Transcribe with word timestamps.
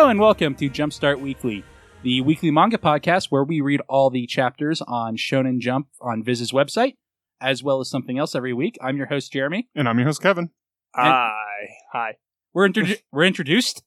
Hello 0.00 0.08
and 0.08 0.18
welcome 0.18 0.54
to 0.54 0.70
Jumpstart 0.70 1.20
Weekly, 1.20 1.62
the 2.02 2.22
weekly 2.22 2.50
manga 2.50 2.78
podcast 2.78 3.26
where 3.26 3.44
we 3.44 3.60
read 3.60 3.82
all 3.86 4.08
the 4.08 4.26
chapters 4.26 4.80
on 4.80 5.18
Shonen 5.18 5.58
Jump 5.58 5.88
on 6.00 6.24
Viz's 6.24 6.52
website, 6.52 6.96
as 7.38 7.62
well 7.62 7.80
as 7.80 7.90
something 7.90 8.18
else 8.18 8.34
every 8.34 8.54
week. 8.54 8.78
I'm 8.80 8.96
your 8.96 9.08
host 9.08 9.30
Jeremy. 9.30 9.68
And 9.74 9.86
I'm 9.86 9.98
your 9.98 10.06
host, 10.06 10.22
Kevin. 10.22 10.52
Hi. 10.94 11.68
Hi. 11.92 12.16
We're 12.54 12.66
introdu- 12.66 13.02
we're 13.12 13.24
introduced. 13.24 13.82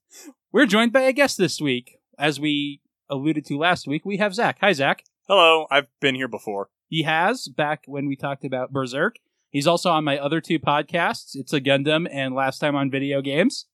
We're 0.52 0.68
joined 0.68 0.94
by 0.94 1.02
a 1.02 1.14
guest 1.14 1.40
this 1.40 1.60
week, 1.60 1.98
as 2.20 2.40
we 2.40 2.82
alluded 3.10 3.44
to 3.48 3.58
last 3.58 3.88
week. 3.88 4.06
We 4.06 4.18
have 4.18 4.36
Zach. 4.36 4.60
Hi, 4.62 4.72
Zach. 4.74 5.04
Hello. 5.28 5.66
I've 5.72 5.88
been 6.00 6.14
here 6.14 6.28
before. 6.28 6.70
He 6.90 7.02
has 7.02 7.48
back 7.48 7.86
when 7.88 8.06
we 8.06 8.16
talked 8.16 8.46
about 8.46 8.72
Berserk. 8.72 9.16
He's 9.50 9.66
also 9.66 9.90
on 9.90 10.04
my 10.04 10.20
other 10.20 10.42
two 10.42 10.60
podcasts. 10.60 11.32
It's 11.34 11.54
a 11.54 11.60
Gundam 11.60 12.08
and 12.12 12.36
last 12.36 12.60
time 12.60 12.76
on 12.76 12.92
video 12.92 13.20
games. 13.24 13.66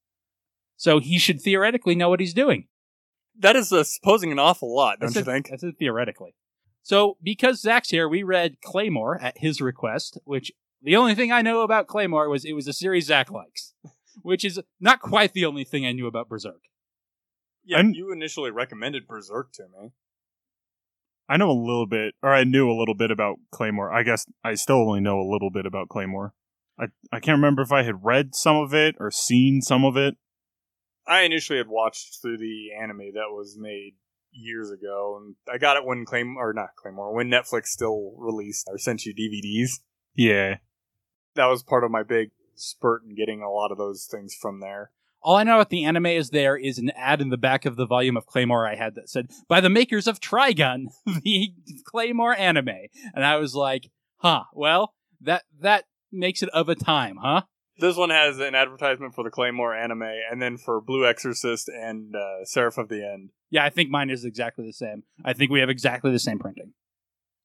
So 0.79 0.99
he 0.99 1.17
should 1.19 1.41
theoretically 1.41 1.93
know 1.93 2.07
what 2.07 2.21
he's 2.21 2.33
doing. 2.33 2.67
That 3.37 3.57
is 3.57 3.71
uh, 3.73 3.83
supposing 3.83 4.31
an 4.31 4.39
awful 4.39 4.73
lot, 4.73 4.99
don't 5.01 5.07
That's 5.07 5.15
you 5.15 5.21
it- 5.21 5.25
think? 5.25 5.49
That's 5.49 5.63
it 5.63 5.75
theoretically. 5.77 6.35
So 6.83 7.17
because 7.21 7.59
Zach's 7.61 7.89
here, 7.89 8.07
we 8.07 8.23
read 8.23 8.61
Claymore 8.63 9.19
at 9.21 9.37
his 9.39 9.59
request, 9.59 10.17
which 10.23 10.53
the 10.81 10.95
only 10.95 11.15
thing 11.15 11.33
I 11.33 11.41
know 11.41 11.61
about 11.63 11.87
Claymore 11.87 12.29
was 12.29 12.45
it 12.45 12.53
was 12.53 12.65
a 12.69 12.73
series 12.73 13.07
Zach 13.07 13.29
likes, 13.29 13.73
which 14.21 14.45
is 14.45 14.61
not 14.79 15.01
quite 15.01 15.33
the 15.33 15.45
only 15.45 15.65
thing 15.65 15.85
I 15.85 15.91
knew 15.91 16.07
about 16.07 16.29
Berserk. 16.29 16.61
Yeah, 17.65 17.79
And- 17.79 17.93
you 17.93 18.11
initially 18.13 18.49
recommended 18.49 19.05
Berserk 19.05 19.51
to 19.55 19.63
me. 19.63 19.89
I 21.27 21.35
know 21.35 21.51
a 21.51 21.53
little 21.61 21.85
bit, 21.87 22.15
or 22.23 22.33
I 22.33 22.45
knew 22.45 22.71
a 22.71 22.79
little 22.79 22.95
bit 22.95 23.11
about 23.11 23.35
Claymore. 23.51 23.91
I 23.93 24.03
guess 24.03 24.25
I 24.45 24.55
still 24.55 24.77
only 24.77 25.01
know 25.01 25.19
a 25.19 25.29
little 25.29 25.51
bit 25.51 25.65
about 25.65 25.89
Claymore. 25.89 26.33
I, 26.79 26.85
I 27.11 27.19
can't 27.19 27.35
remember 27.37 27.61
if 27.61 27.71
I 27.73 27.83
had 27.83 28.03
read 28.05 28.33
some 28.33 28.55
of 28.55 28.73
it 28.73 28.95
or 28.99 29.11
seen 29.11 29.61
some 29.61 29.83
of 29.83 29.97
it. 29.97 30.15
I 31.09 31.21
initially 31.21 31.57
had 31.57 31.67
watched 31.67 32.21
through 32.21 32.37
the 32.37 32.69
anime 32.79 33.13
that 33.15 33.31
was 33.31 33.57
made 33.59 33.95
years 34.31 34.69
ago, 34.69 35.19
and 35.19 35.35
I 35.51 35.57
got 35.57 35.75
it 35.75 35.83
when 35.83 36.05
Claim 36.05 36.37
or 36.37 36.53
not 36.53 36.75
Claymore 36.77 37.13
when 37.13 37.29
Netflix 37.29 37.67
still 37.67 38.13
released 38.17 38.67
or 38.69 38.77
sent 38.77 39.05
you 39.05 39.13
DVDs. 39.13 39.79
Yeah. 40.15 40.57
That 41.33 41.47
was 41.47 41.63
part 41.63 41.83
of 41.83 41.89
my 41.89 42.03
big 42.03 42.29
spurt 42.55 43.03
in 43.03 43.15
getting 43.15 43.41
a 43.41 43.49
lot 43.49 43.71
of 43.71 43.77
those 43.77 44.07
things 44.09 44.35
from 44.39 44.59
there. 44.59 44.91
All 45.21 45.35
I 45.35 45.43
know 45.43 45.55
about 45.55 45.69
the 45.69 45.83
anime 45.83 46.05
is 46.05 46.29
there 46.29 46.55
is 46.55 46.77
an 46.77 46.91
ad 46.95 47.21
in 47.21 47.29
the 47.29 47.37
back 47.37 47.65
of 47.65 47.75
the 47.75 47.87
volume 47.87 48.15
of 48.15 48.25
Claymore 48.25 48.67
I 48.67 48.75
had 48.75 48.95
that 48.95 49.09
said, 49.09 49.31
by 49.47 49.59
the 49.59 49.69
makers 49.69 50.07
of 50.07 50.21
Trigun, 50.21 50.85
the 51.05 51.53
Claymore 51.85 52.35
anime. 52.35 52.69
And 53.13 53.25
I 53.25 53.37
was 53.37 53.55
like, 53.55 53.89
huh, 54.17 54.43
well, 54.53 54.93
that 55.21 55.43
that 55.59 55.85
makes 56.11 56.41
it 56.41 56.49
of 56.49 56.69
a 56.69 56.75
time, 56.75 57.17
huh? 57.21 57.41
This 57.79 57.95
one 57.95 58.09
has 58.09 58.39
an 58.39 58.55
advertisement 58.55 59.15
for 59.15 59.23
the 59.23 59.29
Claymore 59.29 59.73
anime, 59.73 60.03
and 60.03 60.41
then 60.41 60.57
for 60.57 60.81
Blue 60.81 61.07
Exorcist 61.07 61.69
and 61.69 62.15
uh, 62.15 62.43
Seraph 62.43 62.77
of 62.77 62.89
the 62.89 63.05
End. 63.05 63.29
Yeah, 63.49 63.63
I 63.63 63.69
think 63.69 63.89
mine 63.89 64.09
is 64.09 64.25
exactly 64.25 64.65
the 64.65 64.73
same. 64.73 65.03
I 65.23 65.33
think 65.33 65.49
we 65.49 65.61
have 65.61 65.69
exactly 65.69 66.11
the 66.11 66.19
same 66.19 66.39
printing. 66.39 66.73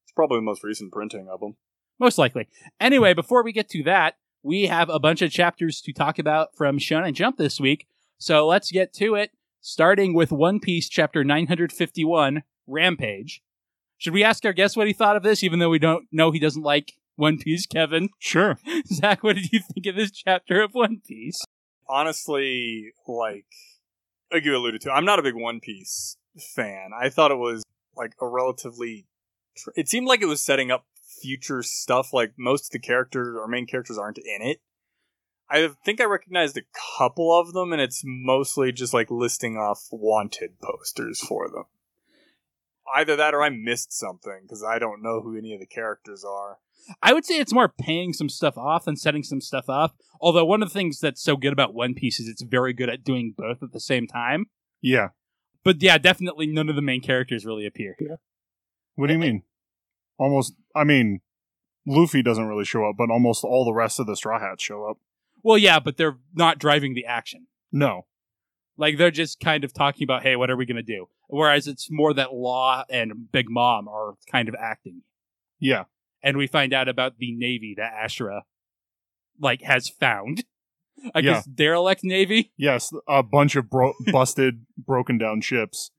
It's 0.05 0.13
probably 0.13 0.39
the 0.39 0.43
most 0.43 0.65
recent 0.65 0.93
printing 0.93 1.29
of 1.29 1.41
them. 1.41 1.57
Most 1.99 2.19
likely. 2.19 2.49
Anyway, 2.81 3.15
before 3.15 3.45
we 3.45 3.53
get 3.53 3.69
to 3.71 3.83
that, 3.85 4.17
we 4.43 4.67
have 4.67 4.91
a 4.91 4.99
bunch 4.99 5.23
of 5.23 5.31
chapters 5.31 5.81
to 5.83 5.93
talk 5.93 6.19
about 6.19 6.55
from 6.57 6.79
Shonen 6.79 7.15
Jump 7.15 7.39
this 7.39 7.61
week. 7.61 7.87
So 8.19 8.47
let's 8.47 8.71
get 8.71 8.93
to 8.95 9.15
it, 9.15 9.31
starting 9.61 10.15
with 10.15 10.33
One 10.33 10.59
Piece 10.61 10.89
chapter 10.89 11.23
951, 11.23 12.43
Rampage. 12.67 13.43
Should 13.99 14.13
we 14.13 14.25
ask 14.25 14.45
our 14.45 14.53
guest 14.53 14.77
what 14.77 14.87
he 14.87 14.93
thought 14.93 15.17
of 15.17 15.23
this, 15.23 15.43
even 15.45 15.61
though 15.61 15.71
we 15.71 15.79
don't 15.79 16.07
know 16.11 16.31
he 16.31 16.41
doesn't 16.41 16.63
like 16.63 16.95
One 17.17 17.39
Piece, 17.39 17.67
Kevin? 17.67 18.09
Sure. 18.19 18.59
Zach, 18.87 19.23
what 19.23 19.37
did 19.37 19.53
you 19.53 19.61
think 19.61 19.87
of 19.87 19.97
this 19.97 20.11
chapter 20.11 20.63
of 20.63 20.75
One 20.75 21.01
Piece? 21.07 21.43
honestly, 21.89 22.93
like, 23.07 23.47
like 24.33 24.45
you 24.45 24.57
alluded 24.57 24.81
to, 24.83 24.91
I'm 24.91 25.05
not 25.05 25.19
a 25.19 25.23
big 25.23 25.35
One 25.35 25.61
Piece 25.61 26.17
fan. 26.55 26.91
I 26.99 27.09
thought 27.09 27.31
it 27.31 27.37
was 27.37 27.63
like 27.97 28.15
a 28.21 28.27
relatively. 28.27 29.07
Tr- 29.57 29.71
it 29.77 29.89
seemed 29.89 30.07
like 30.07 30.23
it 30.23 30.27
was 30.27 30.43
setting 30.43 30.71
up 30.71 30.87
future 31.21 31.63
stuff. 31.63 32.13
Like 32.13 32.33
most 32.37 32.67
of 32.67 32.71
the 32.71 32.79
characters 32.79 33.37
or 33.39 33.47
main 33.47 33.67
characters 33.67 33.99
aren't 33.99 34.19
in 34.19 34.43
it. 34.43 34.61
I 35.51 35.69
think 35.85 36.01
I 36.01 36.05
recognized 36.05 36.57
a 36.57 36.63
couple 36.99 37.39
of 37.39 37.53
them, 37.53 37.73
and 37.73 37.81
it's 37.81 38.03
mostly 38.05 38.73
just 38.73 38.95
like 38.95 39.11
listing 39.11 39.57
off 39.57 39.87
wanted 39.93 40.59
posters 40.61 41.21
for 41.21 41.49
them. 41.49 41.65
Either 42.95 43.17
that 43.17 43.35
or 43.35 43.43
I 43.43 43.49
missed 43.51 43.93
something 43.93 44.41
because 44.43 44.63
I 44.63 44.79
don't 44.79 45.03
know 45.03 45.21
who 45.21 45.37
any 45.37 45.55
of 45.55 45.61
the 45.61 45.67
characters 45.67 46.25
are. 46.25 46.59
I 47.03 47.13
would 47.13 47.25
say 47.25 47.39
it's 47.39 47.53
more 47.53 47.69
paying 47.69 48.13
some 48.13 48.29
stuff 48.29 48.59
off 48.59 48.85
than 48.85 48.97
setting 48.97 49.23
some 49.23 49.41
stuff 49.41 49.69
up. 49.69 49.97
Although 50.21 50.45
one 50.45 50.63
of 50.63 50.69
the 50.69 50.75
things 50.75 51.01
that's 51.01 51.23
so 51.23 51.37
good 51.37 51.53
about 51.53 51.75
One 51.75 51.95
Piece 51.95 52.21
is 52.21 52.29
it's 52.29 52.43
very 52.43 52.73
good 52.73 52.91
at 52.91 53.05
doing 53.05 53.35
both 53.37 53.63
at 53.63 53.73
the 53.73 53.81
same 53.81 54.07
time. 54.07 54.47
Yeah. 54.83 55.09
But 55.65 55.83
yeah, 55.83 55.97
definitely 55.97 56.47
none 56.47 56.69
of 56.69 56.77
the 56.77 56.83
main 56.83 57.01
characters 57.01 57.47
really 57.47 57.67
appear 57.67 57.97
here. 57.99 58.19
What 58.97 59.07
do 59.07 59.15
you 59.15 59.19
mean? 59.19 59.43
Almost, 60.19 60.55
I 60.77 60.85
mean, 60.85 61.21
Luffy 61.87 62.23
doesn't 62.23 62.47
really 62.47 62.65
show 62.65 62.85
up, 62.89 62.97
but 62.99 63.11
almost 63.11 63.45
all 63.45 63.65
the 63.65 63.73
rest 63.73 63.99
of 63.99 64.07
the 64.07 64.17
Straw 64.17 64.39
Hats 64.39 64.63
show 64.63 64.85
up. 64.85 64.99
Well, 65.43 65.59
yeah, 65.59 65.81
but 65.81 65.97
they're 65.97 66.19
not 66.35 66.59
driving 66.59 66.95
the 66.95 67.07
action. 67.07 67.47
No. 67.73 68.07
Like 68.77 68.99
they're 68.99 69.11
just 69.11 69.41
kind 69.41 69.65
of 69.65 69.73
talking 69.73 70.05
about, 70.05 70.23
hey, 70.23 70.37
what 70.37 70.51
are 70.51 70.57
we 70.57 70.67
gonna 70.67 70.83
do? 70.83 71.07
Whereas 71.29 71.67
it's 71.67 71.89
more 71.91 72.13
that 72.15 72.33
Law 72.35 72.85
and 72.91 73.31
Big 73.33 73.47
Mom 73.49 73.89
are 73.89 74.15
kind 74.31 74.49
of 74.49 74.55
acting, 74.59 75.03
Yeah. 75.61 75.85
and 76.23 76.37
we 76.37 76.47
find 76.47 76.73
out 76.75 76.89
about 76.89 77.19
the 77.19 77.33
navy 77.33 77.75
that 77.77 77.93
Ashura 77.95 78.43
like 79.41 79.63
has 79.63 79.89
found. 79.89 80.45
I 81.15 81.19
Yeah. 81.19 81.23
guess 81.35 81.45
derelict 81.47 82.03
navy. 82.05 82.53
Yes, 82.57 82.93
a 83.09 83.23
bunch 83.23 83.57
of 83.57 83.69
bro- 83.69 83.95
busted, 84.13 84.65
broken 84.79 85.19
down 85.19 85.41
ships. 85.41 85.91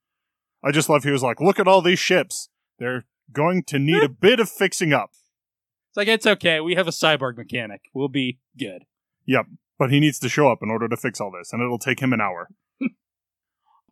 I 0.63 0.71
just 0.71 0.89
love 0.89 1.03
he 1.03 1.11
was 1.11 1.21
like, 1.23 1.39
look 1.41 1.59
at 1.59 1.67
all 1.67 1.81
these 1.81 1.99
ships. 1.99 2.49
They're 2.79 3.05
going 3.31 3.63
to 3.67 3.77
need 3.79 4.03
a 4.03 4.09
bit 4.21 4.39
of 4.39 4.49
fixing 4.49 4.93
up. 4.93 5.11
It's 5.11 5.97
like 5.97 6.07
it's 6.07 6.25
okay. 6.25 6.59
We 6.59 6.75
have 6.75 6.87
a 6.87 6.91
cyborg 6.91 7.37
mechanic. 7.37 7.81
We'll 7.93 8.07
be 8.09 8.39
good. 8.57 8.83
Yep, 9.25 9.45
but 9.77 9.91
he 9.91 9.99
needs 9.99 10.19
to 10.19 10.29
show 10.29 10.49
up 10.49 10.59
in 10.61 10.69
order 10.69 10.87
to 10.87 10.97
fix 10.97 11.19
all 11.21 11.31
this, 11.31 11.51
and 11.53 11.61
it'll 11.61 11.79
take 11.79 11.99
him 11.99 12.13
an 12.13 12.21
hour. 12.21 12.49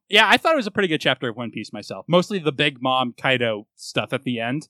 Yeah, 0.10 0.28
I 0.30 0.38
thought 0.38 0.54
it 0.54 0.58
was 0.58 0.68
a 0.68 0.72
pretty 0.72 0.90
good 0.90 1.02
chapter 1.02 1.30
of 1.30 1.38
One 1.38 1.52
Piece 1.52 1.74
myself. 1.74 2.06
Mostly 2.08 2.40
the 2.40 2.52
Big 2.52 2.82
Mom 2.82 3.14
Kaido 3.18 3.68
stuff 3.76 4.14
at 4.14 4.24
the 4.24 4.40
end, 4.40 4.68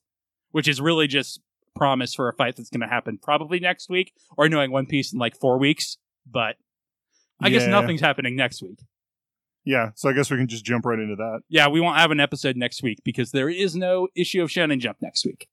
which 0.51 0.67
is 0.67 0.79
really 0.79 1.07
just 1.07 1.41
promise 1.75 2.13
for 2.13 2.29
a 2.29 2.33
fight 2.33 2.55
that's 2.55 2.69
going 2.69 2.81
to 2.81 2.87
happen 2.87 3.17
probably 3.21 3.59
next 3.59 3.89
week, 3.89 4.13
or 4.37 4.47
knowing 4.47 4.71
One 4.71 4.85
Piece 4.85 5.11
in 5.11 5.19
like 5.19 5.35
four 5.35 5.57
weeks. 5.57 5.97
But 6.29 6.55
I 7.41 7.49
guess 7.49 7.67
nothing's 7.67 8.01
happening 8.01 8.35
next 8.35 8.61
week. 8.61 8.79
Yeah, 9.65 9.91
so 9.95 10.09
I 10.09 10.13
guess 10.13 10.29
we 10.29 10.37
can 10.37 10.47
just 10.47 10.65
jump 10.65 10.85
right 10.85 10.99
into 10.99 11.15
that. 11.15 11.41
Yeah, 11.47 11.69
we 11.69 11.79
won't 11.79 11.97
have 11.97 12.11
an 12.11 12.19
episode 12.19 12.57
next 12.57 12.83
week 12.83 12.99
because 13.03 13.31
there 13.31 13.49
is 13.49 13.75
no 13.75 14.09
issue 14.15 14.43
of 14.43 14.49
Shonen 14.49 14.79
Jump 14.79 14.97
next 15.01 15.25
week. 15.25 15.47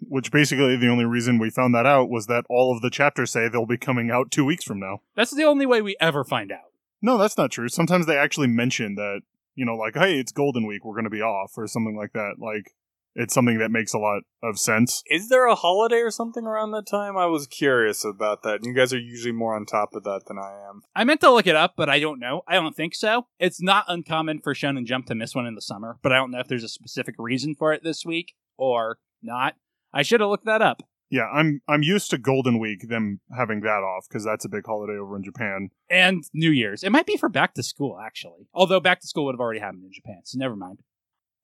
Which 0.00 0.30
basically 0.30 0.76
the 0.76 0.88
only 0.88 1.06
reason 1.06 1.38
we 1.38 1.50
found 1.50 1.74
that 1.74 1.86
out 1.86 2.08
was 2.08 2.26
that 2.26 2.44
all 2.48 2.74
of 2.74 2.82
the 2.82 2.90
chapters 2.90 3.32
say 3.32 3.48
they'll 3.48 3.66
be 3.66 3.78
coming 3.78 4.10
out 4.10 4.30
two 4.30 4.44
weeks 4.44 4.64
from 4.64 4.78
now. 4.78 5.00
That's 5.16 5.34
the 5.34 5.44
only 5.44 5.66
way 5.66 5.82
we 5.82 5.96
ever 5.98 6.24
find 6.24 6.52
out. 6.52 6.67
No, 7.00 7.18
that's 7.18 7.38
not 7.38 7.50
true. 7.50 7.68
Sometimes 7.68 8.06
they 8.06 8.16
actually 8.16 8.48
mention 8.48 8.94
that, 8.96 9.20
you 9.54 9.64
know, 9.64 9.76
like, 9.76 9.94
hey, 9.94 10.18
it's 10.18 10.32
Golden 10.32 10.66
Week, 10.66 10.84
we're 10.84 10.94
going 10.94 11.04
to 11.04 11.10
be 11.10 11.22
off, 11.22 11.52
or 11.56 11.66
something 11.66 11.96
like 11.96 12.12
that. 12.12 12.34
Like, 12.38 12.72
it's 13.14 13.34
something 13.34 13.58
that 13.58 13.70
makes 13.70 13.92
a 13.92 13.98
lot 13.98 14.22
of 14.42 14.58
sense. 14.58 15.02
Is 15.10 15.28
there 15.28 15.46
a 15.46 15.56
holiday 15.56 16.00
or 16.00 16.10
something 16.10 16.44
around 16.44 16.70
that 16.70 16.86
time? 16.86 17.16
I 17.16 17.26
was 17.26 17.46
curious 17.48 18.04
about 18.04 18.42
that. 18.44 18.64
You 18.64 18.72
guys 18.72 18.92
are 18.92 18.98
usually 18.98 19.32
more 19.32 19.56
on 19.56 19.66
top 19.66 19.94
of 19.94 20.04
that 20.04 20.22
than 20.26 20.38
I 20.38 20.52
am. 20.68 20.82
I 20.94 21.04
meant 21.04 21.20
to 21.22 21.30
look 21.30 21.46
it 21.48 21.56
up, 21.56 21.74
but 21.76 21.88
I 21.88 21.98
don't 21.98 22.20
know. 22.20 22.42
I 22.46 22.54
don't 22.54 22.76
think 22.76 22.94
so. 22.94 23.26
It's 23.40 23.60
not 23.60 23.86
uncommon 23.88 24.40
for 24.40 24.54
Shonen 24.54 24.84
Jump 24.84 25.06
to 25.06 25.16
miss 25.16 25.34
one 25.34 25.46
in 25.46 25.56
the 25.56 25.62
summer, 25.62 25.98
but 26.02 26.12
I 26.12 26.16
don't 26.16 26.30
know 26.30 26.40
if 26.40 26.46
there's 26.46 26.64
a 26.64 26.68
specific 26.68 27.16
reason 27.18 27.56
for 27.56 27.72
it 27.72 27.82
this 27.82 28.04
week 28.04 28.34
or 28.56 28.98
not. 29.20 29.54
I 29.92 30.02
should 30.02 30.20
have 30.20 30.30
looked 30.30 30.46
that 30.46 30.62
up. 30.62 30.82
Yeah, 31.10 31.26
I'm 31.32 31.62
I'm 31.66 31.82
used 31.82 32.10
to 32.10 32.18
Golden 32.18 32.58
Week, 32.58 32.88
them 32.88 33.20
having 33.36 33.60
that 33.60 33.82
off, 33.82 34.06
because 34.08 34.24
that's 34.24 34.44
a 34.44 34.48
big 34.48 34.66
holiday 34.66 34.98
over 34.98 35.16
in 35.16 35.24
Japan. 35.24 35.70
And 35.90 36.22
New 36.34 36.50
Year's. 36.50 36.82
It 36.82 36.90
might 36.90 37.06
be 37.06 37.16
for 37.16 37.28
back 37.28 37.54
to 37.54 37.62
school, 37.62 37.98
actually. 37.98 38.48
Although 38.52 38.80
back 38.80 39.00
to 39.00 39.06
school 39.06 39.24
would 39.26 39.34
have 39.34 39.40
already 39.40 39.60
happened 39.60 39.84
in 39.84 39.92
Japan, 39.92 40.20
so 40.24 40.38
never 40.38 40.56
mind. 40.56 40.80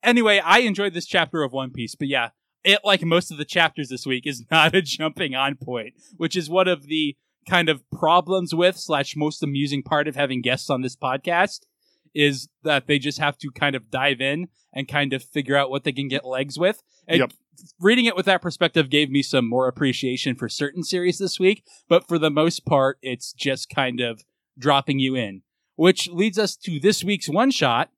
Anyway, 0.03 0.39
I 0.39 0.59
enjoyed 0.59 0.93
this 0.93 1.07
chapter 1.07 1.41
of 1.41 1.51
One 1.51 1.71
Piece, 1.71 1.95
but 1.95 2.07
yeah, 2.07 2.29
it, 2.63 2.79
like 2.83 3.03
most 3.03 3.31
of 3.31 3.37
the 3.37 3.45
chapters 3.45 3.89
this 3.89 4.05
week, 4.05 4.27
is 4.27 4.43
not 4.51 4.75
a 4.75 4.81
jumping 4.81 5.33
on 5.33 5.55
point, 5.55 5.93
which 6.17 6.35
is 6.35 6.49
one 6.49 6.67
of 6.67 6.83
the 6.87 7.15
kind 7.49 7.69
of 7.69 7.83
problems 7.91 8.53
with 8.53 8.75
slash 8.77 9.15
most 9.15 9.43
amusing 9.43 9.83
part 9.83 10.07
of 10.07 10.15
having 10.15 10.41
guests 10.41 10.69
on 10.69 10.81
this 10.81 10.95
podcast 10.95 11.61
is 12.13 12.47
that 12.63 12.87
they 12.87 12.97
just 12.97 13.19
have 13.19 13.37
to 13.37 13.51
kind 13.51 13.75
of 13.75 13.91
dive 13.91 14.21
in 14.21 14.47
and 14.73 14.87
kind 14.87 15.13
of 15.13 15.23
figure 15.23 15.55
out 15.57 15.69
what 15.69 15.83
they 15.83 15.91
can 15.91 16.07
get 16.07 16.25
legs 16.25 16.57
with. 16.57 16.81
And 17.07 17.19
Yep. 17.19 17.33
Reading 17.79 18.05
it 18.05 18.15
with 18.15 18.25
that 18.25 18.41
perspective 18.41 18.89
gave 18.89 19.09
me 19.09 19.21
some 19.21 19.47
more 19.47 19.67
appreciation 19.67 20.35
for 20.35 20.49
certain 20.49 20.83
series 20.83 21.17
this 21.17 21.39
week, 21.39 21.63
but 21.87 22.07
for 22.07 22.17
the 22.17 22.29
most 22.29 22.65
part, 22.65 22.97
it's 23.01 23.33
just 23.33 23.69
kind 23.69 23.99
of 23.99 24.23
dropping 24.57 24.99
you 24.99 25.15
in. 25.15 25.41
Which 25.75 26.07
leads 26.09 26.39
us 26.39 26.55
to 26.57 26.79
this 26.79 27.03
week's 27.03 27.27
one 27.27 27.51
shot. 27.51 27.89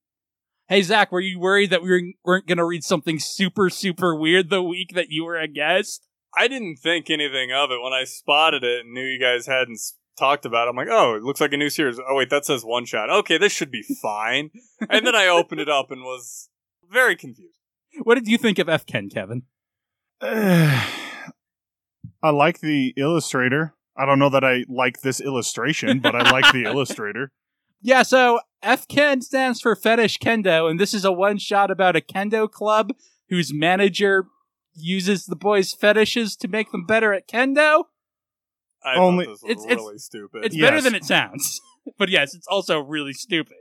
Hey 0.68 0.82
Zach, 0.82 1.12
were 1.12 1.22
you 1.22 1.40
worried 1.40 1.70
that 1.70 1.82
we 1.82 1.90
were, 1.90 2.02
weren't 2.26 2.48
going 2.48 2.58
to 2.58 2.66
read 2.66 2.84
something 2.84 3.20
super 3.20 3.70
super 3.70 4.16
weird 4.16 4.50
the 4.50 4.64
week 4.64 4.94
that 4.96 5.10
you 5.10 5.24
were 5.24 5.38
a 5.38 5.48
guest? 5.48 6.08
I 6.36 6.48
didn't 6.48 6.78
think 6.78 7.10
anything 7.10 7.52
of 7.52 7.72
it 7.72 7.82
when 7.82 7.94
I 7.94 8.04
spotted 8.04 8.64
it 8.64 8.82
and 8.82 8.94
knew 8.94 9.06
you 9.06 9.20
guys 9.20 9.46
hadn't 9.48 9.80
talked 10.18 10.46
about. 10.46 10.68
it. 10.68 10.72
I'm 10.72 10.76
like, 10.76 10.88
oh, 10.90 11.16
it 11.16 11.24
looks 11.24 11.40
like 11.40 11.54
a 11.54 11.58
new 11.58 11.70
series. 11.70 12.00
Oh 12.00 12.16
wait, 12.16 12.30
that 12.32 12.46
says 12.46 12.66
one 12.66 12.86
shot. 12.86 13.10
Okay, 13.10 13.38
this 13.38 13.54
should 13.54 13.72
be 13.72 13.84
fine. 14.02 14.50
and 14.90 15.06
then 15.06 15.16
I 15.16 15.28
opened 15.28 15.62
it 15.62 15.70
up 15.70 15.92
and 15.92 16.02
was 16.02 16.50
very 16.92 17.16
confused. 17.16 17.57
What 18.04 18.16
did 18.16 18.28
you 18.28 18.38
think 18.38 18.60
of 18.60 18.70
F 18.70 18.86
Ken, 18.86 19.10
Kevin? 19.10 19.44
I 20.22 20.84
like 22.32 22.60
the 22.60 22.94
illustrator. 22.98 23.74
I 23.96 24.06
don't 24.06 24.20
know 24.20 24.30
that 24.30 24.44
I 24.44 24.66
like 24.68 25.02
this 25.02 25.20
illustration, 25.22 26.00
but 26.00 26.16
I 26.16 26.30
like 26.32 26.52
the 26.54 26.64
illustrator. 26.66 27.32
Yeah, 27.82 28.04
so 28.04 28.40
F 28.62 28.88
Ken 28.88 29.22
stands 29.22 29.62
for 29.62 29.76
Fetish 29.76 30.20
Kendo, 30.20 30.70
and 30.70 30.80
this 30.80 30.94
is 30.94 31.06
a 31.06 31.12
one 31.12 31.38
shot 31.38 31.72
about 31.72 31.96
a 31.96 32.02
kendo 32.02 32.50
club 32.50 32.94
whose 33.30 33.54
manager 33.54 34.26
uses 34.74 35.26
the 35.26 35.36
boys' 35.36 35.74
fetishes 35.74 36.36
to 36.38 36.48
make 36.48 36.72
them 36.72 36.86
better 36.86 37.14
at 37.14 37.28
kendo. 37.28 37.86
I 38.84 38.96
Only- 38.96 39.26
thought 39.26 39.32
this 39.32 39.42
was 39.44 39.52
It's- 39.52 39.66
it's- 39.66 39.78
really 39.78 39.98
stupid. 39.98 40.46
It's 40.46 40.58
better 40.58 40.82
than 40.82 40.96
it 40.96 41.04
sounds. 41.04 41.62
but 41.98 42.10
yes, 42.10 42.34
it's 42.36 42.48
also 42.48 42.80
really 42.80 43.14
stupid. 43.14 43.58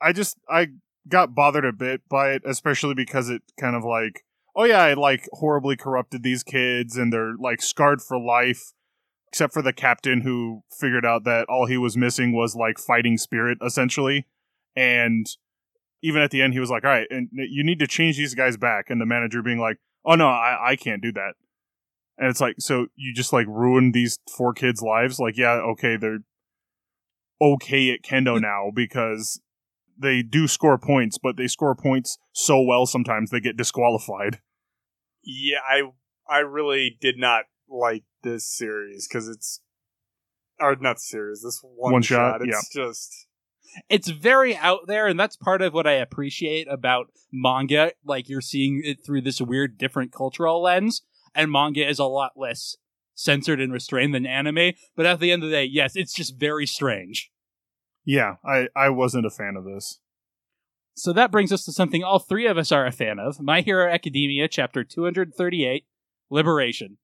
I 0.00 0.12
just 0.12 0.36
I 0.48 0.68
got 1.08 1.34
bothered 1.34 1.64
a 1.64 1.72
bit 1.72 2.02
by 2.08 2.30
it, 2.30 2.42
especially 2.44 2.94
because 2.94 3.30
it 3.30 3.42
kind 3.58 3.76
of 3.76 3.84
like, 3.84 4.24
oh 4.54 4.64
yeah, 4.64 4.82
I 4.82 4.94
like 4.94 5.28
horribly 5.32 5.76
corrupted 5.76 6.22
these 6.22 6.42
kids 6.42 6.96
and 6.96 7.12
they're 7.12 7.34
like 7.38 7.62
scarred 7.62 8.02
for 8.02 8.18
life, 8.18 8.72
except 9.28 9.52
for 9.52 9.62
the 9.62 9.72
captain 9.72 10.22
who 10.22 10.62
figured 10.70 11.04
out 11.04 11.24
that 11.24 11.46
all 11.48 11.66
he 11.66 11.76
was 11.76 11.96
missing 11.96 12.34
was 12.34 12.56
like 12.56 12.78
fighting 12.78 13.18
spirit 13.18 13.58
essentially, 13.64 14.26
and 14.74 15.26
even 16.02 16.22
at 16.22 16.30
the 16.30 16.42
end 16.42 16.52
he 16.52 16.60
was 16.60 16.70
like, 16.70 16.84
all 16.84 16.90
right, 16.90 17.06
and 17.10 17.28
you 17.32 17.64
need 17.64 17.78
to 17.78 17.86
change 17.86 18.16
these 18.16 18.34
guys 18.34 18.56
back, 18.56 18.90
and 18.90 19.00
the 19.00 19.06
manager 19.06 19.42
being 19.42 19.58
like, 19.58 19.78
oh 20.04 20.14
no, 20.14 20.28
I 20.28 20.70
I 20.70 20.76
can't 20.76 21.02
do 21.02 21.12
that. 21.12 21.34
And 22.18 22.30
it's 22.30 22.40
like, 22.40 22.56
so 22.58 22.86
you 22.96 23.12
just 23.12 23.32
like 23.32 23.46
ruined 23.46 23.92
these 23.92 24.18
four 24.36 24.54
kids' 24.54 24.80
lives? 24.80 25.20
Like, 25.20 25.36
yeah, 25.36 25.52
okay, 25.72 25.96
they're 25.96 26.20
okay 27.40 27.90
at 27.90 28.02
kendo 28.02 28.38
mm. 28.38 28.42
now 28.42 28.70
because 28.74 29.40
they 29.98 30.22
do 30.22 30.46
score 30.48 30.78
points, 30.78 31.18
but 31.22 31.36
they 31.36 31.48
score 31.48 31.74
points 31.74 32.18
so 32.32 32.60
well 32.60 32.86
sometimes 32.86 33.30
they 33.30 33.40
get 33.40 33.56
disqualified. 33.56 34.40
yeah, 35.22 35.58
I 35.68 35.82
I 36.28 36.38
really 36.38 36.96
did 37.00 37.18
not 37.18 37.44
like 37.68 38.04
this 38.22 38.46
series 38.46 39.06
because 39.08 39.28
it's 39.28 39.60
or 40.60 40.76
not 40.76 41.00
series. 41.00 41.42
This 41.42 41.60
one, 41.62 41.92
One 41.94 42.02
shot, 42.02 42.40
It's 42.42 42.68
just 42.68 43.26
It's 43.88 44.08
very 44.08 44.56
out 44.56 44.86
there, 44.86 45.06
and 45.06 45.18
that's 45.18 45.36
part 45.36 45.62
of 45.62 45.74
what 45.74 45.86
I 45.86 45.92
appreciate 45.92 46.66
about 46.70 47.08
manga. 47.32 47.92
Like 48.04 48.28
you're 48.28 48.40
seeing 48.40 48.82
it 48.84 48.98
through 49.04 49.22
this 49.22 49.40
weird, 49.40 49.78
different 49.78 50.12
cultural 50.12 50.62
lens, 50.62 51.02
and 51.34 51.50
manga 51.50 51.86
is 51.86 51.98
a 51.98 52.04
lot 52.04 52.32
less 52.36 52.76
censored 53.14 53.60
and 53.60 53.72
restrained 53.72 54.14
than 54.14 54.26
anime. 54.26 54.72
But 54.94 55.06
at 55.06 55.20
the 55.20 55.32
end 55.32 55.42
of 55.42 55.50
the 55.50 55.56
day, 55.56 55.64
yes, 55.64 55.96
it's 55.96 56.14
just 56.14 56.38
very 56.38 56.66
strange. 56.66 57.30
Yeah, 58.06 58.36
I, 58.44 58.68
I 58.74 58.88
wasn't 58.88 59.26
a 59.26 59.30
fan 59.30 59.56
of 59.56 59.64
this. 59.64 59.98
So 60.94 61.12
that 61.12 61.30
brings 61.30 61.52
us 61.52 61.64
to 61.66 61.72
something 61.72 62.02
all 62.02 62.18
three 62.20 62.46
of 62.46 62.56
us 62.56 62.72
are 62.72 62.86
a 62.86 62.92
fan 62.92 63.18
of 63.18 63.40
My 63.40 63.60
Hero 63.60 63.92
Academia, 63.92 64.48
chapter 64.48 64.82
238 64.84 65.84
Liberation. 66.30 66.96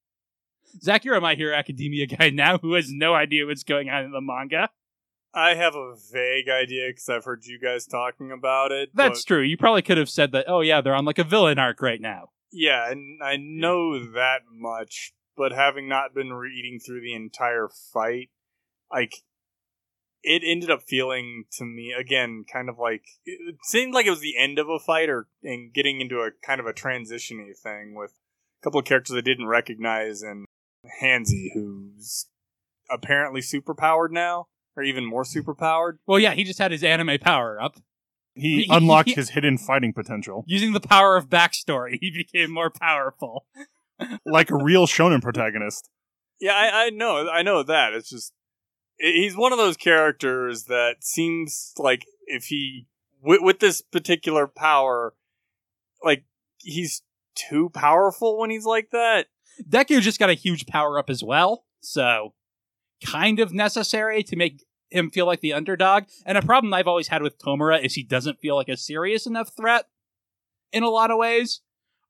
Zach, 0.81 1.05
you're 1.05 1.17
a 1.17 1.21
My 1.21 1.35
Hero 1.35 1.55
Academia 1.55 2.07
guy 2.07 2.31
now 2.31 2.57
who 2.57 2.73
has 2.75 2.91
no 2.91 3.15
idea 3.15 3.45
what's 3.45 3.65
going 3.65 3.91
on 3.91 4.05
in 4.05 4.13
the 4.13 4.23
manga. 4.23 4.71
I 5.35 5.55
have 5.55 5.75
a 5.75 5.95
vague 6.13 6.49
idea 6.49 6.89
because 6.91 7.09
I've 7.09 7.25
heard 7.25 7.45
you 7.45 7.59
guys 7.59 7.87
talking 7.87 8.31
about 8.31 8.71
it. 8.71 8.91
That's 8.95 9.23
but- 9.23 9.27
true. 9.29 9.43
You 9.43 9.57
probably 9.57 9.83
could 9.83 9.99
have 9.99 10.11
said 10.11 10.33
that, 10.33 10.47
oh, 10.49 10.61
yeah, 10.61 10.81
they're 10.81 10.95
on 10.95 11.05
like 11.05 11.19
a 11.19 11.25
villain 11.25 11.59
arc 11.59 11.83
right 11.83 12.01
now. 12.01 12.31
yeah, 12.53 12.91
and 12.91 13.21
I 13.23 13.37
know 13.37 13.99
that 14.13 14.41
much. 14.51 15.13
But 15.35 15.53
having 15.53 15.89
not 15.89 16.15
been 16.15 16.33
reading 16.33 16.79
through 16.79 17.01
the 17.01 17.15
entire 17.15 17.69
fight, 17.93 18.29
like 18.93 19.15
it 20.25 20.43
ended 20.45 20.71
up 20.71 20.83
feeling 20.83 21.45
to 21.53 21.65
me 21.65 21.93
again 21.93 22.45
kind 22.51 22.69
of 22.69 22.79
like 22.79 23.05
it 23.27 23.57
seemed 23.63 23.93
like 23.95 24.07
it 24.07 24.11
was 24.11 24.21
the 24.21 24.37
end 24.39 24.59
of 24.59 24.69
a 24.69 24.79
fight 24.79 25.09
or 25.09 25.27
and 25.43 25.73
getting 25.73 26.01
into 26.01 26.21
a 26.21 26.31
kind 26.47 26.61
of 26.61 26.67
a 26.67 26.73
transitiony 26.73 27.57
thing 27.57 27.95
with 27.95 28.13
a 28.61 28.65
couple 28.65 28.79
of 28.81 28.87
characters 28.87 29.17
I 29.17 29.21
didn't 29.21 29.47
recognize 29.47 30.23
and 30.23 30.47
Hansi 31.01 31.51
who's 31.55 32.27
apparently 32.91 33.41
superpowered 33.41 34.11
now 34.11 34.47
or 34.77 34.83
even 34.83 35.05
more 35.05 35.23
superpowered. 35.25 35.99
Well, 36.07 36.19
yeah, 36.19 36.33
he 36.33 36.45
just 36.45 36.59
had 36.59 36.73
his 36.73 36.83
anime 36.83 37.19
power 37.21 37.61
up. 37.61 37.77
He 38.35 38.63
He- 38.63 38.69
unlocked 38.71 39.11
his 39.11 39.31
hidden 39.31 39.59
fighting 39.59 39.93
potential. 39.93 40.45
Using 40.47 40.73
the 40.73 40.81
power 40.81 41.17
of 41.17 41.29
backstory, 41.29 41.99
he 42.01 42.11
became 42.11 42.51
more 42.51 42.71
powerful. 42.71 43.47
like 44.27 44.51
a 44.51 44.57
real 44.57 44.87
shonen 44.87 45.21
protagonist. 45.23 45.89
Yeah, 46.41 46.55
I, 46.55 46.87
I 46.87 46.91
know, 46.91 47.29
I 47.29 47.43
know 47.43 47.63
that. 47.63 47.93
It's 47.93 48.09
just 48.11 48.33
i- 48.33 48.42
he's 49.03 49.37
one 49.37 49.53
of 49.53 49.59
those 49.59 49.77
characters 49.77 50.65
that 50.65 50.97
seems 51.01 51.73
like 51.77 52.07
if 52.27 52.45
he 52.45 52.87
with, 53.23 53.41
with 53.43 53.59
this 53.59 53.83
particular 53.83 54.47
power, 54.47 55.15
like 56.05 56.25
he's 56.59 57.03
too 57.35 57.71
powerful 57.71 58.39
when 58.39 58.51
he's 58.51 58.65
like 58.65 58.91
that. 58.93 59.27
Deku 59.69 60.01
just 60.01 60.19
got 60.19 60.31
a 60.31 60.35
huge 60.35 60.67
power 60.67 60.99
up 60.99 61.11
as 61.11 61.23
well, 61.23 61.65
so 61.81 62.35
kind 63.05 63.41
of 63.41 63.53
necessary 63.53 64.23
to 64.23 64.37
make 64.37 64.65
him 64.91 65.11
feel 65.11 65.27
like 65.27 65.41
the 65.41 65.53
underdog. 65.53 66.05
And 66.25 66.39
a 66.39 66.43
problem 66.43 66.73
I've 66.73 66.87
always 66.87 67.09
had 67.09 67.23
with 67.23 67.39
Tomura 67.39 67.85
is 67.85 67.95
he 67.95 68.03
doesn't 68.03 68.41
feel 68.41 68.55
like 68.55 68.69
a 68.69 68.77
serious 68.77 69.27
enough 69.27 69.53
threat 69.57 69.87
in 70.73 70.83
a 70.83 70.89
lot 70.89 71.11
of 71.11 71.19
ways. 71.19 71.61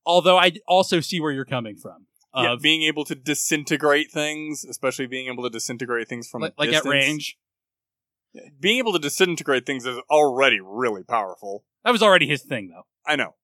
Although 0.04 0.36
I 0.36 0.52
also 0.66 1.00
see 1.00 1.20
where 1.20 1.32
you're 1.32 1.44
coming 1.44 1.76
from. 1.76 2.06
Yeah, 2.34 2.56
being 2.60 2.82
able 2.82 3.04
to 3.04 3.14
disintegrate 3.14 4.10
things, 4.10 4.64
especially 4.64 5.06
being 5.06 5.26
able 5.30 5.44
to 5.44 5.50
disintegrate 5.50 6.08
things 6.08 6.28
from 6.28 6.42
like, 6.42 6.54
a 6.56 6.60
like 6.60 6.72
at 6.72 6.84
range. 6.84 7.36
Being 8.58 8.78
able 8.78 8.94
to 8.94 8.98
disintegrate 8.98 9.66
things 9.66 9.84
is 9.84 9.98
already 10.10 10.58
really 10.60 11.02
powerful. 11.02 11.64
That 11.84 11.90
was 11.90 12.02
already 12.02 12.26
his 12.26 12.42
thing, 12.42 12.70
though. 12.70 12.84
I 13.06 13.16
know. 13.16 13.34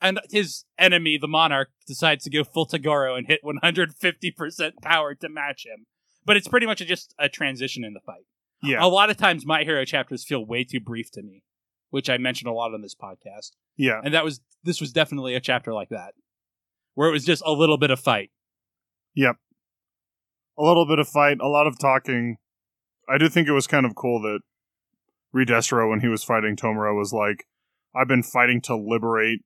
And 0.00 0.20
his 0.30 0.64
enemy, 0.78 1.18
the 1.18 1.28
Monarch, 1.28 1.70
decides 1.86 2.24
to 2.24 2.30
go 2.30 2.42
full 2.42 2.66
Toguro 2.66 3.16
and 3.16 3.26
hit 3.26 3.40
150% 3.44 4.72
power 4.82 5.14
to 5.14 5.28
match 5.28 5.64
him. 5.64 5.86
But 6.24 6.36
it's 6.36 6.48
pretty 6.48 6.66
much 6.66 6.78
just 6.78 7.14
a 7.18 7.28
transition 7.28 7.84
in 7.84 7.92
the 7.94 8.00
fight. 8.00 8.24
Yeah, 8.62 8.84
A 8.84 8.86
lot 8.86 9.10
of 9.10 9.16
times, 9.16 9.44
My 9.44 9.64
Hero 9.64 9.84
chapters 9.84 10.24
feel 10.24 10.44
way 10.44 10.64
too 10.64 10.80
brief 10.80 11.10
to 11.12 11.22
me, 11.22 11.42
which 11.90 12.08
I 12.08 12.16
mentioned 12.16 12.48
a 12.48 12.52
lot 12.52 12.72
on 12.74 12.80
this 12.80 12.94
podcast. 12.94 13.52
yeah. 13.76 14.00
And 14.02 14.14
that 14.14 14.24
was 14.24 14.40
this 14.64 14.80
was 14.80 14.92
definitely 14.92 15.34
a 15.34 15.40
chapter 15.40 15.72
like 15.74 15.88
that, 15.88 16.14
where 16.94 17.08
it 17.08 17.12
was 17.12 17.24
just 17.24 17.42
a 17.44 17.52
little 17.52 17.78
bit 17.78 17.90
of 17.90 18.00
fight. 18.00 18.30
Yep. 19.14 19.36
A 20.58 20.62
little 20.62 20.86
bit 20.86 20.98
of 20.98 21.08
fight, 21.08 21.38
a 21.40 21.48
lot 21.48 21.66
of 21.66 21.78
talking. 21.78 22.36
I 23.08 23.18
do 23.18 23.28
think 23.28 23.48
it 23.48 23.52
was 23.52 23.66
kind 23.66 23.86
of 23.86 23.94
cool 23.94 24.20
that 24.22 24.40
Redestro, 25.34 25.88
when 25.88 26.00
he 26.00 26.08
was 26.08 26.24
fighting 26.24 26.56
Tomura, 26.56 26.96
was 26.96 27.12
like, 27.12 27.46
I've 27.94 28.08
been 28.08 28.22
fighting 28.22 28.60
to 28.62 28.76
liberate 28.76 29.40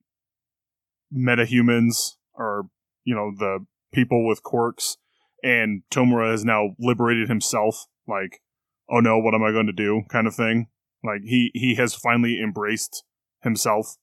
metahumans, 1.15 2.15
or, 2.33 2.65
you 3.03 3.15
know, 3.15 3.31
the 3.37 3.65
people 3.93 4.27
with 4.27 4.43
quirks, 4.43 4.97
and 5.43 5.83
Tomura 5.91 6.31
has 6.31 6.43
now 6.43 6.75
liberated 6.79 7.29
himself. 7.29 7.85
Like, 8.07 8.41
oh 8.89 8.99
no, 8.99 9.17
what 9.17 9.33
am 9.33 9.43
I 9.43 9.51
going 9.51 9.67
to 9.67 9.73
do? 9.73 10.03
kind 10.09 10.27
of 10.27 10.35
thing. 10.35 10.67
Like, 11.03 11.21
he, 11.23 11.51
he 11.53 11.75
has 11.75 11.93
finally 11.93 12.39
embraced 12.41 13.03
himself, 13.43 13.95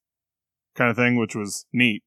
kind 0.74 0.90
of 0.90 0.96
thing, 0.96 1.16
which 1.16 1.34
was 1.34 1.66
neat. 1.72 2.02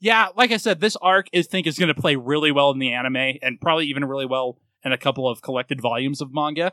Yeah, 0.00 0.28
like 0.36 0.50
I 0.52 0.56
said, 0.58 0.80
this 0.80 0.96
arc 0.96 1.28
is 1.32 1.46
think 1.46 1.66
is 1.66 1.78
going 1.78 1.94
to 1.94 2.00
play 2.00 2.16
really 2.16 2.52
well 2.52 2.70
in 2.70 2.78
the 2.78 2.92
anime, 2.92 3.16
and 3.42 3.60
probably 3.60 3.86
even 3.86 4.04
really 4.04 4.26
well 4.26 4.58
in 4.84 4.92
a 4.92 4.98
couple 4.98 5.28
of 5.28 5.42
collected 5.42 5.80
volumes 5.80 6.20
of 6.20 6.32
manga. 6.32 6.72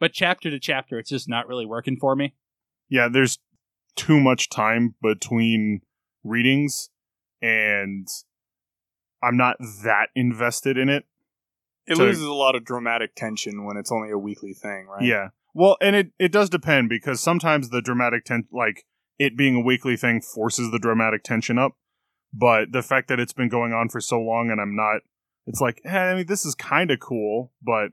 But 0.00 0.12
chapter 0.12 0.50
to 0.50 0.58
chapter, 0.58 0.98
it's 0.98 1.10
just 1.10 1.28
not 1.28 1.46
really 1.46 1.66
working 1.66 1.96
for 2.00 2.16
me. 2.16 2.34
yeah, 2.88 3.08
there's 3.08 3.38
too 3.96 4.18
much 4.20 4.48
time 4.50 4.94
between 5.02 5.80
readings, 6.24 6.90
and 7.40 8.06
I'm 9.22 9.36
not 9.36 9.56
that 9.84 10.08
invested 10.14 10.76
in 10.76 10.88
it. 10.88 11.04
It 11.86 11.96
So- 11.96 12.04
loses 12.04 12.24
a 12.24 12.32
lot 12.32 12.54
of 12.54 12.64
dramatic 12.64 13.14
tension 13.14 13.64
when 13.64 13.76
it's 13.76 13.90
only 13.92 14.10
a 14.10 14.18
weekly 14.18 14.52
thing, 14.54 14.86
right? 14.86 15.02
Yeah. 15.04 15.28
Well, 15.54 15.76
and 15.80 15.94
it, 15.94 16.12
it 16.18 16.32
does 16.32 16.48
depend 16.48 16.88
because 16.88 17.20
sometimes 17.20 17.68
the 17.70 17.82
dramatic 17.82 18.24
ten 18.24 18.44
like 18.50 18.84
it 19.18 19.36
being 19.36 19.56
a 19.56 19.60
weekly 19.60 19.96
thing 19.96 20.20
forces 20.22 20.70
the 20.70 20.78
dramatic 20.78 21.22
tension 21.22 21.58
up. 21.58 21.76
But 22.32 22.72
the 22.72 22.82
fact 22.82 23.08
that 23.08 23.20
it's 23.20 23.32
been 23.32 23.48
going 23.48 23.72
on 23.72 23.88
for 23.88 24.00
so 24.00 24.20
long 24.20 24.50
and 24.50 24.60
I'm 24.60 24.74
not, 24.74 25.02
it's 25.46 25.60
like, 25.60 25.80
eh, 25.84 25.98
I 25.98 26.14
mean, 26.16 26.26
this 26.26 26.46
is 26.46 26.54
kind 26.54 26.90
of 26.90 27.00
cool, 27.00 27.52
but 27.62 27.90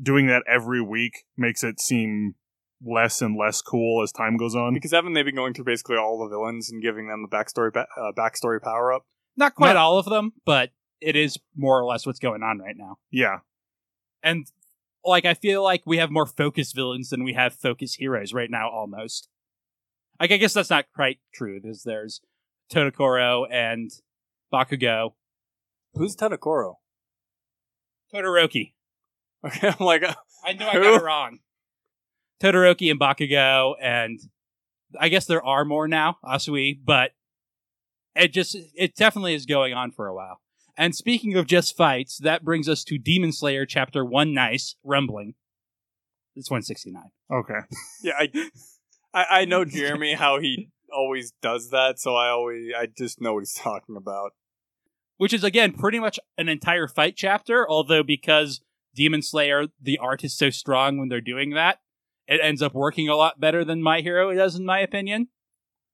doing 0.00 0.26
that 0.28 0.42
every 0.46 0.80
week 0.80 1.24
makes 1.36 1.62
it 1.62 1.80
seem 1.80 2.36
less 2.82 3.20
and 3.20 3.36
less 3.36 3.60
cool 3.60 4.02
as 4.02 4.12
time 4.12 4.36
goes 4.36 4.54
on. 4.54 4.72
Because 4.72 4.92
haven't 4.92 5.12
they 5.12 5.22
been 5.22 5.34
going 5.34 5.52
through 5.52 5.66
basically 5.66 5.96
all 5.96 6.18
the 6.18 6.28
villains 6.28 6.70
and 6.70 6.82
giving 6.82 7.08
them 7.08 7.26
a 7.26 7.34
backstory 7.34 7.72
ba- 7.72 7.86
uh, 7.98 8.12
backstory 8.16 8.60
power 8.62 8.92
up? 8.92 9.04
Not 9.36 9.54
quite 9.54 9.74
Not- 9.74 9.76
all 9.76 9.98
of 9.98 10.06
them, 10.06 10.32
but 10.46 10.70
it 11.00 11.16
is 11.16 11.38
more 11.56 11.78
or 11.78 11.84
less 11.84 12.06
what's 12.06 12.18
going 12.18 12.42
on 12.42 12.58
right 12.58 12.76
now. 12.76 12.98
Yeah. 13.10 13.38
And 14.22 14.46
like 15.04 15.24
I 15.24 15.34
feel 15.34 15.62
like 15.62 15.82
we 15.86 15.98
have 15.98 16.10
more 16.10 16.26
focused 16.26 16.74
villains 16.74 17.10
than 17.10 17.24
we 17.24 17.32
have 17.34 17.54
focused 17.54 17.96
heroes 17.98 18.32
right 18.32 18.50
now 18.50 18.68
almost. 18.70 19.28
Like 20.18 20.30
I 20.32 20.36
guess 20.36 20.52
that's 20.52 20.70
not 20.70 20.86
quite 20.94 21.18
true. 21.34 21.58
There's 21.62 21.82
there's 21.84 22.20
Todokoro 22.72 23.46
and 23.50 23.90
Bakugo. 24.52 25.10
Who's 25.94 26.16
Tadakoro? 26.16 26.76
Todoroki. 28.12 28.72
Okay, 29.42 29.68
I'm 29.68 29.86
like, 29.86 30.02
uh, 30.02 30.12
I 30.44 30.52
know 30.52 30.68
I 30.68 30.72
Who? 30.72 30.82
got 30.82 31.00
it 31.00 31.02
wrong. 31.02 31.38
Todoroki 32.42 32.90
and 32.90 33.00
Bakugo, 33.00 33.72
and 33.80 34.20
I 34.98 35.08
guess 35.08 35.24
there 35.24 35.42
are 35.42 35.64
more 35.64 35.88
now, 35.88 36.18
Asui, 36.22 36.78
but 36.84 37.12
it 38.14 38.34
just 38.34 38.54
it 38.74 38.96
definitely 38.96 39.32
is 39.32 39.46
going 39.46 39.72
on 39.72 39.92
for 39.92 40.08
a 40.08 40.14
while. 40.14 40.42
And 40.76 40.94
speaking 40.94 41.36
of 41.36 41.46
just 41.46 41.74
fights, 41.74 42.18
that 42.18 42.44
brings 42.44 42.68
us 42.68 42.84
to 42.84 42.98
Demon 42.98 43.32
Slayer 43.32 43.64
chapter 43.64 44.04
one 44.04 44.34
nice, 44.34 44.76
rumbling. 44.84 45.36
It's 46.36 46.50
one 46.50 46.60
sixty 46.60 46.90
nine. 46.90 47.10
Okay. 47.32 47.60
yeah, 48.02 48.12
I, 48.18 48.30
I, 49.14 49.26
I 49.40 49.44
know 49.46 49.64
Jeremy 49.64 50.12
how 50.12 50.38
he 50.38 50.68
always 50.92 51.32
does 51.42 51.70
that, 51.70 51.98
so 51.98 52.14
I 52.14 52.28
always, 52.30 52.72
I 52.76 52.86
just 52.86 53.20
know 53.20 53.34
what 53.34 53.40
he's 53.40 53.54
talking 53.54 53.96
about. 53.96 54.32
Which 55.16 55.32
is 55.34 55.44
again 55.44 55.72
pretty 55.74 55.98
much 55.98 56.18
an 56.38 56.48
entire 56.48 56.88
fight 56.88 57.14
chapter, 57.16 57.68
although 57.68 58.02
because 58.02 58.60
Demon 58.94 59.20
Slayer, 59.22 59.66
the 59.80 59.98
art 59.98 60.24
is 60.24 60.36
so 60.36 60.48
strong 60.50 60.98
when 60.98 61.08
they're 61.08 61.20
doing 61.20 61.50
that, 61.50 61.78
it 62.26 62.40
ends 62.42 62.62
up 62.62 62.74
working 62.74 63.08
a 63.08 63.16
lot 63.16 63.38
better 63.38 63.64
than 63.64 63.82
My 63.82 64.00
Hero 64.00 64.32
does, 64.34 64.56
in 64.56 64.64
my 64.64 64.80
opinion. 64.80 65.28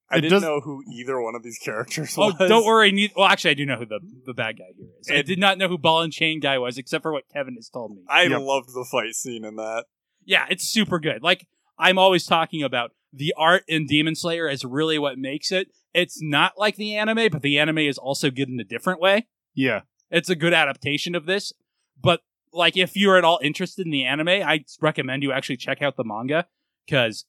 I 0.09 0.19
It 0.19 0.21
didn't 0.21 0.33
does- 0.35 0.43
know 0.45 0.61
who 0.61 0.85
either 0.93 1.21
one 1.21 1.35
of 1.35 1.43
these 1.43 1.59
characters 1.59 2.15
Oh, 2.17 2.33
was. 2.39 2.49
don't 2.49 2.65
worry. 2.65 2.93
Ne- 2.93 3.13
well, 3.17 3.27
actually, 3.27 3.51
I 3.51 3.55
do 3.55 3.67
know 3.67 3.75
who 3.77 3.87
the, 3.87 3.99
the 4.25 4.35
bad 4.35 4.57
guy 4.59 4.67
here 4.79 4.87
is. 5.01 5.11
I 5.11 5.23
did 5.23 5.41
not 5.41 5.59
know 5.59 5.67
who 5.67 5.77
Ball 5.79 6.03
and 6.03 6.13
Chain 6.13 6.39
guy 6.39 6.59
was, 6.59 6.79
except 6.79 7.03
for 7.03 7.13
what 7.13 7.25
Kevin 7.33 7.57
has 7.57 7.69
told 7.69 7.91
me. 7.97 8.03
I 8.09 8.23
Yep. 8.25 8.41
loved 8.41 8.69
the 8.73 8.87
fight 8.89 9.15
scene 9.15 9.45
in 9.45 9.57
that. 9.57 9.87
yeah, 10.25 10.47
it's 10.49 10.63
super 10.69 11.01
good. 11.01 11.25
Like 11.25 11.49
I'm 11.77 11.99
always 11.99 12.25
talking 12.25 12.63
about, 12.63 12.93
the 13.17 13.35
art 13.37 13.65
in 13.67 13.87
Demon 13.87 14.15
Slayer 14.15 14.49
is 14.49 14.65
really 14.65 14.99
what 14.99 15.19
makes 15.19 15.51
it. 15.51 15.69
It's 15.95 16.19
not 16.21 16.53
like 16.59 16.77
the 16.77 16.95
anime, 16.95 17.29
but 17.33 17.43
the 17.43 17.59
anime 17.59 17.79
is 17.79 17.99
also 17.99 18.31
good 18.31 18.49
in 18.49 18.61
a 18.61 18.65
different 18.65 19.01
way. 19.01 19.27
Yeah. 19.55 19.83
It's 20.11 20.29
a 20.29 20.37
good 20.37 20.53
adaptation 20.53 21.15
of 21.15 21.27
this. 21.27 21.53
But 22.01 22.21
like, 22.53 22.77
if 22.77 22.97
you're 22.97 23.17
at 23.17 23.25
all 23.25 23.41
interested 23.43 23.87
in 23.87 23.93
the 23.93 24.05
anime, 24.05 24.29
I 24.29 24.65
recommend 24.81 25.23
you 25.23 25.33
actually 25.33 25.57
check 25.57 25.83
out 25.83 25.97
the 25.97 26.05
manga 26.05 26.47
because 26.87 27.25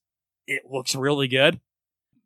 it 0.46 0.64
looks 0.70 0.96
really 0.96 1.28
good. 1.28 1.60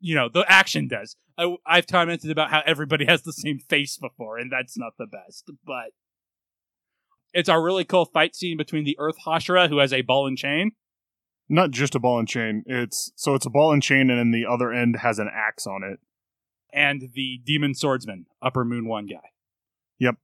You 0.00 0.16
know, 0.16 0.28
the 0.28 0.44
action 0.48 0.88
does. 0.88 1.16
I, 1.38 1.54
I've 1.64 1.86
commented 1.86 2.30
about 2.30 2.50
how 2.50 2.62
everybody 2.66 3.06
has 3.06 3.22
the 3.22 3.32
same 3.32 3.58
face 3.58 3.96
before, 3.96 4.38
and 4.38 4.50
that's 4.50 4.76
not 4.76 4.94
the 4.98 5.06
best. 5.06 5.50
But 5.64 5.92
it's 7.32 7.48
a 7.48 7.58
really 7.58 7.84
cool 7.84 8.04
fight 8.04 8.34
scene 8.34 8.56
between 8.56 8.84
the 8.84 8.96
Earth 8.98 9.16
Hashira, 9.24 9.68
who 9.68 9.78
has 9.78 9.92
a 9.92 10.02
ball 10.02 10.26
and 10.26 10.36
chain, 10.36 10.72
Not 11.52 11.70
just 11.70 11.94
a 11.94 12.00
ball 12.00 12.18
and 12.18 12.26
chain. 12.26 12.64
It's 12.66 13.12
so 13.14 13.34
it's 13.34 13.44
a 13.44 13.50
ball 13.50 13.72
and 13.74 13.82
chain, 13.82 14.08
and 14.08 14.18
then 14.18 14.30
the 14.30 14.46
other 14.50 14.72
end 14.72 14.96
has 15.02 15.18
an 15.18 15.28
axe 15.30 15.66
on 15.66 15.82
it. 15.84 16.00
and 16.72 17.10
the 17.12 17.38
Demon 17.44 17.74
Swordsman, 17.74 18.24
Upper 18.40 18.64
Moon 18.64 18.88
One 18.88 19.04
guy. 19.06 19.28
Yep. 19.98 20.14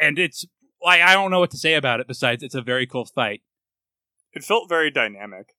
And 0.00 0.18
it's 0.18 0.44
like 0.82 1.00
I 1.00 1.14
don't 1.14 1.30
know 1.30 1.38
what 1.38 1.52
to 1.52 1.56
say 1.56 1.74
about 1.74 2.00
it 2.00 2.08
besides 2.08 2.42
it's 2.42 2.56
a 2.56 2.62
very 2.62 2.86
cool 2.86 3.04
fight. 3.04 3.42
It 4.32 4.42
felt 4.42 4.68
very 4.68 4.90
dynamic. 4.90 5.54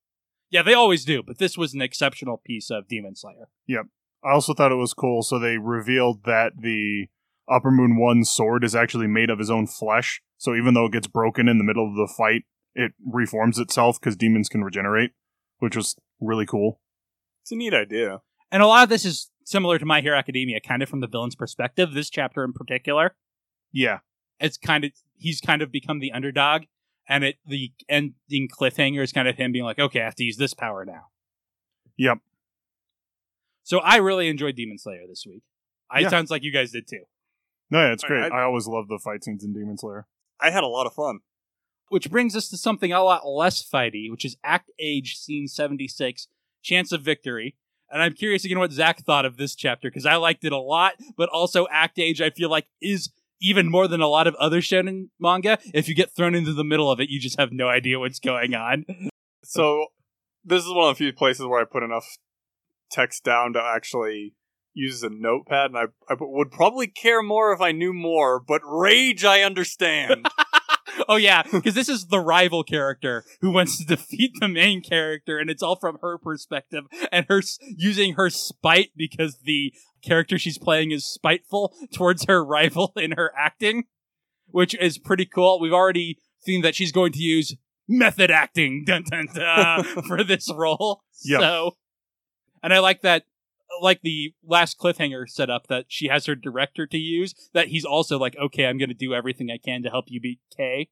Yeah, 0.51 0.63
they 0.63 0.73
always 0.73 1.05
do, 1.05 1.23
but 1.23 1.37
this 1.37 1.57
was 1.57 1.73
an 1.73 1.81
exceptional 1.81 2.41
piece 2.43 2.69
of 2.69 2.87
Demon 2.89 3.15
Slayer. 3.15 3.47
Yep. 3.67 3.85
I 4.23 4.31
also 4.31 4.53
thought 4.53 4.73
it 4.73 4.75
was 4.75 4.93
cool. 4.93 5.21
So 5.23 5.39
they 5.39 5.57
revealed 5.57 6.25
that 6.25 6.53
the 6.59 7.07
Upper 7.49 7.71
Moon 7.71 7.97
One 7.97 8.25
sword 8.25 8.65
is 8.65 8.75
actually 8.75 9.07
made 9.07 9.29
of 9.29 9.39
his 9.39 9.49
own 9.49 9.65
flesh. 9.65 10.21
So 10.37 10.55
even 10.55 10.73
though 10.73 10.87
it 10.87 10.91
gets 10.91 11.07
broken 11.07 11.47
in 11.47 11.57
the 11.57 11.63
middle 11.63 11.87
of 11.87 11.95
the 11.95 12.13
fight, 12.17 12.43
it 12.75 12.93
reforms 13.05 13.59
itself 13.59 13.99
because 13.99 14.15
demons 14.15 14.49
can 14.49 14.63
regenerate, 14.63 15.11
which 15.59 15.75
was 15.75 15.95
really 16.19 16.45
cool. 16.45 16.79
It's 17.41 17.51
a 17.51 17.55
neat 17.55 17.73
idea. 17.73 18.21
And 18.51 18.61
a 18.63 18.67
lot 18.67 18.83
of 18.83 18.89
this 18.89 19.05
is 19.05 19.29
similar 19.43 19.77
to 19.79 19.85
My 19.85 20.01
Hero 20.01 20.17
Academia, 20.17 20.59
kind 20.59 20.81
of 20.83 20.89
from 20.89 20.99
the 21.01 21.07
villain's 21.07 21.35
perspective. 21.35 21.93
This 21.93 22.09
chapter 22.09 22.43
in 22.43 22.53
particular, 22.53 23.15
Yeah, 23.71 23.99
it's 24.39 24.57
kind 24.57 24.83
of 24.85 24.91
he's 25.17 25.41
kind 25.41 25.61
of 25.61 25.71
become 25.71 25.99
the 25.99 26.11
underdog, 26.11 26.63
and 27.07 27.23
it 27.23 27.35
the 27.45 27.71
ending 27.87 28.47
cliffhanger 28.49 29.01
is 29.03 29.11
kind 29.11 29.27
of 29.27 29.35
him 29.35 29.51
being 29.51 29.65
like, 29.65 29.79
okay, 29.79 30.01
I 30.01 30.05
have 30.05 30.15
to 30.15 30.23
use 30.23 30.37
this 30.37 30.53
power 30.53 30.85
now. 30.85 31.07
Yep. 31.97 32.19
So 33.63 33.79
I 33.79 33.97
really 33.97 34.29
enjoyed 34.29 34.55
Demon 34.55 34.77
Slayer 34.79 35.03
this 35.07 35.25
week. 35.27 35.43
I, 35.91 35.99
Yeah. 35.99 36.07
It 36.07 36.09
sounds 36.11 36.31
like 36.31 36.43
you 36.43 36.51
guys 36.51 36.71
did 36.71 36.87
too. 36.87 37.03
no, 37.69 37.81
yeah, 37.81 37.93
it's 37.93 38.03
I- 38.03 38.07
great. 38.07 38.31
I- 38.31 38.39
I, 38.39 38.43
always 38.43 38.67
love 38.67 38.87
the 38.87 38.99
fight 39.03 39.23
scenes 39.23 39.43
in 39.43 39.53
Demon 39.53 39.77
Slayer. 39.77 40.07
I 40.41 40.49
had 40.51 40.63
a 40.63 40.67
lot 40.67 40.87
of 40.87 40.93
fun. 40.93 41.19
Which 41.89 42.09
brings 42.09 42.35
us 42.35 42.49
to 42.49 42.57
something 42.57 42.91
a 42.91 43.03
lot 43.03 43.27
less 43.27 43.67
fighty, 43.67 44.09
which 44.09 44.25
is 44.25 44.37
Act 44.43 44.71
Age, 44.79 45.17
Scene 45.17 45.47
76, 45.47 46.27
Chance 46.61 46.91
of 46.91 47.01
Victory. 47.01 47.55
And 47.91 48.01
I'm 48.01 48.13
curious 48.13 48.45
again 48.45 48.59
what 48.59 48.71
Zach 48.71 49.03
thought 49.03 49.25
of 49.25 49.37
this 49.37 49.55
chapter, 49.55 49.89
because 49.89 50.05
I 50.05 50.15
liked 50.15 50.43
it 50.45 50.51
a 50.51 50.57
lot, 50.57 50.93
but 51.17 51.29
also 51.29 51.67
Act 51.71 51.97
Age, 51.97 52.21
I 52.21 52.29
feel 52.29 52.49
like, 52.49 52.67
is 52.81 53.09
even 53.41 53.69
more 53.69 53.87
than 53.87 54.01
a 54.01 54.07
lot 54.07 54.27
of 54.27 54.35
other 54.35 54.61
shonen 54.61 55.09
manga. 55.19 55.57
If 55.73 55.87
you 55.87 55.95
get 55.95 56.15
thrown 56.15 56.35
into 56.35 56.53
the 56.53 56.63
middle 56.63 56.91
of 56.91 56.99
it, 56.99 57.09
you 57.09 57.19
just 57.19 57.39
have 57.39 57.51
no 57.51 57.67
idea 57.67 57.99
what's 57.99 58.19
going 58.19 58.53
on. 58.53 58.85
So 59.43 59.87
this 60.43 60.63
is 60.63 60.73
one 60.73 60.89
of 60.89 60.95
the 60.95 61.03
few 61.03 61.13
places 61.13 61.45
where 61.45 61.61
I 61.61 61.65
put 61.65 61.83
enough 61.83 62.05
text 62.91 63.23
down 63.23 63.53
to 63.53 63.61
actually 63.61 64.35
use 64.73 65.03
a 65.03 65.09
notepad, 65.09 65.71
and 65.71 65.77
I, 65.77 65.83
I 66.09 66.15
would 66.19 66.51
probably 66.51 66.87
care 66.87 67.21
more 67.21 67.51
if 67.53 67.61
I 67.61 67.71
knew 67.71 67.93
more. 67.93 68.39
But 68.39 68.61
rage, 68.63 69.25
I 69.25 69.41
understand. 69.41 70.27
oh, 71.07 71.15
yeah, 71.15 71.43
because 71.43 71.73
this 71.73 71.89
is 71.89 72.07
the 72.07 72.19
rival 72.19 72.63
character 72.63 73.23
who 73.41 73.51
wants 73.51 73.77
to 73.77 73.85
defeat 73.95 74.31
the 74.39 74.47
main 74.47 74.81
character, 74.81 75.37
and 75.37 75.49
it's 75.49 75.63
all 75.63 75.75
from 75.75 75.97
her 76.01 76.17
perspective, 76.17 76.85
and 77.11 77.25
her 77.29 77.39
s- 77.39 77.57
using 77.77 78.13
her 78.13 78.29
spite 78.29 78.91
because 78.95 79.39
the 79.43 79.73
character 80.03 80.37
she's 80.37 80.57
playing 80.57 80.91
is 80.91 81.05
spiteful 81.05 81.73
towards 81.93 82.25
her 82.25 82.43
rival 82.43 82.93
in 82.97 83.11
her 83.11 83.31
acting, 83.37 83.83
which 84.47 84.75
is 84.75 84.97
pretty 84.97 85.25
cool. 85.25 85.59
We've 85.59 85.73
already 85.73 86.17
seen 86.39 86.61
that 86.61 86.75
she's 86.75 86.91
going 86.91 87.11
to 87.13 87.19
use 87.19 87.55
method 87.87 88.31
acting 88.31 88.83
dun, 88.85 89.03
dun, 89.09 89.27
dun, 89.33 89.83
for 90.07 90.23
this 90.23 90.51
role. 90.53 91.01
Yep. 91.25 91.41
So, 91.41 91.71
and 92.63 92.73
I 92.73 92.79
like 92.79 93.01
that. 93.01 93.23
Like 93.81 94.01
the 94.01 94.33
last 94.43 94.77
cliffhanger 94.77 95.27
setup 95.27 95.67
that 95.67 95.85
she 95.87 96.07
has 96.07 96.25
her 96.25 96.35
director 96.35 96.85
to 96.87 96.97
use, 96.97 97.33
that 97.53 97.67
he's 97.67 97.85
also 97.85 98.17
like, 98.17 98.35
okay, 98.37 98.65
I'm 98.65 98.77
going 98.77 98.89
to 98.89 98.95
do 98.95 99.13
everything 99.13 99.49
I 99.51 99.57
can 99.57 99.83
to 99.83 99.89
help 99.89 100.05
you 100.07 100.19
beat 100.19 100.39
Kei. 100.55 100.89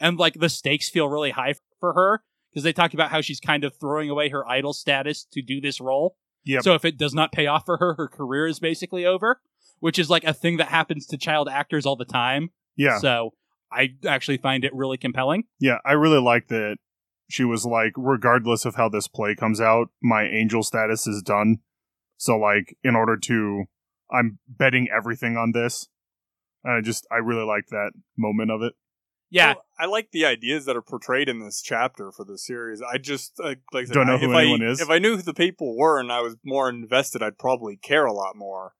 And 0.00 0.18
like 0.18 0.34
the 0.34 0.48
stakes 0.48 0.88
feel 0.88 1.08
really 1.08 1.30
high 1.30 1.54
for 1.78 1.92
her 1.92 2.22
because 2.50 2.64
they 2.64 2.72
talk 2.72 2.94
about 2.94 3.10
how 3.10 3.20
she's 3.20 3.40
kind 3.40 3.62
of 3.64 3.74
throwing 3.78 4.10
away 4.10 4.28
her 4.30 4.48
idol 4.48 4.72
status 4.72 5.26
to 5.32 5.42
do 5.42 5.60
this 5.60 5.80
role. 5.80 6.16
Yep. 6.44 6.62
So 6.62 6.74
if 6.74 6.84
it 6.84 6.98
does 6.98 7.14
not 7.14 7.32
pay 7.32 7.46
off 7.46 7.64
for 7.64 7.76
her, 7.78 7.94
her 7.94 8.08
career 8.08 8.46
is 8.46 8.58
basically 8.58 9.06
over, 9.06 9.40
which 9.80 9.98
is 9.98 10.10
like 10.10 10.24
a 10.24 10.34
thing 10.34 10.56
that 10.56 10.68
happens 10.68 11.06
to 11.06 11.16
child 11.16 11.48
actors 11.48 11.86
all 11.86 11.96
the 11.96 12.04
time. 12.04 12.50
Yeah, 12.76 12.98
So 12.98 13.34
I 13.70 13.94
actually 14.06 14.38
find 14.38 14.64
it 14.64 14.74
really 14.74 14.96
compelling. 14.98 15.44
yeah, 15.60 15.78
I 15.84 15.92
really 15.92 16.20
like 16.20 16.48
that. 16.48 16.76
She 17.30 17.44
was 17.44 17.64
like, 17.64 17.92
regardless 17.96 18.64
of 18.64 18.74
how 18.74 18.88
this 18.88 19.08
play 19.08 19.34
comes 19.34 19.60
out, 19.60 19.88
my 20.02 20.24
angel 20.24 20.62
status 20.62 21.06
is 21.06 21.22
done. 21.22 21.58
So 22.16 22.36
like, 22.36 22.76
in 22.82 22.94
order 22.96 23.16
to, 23.16 23.64
I'm 24.10 24.38
betting 24.48 24.88
everything 24.94 25.36
on 25.36 25.52
this. 25.52 25.88
And 26.62 26.74
I 26.74 26.80
just, 26.80 27.06
I 27.10 27.16
really 27.16 27.44
like 27.44 27.66
that 27.68 27.92
moment 28.16 28.50
of 28.50 28.62
it. 28.62 28.74
Yeah. 29.30 29.54
Well, 29.54 29.64
I 29.78 29.86
like 29.86 30.10
the 30.12 30.24
ideas 30.26 30.64
that 30.66 30.76
are 30.76 30.82
portrayed 30.82 31.28
in 31.28 31.40
this 31.40 31.60
chapter 31.60 32.12
for 32.12 32.24
the 32.24 32.38
series. 32.38 32.80
I 32.80 32.98
just 32.98 33.32
uh, 33.40 33.56
like 33.72 33.82
I 33.82 33.84
said, 33.86 33.94
Don't 33.94 34.06
know 34.06 34.14
I- 34.14 34.18
who 34.18 34.30
if 34.30 34.36
anyone 34.36 34.62
I, 34.62 34.70
is. 34.70 34.80
If 34.80 34.90
I 34.90 34.98
knew 34.98 35.16
who 35.16 35.22
the 35.22 35.34
people 35.34 35.76
were 35.76 35.98
and 35.98 36.12
I 36.12 36.20
was 36.20 36.36
more 36.44 36.68
invested, 36.68 37.22
I'd 37.22 37.38
probably 37.38 37.76
care 37.76 38.06
a 38.06 38.12
lot 38.12 38.36
more. 38.36 38.74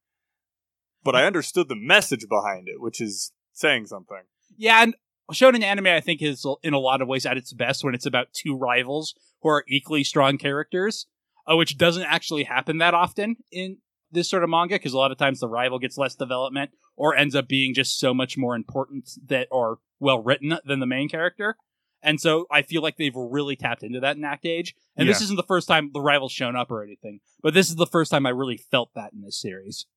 But 1.03 1.15
I 1.15 1.25
understood 1.25 1.67
the 1.69 1.75
message 1.75 2.25
behind 2.27 2.67
it, 2.67 2.81
which 2.81 2.99
is 2.99 3.31
saying 3.53 3.85
something. 3.87 4.23
Yeah, 4.57 4.81
and 4.81 4.95
shonen 5.31 5.61
anime, 5.61 5.87
I 5.87 5.99
think, 5.99 6.21
is 6.21 6.45
in 6.63 6.73
a 6.73 6.79
lot 6.79 7.01
of 7.01 7.07
ways 7.07 7.25
at 7.25 7.37
its 7.37 7.53
best 7.53 7.83
when 7.83 7.93
it's 7.93 8.07
about 8.07 8.33
two 8.33 8.55
rivals 8.57 9.13
who 9.41 9.49
are 9.49 9.63
equally 9.67 10.03
strong 10.03 10.37
characters, 10.39 11.05
uh, 11.49 11.55
which 11.55 11.77
doesn't 11.77 12.03
actually 12.03 12.43
happen 12.43 12.77
that 12.79 12.93
often 12.93 13.37
in 13.51 13.77
this 14.11 14.29
sort 14.29 14.43
of 14.43 14.49
manga 14.49 14.75
because 14.75 14.93
a 14.93 14.97
lot 14.97 15.11
of 15.11 15.17
times 15.17 15.39
the 15.39 15.47
rival 15.47 15.79
gets 15.79 15.97
less 15.97 16.15
development 16.15 16.71
or 16.95 17.15
ends 17.15 17.35
up 17.35 17.47
being 17.47 17.73
just 17.73 17.99
so 17.99 18.13
much 18.13 18.37
more 18.37 18.55
important 18.55 19.09
that 19.27 19.47
or 19.51 19.79
well 19.99 20.21
written 20.21 20.57
than 20.65 20.79
the 20.79 20.85
main 20.85 21.09
character. 21.09 21.57
And 22.01 22.21
so 22.21 22.45
I 22.51 22.61
feel 22.61 22.83
like 22.83 22.97
they've 22.97 23.15
really 23.15 23.55
tapped 23.55 23.81
into 23.81 23.99
that 24.01 24.15
in 24.15 24.23
Act 24.23 24.45
Age. 24.45 24.75
And 24.95 25.09
this 25.09 25.21
isn't 25.21 25.37
the 25.37 25.43
first 25.43 25.67
time 25.67 25.89
the 25.91 26.01
rival's 26.01 26.31
shown 26.31 26.55
up 26.55 26.69
or 26.69 26.83
anything, 26.83 27.19
but 27.41 27.53
this 27.55 27.69
is 27.69 27.75
the 27.75 27.87
first 27.87 28.11
time 28.11 28.27
I 28.27 28.29
really 28.29 28.57
felt 28.57 28.91
that 28.95 29.11
in 29.11 29.21
this 29.21 29.41
series. 29.41 29.87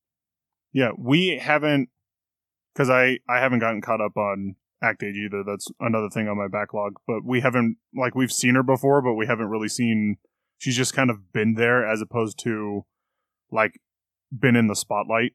Yeah, 0.73 0.91
we 0.99 1.39
haven't, 1.39 1.91
because 2.73 2.89
I, 2.89 3.19
I 3.29 3.41
haven't 3.41 3.59
gotten 3.59 3.83
caught 3.83 4.01
up 4.01 4.17
on 4.17 4.57
Act 4.83 5.03
Age 5.03 5.17
either. 5.17 5.43
That's 5.47 5.67
another 5.81 6.09
thing 6.09 6.29
on 6.29 6.39
my 6.39 6.49
backlog. 6.49 6.95
But 7.07 7.25
we 7.25 7.41
haven't, 7.41 7.77
like, 7.95 8.15
we've 8.15 8.33
seen 8.33 8.55
her 8.55 8.63
before, 8.63 9.03
but 9.03 9.15
we 9.15 9.27
haven't 9.27 9.49
really 9.49 9.69
seen, 9.69 10.17
she's 10.59 10.77
just 10.77 10.95
kind 10.95 11.11
of 11.11 11.33
been 11.33 11.55
there 11.55 11.89
as 11.89 12.01
opposed 12.03 12.39
to, 12.41 12.85
like, 13.51 13.81
been 14.37 14.57
in 14.57 14.67
the 14.67 14.77
spotlight. 14.77 15.33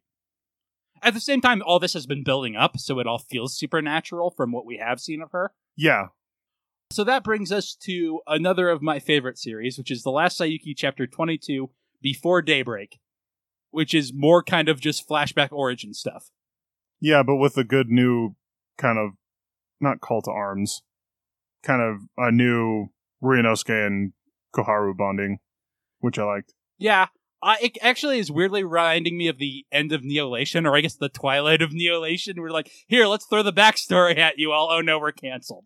At 1.01 1.13
the 1.13 1.19
same 1.19 1.41
time, 1.41 1.61
all 1.65 1.79
this 1.79 1.93
has 1.93 2.05
been 2.05 2.23
building 2.23 2.55
up, 2.55 2.77
so 2.77 2.99
it 2.99 3.07
all 3.07 3.17
feels 3.19 3.57
supernatural 3.57 4.31
from 4.31 4.51
what 4.51 4.65
we 4.65 4.77
have 4.77 4.99
seen 5.01 5.21
of 5.21 5.31
her. 5.31 5.53
Yeah, 5.75 6.07
So 6.91 7.03
that 7.03 7.23
brings 7.23 7.51
us 7.51 7.75
to 7.81 8.21
another 8.27 8.69
of 8.69 8.81
my 8.83 8.99
favorite 8.99 9.37
series, 9.39 9.77
which 9.77 9.89
is 9.91 10.03
the 10.03 10.11
last 10.11 10.39
Sayuki 10.39 10.73
chapter 10.77 11.07
22, 11.07 11.71
Before 12.01 12.41
Daybreak, 12.41 12.99
which 13.71 13.93
is 13.93 14.13
more 14.13 14.43
kind 14.43 14.69
of 14.69 14.79
just 14.79 15.07
flashback 15.09 15.51
origin 15.51 15.93
stuff. 15.93 16.29
yeah, 17.01 17.23
but 17.23 17.35
with 17.37 17.57
a 17.57 17.63
good 17.63 17.89
new 17.89 18.35
kind 18.77 18.97
of, 18.99 19.11
not 19.81 19.99
call 19.99 20.21
to 20.21 20.31
arms, 20.31 20.83
kind 21.63 21.81
of 21.81 22.01
a 22.17 22.31
new 22.31 22.89
Ryunosuke 23.21 23.87
and 23.87 24.13
Koharu 24.55 24.95
bonding, 24.95 25.39
which 25.99 26.19
I 26.19 26.23
liked. 26.23 26.53
Yeah. 26.77 27.07
It 27.61 27.77
actually 27.81 28.19
is 28.19 28.31
weirdly 28.31 28.63
reminding 28.63 29.17
me 29.17 29.27
of 29.27 29.37
the 29.37 29.65
end 29.71 29.91
of 29.91 30.01
Neolation, 30.01 30.65
or 30.65 30.77
I 30.77 30.81
guess 30.81 30.95
the 30.95 31.09
twilight 31.09 31.61
of 31.61 31.71
Neolation. 31.71 32.37
We're 32.37 32.51
like, 32.51 32.71
here, 32.87 33.05
let's 33.05 33.25
throw 33.25 33.43
the 33.43 33.51
backstory 33.51 34.17
at 34.17 34.37
you 34.37 34.53
all. 34.53 34.69
Oh 34.71 34.79
no, 34.79 34.97
we're 34.97 35.11
canceled. 35.11 35.65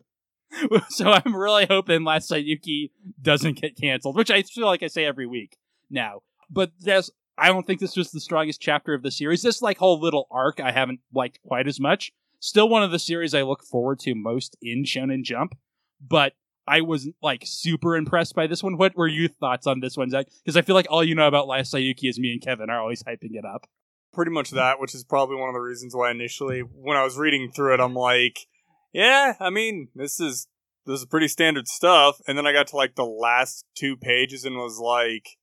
so 0.88 1.10
I'm 1.10 1.36
really 1.36 1.66
hoping 1.66 2.04
Last 2.04 2.30
Sayuki 2.30 2.90
doesn't 3.20 3.60
get 3.60 3.76
canceled, 3.76 4.16
which 4.16 4.30
I 4.30 4.42
feel 4.42 4.66
like 4.66 4.82
I 4.82 4.88
say 4.88 5.04
every 5.04 5.26
week 5.26 5.56
now. 5.90 6.22
But 6.50 6.72
there's, 6.80 7.10
I 7.36 7.48
don't 7.48 7.66
think 7.66 7.80
this 7.80 7.96
was 7.96 8.10
the 8.10 8.20
strongest 8.20 8.60
chapter 8.60 8.94
of 8.94 9.02
the 9.02 9.10
series. 9.10 9.42
This 9.42 9.62
like 9.62 9.78
whole 9.78 10.00
little 10.00 10.26
arc 10.30 10.60
I 10.60 10.72
haven't 10.72 11.00
liked 11.12 11.40
quite 11.46 11.68
as 11.68 11.78
much. 11.78 12.12
Still 12.40 12.68
one 12.68 12.82
of 12.82 12.90
the 12.90 12.98
series 12.98 13.34
I 13.34 13.42
look 13.42 13.64
forward 13.64 13.98
to 14.00 14.14
most 14.14 14.56
in 14.62 14.84
Shonen 14.84 15.22
Jump, 15.22 15.56
but 16.00 16.34
I 16.68 16.82
wasn't 16.82 17.16
like 17.22 17.42
super 17.44 17.96
impressed 17.96 18.34
by 18.34 18.46
this 18.46 18.62
one. 18.62 18.76
What 18.76 18.96
were 18.96 19.08
your 19.08 19.28
thoughts 19.28 19.66
on 19.66 19.80
this 19.80 19.96
one, 19.96 20.10
Zach? 20.10 20.26
Because 20.44 20.56
I 20.56 20.62
feel 20.62 20.74
like 20.74 20.86
all 20.90 21.02
you 21.02 21.14
know 21.14 21.26
about 21.26 21.48
Last 21.48 21.72
Sayuki 21.72 22.08
is 22.08 22.18
me 22.18 22.32
and 22.32 22.42
Kevin 22.42 22.70
are 22.70 22.80
always 22.80 23.02
hyping 23.02 23.34
it 23.34 23.44
up. 23.44 23.66
Pretty 24.12 24.30
much 24.30 24.50
that, 24.50 24.80
which 24.80 24.94
is 24.94 25.04
probably 25.04 25.36
one 25.36 25.48
of 25.48 25.54
the 25.54 25.60
reasons 25.60 25.94
why 25.94 26.10
initially, 26.10 26.60
when 26.60 26.96
I 26.96 27.04
was 27.04 27.16
reading 27.18 27.50
through 27.50 27.74
it, 27.74 27.80
I'm 27.80 27.94
like, 27.94 28.46
yeah, 28.92 29.34
I 29.40 29.50
mean, 29.50 29.88
this 29.94 30.18
is 30.20 30.48
this 30.86 31.00
is 31.00 31.06
pretty 31.06 31.28
standard 31.28 31.68
stuff. 31.68 32.20
And 32.26 32.36
then 32.38 32.46
I 32.46 32.52
got 32.52 32.68
to 32.68 32.76
like 32.76 32.94
the 32.94 33.04
last 33.04 33.64
two 33.76 33.96
pages 33.96 34.44
and 34.44 34.56
was 34.56 34.78
like, 34.78 35.36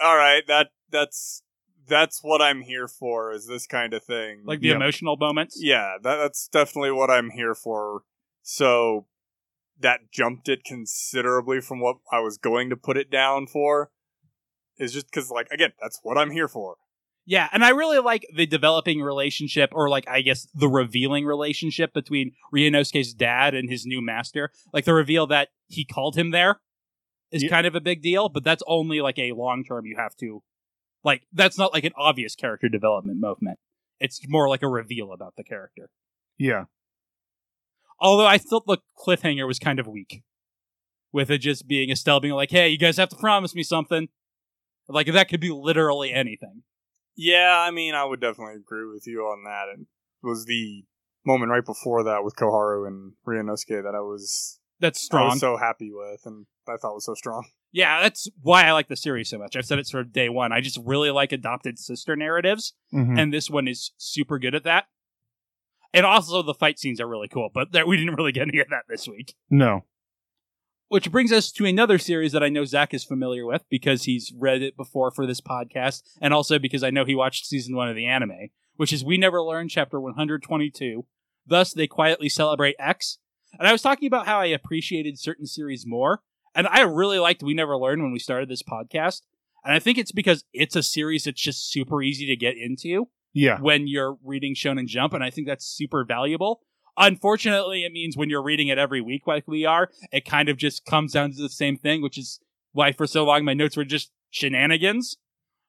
all 0.00 0.16
right, 0.16 0.42
that 0.46 0.68
that's 0.90 1.42
that's 1.88 2.20
what 2.22 2.42
I'm 2.42 2.62
here 2.62 2.86
for. 2.88 3.32
Is 3.32 3.46
this 3.46 3.66
kind 3.66 3.94
of 3.94 4.04
thing 4.04 4.42
Like 4.44 4.60
the 4.60 4.68
Yeah. 4.68 4.76
emotional 4.76 5.16
moments. 5.16 5.58
Yeah, 5.60 5.96
that, 6.02 6.16
that's 6.16 6.48
definitely 6.48 6.92
what 6.92 7.10
I'm 7.10 7.30
here 7.30 7.54
for. 7.54 8.02
So 8.42 9.06
that 9.78 10.10
jumped 10.12 10.48
it 10.48 10.64
considerably 10.64 11.60
from 11.60 11.80
what 11.80 11.96
I 12.12 12.20
was 12.20 12.38
going 12.38 12.70
to 12.70 12.76
put 12.76 12.96
it 12.96 13.10
down 13.10 13.46
for. 13.46 13.90
Is 14.78 14.92
just 14.92 15.06
because, 15.06 15.30
like, 15.30 15.48
again, 15.50 15.72
that's 15.80 16.00
what 16.02 16.18
I'm 16.18 16.30
here 16.30 16.48
for. 16.48 16.76
Yeah, 17.24 17.48
and 17.50 17.64
I 17.64 17.70
really 17.70 17.98
like 17.98 18.26
the 18.34 18.46
developing 18.46 19.00
relationship, 19.00 19.70
or 19.72 19.88
like 19.88 20.06
I 20.08 20.20
guess 20.20 20.46
the 20.54 20.68
revealing 20.68 21.24
relationship 21.24 21.92
between 21.92 22.32
Ryunosuke's 22.54 23.14
dad 23.14 23.54
and 23.54 23.68
his 23.68 23.84
new 23.84 24.00
master. 24.00 24.52
Like 24.72 24.84
the 24.84 24.94
reveal 24.94 25.26
that 25.28 25.48
he 25.66 25.84
called 25.84 26.16
him 26.16 26.30
there 26.30 26.60
is 27.32 27.42
Yeah. 27.42 27.48
kind 27.48 27.66
of 27.66 27.74
a 27.74 27.80
big 27.80 28.00
deal, 28.02 28.28
but 28.28 28.44
that's 28.44 28.62
only 28.68 29.00
like 29.00 29.18
a 29.18 29.32
long 29.32 29.64
term. 29.64 29.86
You 29.86 29.96
have 29.96 30.14
to, 30.16 30.42
like, 31.02 31.26
that's 31.32 31.58
not 31.58 31.72
like 31.72 31.84
an 31.84 31.94
obvious 31.96 32.36
character 32.36 32.68
development 32.68 33.18
movement. 33.18 33.58
It's 33.98 34.20
more 34.28 34.48
like 34.48 34.62
a 34.62 34.68
reveal 34.68 35.10
about 35.12 35.34
the 35.36 35.42
character. 35.42 35.90
Yeah. 36.38 36.66
Although 37.98 38.26
I 38.26 38.38
thought 38.38 38.66
the 38.66 38.78
cliffhanger 38.98 39.46
was 39.46 39.58
kind 39.58 39.78
of 39.78 39.86
weak, 39.86 40.22
with 41.12 41.30
it 41.30 41.38
just 41.38 41.66
being 41.66 41.90
Estelle 41.90 42.20
being 42.20 42.34
like, 42.34 42.50
"Hey, 42.50 42.68
you 42.68 42.78
guys 42.78 42.96
have 42.98 43.08
to 43.10 43.16
promise 43.16 43.54
me 43.54 43.62
something." 43.62 44.08
Like 44.88 45.06
that 45.12 45.28
could 45.28 45.40
be 45.40 45.50
literally 45.50 46.12
anything. 46.12 46.62
Yeah, 47.16 47.64
I 47.66 47.70
mean, 47.70 47.94
I 47.94 48.04
would 48.04 48.20
definitely 48.20 48.56
agree 48.56 48.86
with 48.92 49.04
you 49.06 49.20
on 49.22 49.42
that. 49.44 49.68
And 49.74 49.86
it 50.22 50.26
was 50.26 50.44
the 50.44 50.84
moment 51.24 51.50
right 51.50 51.64
before 51.64 52.04
that 52.04 52.22
with 52.22 52.36
Koharu 52.36 52.86
and 52.86 53.14
Ryunosuke 53.26 53.82
that 53.82 53.94
I 53.96 54.00
was, 54.00 54.60
That's 54.78 55.00
I 55.00 55.04
strong. 55.06 55.30
was 55.30 55.40
so 55.40 55.56
happy 55.56 55.90
with, 55.92 56.20
and 56.26 56.46
I 56.68 56.76
thought 56.76 56.94
was 56.94 57.06
so 57.06 57.14
strong. 57.14 57.48
Yeah, 57.72 58.00
that's 58.02 58.28
why 58.42 58.64
I 58.64 58.72
like 58.72 58.88
the 58.88 58.96
series 58.96 59.28
so 59.30 59.38
much. 59.38 59.56
I've 59.56 59.66
said 59.66 59.78
it 59.78 59.86
sort 59.86 60.06
of 60.06 60.12
day 60.12 60.28
one. 60.28 60.52
I 60.52 60.60
just 60.60 60.78
really 60.84 61.10
like 61.10 61.32
adopted 61.32 61.78
sister 61.78 62.14
narratives, 62.16 62.74
Mhm. 62.94 63.18
and 63.18 63.32
this 63.34 63.50
one 63.50 63.66
is 63.66 63.92
super 63.96 64.38
good 64.38 64.54
at 64.54 64.64
that. 64.64 64.86
And 65.96 66.04
also, 66.04 66.42
the 66.42 66.52
fight 66.52 66.78
scenes 66.78 67.00
are 67.00 67.08
really 67.08 67.26
cool, 67.26 67.48
but 67.54 67.72
that, 67.72 67.86
we 67.86 67.96
didn't 67.96 68.16
really 68.16 68.30
get 68.30 68.48
any 68.48 68.58
of 68.58 68.68
that 68.68 68.82
this 68.86 69.08
week. 69.08 69.34
No. 69.48 69.86
Which 70.88 71.10
brings 71.10 71.32
us 71.32 71.50
to 71.52 71.64
another 71.64 71.96
series 71.96 72.32
that 72.32 72.42
I 72.42 72.50
know 72.50 72.66
Zach 72.66 72.92
is 72.92 73.02
familiar 73.02 73.46
with 73.46 73.64
because 73.70 74.04
he's 74.04 74.30
read 74.36 74.60
it 74.60 74.76
before 74.76 75.10
for 75.10 75.26
this 75.26 75.40
podcast, 75.40 76.02
and 76.20 76.34
also 76.34 76.58
because 76.58 76.82
I 76.82 76.90
know 76.90 77.06
he 77.06 77.14
watched 77.14 77.46
season 77.46 77.74
one 77.74 77.88
of 77.88 77.96
the 77.96 78.04
anime, 78.04 78.50
which 78.76 78.92
is 78.92 79.06
We 79.06 79.16
Never 79.16 79.40
Learn, 79.40 79.70
chapter 79.70 79.98
122. 79.98 81.06
Thus, 81.46 81.72
they 81.72 81.86
quietly 81.86 82.28
celebrate 82.28 82.76
X. 82.78 83.16
And 83.58 83.66
I 83.66 83.72
was 83.72 83.80
talking 83.80 84.06
about 84.06 84.26
how 84.26 84.38
I 84.38 84.46
appreciated 84.46 85.18
certain 85.18 85.46
series 85.46 85.86
more, 85.86 86.20
and 86.54 86.66
I 86.66 86.82
really 86.82 87.18
liked 87.18 87.42
We 87.42 87.54
Never 87.54 87.74
Learn 87.78 88.02
when 88.02 88.12
we 88.12 88.18
started 88.18 88.50
this 88.50 88.62
podcast. 88.62 89.22
And 89.64 89.72
I 89.72 89.78
think 89.78 89.96
it's 89.96 90.12
because 90.12 90.44
it's 90.52 90.76
a 90.76 90.82
series 90.82 91.24
that's 91.24 91.40
just 91.40 91.72
super 91.72 92.02
easy 92.02 92.26
to 92.26 92.36
get 92.36 92.58
into 92.58 93.08
Yeah. 93.36 93.60
when 93.60 93.86
you're 93.86 94.16
reading 94.24 94.54
Shonen 94.54 94.86
Jump, 94.86 95.12
and 95.12 95.22
I 95.22 95.28
think 95.30 95.46
that's 95.46 95.66
super 95.66 96.04
valuable. 96.04 96.62
Unfortunately, 96.96 97.84
it 97.84 97.92
means 97.92 98.16
when 98.16 98.30
you're 98.30 98.42
reading 98.42 98.68
it 98.68 98.78
every 98.78 99.02
week 99.02 99.26
like 99.26 99.46
we 99.46 99.66
are, 99.66 99.90
it 100.10 100.24
kind 100.24 100.48
of 100.48 100.56
just 100.56 100.86
comes 100.86 101.12
down 101.12 101.32
to 101.32 101.42
the 101.42 101.50
same 101.50 101.76
thing, 101.76 102.00
which 102.00 102.16
is 102.16 102.40
why 102.72 102.92
for 102.92 103.06
so 103.06 103.24
long 103.26 103.44
my 103.44 103.52
notes 103.52 103.76
were 103.76 103.84
just 103.84 104.10
shenanigans. 104.30 105.18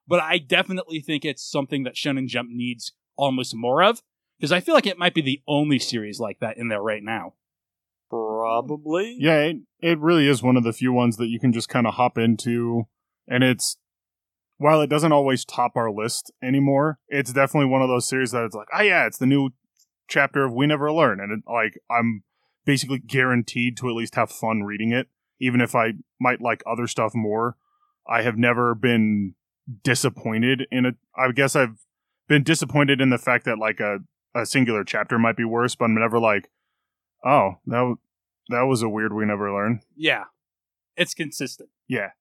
But 0.08 0.22
I 0.22 0.38
definitely 0.38 1.02
think 1.02 1.26
it's 1.26 1.44
something 1.44 1.84
that 1.84 1.96
Shonen 1.96 2.28
Jump 2.28 2.50
needs 2.50 2.94
almost 3.18 3.54
more 3.54 3.84
of, 3.84 4.02
because 4.40 4.54
I 4.54 4.62
feel 4.62 4.74
like 4.74 4.88
it 4.88 4.98
might 4.98 5.14
be 5.14 5.22
the 5.22 5.42
only 5.46 5.80
series 5.80 6.22
like 6.22 6.40
that 6.40 6.58
in 6.58 6.70
there 6.70 6.82
right 6.82 7.04
now. 7.04 7.34
Probably. 8.10 9.18
Yeah, 9.20 9.40
it, 9.42 9.58
it 9.82 10.00
really 10.00 10.30
is 10.30 10.42
one 10.42 10.56
of 10.56 10.64
the 10.64 10.72
few 10.72 10.94
ones 10.94 11.18
that 11.18 11.28
you 11.28 11.42
can 11.42 11.52
just 11.52 11.68
kind 11.68 11.86
of 11.86 11.96
hop 11.96 12.18
into. 12.18 12.88
And 13.28 13.44
it's, 13.44 13.76
while 14.58 14.82
it 14.82 14.90
doesn't 14.90 15.12
always 15.12 15.46
top 15.46 15.74
our 15.76 15.92
list 15.92 16.32
anymore, 16.42 17.00
it's 17.08 17.34
definitely 17.34 17.70
one 17.70 17.82
of 17.82 17.90
those 17.90 18.08
series 18.08 18.32
that 18.32 18.44
it's 18.44 18.56
like, 18.56 18.68
oh 18.74 18.82
yeah, 18.82 19.06
it's 19.06 19.18
the 19.18 19.26
new 19.26 19.52
chapter 20.08 20.44
of 20.46 20.54
We 20.54 20.68
Never 20.68 20.92
Learn. 20.92 21.20
And 21.20 21.32
it, 21.32 21.52
like, 21.52 21.80
I'm 21.90 22.24
basically 22.66 23.00
guaranteed 23.00 23.78
to 23.78 23.90
at 23.90 23.96
least 23.96 24.16
have 24.16 24.32
fun 24.32 24.64
reading 24.64 24.92
it, 24.92 25.08
even 25.40 25.62
if 25.62 25.76
I 25.76 25.94
might 26.20 26.42
like 26.42 26.64
other 26.66 26.88
stuff 26.88 27.14
more. 27.14 27.56
I 28.10 28.22
have 28.24 28.38
never 28.38 28.74
been 28.74 29.36
disappointed 29.84 30.66
in 30.72 30.86
a. 30.86 30.92
I 31.16 31.32
guess 31.32 31.56
I've 31.56 31.86
been 32.28 32.44
disappointed 32.44 33.02
in 33.02 33.10
the 33.10 33.18
fact 33.18 33.46
that 33.46 33.60
like 33.60 33.80
a, 33.80 34.00
a 34.34 34.46
singular 34.46 34.84
chapter 34.84 35.20
might 35.20 35.38
be 35.38 35.44
worse, 35.44 35.76
but 35.76 35.86
I'm 35.86 35.96
never 35.96 36.20
like, 36.20 36.50
oh, 37.26 37.56
that, 37.66 37.96
that 38.50 38.62
was 38.62 38.82
a 38.82 38.90
weird 38.90 39.14
We 39.14 39.26
Never 39.26 39.52
Learn. 39.52 39.82
Yeah, 39.96 40.26
it's 40.96 41.14
consistent. 41.14 41.70
Yeah. 41.88 42.12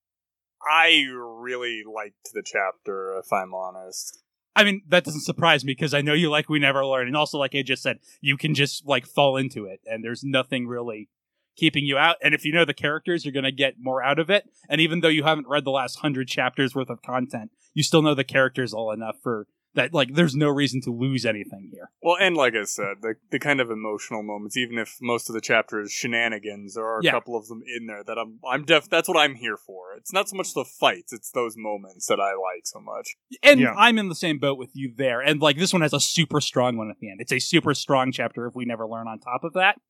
I 0.68 1.04
really 1.10 1.82
liked 1.84 2.30
the 2.34 2.42
chapter, 2.44 3.18
if 3.18 3.32
I'm 3.32 3.54
honest. 3.54 4.22
I 4.54 4.64
mean, 4.64 4.82
that 4.88 5.04
doesn't 5.04 5.20
surprise 5.24 5.64
me 5.64 5.72
because 5.74 5.92
I 5.92 6.00
know 6.00 6.14
you 6.14 6.30
like 6.30 6.48
We 6.48 6.58
Never 6.58 6.84
Learn, 6.84 7.06
and 7.06 7.16
also, 7.16 7.38
like 7.38 7.54
I 7.54 7.62
just 7.62 7.82
said, 7.82 7.98
you 8.20 8.36
can 8.36 8.54
just 8.54 8.86
like 8.86 9.06
fall 9.06 9.36
into 9.36 9.66
it, 9.66 9.80
and 9.84 10.02
there's 10.02 10.24
nothing 10.24 10.66
really 10.66 11.10
keeping 11.56 11.84
you 11.84 11.98
out. 11.98 12.16
And 12.22 12.34
if 12.34 12.44
you 12.44 12.52
know 12.52 12.64
the 12.64 12.74
characters, 12.74 13.24
you're 13.24 13.32
gonna 13.32 13.52
get 13.52 13.74
more 13.78 14.02
out 14.02 14.18
of 14.18 14.30
it. 14.30 14.48
And 14.68 14.80
even 14.80 15.00
though 15.00 15.08
you 15.08 15.24
haven't 15.24 15.48
read 15.48 15.64
the 15.64 15.70
last 15.70 15.98
hundred 16.00 16.28
chapters 16.28 16.74
worth 16.74 16.90
of 16.90 17.02
content, 17.02 17.50
you 17.74 17.82
still 17.82 18.02
know 18.02 18.14
the 18.14 18.24
characters 18.24 18.72
all 18.72 18.90
enough 18.90 19.16
for 19.22 19.46
that. 19.76 19.94
Like, 19.94 20.14
there's 20.14 20.34
no 20.34 20.48
reason 20.48 20.80
to 20.82 20.90
lose 20.90 21.24
anything 21.24 21.70
here. 21.72 21.90
Well, 22.02 22.16
and 22.20 22.36
like 22.36 22.54
I 22.54 22.64
said, 22.64 22.96
the 23.02 23.14
the 23.30 23.38
kind 23.38 23.60
of 23.60 23.70
emotional 23.70 24.22
moments, 24.22 24.56
even 24.56 24.76
if 24.78 24.96
most 25.00 25.30
of 25.30 25.34
the 25.34 25.40
chapter 25.40 25.80
is 25.80 25.92
shenanigans, 25.92 26.74
there 26.74 26.84
are 26.84 26.98
a 26.98 27.04
Yeah. 27.04 27.12
couple 27.12 27.36
of 27.36 27.46
them 27.46 27.62
in 27.76 27.86
there 27.86 28.02
that 28.04 28.18
I'm 28.18 28.40
I'm 28.46 28.64
def 28.64 28.88
that's 28.88 29.08
what 29.08 29.16
I'm 29.16 29.36
here 29.36 29.56
for. 29.56 29.94
It's 29.96 30.12
not 30.12 30.28
so 30.28 30.36
much 30.36 30.52
the 30.52 30.64
fights, 30.64 31.12
it's 31.12 31.30
those 31.30 31.54
moments 31.56 32.06
that 32.06 32.18
I 32.20 32.30
like 32.32 32.64
so 32.64 32.80
much. 32.80 33.14
And 33.42 33.60
Yeah. 33.60 33.72
I'm 33.76 33.98
in 33.98 34.08
the 34.08 34.14
same 34.14 34.38
boat 34.38 34.58
with 34.58 34.70
you 34.74 34.92
there. 34.96 35.20
And 35.20 35.40
like 35.40 35.56
this 35.58 35.72
one 35.72 35.82
has 35.82 35.92
a 35.94 36.00
super 36.00 36.40
strong 36.40 36.76
one 36.76 36.90
at 36.90 36.98
the 37.00 37.10
end. 37.10 37.20
It's 37.20 37.32
a 37.32 37.38
super 37.38 37.72
strong 37.74 38.12
chapter 38.12 38.46
if 38.46 38.54
we 38.56 38.64
never 38.64 38.86
learn 38.86 39.06
on 39.08 39.20
top 39.20 39.44
of 39.44 39.52
that. 39.54 39.80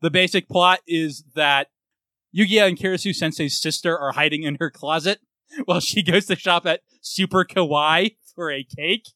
The 0.00 0.10
basic 0.10 0.48
plot 0.48 0.80
is 0.86 1.24
that 1.34 1.68
Yuiga 2.36 2.66
and 2.68 2.76
Kirisu 2.76 3.14
Sensei's 3.14 3.60
sister 3.60 3.96
are 3.98 4.12
hiding 4.12 4.42
in 4.42 4.56
her 4.60 4.70
closet 4.70 5.20
while 5.66 5.80
she 5.80 6.02
goes 6.02 6.26
to 6.26 6.36
shop 6.36 6.66
at 6.66 6.80
Super 7.00 7.44
Kawaii 7.44 8.16
for 8.34 8.50
a 8.50 8.64
cake. 8.64 9.08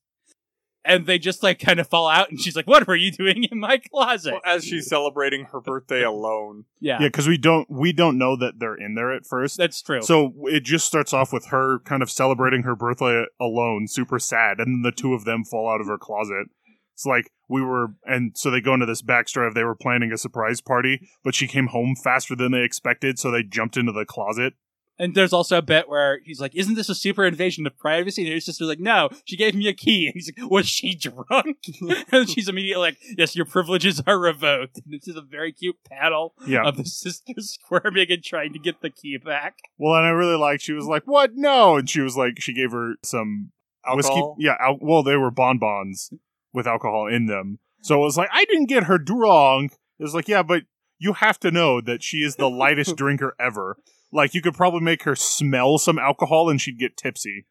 And 0.85 1.05
they 1.07 1.19
just 1.19 1.43
like 1.43 1.59
kind 1.59 1.81
of 1.81 1.89
fall 1.89 2.09
out 2.09 2.31
and 2.31 2.41
she's 2.41 2.57
like, 2.57 2.67
What 2.67 2.87
were 2.87 2.97
you 2.97 3.11
doing 3.11 3.45
in 3.45 3.59
my 3.61 3.77
closet? 3.77 4.33
Well, 4.33 4.41
as 4.45 4.65
she's 4.65 4.89
celebrating 4.89 5.47
her 5.53 5.61
birthday 5.61 6.03
alone. 6.05 6.65
yeah, 6.81 6.99
Yeah, 7.01 7.09
because 7.09 7.29
we 7.29 7.37
don't 7.37 7.69
we 7.71 7.93
don't 7.93 8.17
know 8.17 8.37
that 8.37 8.55
they're 8.59 8.77
in 8.77 8.95
there 8.95 9.13
at 9.13 9.27
first. 9.27 9.59
that's 9.59 9.83
true. 9.83 10.01
So 10.01 10.33
it 10.45 10.65
just 10.65 10.87
starts 10.87 11.13
off 11.13 11.33
with 11.33 11.47
her 11.49 11.81
kind 11.81 12.03
of 12.03 12.11
celebrating 12.11 12.63
her 12.63 12.75
birthday 12.75 13.25
alone, 13.39 13.87
super 13.89 14.19
sad, 14.19 14.61
and 14.61 14.67
then 14.77 14.83
the 14.83 14.93
two 14.97 15.13
of 15.13 15.25
them 15.25 15.45
fall 15.45 15.69
out 15.69 15.81
of 15.83 15.89
her 15.89 15.99
closet. 15.99 16.47
It's 16.95 17.05
like 17.07 17.31
we 17.49 17.63
were, 17.63 17.89
and 18.05 18.33
so 18.37 18.51
they 18.51 18.61
go 18.61 18.75
into 18.75 18.87
this 18.87 19.03
backstory 19.03 19.47
of 19.47 19.55
they 19.55 19.63
were 19.65 19.77
planning 19.77 20.11
a 20.11 20.19
surprise 20.19 20.61
party, 20.61 21.07
but 21.23 21.35
she 21.35 21.47
came 21.47 21.69
home 21.69 21.95
faster 22.03 22.35
than 22.35 22.51
they 22.51 22.63
expected, 22.63 23.19
so 23.19 23.31
they 23.31 23.43
jumped 23.45 23.77
into 23.77 23.93
the 23.93 24.05
closet. 24.07 24.55
And 24.99 25.15
there's 25.15 25.33
also 25.33 25.59
a 25.59 25.63
bit 25.63 25.89
where 25.89 26.21
he's 26.25 26.41
like, 26.41 26.55
"Isn't 26.57 26.75
this 26.75 26.89
a 26.89 26.95
super 26.95 27.25
invasion 27.25 27.67
of 27.67 27.79
privacy?" 27.79 28.25
And 28.25 28.33
his 28.33 28.45
sister's 28.45 28.69
like, 28.69 28.81
"No, 28.81 29.09
she 29.25 29.37
gave 29.37 29.55
me 29.55 29.69
a 29.69 29.73
key." 29.73 30.07
And 30.07 30.15
he's 30.15 30.31
like, 30.37 30.51
"Was 30.51 30.69
she 30.69 30.95
drunk?" 30.95 31.59
and 32.13 32.29
she's 32.29 32.49
immediately 32.49 32.81
like, 32.89 32.99
"Yes, 33.17 33.37
your 33.37 33.45
privileges 33.47 34.03
are 34.07 34.19
revoked." 34.19 34.79
And 34.85 34.93
this 34.93 35.07
is 35.07 35.17
a 35.17 35.21
very 35.23 35.53
cute 35.53 35.77
panel 35.89 36.35
Yeah. 36.47 36.65
of 36.67 36.77
the 36.77 36.85
sisters 36.85 37.59
squirming 37.65 38.11
and 38.11 38.25
trying 38.25 38.53
to 38.55 38.59
get 38.59 38.81
the 38.83 38.91
key 38.91 39.17
back. 39.19 39.57
well, 39.79 39.95
and 39.95 40.07
I 40.07 40.11
really 40.11 40.37
liked. 40.37 40.63
She 40.63 40.73
was 40.73 40.87
like, 40.87 41.05
"What? 41.05 41.31
No!" 41.35 41.77
And 41.77 41.89
she 41.89 42.01
was 42.01 42.17
like, 42.17 42.41
she 42.41 42.53
gave 42.53 42.73
her 42.73 42.95
some 43.05 43.53
Alcohol. 43.87 43.97
whiskey. 44.35 44.45
Yeah. 44.47 44.57
Al- 44.61 44.79
well, 44.81 45.03
they 45.03 45.17
were 45.17 45.31
bonbons 45.31 46.13
with 46.53 46.67
alcohol 46.67 47.07
in 47.07 47.27
them. 47.27 47.59
So 47.83 47.95
it 48.01 48.05
was 48.05 48.17
like, 48.19 48.31
I 48.33 48.45
didn't 48.47 48.67
get 48.69 48.85
her 48.85 48.99
drunk. 48.99 49.73
It 49.99 50.03
was 50.03 50.15
like, 50.15 50.27
yeah, 50.29 50.43
but 50.43 50.65
you 50.99 51.13
have 51.13 51.39
to 51.41 51.51
know 51.53 51.81
that 51.81 52.03
she 52.03 52.19
is 52.19 52.35
the 52.37 52.51
lightest 52.51 52.97
drinker 53.03 53.37
ever. 53.39 53.77
Like 54.13 54.35
you 54.35 54.43
could 54.43 54.55
probably 54.55 54.81
make 54.81 55.03
her 55.03 55.15
smell 55.15 55.79
some 55.79 55.99
alcohol 55.99 56.49
and 56.49 56.61
she'd 56.61 56.79
get 56.79 56.97
tipsy. 56.97 57.47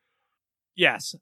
Yes. 0.76 1.16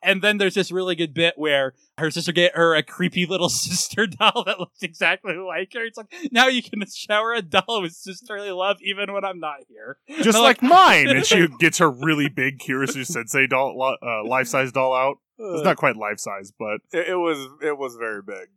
And 0.00 0.22
then 0.22 0.38
there's 0.38 0.54
this 0.54 0.70
really 0.70 0.94
good 0.94 1.12
bit 1.12 1.34
where 1.36 1.74
her 1.98 2.10
sister 2.10 2.30
get 2.30 2.54
her 2.56 2.74
a 2.74 2.82
creepy 2.82 3.26
little 3.26 3.48
sister 3.48 4.06
doll 4.06 4.44
that 4.46 4.60
looks 4.60 4.82
exactly 4.82 5.34
like 5.34 5.72
her. 5.74 5.84
It's 5.84 5.98
like 5.98 6.14
now 6.30 6.46
you 6.46 6.62
can 6.62 6.84
shower 6.86 7.34
a 7.34 7.42
doll 7.42 7.82
with 7.82 7.92
sisterly 7.92 8.52
love 8.52 8.76
even 8.80 9.12
when 9.12 9.24
I'm 9.24 9.40
not 9.40 9.58
here. 9.68 9.98
Just 10.22 10.38
I'm 10.38 10.44
like, 10.44 10.62
mine. 10.62 11.08
And 11.08 11.26
she 11.26 11.48
gets 11.58 11.78
her 11.78 11.90
really 11.90 12.28
big 12.28 12.58
Kirisu 12.58 13.04
Sensei 13.04 13.46
doll, 13.46 13.96
uh, 14.02 14.24
life 14.24 14.46
size 14.46 14.72
doll 14.72 14.94
out. 14.94 15.18
It's 15.40 15.64
not 15.64 15.76
quite 15.76 15.96
life 15.96 16.18
size, 16.18 16.52
but 16.58 16.80
It, 16.92 17.10
it 17.10 17.16
was 17.16 17.46
it 17.62 17.78
was 17.78 17.96
very 17.96 18.22
big. 18.22 18.48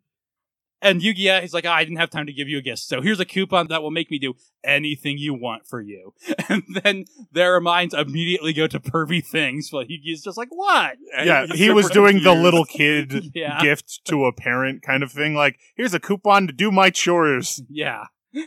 And 0.82 1.00
Yugi, 1.02 1.40
he's 1.42 1.54
like, 1.54 1.66
oh, 1.66 1.70
I 1.72 1.84
didn't 1.84 2.00
have 2.00 2.10
time 2.10 2.26
to 2.26 2.34
give 2.34 2.48
you 2.50 2.58
a 2.58 2.62
gift. 2.62 2.80
So 2.80 3.02
here's 3.02 3.20
a 3.20 3.26
coupon 3.26 3.68
that 3.68 3.84
will 3.84 3.92
make 3.92 4.10
me 4.10 4.18
do 4.18 4.34
anything 4.64 5.18
you 5.18 5.34
want 5.34 5.68
for 5.68 5.80
you. 5.82 6.14
And 6.50 6.64
then 6.84 7.06
their 7.32 7.60
minds 7.62 7.94
immediately 7.94 8.52
go 8.54 8.68
to 8.68 8.80
pervy 8.80 9.24
things. 9.26 9.70
But 9.72 9.88
Yugi's 9.90 10.24
just 10.24 10.38
like, 10.38 10.50
what? 10.50 10.98
And 11.16 11.28
yeah, 11.28 11.46
he 11.46 11.70
was 11.70 11.90
doing 11.90 12.24
the 12.24 12.34
little 12.34 12.66
kid 12.80 13.32
Yeah. 13.36 13.62
gift 13.62 14.02
to 14.06 14.26
a 14.26 14.34
parent 14.34 14.82
kind 14.82 15.04
of 15.04 15.12
thing. 15.12 15.34
Like, 15.36 15.60
here's 15.76 15.94
a 15.94 16.00
coupon 16.00 16.48
to 16.48 16.54
do 16.54 16.72
my 16.72 16.90
chores. 16.90 17.62
Yeah. 17.70 18.06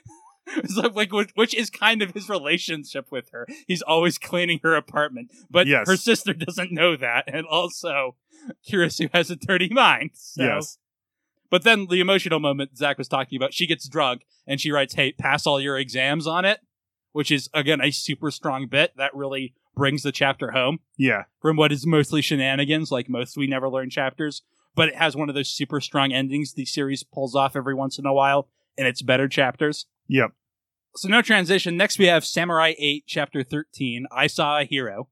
It's 0.59 0.77
like, 0.77 0.95
like 0.95 1.11
which, 1.13 1.31
which 1.35 1.55
is 1.55 1.71
kind 1.71 2.03
of 2.03 2.11
his 2.11 2.29
relationship 2.29 3.11
with 3.11 3.31
her. 3.31 3.47
He's 3.67 3.81
always 3.81 4.19
cleaning 4.19 4.61
her 4.63 4.75
apartment, 4.75 5.33
but 5.51 5.67
Yes. 5.67 5.87
her 5.89 5.97
sister 5.97 6.35
doesn't 6.35 6.71
know 6.71 6.97
that, 6.99 7.25
and 7.27 7.47
also 7.47 8.17
Kirisu 8.71 9.09
has 9.15 9.31
a 9.31 9.37
dirty 9.37 9.71
mind. 9.71 10.11
So. 10.13 10.45
Yes. 10.45 10.77
But 11.55 11.63
then 11.63 11.87
the 11.87 12.01
emotional 12.01 12.41
moment 12.41 12.77
Zach 12.77 12.99
was 12.99 13.07
talking 13.07 13.37
about, 13.37 13.55
she 13.55 13.69
gets 13.69 13.89
drunk 13.89 14.23
and 14.45 14.61
she 14.61 14.73
writes, 14.73 14.95
"Hey, 14.95 15.13
pass 15.13 15.47
all 15.47 15.61
your 15.61 15.79
exams 15.79 16.27
on 16.27 16.45
it," 16.45 16.59
which 17.13 17.31
is 17.31 17.49
again 17.55 17.81
a 17.81 17.93
super 17.93 18.33
strong 18.33 18.67
bit 18.67 18.97
that 18.97 19.15
really 19.15 19.55
brings 19.77 20.03
the 20.03 20.11
chapter 20.11 20.51
home 20.51 20.81
Yeah. 20.97 21.27
from 21.41 21.57
what 21.57 21.71
is 21.71 21.87
mostly 21.87 22.23
shenanigans, 22.23 22.91
like 22.91 23.09
most 23.09 23.37
we 23.37 23.47
never 23.47 23.69
learn 23.69 23.89
chapters. 23.89 24.43
But 24.75 24.89
it 24.89 24.97
has 24.97 25.15
one 25.15 25.29
of 25.29 25.37
those 25.37 25.49
super 25.49 25.81
strong 25.81 26.13
endings 26.13 26.55
the 26.55 26.65
series 26.65 27.05
pulls 27.05 27.37
off 27.37 27.55
every 27.55 27.77
once 27.77 28.01
in 28.01 28.05
a 28.05 28.13
while 28.13 28.49
in 28.77 28.85
its 28.85 29.01
better 29.01 29.29
chapters. 29.29 29.87
Yep. 30.09 30.33
So 30.97 31.09
no 31.09 31.23
transition. 31.23 31.77
Next 31.77 32.01
we 32.01 32.07
have 32.07 32.25
Samurai 32.27 32.75
8, 32.79 33.05
Chapter 33.07 33.45
13, 33.45 34.09
I 34.11 34.27
Saw 34.27 34.59
a 34.59 34.65
Hero, 34.65 35.09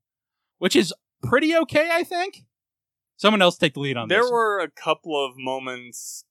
which 0.58 0.74
is 0.74 0.92
pretty 1.22 1.54
okay, 1.54 1.90
I 1.92 2.02
think. 2.02 2.46
Someone 3.16 3.42
else 3.42 3.56
take 3.56 3.74
the 3.74 3.80
lead 3.80 3.96
on 3.96 4.08
There 4.08 4.18
this. 4.22 4.26
There 4.26 4.34
were 4.34 4.58
a 4.58 4.68
couple 4.68 5.24
of 5.24 5.34
moments, 5.36 6.24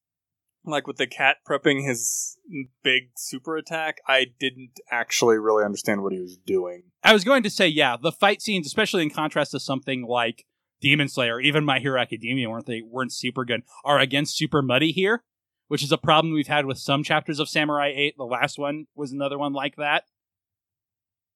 like 0.64 0.86
with 0.88 0.98
the 0.98 1.08
cat 1.08 1.38
prepping 1.48 1.86
his 1.86 2.38
big 2.84 3.10
super 3.16 3.58
attack. 3.58 3.98
I 4.08 4.28
didn't 4.40 4.80
actually 4.92 5.38
really 5.38 5.64
understand 5.64 6.04
what 6.04 6.14
he 6.14 6.20
was 6.20 6.38
doing. 6.38 6.84
I 7.04 7.14
was 7.14 7.24
going 7.24 7.44
to 7.44 7.50
say, 7.50 7.68
yeah, 7.68 7.98
the 8.02 8.12
fight 8.12 8.42
scenes, 8.42 8.68
especially 8.68 9.04
in 9.04 9.10
contrast 9.10 9.52
to 9.52 9.60
something 9.60 10.04
like 10.06 10.46
Demon 10.80 11.08
Slayer, 11.08 11.40
even 11.40 11.66
My 11.66 11.80
Hero 11.80 12.00
Academia, 12.00 12.50
weren't 12.50 12.66
they 12.68 12.82
weren't 12.82 13.12
super 13.14 13.44
good, 13.46 13.64
are 13.84 14.00
again 14.00 14.26
super 14.26 14.62
muddy 14.62 14.92
here, 14.92 15.24
which 15.68 15.84
is 15.84 15.92
a 15.92 15.98
problem 15.98 16.34
we've 16.34 16.48
had 16.48 16.66
with 16.66 16.78
some 16.78 17.04
chapters 17.04 17.40
of 17.40 17.50
Samurai 17.50 17.92
8. 17.96 18.16
The 18.18 18.24
last 18.24 18.58
one 18.60 18.86
was 18.96 19.12
another 19.12 19.38
one 19.38 19.54
like 19.54 19.76
that. 19.78 20.04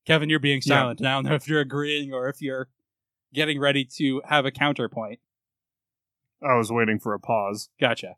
Kevin, 0.06 0.30
you're 0.30 0.40
being 0.40 0.62
Yeah. 0.64 0.76
silent. 0.76 1.02
I 1.02 1.14
don't 1.16 1.26
know 1.26 1.34
if 1.36 1.48
you're 1.48 1.62
agreeing 1.62 2.14
or 2.14 2.30
if 2.30 2.42
you're 2.42 2.70
getting 3.34 3.60
ready 3.60 3.86
to 3.98 4.22
have 4.26 4.46
a 4.46 4.52
counterpoint. 4.52 5.20
I 6.48 6.56
was 6.58 6.72
waiting 6.72 7.00
for 7.00 7.14
a 7.14 7.20
pause, 7.20 7.70
Gotcha. 7.80 8.18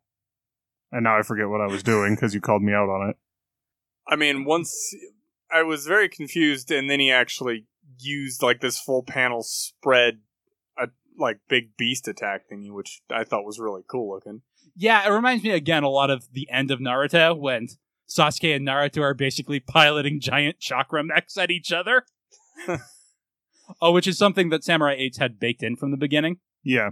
And 0.91 1.03
now 1.03 1.17
I 1.17 1.21
forget 1.21 1.49
what 1.49 1.61
I 1.61 1.67
was 1.67 1.83
doing 1.83 2.15
because 2.15 2.33
you 2.33 2.41
called 2.41 2.61
me 2.61 2.73
out 2.73 2.89
on 2.89 3.09
it. 3.09 3.17
I 4.07 4.15
mean, 4.15 4.45
once 4.45 4.95
I 5.51 5.63
was 5.63 5.85
very 5.85 6.09
confused, 6.09 6.71
and 6.71 6.89
then 6.89 6.99
he 6.99 7.11
actually 7.11 7.65
used 7.99 8.41
like 8.41 8.61
this 8.61 8.79
full 8.79 9.03
panel 9.03 9.43
spread, 9.43 10.19
a 10.77 10.87
like 11.17 11.39
big 11.49 11.75
beast 11.77 12.07
attack 12.07 12.43
thingy, 12.51 12.71
which 12.71 13.01
I 13.11 13.23
thought 13.23 13.45
was 13.45 13.59
really 13.59 13.83
cool 13.89 14.13
looking. 14.13 14.41
Yeah, 14.75 15.05
it 15.07 15.11
reminds 15.11 15.43
me 15.43 15.51
again 15.51 15.83
a 15.83 15.89
lot 15.89 16.09
of 16.09 16.31
the 16.33 16.49
end 16.51 16.71
of 16.71 16.79
Naruto 16.79 17.37
when 17.37 17.67
Sasuke 18.07 18.55
and 18.55 18.67
Naruto 18.67 19.01
are 19.01 19.13
basically 19.13 19.59
piloting 19.59 20.19
giant 20.19 20.59
chakra 20.59 21.03
mechs 21.03 21.37
at 21.37 21.51
each 21.51 21.71
other. 21.71 22.05
oh, 23.81 23.91
which 23.91 24.07
is 24.07 24.17
something 24.17 24.49
that 24.49 24.63
Samurai 24.63 24.97
8's 24.97 25.17
had 25.17 25.39
baked 25.39 25.63
in 25.63 25.75
from 25.75 25.91
the 25.91 25.97
beginning. 25.97 26.37
Yeah. 26.63 26.91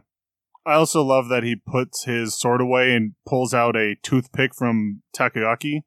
I 0.66 0.74
also 0.74 1.04
love 1.04 1.30
that 1.30 1.44
he 1.44 1.56
puts 1.56 2.06
his 2.06 2.38
sword 2.38 2.60
away 2.60 2.96
and 2.96 3.14
pulls 3.26 3.54
out 3.54 3.76
a 3.76 3.96
toothpick 4.02 4.56
from 4.56 5.04
Takoyaki. 5.16 5.82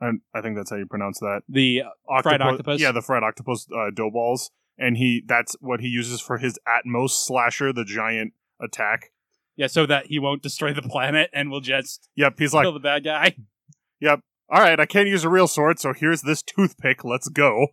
And 0.00 0.22
I 0.34 0.40
think 0.40 0.56
that's 0.56 0.70
how 0.70 0.76
you 0.76 0.86
pronounce 0.86 1.20
that. 1.20 1.42
The 1.48 1.82
fried 2.22 2.40
octopus? 2.40 2.80
Yeah, 2.80 2.92
the 2.92 3.02
fried 3.02 3.22
octopus 3.22 3.66
uh, 3.74 3.90
dough 3.94 4.10
balls. 4.10 4.50
And 4.78 4.96
he 4.96 5.22
that's 5.26 5.54
what 5.60 5.80
he 5.80 5.88
uses 5.88 6.20
for 6.20 6.38
his 6.38 6.58
Atmos 6.66 7.10
slasher, 7.10 7.72
the 7.72 7.84
giant 7.84 8.32
attack. 8.62 9.10
yeah, 9.56 9.66
so 9.66 9.84
that 9.86 10.06
he 10.06 10.18
won't 10.18 10.42
destroy 10.42 10.72
the 10.72 10.82
planet 10.82 11.28
and 11.34 11.50
will 11.50 11.60
just 11.60 12.08
Yep, 12.16 12.34
he's 12.38 12.54
like, 12.54 12.64
kill 12.64 12.72
the 12.72 12.80
bad 12.80 13.04
guy. 13.04 13.36
yep. 14.00 14.20
All 14.48 14.60
right, 14.60 14.80
I 14.80 14.86
can't 14.86 15.06
use 15.06 15.22
a 15.22 15.28
real 15.28 15.46
sword, 15.46 15.78
so 15.78 15.92
here's 15.92 16.22
this 16.22 16.42
toothpick. 16.42 17.04
Let's 17.04 17.28
go. 17.28 17.68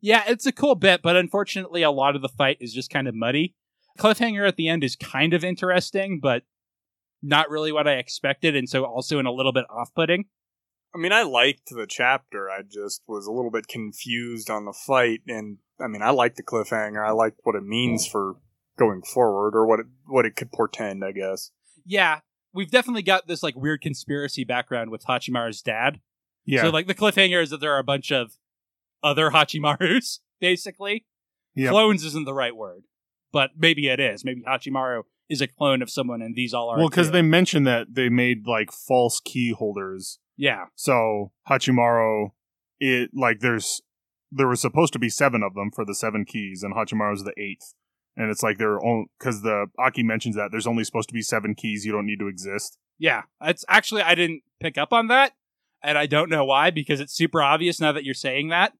Yeah, 0.00 0.24
it's 0.26 0.46
a 0.46 0.52
cool 0.52 0.74
bit, 0.74 1.02
but 1.02 1.16
unfortunately, 1.16 1.82
a 1.82 1.90
lot 1.90 2.16
of 2.16 2.22
the 2.22 2.28
fight 2.28 2.56
is 2.60 2.72
just 2.72 2.90
kind 2.90 3.06
of 3.06 3.14
muddy. 3.14 3.54
Cliffhanger 3.98 4.46
at 4.46 4.56
the 4.56 4.68
end 4.68 4.84
is 4.84 4.96
kind 4.96 5.34
of 5.34 5.44
interesting, 5.44 6.20
but 6.20 6.44
not 7.22 7.50
really 7.50 7.72
what 7.72 7.88
I 7.88 7.94
expected, 7.94 8.54
and 8.56 8.68
so 8.68 8.84
also 8.84 9.18
in 9.18 9.26
a 9.26 9.32
little 9.32 9.52
bit 9.52 9.64
off-putting. 9.68 10.26
I 10.94 10.98
mean, 10.98 11.12
I 11.12 11.22
liked 11.22 11.68
the 11.70 11.86
chapter. 11.86 12.48
I 12.48 12.62
just 12.62 13.02
was 13.06 13.26
a 13.26 13.32
little 13.32 13.50
bit 13.50 13.68
confused 13.68 14.48
on 14.48 14.64
the 14.64 14.72
fight, 14.72 15.20
and 15.26 15.58
I 15.80 15.86
mean, 15.86 16.02
I 16.02 16.10
liked 16.10 16.36
the 16.36 16.42
cliffhanger. 16.42 17.06
I 17.06 17.10
liked 17.12 17.40
what 17.42 17.56
it 17.56 17.64
means 17.64 18.06
for 18.06 18.36
going 18.78 19.02
forward, 19.02 19.54
or 19.54 19.66
what 19.66 19.80
it 19.80 19.86
what 20.06 20.24
it 20.24 20.36
could 20.36 20.52
portend. 20.52 21.04
I 21.04 21.12
guess. 21.12 21.50
yeah, 21.84 22.20
we've 22.54 22.70
definitely 22.70 23.02
got 23.02 23.26
this 23.26 23.42
like 23.42 23.56
weird 23.56 23.80
conspiracy 23.82 24.44
background 24.44 24.90
with 24.90 25.04
Hachimaru's 25.04 25.62
dad. 25.62 26.00
Yeah. 26.46 26.62
So 26.62 26.70
like 26.70 26.86
the 26.86 26.94
cliffhanger 26.94 27.42
is 27.42 27.50
that 27.50 27.60
there 27.60 27.74
are 27.74 27.78
a 27.78 27.84
bunch 27.84 28.10
of 28.10 28.38
other 29.02 29.30
Hachimarus, 29.30 30.20
basically. 30.40 31.04
Yep. 31.54 31.70
Clones 31.70 32.04
isn't 32.04 32.24
the 32.24 32.34
right 32.34 32.54
word, 32.56 32.84
but 33.32 33.50
maybe 33.56 33.88
it 33.88 34.00
is. 34.00 34.24
Maybe 34.24 34.42
Hachimaru 34.42 35.02
is 35.28 35.40
a 35.40 35.46
clone 35.46 35.82
of 35.82 35.90
someone, 35.90 36.22
and 36.22 36.34
these 36.34 36.54
all 36.54 36.70
are. 36.70 36.78
well, 36.78 36.88
because 36.88 37.10
they 37.10 37.22
mentioned 37.22 37.66
that 37.66 37.88
they 37.94 38.08
made 38.08 38.46
like 38.46 38.72
false 38.72 39.20
key 39.20 39.52
holders 39.56 40.18
yeah, 40.40 40.66
So 40.76 41.32
Hachimaru, 41.50 42.30
it 42.78 43.10
like 43.12 43.40
there's 43.40 43.82
there 44.30 44.46
was 44.46 44.60
supposed 44.60 44.92
to 44.92 44.98
be 44.98 45.08
seven 45.08 45.42
of 45.42 45.54
them 45.54 45.70
for 45.74 45.84
the 45.84 45.94
seven 45.94 46.24
keys, 46.24 46.62
and 46.62 46.74
Hachimaru's 46.74 47.24
the 47.24 47.32
eighth. 47.36 47.74
And 48.16 48.30
it's 48.30 48.42
like 48.42 48.56
they're 48.58 48.78
all 48.80 49.06
because 49.18 49.42
the 49.42 49.66
Aki 49.78 50.04
mentions 50.04 50.36
that 50.36 50.50
there's 50.52 50.66
only 50.66 50.84
supposed 50.84 51.08
to 51.08 51.12
be 51.12 51.22
seven 51.22 51.54
keys. 51.56 51.84
You 51.84 51.92
don't 51.92 52.06
need 52.06 52.20
to 52.20 52.28
exist. 52.28 52.78
yeah. 52.98 53.22
It's 53.42 53.64
actually 53.68 54.02
I 54.02 54.14
didn't 54.14 54.42
pick 54.60 54.78
up 54.78 54.92
on 54.92 55.08
that, 55.08 55.32
and 55.82 55.98
I 55.98 56.06
don't 56.06 56.30
know 56.30 56.44
why 56.44 56.70
because 56.70 57.00
it's 57.00 57.12
super 57.14 57.42
obvious 57.42 57.80
now 57.80 57.90
that 57.92 58.04
you're 58.04 58.14
saying 58.14 58.48
that, 58.48 58.74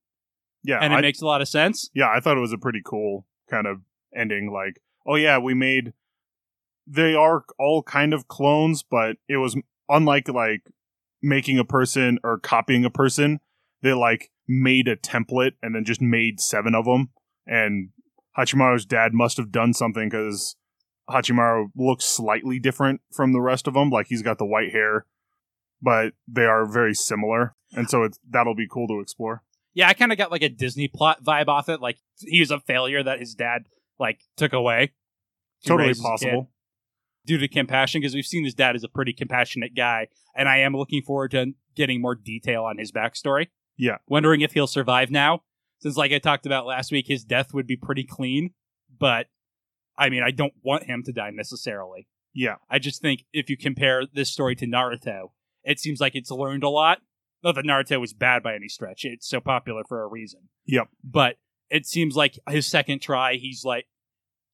Yeah, 0.63 0.79
and 0.81 0.93
it 0.93 0.97
I, 0.97 1.01
makes 1.01 1.21
a 1.21 1.27
lot 1.27 1.41
of 1.41 1.49
sense. 1.49 1.91
yeah, 1.93 2.09
I 2.09 2.21
thought 2.21 2.37
it 2.37 2.41
was 2.41 2.53
a 2.53 2.59
pretty 2.59 2.83
cool 2.85 3.27
kind 3.51 3.67
of 3.67 3.81
ending. 4.15 4.51
Like, 4.53 4.81
oh 5.07 5.17
yeah, 5.17 5.39
we 5.39 5.55
made. 5.55 5.93
They 6.87 7.15
are 7.15 7.45
all 7.59 7.83
kind 7.83 8.15
of 8.15 8.29
clones, 8.29 8.83
but 8.83 9.17
it 9.29 9.37
was 9.37 9.57
unlike 9.89 10.29
like 10.29 10.63
making 11.23 11.59
a 11.59 11.65
person 11.65 12.19
or 12.25 12.39
copying 12.39 12.85
a 12.85 12.91
person. 12.91 13.41
They 13.83 13.93
like 13.93 14.31
made 14.49 14.89
a 14.89 14.97
template 14.97 15.53
and 15.63 15.75
then 15.75 15.85
just 15.85 16.01
made 16.01 16.41
seven 16.41 16.75
of 16.75 16.87
them. 16.87 17.11
And 17.47 17.91
Hachimaru's 18.37 18.87
dad 18.87 19.13
must 19.13 19.37
have 19.37 19.53
done 19.53 19.75
something 19.75 20.09
because 20.09 20.57
Hachimaru 21.11 21.67
looks 21.77 22.05
slightly 22.05 22.59
different 22.59 23.01
from 23.13 23.33
the 23.33 23.41
rest 23.41 23.67
of 23.67 23.75
them. 23.75 23.91
Like 23.91 24.07
he's 24.09 24.23
got 24.23 24.39
the 24.39 24.47
white 24.47 24.73
hair, 24.73 25.07
but 25.83 26.13
they 26.27 26.45
are 26.45 26.67
very 26.67 26.95
similar, 26.95 27.55
and 27.73 27.89
so 27.89 28.03
it's 28.05 28.19
that'll 28.29 28.55
be 28.55 28.69
cool 28.69 28.87
to 28.89 29.01
explore. 29.01 29.43
Yeah, 29.75 29.89
I 29.89 29.95
kind 29.95 30.13
of 30.13 30.19
got 30.19 30.31
like 30.31 30.43
a 30.43 30.49
Disney 30.49 30.89
plot 30.89 31.23
vibe 31.23 31.49
off 31.49 31.69
it. 31.69 31.81
Like 31.81 31.99
he 32.21 32.41
was 32.41 32.51
a 32.51 32.61
failure 32.61 33.03
that 33.03 33.21
his 33.21 33.35
dad 33.35 33.67
like 33.99 34.21
took 34.37 34.53
away. 34.53 34.93
to 35.63 35.69
Totally 35.69 35.89
raise 35.89 35.97
his 35.97 36.05
kid 36.05 36.09
possible. 36.09 36.51
Due 37.27 37.39
to 37.39 37.49
compassion, 37.49 38.01
because 38.01 38.15
we've 38.15 38.25
seen 38.25 38.45
his 38.45 38.55
dad 38.55 38.75
is 38.75 38.85
a 38.85 38.89
pretty 38.89 39.13
compassionate 39.13 39.75
guy, 39.77 40.09
and 40.35 40.49
I 40.49 40.59
am 40.59 40.75
looking 40.75 41.03
forward 41.03 41.33
to 41.33 41.53
getting 41.75 42.01
more 42.01 42.15
detail 42.15 42.65
on 42.65 42.79
his 42.79 42.91
backstory. 42.91 43.49
Yeah. 43.77 43.99
Wondering 44.09 44.41
if 44.41 44.53
he'll 44.53 44.67
survive 44.67 45.11
now, 45.11 45.43
since 45.81 45.97
like 45.97 46.13
I 46.13 46.19
talked 46.19 46.47
about 46.47 46.67
last 46.67 46.91
week, 46.91 47.07
his 47.07 47.25
death 47.25 47.53
would 47.53 47.67
be 47.67 47.77
pretty 47.77 48.05
clean. 48.05 48.51
But 48.99 49.27
I 49.97 50.09
mean, 50.09 50.23
I 50.23 50.31
don't 50.31 50.55
want 50.63 50.85
him 50.85 51.03
to 51.05 51.13
die 51.13 51.31
necessarily. 51.31 52.09
Yeah, 52.35 52.57
I 52.71 52.79
just 52.79 53.03
think 53.03 53.25
if 53.33 53.51
you 53.51 53.57
compare 53.57 54.05
this 54.07 54.31
story 54.31 54.55
to 54.57 54.67
Naruto, 54.67 55.31
it 55.65 55.81
seems 55.81 56.01
like 56.01 56.15
it's 56.15 56.31
learned 56.31 56.63
a 56.63 56.69
lot. 56.69 56.99
Not 57.43 57.55
that 57.55 57.65
Naruto 57.65 58.01
was 58.01 58.13
bad 58.13 58.43
by 58.43 58.55
any 58.55 58.69
stretch; 58.69 59.05
it's 59.05 59.29
so 59.29 59.41
popular 59.41 59.83
for 59.89 60.03
a 60.03 60.07
reason. 60.07 60.49
Yep. 60.67 60.89
But 61.03 61.37
it 61.71 61.87
seems 61.87 62.17
like 62.17 62.39
his 62.49 62.67
second 62.67 63.01
try, 63.01 63.35
he's 63.35 63.65
like, 63.65 63.87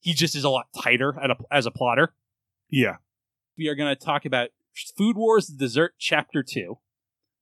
he 0.01 0.13
just 0.13 0.35
is 0.37 0.45
a 0.45 0.51
lot 0.51 0.67
tighter 0.83 1.19
at 1.23 1.31
a, 1.31 1.37
as 1.51 1.67
a 1.67 1.71
plotter. 1.71 2.15
yeah. 2.71 2.97
We 3.57 3.69
are 3.69 3.75
going 3.77 3.95
to 3.95 4.05
talk 4.05 4.25
about 4.25 4.49
Food 4.97 5.17
Wars: 5.17 5.47
The 5.47 5.57
Dessert 5.57 5.95
Chapter 5.99 6.43
Two. 6.43 6.79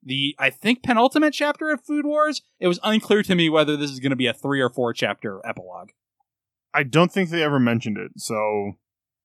the 0.03 0.37
I 0.39 0.51
think 0.51 0.83
penultimate 0.83 1.33
chapter 1.33 1.71
of 1.71 1.83
Food 1.83 2.05
Wars. 2.05 2.43
It 2.61 2.69
was 2.69 2.79
unclear 2.83 3.23
to 3.23 3.35
me 3.35 3.49
whether 3.49 3.77
this 3.77 3.91
is 3.91 3.99
going 3.99 4.11
to 4.11 4.17
be 4.17 4.27
a 4.27 4.35
three 4.35 4.61
or 4.61 4.69
four 4.69 4.93
chapter 4.93 5.41
epilogue. 5.45 5.91
I 6.75 6.83
don't 6.83 7.11
think 7.11 7.31
they 7.31 7.43
ever 7.43 7.59
mentioned 7.59 7.97
it, 7.99 8.13
so 8.19 8.73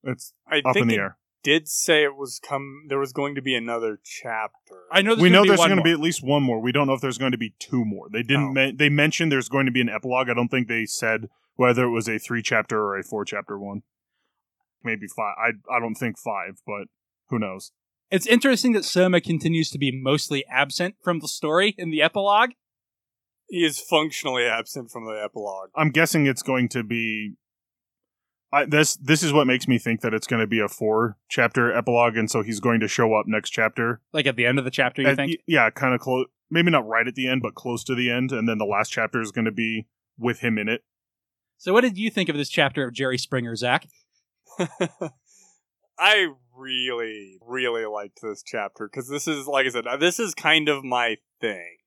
it's 0.03 0.33
I 0.49 0.59
up 0.59 0.73
think 0.73 0.83
in 0.83 0.87
the 0.87 0.93
it 0.95 0.99
air. 0.99 1.17
Did 1.47 1.69
say 1.69 2.03
it 2.03 2.17
was 2.17 2.41
come. 2.43 2.83
There 2.89 2.99
was 2.99 3.13
going 3.13 3.35
to 3.35 3.41
be 3.41 3.55
another 3.55 3.99
chapter. 4.03 4.83
I 4.91 5.01
know 5.01 5.15
we 5.15 5.29
know 5.29 5.45
there's 5.45 5.59
going 5.59 5.77
to 5.77 5.81
be 5.81 5.93
at 5.93 5.99
least 6.01 6.21
one 6.21 6.43
more. 6.43 6.59
We 6.59 6.73
don't 6.73 6.87
know 6.87 6.93
if 6.93 6.99
there's 6.99 7.17
going 7.17 7.31
to 7.31 7.37
be 7.37 7.53
two 7.57 7.85
more. 7.85 8.09
They 8.11 8.21
didn't. 8.21 8.49
Oh. 8.49 8.51
Men- 8.51 8.75
they 8.75 8.89
mentioned 8.89 9.31
there's 9.31 9.47
going 9.47 9.65
to 9.65 9.71
be 9.71 9.79
an 9.79 9.87
epilogue. 9.87 10.29
I 10.29 10.33
don't 10.33 10.49
think 10.49 10.67
they 10.67 10.85
said 10.85 11.29
whether 11.55 11.85
it 11.85 11.91
was 11.91 12.09
a 12.09 12.19
three 12.19 12.41
chapter 12.41 12.83
or 12.83 12.99
a 12.99 13.03
four 13.03 13.23
chapter 13.23 13.57
one. 13.57 13.83
Maybe 14.83 15.07
five. 15.07 15.35
I 15.37 15.73
I 15.73 15.79
don't 15.79 15.95
think 15.95 16.17
five, 16.19 16.59
but 16.67 16.87
who 17.29 17.39
knows? 17.39 17.71
It's 18.11 18.27
interesting 18.27 18.73
that 18.73 18.83
Soma 18.83 19.21
continues 19.21 19.71
to 19.71 19.77
be 19.77 19.91
mostly 19.91 20.45
absent 20.51 20.95
from 21.01 21.19
the 21.19 21.29
story 21.29 21.75
in 21.77 21.91
the 21.91 22.01
epilogue. 22.01 22.51
he 23.47 23.63
is 23.63 23.79
functionally 23.79 24.43
absent 24.43 24.91
from 24.91 25.05
the 25.05 25.17
epilogue. 25.23 25.69
I'm 25.77 25.91
guessing 25.91 26.25
it's 26.25 26.43
going 26.43 26.67
to 26.69 26.83
be. 26.83 27.35
I, 28.51 28.65
this 28.65 28.95
this 28.95 29.23
is 29.23 29.33
what 29.33 29.45
makes 29.47 29.67
me 29.67 29.77
think 29.77 30.01
that 30.01 30.13
it's 30.13 30.27
going 30.27 30.39
to 30.39 30.47
be 30.47 30.59
a 30.59 30.67
four 30.67 31.17
chapter 31.29 31.75
epilogue, 31.75 32.15
and 32.15 32.31
so 32.31 32.43
he's 32.43 32.59
going 32.59 32.79
to 32.79 32.87
show 32.87 33.13
up 33.13 33.25
next 33.27 33.49
chapter. 33.49 34.01
Like 34.13 34.25
at 34.25 34.35
the 34.35 34.45
end 34.45 34.57
of 34.57 34.65
the 34.65 34.71
chapter, 34.71 35.01
you 35.01 35.09
At- 35.09 35.17
think? 35.17 35.31
y- 35.31 35.43
yeah, 35.47 35.69
kind 35.69 35.93
of 35.93 35.99
close. 35.99 36.27
Maybe 36.49 36.71
not 36.71 36.87
right 36.87 37.07
at 37.07 37.15
the 37.15 37.27
end, 37.27 37.41
but 37.41 37.55
close 37.55 37.83
to 37.85 37.95
the 37.95 38.09
end, 38.09 38.31
and 38.31 38.47
then 38.47 38.57
the 38.57 38.65
last 38.65 38.89
chapter 38.89 39.19
is 39.19 39.31
going 39.31 39.45
to 39.45 39.51
be 39.51 39.87
with 40.17 40.39
him 40.39 40.57
in 40.57 40.69
it. 40.69 40.83
So, 41.57 41.73
what 41.73 41.81
did 41.81 41.97
you 41.97 42.09
think 42.09 42.29
of 42.29 42.37
this 42.37 42.49
chapter 42.49 42.87
of 42.87 42.93
Jerry 42.93 43.17
Springer, 43.17 43.55
Zach? 43.55 43.87
I 45.99 46.27
really, 46.55 47.39
really 47.45 47.85
liked 47.85 48.19
this 48.21 48.43
chapter 48.45 48.87
because 48.87 49.09
this 49.09 49.27
is, 49.27 49.47
like 49.47 49.65
I 49.65 49.69
said, 49.69 49.87
uh, 49.87 49.97
this 49.97 50.19
is 50.19 50.33
kind 50.33 50.69
of 50.69 50.83
my 50.83 51.17
thing. 51.41 51.77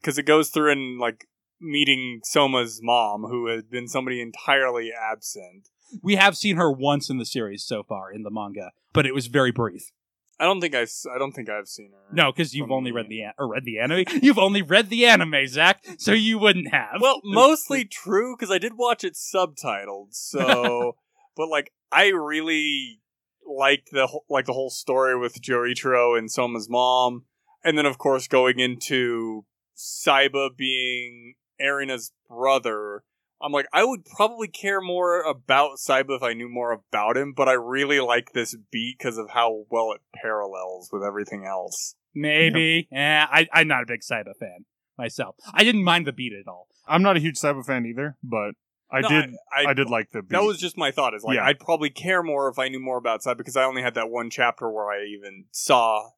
Because 0.00 0.18
it 0.18 0.24
goes 0.24 0.50
through 0.50 0.72
and, 0.72 0.98
like, 0.98 1.26
meeting 1.60 2.20
Soma's 2.24 2.80
mom, 2.82 3.22
who 3.22 3.46
had 3.46 3.70
been 3.70 3.88
somebody 3.88 4.20
entirely 4.20 4.90
absent. 4.92 5.68
We 6.02 6.16
have 6.16 6.36
seen 6.36 6.56
her 6.56 6.70
once 6.70 7.10
in 7.10 7.18
the 7.18 7.24
series 7.24 7.62
so 7.64 7.82
far 7.82 8.12
in 8.12 8.22
the 8.22 8.30
manga, 8.30 8.72
but 8.92 9.06
it 9.06 9.14
was 9.14 9.26
very 9.26 9.52
brief. 9.52 9.92
I 10.38 10.44
don't 10.44 10.60
think 10.60 10.74
I, 10.74 10.82
I 10.82 11.18
don't 11.18 11.32
think 11.32 11.48
I've 11.48 11.68
seen 11.68 11.92
her. 11.92 12.14
No, 12.14 12.30
because 12.30 12.54
you've 12.54 12.70
only 12.70 12.92
read 12.92 13.08
the 13.08 13.22
an- 13.22 13.32
or 13.38 13.48
read 13.48 13.64
the 13.64 13.78
anime. 13.78 14.04
You've 14.20 14.38
only 14.38 14.60
read 14.60 14.90
the 14.90 15.06
anime, 15.06 15.46
Zach, 15.46 15.82
so 15.98 16.12
you 16.12 16.38
wouldn't 16.38 16.72
have. 16.72 17.00
Well, 17.00 17.20
mostly 17.24 17.84
true 17.86 18.36
because 18.36 18.50
I 18.50 18.58
did 18.58 18.72
watch 18.76 19.02
it 19.02 19.14
subtitled. 19.14 20.08
So, 20.10 20.96
but 21.36 21.48
like, 21.48 21.72
I 21.90 22.08
really 22.08 23.00
liked 23.46 23.90
the 23.92 24.08
whole, 24.08 24.24
like 24.28 24.44
the 24.44 24.52
whole 24.52 24.70
story 24.70 25.18
with 25.18 25.40
Joichiro 25.40 26.18
and 26.18 26.30
Soma's 26.30 26.68
mom, 26.68 27.24
and 27.64 27.78
then 27.78 27.86
of 27.86 27.96
course 27.96 28.28
going 28.28 28.58
into 28.58 29.46
Saiba 29.74 30.54
being 30.54 31.34
Erina's 31.58 32.12
brother. 32.28 33.04
I'm 33.40 33.52
like, 33.52 33.66
I 33.72 33.84
would 33.84 34.04
probably 34.04 34.48
care 34.48 34.80
more 34.80 35.20
about 35.22 35.78
Saiba 35.78 36.16
if 36.16 36.22
I 36.22 36.32
knew 36.32 36.48
more 36.48 36.72
about 36.72 37.16
him, 37.16 37.34
but 37.36 37.48
I 37.48 37.52
really 37.52 38.00
like 38.00 38.32
this 38.32 38.56
beat 38.72 38.96
because 38.98 39.18
of 39.18 39.30
how 39.30 39.64
well 39.70 39.92
it 39.92 40.00
parallels 40.14 40.88
with 40.92 41.02
everything 41.02 41.44
else. 41.46 41.94
maybe. 42.14 42.88
Eh, 42.92 42.96
I, 43.30 43.46
I'm 43.52 43.68
not 43.68 43.82
a 43.82 43.86
big 43.86 44.00
Saiba 44.00 44.34
fan 44.38 44.64
myself. 44.96 45.36
I 45.52 45.64
didn't 45.64 45.84
mind 45.84 46.06
the 46.06 46.12
beat 46.12 46.32
at 46.32 46.48
all. 46.50 46.68
I'm 46.88 47.02
not 47.02 47.16
a 47.16 47.20
huge 47.20 47.36
Saiba 47.36 47.64
fan 47.64 47.84
either, 47.84 48.16
but 48.22 48.52
I 48.90 49.00
No, 49.00 49.08
did. 49.08 49.34
I, 49.54 49.70
I, 49.70 49.74
did 49.74 49.90
like 49.90 50.10
the. 50.12 50.22
Beat. 50.22 50.30
That 50.30 50.42
was 50.44 50.58
just 50.58 50.78
my 50.78 50.90
thought. 50.90 51.14
Is 51.14 51.24
like 51.24 51.36
Yeah. 51.36 51.44
I'd 51.44 51.58
probably 51.58 51.90
care 51.90 52.22
more 52.22 52.48
if 52.48 52.58
I 52.58 52.68
knew 52.68 52.80
more 52.80 52.96
about 52.96 53.22
Side 53.22 53.36
because 53.36 53.56
I 53.56 53.64
only 53.64 53.82
had 53.82 53.94
that 53.94 54.08
one 54.08 54.30
chapter 54.30 54.70
where 54.70 54.86
I 54.90 55.04
even 55.04 55.44
saw, 55.50 56.10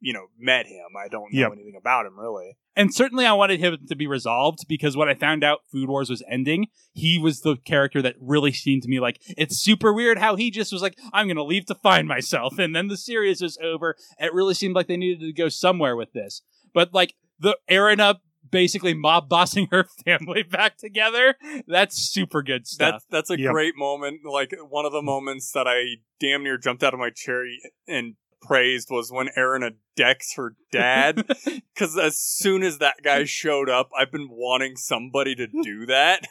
you 0.00 0.12
know, 0.12 0.26
met 0.38 0.66
him. 0.66 0.86
I 0.98 1.08
don't 1.08 1.32
know 1.32 1.40
Yep. 1.40 1.52
anything 1.52 1.76
about 1.78 2.06
him 2.06 2.18
really. 2.18 2.56
And 2.76 2.94
certainly 2.94 3.26
I 3.26 3.32
wanted 3.34 3.60
him 3.60 3.76
to 3.88 3.96
be 3.96 4.06
resolved 4.06 4.60
because 4.68 4.96
when 4.96 5.08
I 5.08 5.14
found 5.14 5.44
out 5.44 5.60
Food 5.70 5.88
Wars 5.88 6.08
was 6.08 6.22
ending, 6.30 6.68
he 6.92 7.18
was 7.18 7.40
the 7.42 7.56
character 7.56 8.00
that 8.02 8.14
really 8.20 8.52
seemed 8.52 8.82
to 8.84 8.88
me 8.88 9.00
like 9.00 9.20
it's 9.36 9.58
super 9.58 9.92
weird 9.92 10.18
how 10.18 10.36
he 10.36 10.50
just 10.50 10.72
was 10.72 10.80
like, 10.82 10.96
I'm 11.12 11.26
going 11.26 11.36
to 11.36 11.44
leave 11.44 11.66
to 11.66 11.74
find 11.74 12.08
myself. 12.08 12.58
And 12.58 12.74
then 12.74 12.88
the 12.88 12.96
series 12.96 13.42
was 13.42 13.58
over. 13.62 13.96
It 14.18 14.32
really 14.32 14.54
seemed 14.54 14.74
like 14.74 14.86
they 14.86 14.96
needed 14.96 15.20
to 15.26 15.32
go 15.32 15.48
somewhere 15.48 15.96
with 15.96 16.12
this. 16.12 16.42
But 16.72 16.94
like 16.94 17.14
the 17.38 17.58
Erina 17.68 18.16
basically 18.50 18.94
mob 18.94 19.28
bossing 19.28 19.68
her 19.70 19.84
family 20.04 20.42
back 20.42 20.76
together, 20.78 21.34
that's 21.66 21.96
super 21.96 22.42
good 22.42 22.66
stuff. 22.66 23.02
That's 23.10 23.28
that's 23.28 23.38
a 23.38 23.42
Yep. 23.42 23.52
great 23.52 23.76
moment. 23.76 24.20
Like 24.24 24.54
one 24.68 24.86
of 24.86 24.92
the 24.92 25.02
moments 25.02 25.52
that 25.52 25.66
I 25.68 25.96
damn 26.20 26.42
near 26.42 26.56
jumped 26.56 26.82
out 26.82 26.94
of 26.94 27.00
my 27.00 27.10
chair 27.10 27.44
and 27.86 28.14
praised 28.40 28.88
was 28.90 29.10
when 29.12 29.28
Erina 29.36 29.72
decks 29.96 30.34
her 30.36 30.54
dad. 30.72 31.24
Because 31.74 31.96
as 31.96 32.18
soon 32.18 32.62
as 32.62 32.76
that 32.78 32.96
guy 33.02 33.24
showed 33.24 33.70
up, 33.70 33.88
I've 33.98 34.12
been 34.12 34.28
wanting 34.30 34.76
somebody 34.76 35.34
to 35.36 35.46
do 35.46 35.86
that. 35.86 36.24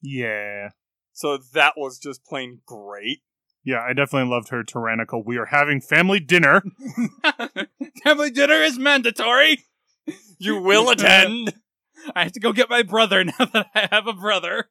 yeah, 0.00 0.68
So 1.12 1.38
that 1.54 1.72
was 1.76 1.98
just 1.98 2.24
plain 2.24 2.60
great. 2.66 3.22
yeah. 3.64 3.80
I 3.80 3.94
definitely 3.94 4.30
loved 4.30 4.50
her 4.50 4.62
tyrannical. 4.62 5.24
We 5.24 5.38
are 5.38 5.46
having 5.46 5.80
family 5.80 6.20
dinner. 6.20 6.62
family 8.04 8.30
dinner 8.30 8.54
is 8.62 8.78
mandatory. 8.78 9.64
You 10.38 10.60
will 10.60 10.88
attend. 10.90 11.54
I 12.14 12.24
have 12.24 12.32
to 12.32 12.40
go 12.40 12.52
get 12.52 12.70
my 12.70 12.82
brother 12.82 13.24
now 13.24 13.44
that 13.52 13.66
I 13.74 13.88
have 13.90 14.06
a 14.06 14.12
brother. 14.12 14.68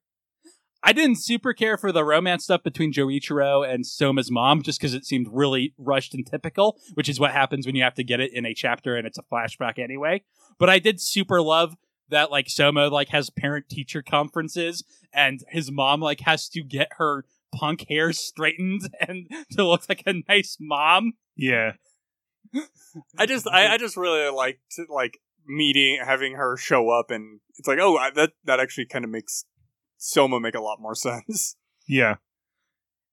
I 0.83 0.93
didn't 0.93 1.17
super 1.17 1.53
care 1.53 1.77
for 1.77 1.91
the 1.91 2.03
romance 2.03 2.43
stuff 2.43 2.63
between 2.63 2.91
Joichiro 2.91 3.67
and 3.67 3.85
Soma's 3.85 4.31
mom 4.31 4.63
just 4.63 4.79
because 4.79 4.93
it 4.93 5.05
seemed 5.05 5.27
really 5.31 5.73
rushed 5.77 6.13
and 6.13 6.25
typical, 6.25 6.79
which 6.95 7.07
is 7.07 7.19
what 7.19 7.31
happens 7.31 7.65
when 7.65 7.75
you 7.75 7.83
have 7.83 7.93
to 7.95 8.03
get 8.03 8.19
it 8.19 8.33
in 8.33 8.45
a 8.45 8.53
chapter 8.53 8.95
and 8.95 9.05
it's 9.05 9.19
a 9.19 9.23
flashback 9.23 9.77
anyway. 9.77 10.23
But 10.57 10.69
I 10.69 10.79
did 10.79 10.99
super 10.99 11.41
love 11.41 11.75
that 12.09 12.31
like 12.31 12.49
Soma 12.49 12.87
like 12.87 13.09
has 13.09 13.29
parent 13.29 13.69
teacher 13.69 14.01
conferences 14.01 14.83
and 15.13 15.41
his 15.49 15.71
mom 15.71 16.01
like 16.01 16.21
has 16.21 16.49
to 16.49 16.63
get 16.63 16.89
her 16.97 17.25
punk 17.53 17.85
hair 17.87 18.11
straightened 18.11 18.89
and 18.99 19.29
to 19.51 19.65
look 19.65 19.87
like 19.87 20.03
a 20.05 20.15
nice 20.27 20.57
mom. 20.59 21.13
Yeah, 21.35 21.73
I 23.17 23.25
just 23.25 23.47
I, 23.47 23.73
I 23.73 23.77
just 23.77 23.97
really 23.97 24.29
liked 24.29 24.79
like 24.89 25.19
meeting 25.47 25.99
having 26.05 26.33
her 26.33 26.55
show 26.57 26.89
up 26.89 27.09
and 27.09 27.39
it's 27.57 27.67
like 27.67 27.79
oh 27.81 27.97
I, 27.97 28.11
that 28.11 28.33
that 28.43 28.59
actually 28.59 28.85
kind 28.85 29.03
of 29.03 29.11
makes 29.11 29.45
Soma 30.03 30.39
make 30.39 30.55
a 30.55 30.61
lot 30.61 30.81
more 30.81 30.95
sense. 30.95 31.55
yeah. 31.87 32.15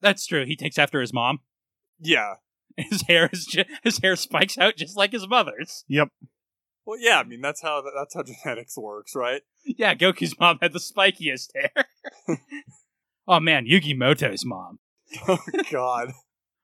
That's 0.01 0.27
true. 0.27 0.45
He 0.47 0.57
takes 0.57 0.79
after 0.79 1.01
his 1.01 1.13
mom. 1.13 1.41
yeah. 2.01 2.35
His 2.79 3.03
hair 3.03 3.29
is 3.33 3.45
ju- 3.45 3.65
his 3.83 3.99
hair 3.99 4.15
spikes 4.15 4.57
out 4.57 4.77
just 4.77 4.97
like 4.97 5.11
his 5.11 5.27
mother's. 5.27 5.85
Yep. 5.89 6.11
Well, 6.87 6.97
yeah. 7.01 7.19
I 7.19 7.25
mean 7.25 7.41
that's 7.41 7.61
how 7.61 7.83
that's 7.99 8.15
how 8.15 8.23
genetics 8.23 8.79
works, 8.79 9.17
right? 9.17 9.43
Yeah, 9.65 9.97
Goku's 9.97 10.39
mom 10.39 10.61
had 10.63 10.73
the 10.73 10.79
spikiest 10.79 11.49
hair. 11.57 11.87
oh 13.27 13.41
man, 13.41 13.67
Yugi 13.67 13.97
Muto's 13.99 14.45
mom. 14.47 14.79
oh 15.27 15.39
God. 15.73 16.13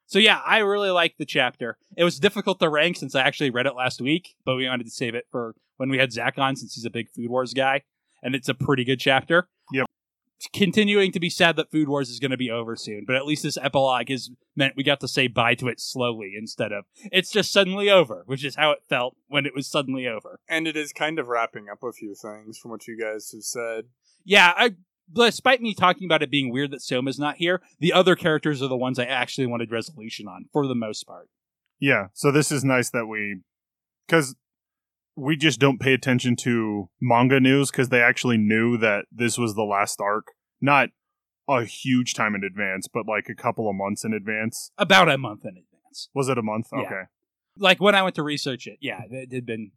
So 0.07 0.21
yeah, 0.21 0.41
I 0.47 0.59
really 0.59 0.91
liked 0.91 1.19
the 1.19 1.27
chapter. 1.27 1.79
It 1.97 2.05
was 2.05 2.21
difficult 2.21 2.61
to 2.61 2.69
rank 2.69 2.97
since 2.97 3.17
I 3.17 3.23
actually 3.23 3.51
read 3.51 3.67
it 3.67 3.75
last 3.75 4.01
week, 4.01 4.37
but 4.45 4.55
we 4.55 4.69
wanted 4.69 4.85
to 4.85 4.91
save 4.91 5.17
it 5.17 5.25
for 5.33 5.57
when 5.79 5.89
we 5.89 5.99
had 5.99 6.13
Zach 6.13 6.39
on 6.39 6.55
since 6.55 6.75
he's 6.77 6.85
a 6.85 6.91
big 6.91 7.11
Food 7.11 7.29
Wars 7.29 7.55
guy, 7.55 7.83
and 8.23 8.37
it's 8.37 8.49
a 8.49 8.55
pretty 8.55 8.85
good 8.85 9.01
chapter. 9.01 9.49
Yep. 10.53 10.53
Continuing 10.53 11.13
to 11.13 11.21
be 11.21 11.31
sad 11.31 11.57
that 11.57 11.71
Food 11.71 11.89
Wars 11.89 12.11
is 12.11 12.21
going 12.21 12.31
to 12.31 12.37
be 12.37 12.51
over 12.51 12.77
soon, 12.77 13.05
but 13.07 13.17
at 13.17 13.27
least 13.27 13.43
this 13.43 13.57
epilogue 13.57 14.09
has 14.09 14.31
meant 14.57 14.75
we 14.77 14.83
got 14.83 15.01
to 15.01 15.09
say 15.09 15.27
bye 15.27 15.55
to 15.55 15.69
it 15.69 15.81
slowly 15.81 16.35
instead 16.37 16.73
of 16.73 16.85
it's 17.13 17.31
just 17.31 17.53
suddenly 17.53 17.91
over, 17.91 18.23
which 18.27 18.45
is 18.45 18.57
how 18.57 18.71
it 18.71 18.83
felt 18.89 19.17
when 19.29 19.47
it 19.47 19.55
was 19.55 19.67
suddenly 19.67 20.07
over. 20.07 20.41
And 20.49 20.67
it 20.67 20.77
is 20.77 20.93
kind 20.93 21.19
of 21.19 21.29
wrapping 21.29 21.69
up 21.71 21.83
a 21.83 21.93
few 21.93 22.15
things 22.15 22.59
from 22.59 22.71
what 22.71 22.87
you 22.87 22.99
guys 23.01 23.31
have 23.33 23.43
said. 23.43 23.85
Yeah, 24.25 24.53
I, 24.57 24.75
despite 25.13 25.61
me 25.61 25.75
talking 25.75 26.07
about 26.07 26.23
it 26.23 26.31
being 26.31 26.53
weird 26.53 26.71
that 26.73 26.83
Soma's 26.83 27.19
not 27.19 27.37
here, 27.37 27.63
the 27.79 27.93
other 27.93 28.17
characters 28.17 28.63
are 28.63 28.69
the 28.69 28.77
ones 28.77 28.99
I 28.99 29.05
actually 29.05 29.47
wanted 29.47 29.71
resolution 29.71 30.27
on 30.29 30.47
for 30.53 30.67
the 30.67 30.75
most 30.75 31.05
part. 31.07 31.29
Yeah, 31.81 32.07
so 32.13 32.31
this 32.31 32.51
is 32.51 32.65
nice 32.65 32.91
that 32.91 33.07
we, 33.07 33.41
because 34.07 34.35
we 35.17 35.37
just 35.37 35.61
don't 35.61 35.81
pay 35.81 35.93
attention 35.93 36.37
to 36.37 36.89
manga 37.01 37.41
news 37.41 37.71
because 37.71 37.89
they 37.89 38.03
actually 38.03 38.37
knew 38.37 38.77
that 38.79 39.07
this 39.13 39.39
was 39.39 39.55
the 39.55 39.63
last 39.63 40.01
arc. 40.01 40.29
Not 40.61 40.91
a 41.49 41.65
huge 41.65 42.15
time 42.15 42.35
in 42.35 42.43
advance, 42.43 42.89
but 42.93 43.07
like 43.07 43.29
a 43.29 43.35
couple 43.35 43.69
of 43.69 43.77
months 43.77 44.05
in 44.05 44.13
advance. 44.13 44.71
About 44.79 45.09
a 45.09 45.19
month 45.19 45.45
in 45.45 45.51
advance. 45.51 46.09
Was 46.15 46.29
it 46.29 46.39
a 46.39 46.43
month? 46.43 46.69
Yeah. 46.73 46.81
Okay. 46.81 47.03
Like 47.57 47.81
when 47.81 47.95
I 47.95 48.03
went 48.03 48.17
to 48.17 48.23
research 48.23 48.67
it, 48.67 48.79
yeah, 48.81 49.03
it 49.09 49.33
had 49.33 49.47
been 49.47 49.73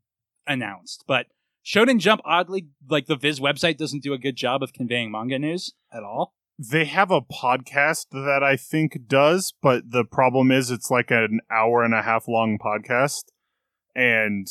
announced. 0.47 1.03
But 1.07 1.27
Shonen 1.65 1.99
Jump, 1.99 2.21
oddly, 2.25 2.67
like 2.89 3.05
the 3.05 3.15
Viz 3.15 3.39
website 3.39 3.77
doesn't 3.77 4.01
do 4.01 4.13
a 4.13 4.17
good 4.17 4.35
job 4.35 4.63
of 4.63 4.73
conveying 4.73 5.11
manga 5.11 5.37
news 5.37 5.73
at 5.91 6.03
all. 6.03 6.33
They 6.57 6.85
have 6.85 7.11
a 7.11 7.21
podcast 7.21 8.07
that 8.11 8.41
I 8.43 8.55
think 8.55 9.07
does, 9.07 9.53
but 9.61 9.91
the 9.91 10.03
problem 10.03 10.51
is 10.51 10.71
it's 10.71 10.89
like 10.89 11.11
an 11.11 11.41
hour 11.51 11.83
and 11.83 11.93
a 11.93 12.01
half 12.01 12.27
long 12.27 12.57
podcast. 12.57 13.25
And 13.93 14.47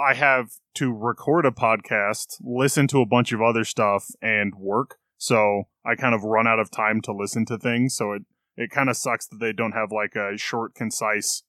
I 0.00 0.14
have 0.14 0.52
to 0.76 0.92
record 0.92 1.44
a 1.44 1.50
podcast, 1.50 2.36
listen 2.40 2.86
to 2.88 3.00
a 3.00 3.06
bunch 3.06 3.32
of 3.32 3.42
other 3.42 3.64
stuff, 3.64 4.06
and 4.22 4.54
work. 4.54 4.96
So 5.18 5.64
I 5.84 5.94
kind 5.94 6.14
of 6.14 6.24
run 6.24 6.46
out 6.46 6.58
of 6.58 6.70
time 6.70 7.00
to 7.02 7.12
listen 7.12 7.44
to 7.46 7.58
things. 7.58 7.94
So 7.94 8.12
it, 8.12 8.22
it 8.56 8.70
kind 8.70 8.88
of 8.88 8.96
sucks 8.96 9.26
that 9.28 9.38
they 9.38 9.52
don't 9.52 9.72
have 9.72 9.92
like 9.92 10.14
a 10.16 10.38
short, 10.38 10.74
concise, 10.74 11.42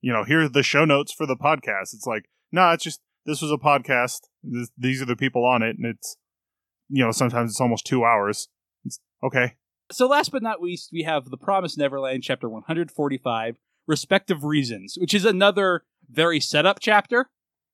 you 0.00 0.12
know, 0.12 0.24
here 0.24 0.42
are 0.42 0.48
the 0.48 0.62
show 0.62 0.84
notes 0.84 1.12
for 1.12 1.26
the 1.26 1.36
podcast. 1.36 1.92
It's 1.94 2.06
like, 2.06 2.30
no, 2.50 2.70
it's 2.70 2.84
just 2.84 3.00
this 3.26 3.42
was 3.42 3.52
a 3.52 3.58
podcast. 3.58 4.20
This, 4.42 4.70
these 4.76 5.02
are 5.02 5.06
the 5.06 5.16
people 5.16 5.44
on 5.44 5.62
it, 5.62 5.76
and 5.76 5.86
it's 5.86 6.16
you 6.88 7.04
know 7.04 7.12
sometimes 7.12 7.50
it's 7.50 7.60
almost 7.60 7.86
two 7.86 8.04
hours. 8.04 8.48
It's, 8.84 9.00
okay, 9.22 9.54
So 9.92 10.06
last 10.06 10.32
but 10.32 10.42
not 10.42 10.62
least, 10.62 10.90
we 10.92 11.02
have 11.02 11.26
The 11.26 11.36
Promise 11.36 11.76
Neverland, 11.76 12.22
chapter 12.22 12.48
145, 12.48 13.58
Respective 13.86 14.44
Reasons, 14.44 14.96
which 14.98 15.14
is 15.14 15.24
another 15.24 15.84
very 16.10 16.40
setup 16.40 16.78
chapter. 16.80 17.28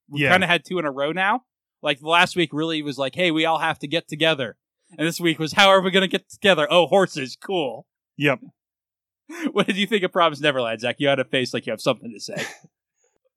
We 0.09 0.23
Yeah. 0.23 0.31
kind 0.31 0.43
of 0.45 0.51
had 0.51 0.65
two 0.65 0.79
in 0.79 0.85
a 0.85 0.91
row 0.91 1.13
now. 1.13 1.43
Like 1.83 1.99
last 2.03 2.37
week 2.37 2.51
really 2.53 2.83
was 2.83 2.99
like, 2.99 3.15
hey, 3.15 3.31
we 3.31 3.45
all 3.45 3.59
have 3.59 3.79
to 3.81 3.87
get 3.89 4.09
together. 4.09 4.57
And 4.97 5.07
this 5.07 5.21
week 5.21 5.39
was, 5.39 5.53
how 5.53 5.69
are 5.69 5.81
we 5.81 5.91
going 5.91 6.03
to 6.03 6.09
get 6.09 6.29
together? 6.31 6.67
Oh, 6.71 6.87
horses, 6.87 7.37
cool. 7.43 7.87
yep. 8.17 8.41
What 9.53 9.67
did 9.67 9.77
you 9.77 9.87
think 9.87 10.03
of 10.05 10.13
Promise 10.13 10.41
Neverland, 10.41 10.81
Zach? 10.81 10.97
You 10.99 11.09
had 11.09 11.19
a 11.19 11.25
face 11.25 11.55
like 11.55 11.67
you 11.67 11.73
have 11.73 11.81
something 11.81 12.13
to 12.13 12.21
say. 12.21 12.45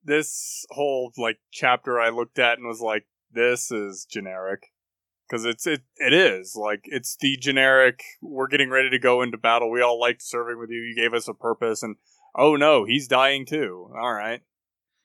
This 0.04 0.64
whole 0.70 1.12
like 1.18 1.38
chapter 1.52 2.00
I 2.00 2.08
looked 2.10 2.38
at 2.38 2.56
and 2.58 2.66
was 2.66 2.80
like, 2.80 3.06
this 3.30 3.70
is 3.70 4.06
generic. 4.10 4.62
Because 5.28 5.44
it's 5.44 5.66
it 5.66 5.82
it 5.96 6.14
is 6.14 6.56
like 6.56 6.80
it's 6.84 7.16
the 7.20 7.36
generic. 7.36 8.02
We're 8.22 8.48
getting 8.48 8.70
ready 8.70 8.88
to 8.90 8.98
go 8.98 9.20
into 9.20 9.36
battle. 9.36 9.70
We 9.70 9.82
all 9.82 10.00
liked 10.00 10.22
serving 10.22 10.58
with 10.58 10.70
you. 10.70 10.78
You 10.80 10.94
gave 10.96 11.12
us 11.12 11.28
a 11.28 11.34
purpose, 11.34 11.82
and 11.82 11.96
oh 12.34 12.56
no, 12.56 12.86
he's 12.86 13.06
dying 13.08 13.44
too. 13.44 13.90
All 14.00 14.14
right, 14.14 14.40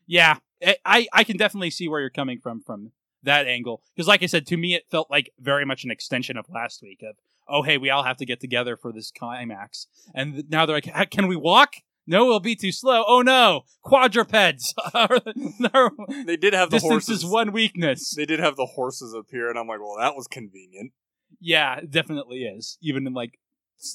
yeah, 0.06 0.38
I- 0.86 1.08
I, 1.12 1.24
can 1.24 1.38
definitely 1.38 1.70
see 1.70 1.88
where 1.88 2.00
you're 2.02 2.10
coming 2.10 2.40
from 2.40 2.62
from 2.62 2.92
that 3.24 3.48
angle. 3.48 3.82
Because, 3.96 4.08
like 4.08 4.24
I 4.24 4.28
said, 4.28 4.46
to 4.48 4.58
me, 4.58 4.76
it 4.76 4.86
felt 4.90 5.10
like 5.10 5.32
very 5.40 5.66
much 5.66 5.84
an 5.84 5.92
extension 5.92 6.38
of 6.38 6.46
last 6.50 6.82
week 6.82 7.02
of, 7.08 7.16
oh, 7.48 7.64
hey, 7.64 7.78
we 7.78 7.90
all 7.90 8.04
have 8.04 8.18
to 8.18 8.26
get 8.26 8.40
together 8.40 8.78
for 8.78 8.92
this 8.92 9.12
climax. 9.12 9.88
And 10.14 10.50
now 10.50 10.66
they're 10.66 10.78
like, 10.78 11.10
can 11.12 11.28
we 11.28 11.36
walk? 11.36 11.76
No, 12.06 12.26
we'll 12.26 12.42
be 12.42 12.56
too 12.56 12.72
slow. 12.72 13.06
Oh 13.08 13.22
no, 13.22 13.64
quadrupeds. 13.82 14.74
they 16.26 16.36
did 16.36 16.54
have 16.54 16.70
the 16.70 16.78
distance 16.78 16.82
horses. 16.82 17.24
is 17.24 17.26
one 17.26 17.54
weakness. 17.54 18.14
They 18.16 18.26
did 18.26 18.40
have 18.40 18.58
the 18.58 18.66
horses 18.66 19.14
appear, 19.14 19.50
and 19.50 19.58
I'm 19.58 19.68
like, 19.68 19.80
well, 19.80 19.96
that 19.98 20.16
was 20.16 20.28
convenient. 20.28 20.92
Yeah, 21.40 21.78
it 21.78 21.92
definitely 21.92 22.44
is. 22.44 22.78
Even 22.82 23.08
in 23.08 23.14
like, 23.14 23.40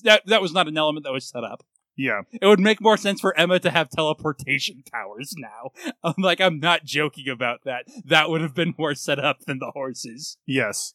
that, 0.04 0.22
that 0.26 0.40
was 0.40 0.52
not 0.52 0.68
an 0.68 0.78
element 0.78 1.04
that 1.04 1.12
was 1.12 1.28
set 1.28 1.44
up. 1.44 1.64
Yeah, 1.98 2.20
It 2.40 2.46
would 2.46 2.60
make 2.60 2.80
more 2.80 2.96
sense 2.96 3.20
for 3.20 3.36
Emma 3.36 3.58
to 3.58 3.70
have 3.70 3.90
teleportation 3.90 4.84
powers 4.92 5.34
now. 5.36 5.72
I'm 6.04 6.14
like, 6.22 6.40
I'm 6.40 6.60
not 6.60 6.84
joking 6.84 7.28
about 7.28 7.64
that. 7.64 7.86
That 8.04 8.30
would 8.30 8.40
have 8.40 8.54
been 8.54 8.74
more 8.78 8.94
set 8.94 9.18
up 9.18 9.40
than 9.46 9.58
the 9.58 9.72
horses. 9.72 10.38
yes. 10.46 10.94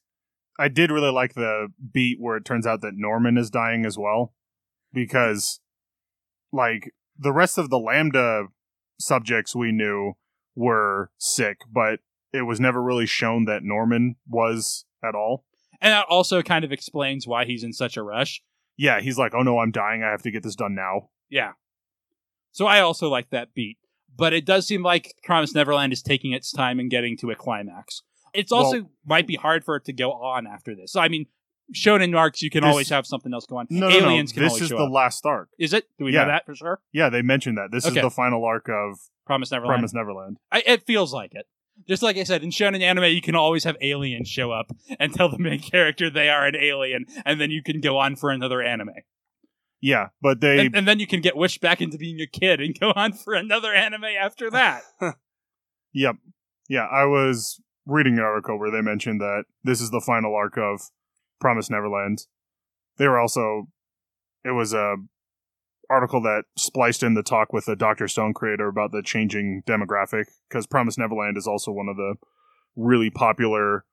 I 0.60 0.68
did 0.68 0.92
really 0.92 1.12
like 1.12 1.34
the 1.34 1.70
beat 1.92 2.18
where 2.20 2.38
it 2.38 2.46
turns 2.46 2.68
out 2.68 2.82
that 2.82 2.94
Norman 2.96 3.38
is 3.39 3.50
dying 3.50 3.88
as 3.88 3.98
well, 3.98 4.34
because 4.94 5.60
like 6.52 6.94
the 7.18 7.32
rest 7.34 7.58
of 7.58 7.72
the 7.72 7.80
Lambda 7.80 8.46
subjects 9.00 9.56
we 9.56 9.72
knew 9.72 10.13
were 10.56 11.10
sick, 11.18 11.58
but 11.72 12.02
it 12.32 12.44
was 12.44 12.60
never 12.60 12.84
really 12.84 13.08
shown 13.08 13.46
that 13.46 13.63
Norman 13.63 14.16
was 14.28 14.86
at 15.04 15.16
all. 15.16 15.44
And 15.82 15.92
that 15.92 16.06
also 16.08 16.44
kind 16.44 16.63
of 16.63 16.72
explains 16.72 17.28
why 17.28 17.46
he's 17.46 17.63
in 17.63 17.74
such 17.74 17.98
a 17.98 18.04
rush. 18.04 18.42
Yeah, 18.78 19.00
he's 19.02 19.18
like, 19.18 19.34
"Oh 19.36 19.42
no, 19.44 19.60
I'm 19.60 19.72
dying. 19.72 20.04
I 20.04 20.10
have 20.12 20.22
to 20.24 20.32
get 20.32 20.44
this 20.44 20.56
done 20.56 20.74
now." 20.76 21.10
Yeah. 21.30 21.54
So 22.52 22.66
I 22.68 22.80
also 22.82 23.10
like 23.10 23.30
that 23.32 23.54
beat. 23.54 23.78
But 24.16 24.34
it 24.34 24.46
does 24.46 24.68
seem 24.68 24.84
like 24.84 25.14
Promise 25.24 25.56
Neverland 25.56 25.92
is 25.94 26.02
taking 26.04 26.34
its 26.34 26.52
time 26.52 26.80
in 26.80 26.88
getting 26.90 27.18
to 27.18 27.32
a 27.32 27.36
climax. 27.36 28.04
It's 28.34 28.52
also 28.52 28.82
Well- 28.82 28.92
might 29.06 29.28
be 29.28 29.36
hard 29.36 29.64
for 29.64 29.76
it 29.76 29.86
to 29.86 29.94
go 29.94 30.12
on 30.14 30.46
after 30.48 30.76
this. 30.76 30.92
So 30.92 31.00
I 31.00 31.08
mean, 31.08 31.26
shonen 31.74 32.16
arcs 32.16 32.42
you 32.42 32.50
can 32.50 32.62
This- 32.64 32.70
always 32.70 32.90
have 32.90 33.08
something 33.08 33.34
else 33.34 33.46
go 33.48 33.58
on. 33.58 33.68
No, 33.70 33.90
no, 33.90 33.96
Aliens 33.96 34.32
no. 34.32 34.34
can 34.36 34.44
This 34.44 34.52
always 34.52 34.64
is 34.64 34.70
show 34.70 34.78
the 34.78 34.84
up. 34.86 34.92
last 34.92 35.26
arc. 35.26 35.50
Is 35.58 35.74
it? 35.74 35.86
Do 35.98 36.06
we 36.06 36.14
Yeah. 36.14 36.22
know 36.24 36.28
that 36.28 36.46
for 36.46 36.56
sure? 36.56 36.82
Yeah, 36.92 37.10
they 37.10 37.22
mentioned 37.22 37.58
that. 37.58 37.72
This 37.72 37.86
Okay. 37.88 38.00
is 38.00 38.04
the 38.04 38.12
final 38.12 38.44
arc 38.46 38.70
of 38.70 39.00
Promise 39.26 39.52
Neverland. 39.52 39.78
Promise 39.78 39.94
Neverland. 39.94 40.38
I, 40.52 40.62
it 40.66 40.84
feels 40.84 41.14
like 41.14 41.34
it. 41.34 41.48
Just 41.88 42.04
like 42.04 42.18
I 42.18 42.24
said, 42.24 42.44
in 42.44 42.50
shonen 42.50 42.82
anime, 42.82 43.06
you 43.06 43.22
can 43.22 43.36
always 43.36 43.64
have 43.64 43.76
aliens 43.82 44.28
show 44.28 44.52
up 44.52 44.72
and 45.00 45.14
tell 45.14 45.30
the 45.30 45.40
main 45.40 45.60
character 45.60 46.10
they 46.10 46.30
are 46.30 46.46
an 46.46 46.56
alien, 46.56 47.06
and 47.26 47.42
then 47.42 47.52
you 47.52 47.62
can 47.62 47.82
go 47.82 47.98
on 47.98 48.16
for 48.16 48.30
another 48.30 48.62
anime. 48.62 48.94
Yeah, 49.82 50.10
but 50.22 50.40
they 50.40 50.66
And, 50.66 50.76
and 50.76 50.88
then 50.88 51.00
you 51.00 51.08
can 51.08 51.20
get 51.20 51.36
wished 51.36 51.60
back 51.60 51.82
into 51.82 51.98
being 51.98 52.22
a 52.22 52.28
kid 52.28 52.62
and 52.62 52.74
go 52.80 52.94
on 52.96 53.12
for 53.12 53.34
another 53.34 53.74
anime 53.74 54.06
after 54.06 54.50
that. 54.52 54.84
Yep. 55.96 56.16
Yeah, 56.70 56.88
I 56.92 57.06
was 57.06 57.62
reading 57.86 58.18
an 58.18 58.24
article 58.24 58.58
where 58.58 58.72
they 58.72 58.82
mentioned 58.82 59.22
that 59.22 59.44
this 59.64 59.80
is 59.80 59.92
the 59.92 60.02
final 60.02 60.36
arc 60.36 60.58
of 60.58 60.90
Promise 61.40 61.70
Neverland. 61.70 62.26
They 62.98 63.08
were 63.08 63.20
also 63.20 63.68
it 64.44 64.52
was 64.52 64.74
a 64.74 64.96
article 65.89 66.22
that 66.22 66.43
spliced 66.58 67.04
in 67.04 67.13
the 67.13 67.24
talk 67.24 67.54
with 67.54 67.65
the 67.65 67.76
Doctor 67.76 68.08
Stone 68.08 68.34
creator 68.34 68.67
about 68.67 68.91
the 68.91 69.02
changing 69.02 69.63
demographic 69.65 70.26
because 70.50 70.65
Promise 70.65 70.98
Neverland 70.98 71.38
is 71.38 71.48
also 71.48 71.72
one 71.72 71.88
of 71.89 71.98
the 71.98 72.15
really 72.76 73.10
popular 73.10 73.86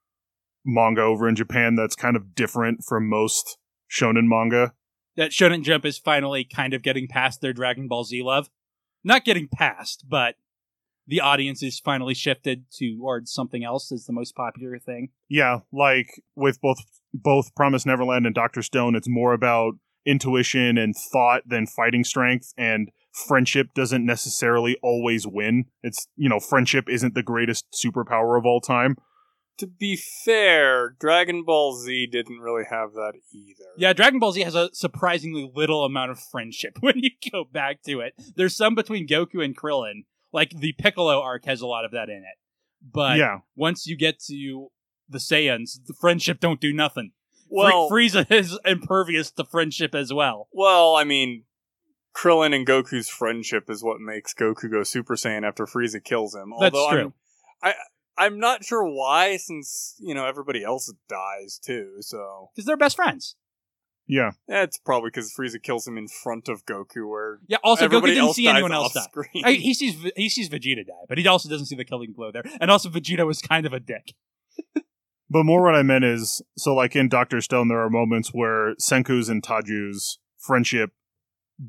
manga 0.64 1.02
over 1.02 1.28
in 1.28 1.36
Japan 1.36 1.74
that's 1.74 1.96
kind 1.96 2.16
of 2.16 2.34
different 2.34 2.84
from 2.84 3.08
most 3.08 3.58
shonen 3.90 4.26
manga. 4.28 4.72
that 5.16 5.30
Shonen 5.32 5.62
Jump 5.62 5.84
is 5.84 5.98
finally 5.98 6.44
kind 6.44 6.74
of 6.74 6.82
getting 6.82 7.08
past 7.08 7.40
their 7.40 7.52
Dragon 7.52 7.88
Ball 7.88 8.04
Z 8.04 8.22
love. 8.22 8.48
Not 9.02 9.24
getting 9.24 9.48
past, 9.48 10.04
but 10.08 10.36
the 11.06 11.20
audience 11.20 11.62
is 11.62 11.80
finally 11.80 12.14
shifted 12.14 12.66
towards 12.70 13.32
something 13.32 13.64
else 13.64 13.90
as 13.90 14.06
the 14.06 14.12
most 14.12 14.36
popular 14.36 14.78
thing. 14.78 15.08
Yeah, 15.28 15.60
like 15.72 16.22
with 16.36 16.60
both 16.60 16.78
both 17.12 17.54
Promise 17.54 17.86
Neverland 17.86 18.26
and 18.26 18.34
Doctor 18.34 18.62
Stone, 18.62 18.94
it's 18.94 19.08
more 19.08 19.32
about 19.32 19.74
intuition 20.06 20.78
and 20.78 20.94
thought 20.96 21.42
than 21.46 21.66
fighting 21.66 22.04
strength 22.04 22.52
and 22.56 22.90
friendship 23.12 23.68
doesn't 23.74 24.04
necessarily 24.04 24.76
always 24.82 25.26
win. 25.26 25.66
It's, 25.82 26.06
you 26.16 26.28
know, 26.28 26.40
friendship 26.40 26.88
isn't 26.88 27.14
the 27.14 27.22
greatest 27.22 27.66
superpower 27.72 28.38
of 28.38 28.46
all 28.46 28.60
time. 28.60 28.96
To 29.58 29.66
be 29.66 29.96
fair, 29.96 30.96
Dragon 30.98 31.44
Ball 31.44 31.76
Z 31.76 32.08
didn't 32.10 32.38
really 32.38 32.64
have 32.70 32.94
that 32.94 33.12
either. 33.32 33.68
Yeah, 33.76 33.92
Dragon 33.92 34.18
Ball 34.18 34.32
Z 34.32 34.40
has 34.42 34.54
a 34.54 34.70
surprisingly 34.72 35.50
little 35.54 35.84
amount 35.84 36.12
of 36.12 36.18
friendship 36.18 36.76
when 36.80 36.98
you 36.98 37.10
go 37.30 37.44
back 37.44 37.82
to 37.82 38.00
it. 38.00 38.14
There's 38.36 38.56
some 38.56 38.74
between 38.74 39.06
Goku 39.06 39.44
and 39.44 39.56
Krillin. 39.56 40.04
Like 40.32 40.50
the 40.50 40.72
Piccolo 40.78 41.20
arc 41.20 41.44
has 41.44 41.60
a 41.60 41.66
lot 41.66 41.84
of 41.84 41.90
that 41.90 42.08
in 42.08 42.18
it. 42.18 42.38
But 42.80 43.18
yeah. 43.18 43.38
once 43.56 43.86
you 43.86 43.96
get 43.96 44.20
to 44.28 44.68
the 45.08 45.18
Saiyans, 45.18 45.84
the 45.86 45.94
friendship 46.00 46.40
don't 46.40 46.60
do 46.60 46.72
nothing. 46.72 47.12
Fri- 47.50 47.56
Well, 47.56 47.90
Frieza 47.90 48.30
is 48.30 48.58
impervious 48.64 49.30
to 49.32 49.44
friendship 49.44 49.94
as 49.94 50.12
well. 50.12 50.48
well, 50.52 50.94
I 50.96 51.04
mean, 51.04 51.44
Krillin 52.14 52.54
and 52.54 52.66
Goku's 52.66 53.08
friendship 53.08 53.68
is 53.68 53.82
what 53.82 54.00
makes 54.00 54.34
Goku 54.34 54.70
go 54.70 54.82
Super 54.82 55.14
Saiyan 55.14 55.46
after 55.46 55.66
Frieza 55.66 56.02
kills 56.02 56.34
him. 56.34 56.52
That's 56.58 56.76
true. 56.88 57.12
I'm, 57.62 57.70
I, 57.70 57.74
I'm 58.18 58.38
not 58.38 58.64
sure 58.64 58.84
why, 58.84 59.36
since 59.36 59.96
you 59.98 60.14
know 60.14 60.26
everybody 60.26 60.62
else 60.62 60.92
dies 61.08 61.58
too. 61.64 61.96
So 62.00 62.50
Because 62.54 62.66
they're 62.66 62.76
best 62.76 62.96
friends. 62.96 63.36
Yeah. 64.06 64.32
that's 64.48 64.76
probably 64.78 65.10
because 65.10 65.32
Frieza 65.32 65.62
kills 65.62 65.86
him 65.86 65.96
in 65.96 66.08
front 66.08 66.48
of 66.48 66.66
Goku, 66.66 67.08
where 67.08 67.38
Yeah, 67.46 67.58
also 67.62 67.88
Goku 67.88 68.06
didn't 68.06 68.18
else 68.24 68.36
see 68.36 68.48
anyone 68.48 68.72
else 68.72 68.92
die. 68.92 69.06
I, 69.44 69.52
he 69.52 69.72
sees 69.72 69.94
he 70.16 70.28
sees 70.28 70.48
Vegeta 70.48 70.84
die, 70.84 71.04
but 71.08 71.16
he 71.18 71.26
also 71.28 71.48
doesn't 71.48 71.66
see 71.66 71.76
the 71.76 71.84
killing 71.84 72.12
blow 72.12 72.32
there. 72.32 72.42
And 72.60 72.70
also 72.72 72.88
Vegeta 72.88 73.24
was 73.24 73.40
kind 73.40 73.66
of 73.66 73.72
a 73.72 73.78
dick. 73.80 74.14
But 75.30 75.44
more 75.44 75.62
what 75.62 75.76
I 75.76 75.82
meant 75.82 76.04
is 76.04 76.42
so 76.58 76.74
like 76.74 76.96
in 76.96 77.08
Doctor 77.08 77.40
Stone 77.40 77.68
there 77.68 77.80
are 77.80 77.90
moments 77.90 78.30
where 78.34 78.74
Senku's 78.76 79.28
and 79.28 79.42
Taiju's 79.42 80.18
friendship 80.38 80.90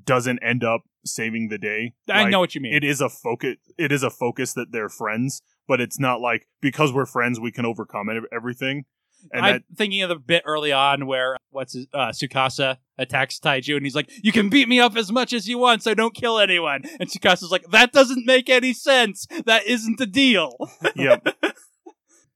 doesn't 0.03 0.39
end 0.39 0.63
up 0.63 0.81
saving 1.05 1.49
the 1.49 1.57
day. 1.57 1.93
I 2.09 2.23
Like, 2.23 2.31
know 2.31 2.39
what 2.39 2.55
you 2.55 2.61
mean. 2.61 2.73
it 2.73 2.83
is 2.83 3.01
a 3.01 3.09
focus 3.09 3.57
it 3.77 3.91
is 3.91 4.03
a 4.03 4.09
focus 4.09 4.53
that 4.53 4.71
they're 4.71 4.89
friends, 4.89 5.41
but 5.67 5.79
it's 5.79 5.99
not 5.99 6.21
like 6.21 6.47
because 6.61 6.91
we're 6.91 7.05
friends 7.05 7.39
we 7.39 7.51
can 7.51 7.65
overcome 7.65 8.07
everything. 8.31 8.85
And 9.31 9.45
I'm 9.45 9.53
that 9.53 9.63
thinking 9.75 10.01
of 10.01 10.09
the 10.09 10.15
bit 10.15 10.41
early 10.47 10.71
on 10.71 11.05
where 11.05 11.37
what's 11.51 11.73
his, 11.73 11.85
uh, 11.93 12.07
Tsukasa 12.07 12.77
attacks 12.97 13.39
Taiju, 13.39 13.75
and 13.75 13.85
he's 13.85 13.93
like, 13.95 14.09
"You 14.23 14.31
can 14.31 14.49
beat 14.49 14.67
me 14.67 14.79
up 14.79 14.95
as 14.95 15.11
much 15.11 15.31
as 15.31 15.47
you 15.47 15.59
want, 15.59 15.83
so 15.83 15.93
don't 15.93 16.15
kill 16.15 16.39
anyone." 16.39 16.83
And 16.99 17.07
Tsukasa's 17.07 17.51
like, 17.51 17.65
"That 17.69 17.91
doesn't 17.91 18.25
make 18.25 18.49
any 18.49 18.73
sense. 18.73 19.27
That 19.45 19.67
isn't 19.67 19.99
the 19.99 20.07
deal." 20.07 20.55
yep. 20.95 21.27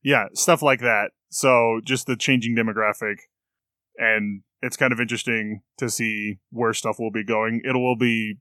yeah, 0.06 0.28
stuff 0.34 0.62
like 0.62 0.82
that. 0.82 1.12
So 1.30 1.82
just 1.84 2.06
the 2.06 2.16
changing 2.16 2.56
demographic 2.56 3.18
and 3.98 4.44
it's 4.62 4.78
kind 4.78 4.94
of 4.94 5.00
interesting 5.00 5.62
to 5.80 5.90
see 5.90 6.40
where 6.52 6.74
stuff 6.74 6.98
will 7.00 7.12
be 7.12 7.24
going. 7.24 7.62
It 7.64 7.74
will 7.74 7.98
be 7.98 8.38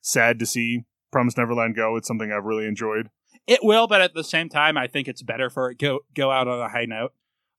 sad 0.00 0.38
to 0.38 0.46
see 0.46 0.84
Promise 1.10 1.36
Neverland 1.36 1.74
go. 1.74 1.96
It's 1.96 2.06
something 2.06 2.32
I've 2.32 2.44
really 2.44 2.66
enjoyed. 2.66 3.10
It 3.48 3.60
will, 3.64 3.88
but 3.88 4.00
at 4.00 4.14
the 4.14 4.22
same 4.22 4.48
time, 4.48 4.78
I 4.78 4.86
think 4.86 5.08
it's 5.08 5.22
better 5.22 5.50
for 5.50 5.70
it 5.70 5.78
go 5.78 6.00
go 6.14 6.30
out 6.30 6.46
on 6.46 6.60
a 6.60 6.68
high 6.68 6.86
note. 6.86 7.12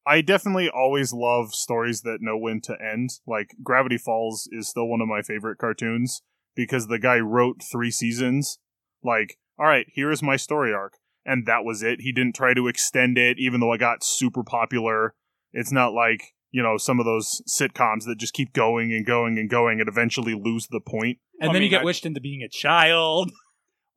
I 0.08 0.22
definitely 0.22 0.70
always 0.70 1.14
love 1.14 1.54
stories 1.54 2.02
that 2.02 2.20
know 2.22 2.38
when 2.38 2.62
to 2.62 2.78
end. 2.82 3.12
Like 3.28 3.56
Gravity 3.62 3.98
Falls 3.98 4.48
is 4.52 4.70
still 4.70 4.88
one 4.88 5.02
of 5.02 5.08
my 5.08 5.22
favorite 5.22 5.58
cartoons 5.58 6.22
because 6.56 6.88
the 6.88 7.00
guy 7.00 7.20
wrote 7.20 7.62
three 7.62 7.92
seasons. 7.92 8.60
Like, 9.04 9.38
all 9.60 9.66
right, 9.66 9.88
here 9.90 10.12
is 10.12 10.24
my 10.24 10.38
story 10.38 10.74
arc. 10.74 10.98
And 11.26 11.46
that 11.46 11.64
was 11.64 11.82
it. 11.84 12.02
He 12.02 12.12
didn't 12.12 12.36
try 12.36 12.54
to 12.54 12.68
extend 12.68 13.18
it, 13.18 13.38
even 13.40 13.60
though 13.60 13.72
it 13.74 13.78
got 13.80 14.04
super 14.04 14.44
popular. 14.44 15.16
It's 15.54 15.72
not 15.72 15.94
like, 15.94 16.34
you 16.52 16.62
know, 16.62 16.78
some 16.78 17.00
of 17.00 17.06
those 17.06 17.42
sitcoms 17.50 18.06
that 18.06 18.18
just 18.18 18.34
keep 18.34 18.52
going 18.54 18.92
and 18.92 19.06
going 19.06 19.38
and 19.38 19.50
going 19.50 19.80
and 19.80 19.88
eventually 19.88 20.34
lose 20.34 20.68
the 20.68 20.82
point. 20.82 21.20
And 21.40 21.52
I 21.52 21.54
then 21.54 21.62
you 21.64 21.70
get 21.70 21.82
I- 21.82 21.86
wished 21.86 22.06
into 22.06 22.20
being 22.22 22.42
a 22.44 22.50
child. 22.50 23.32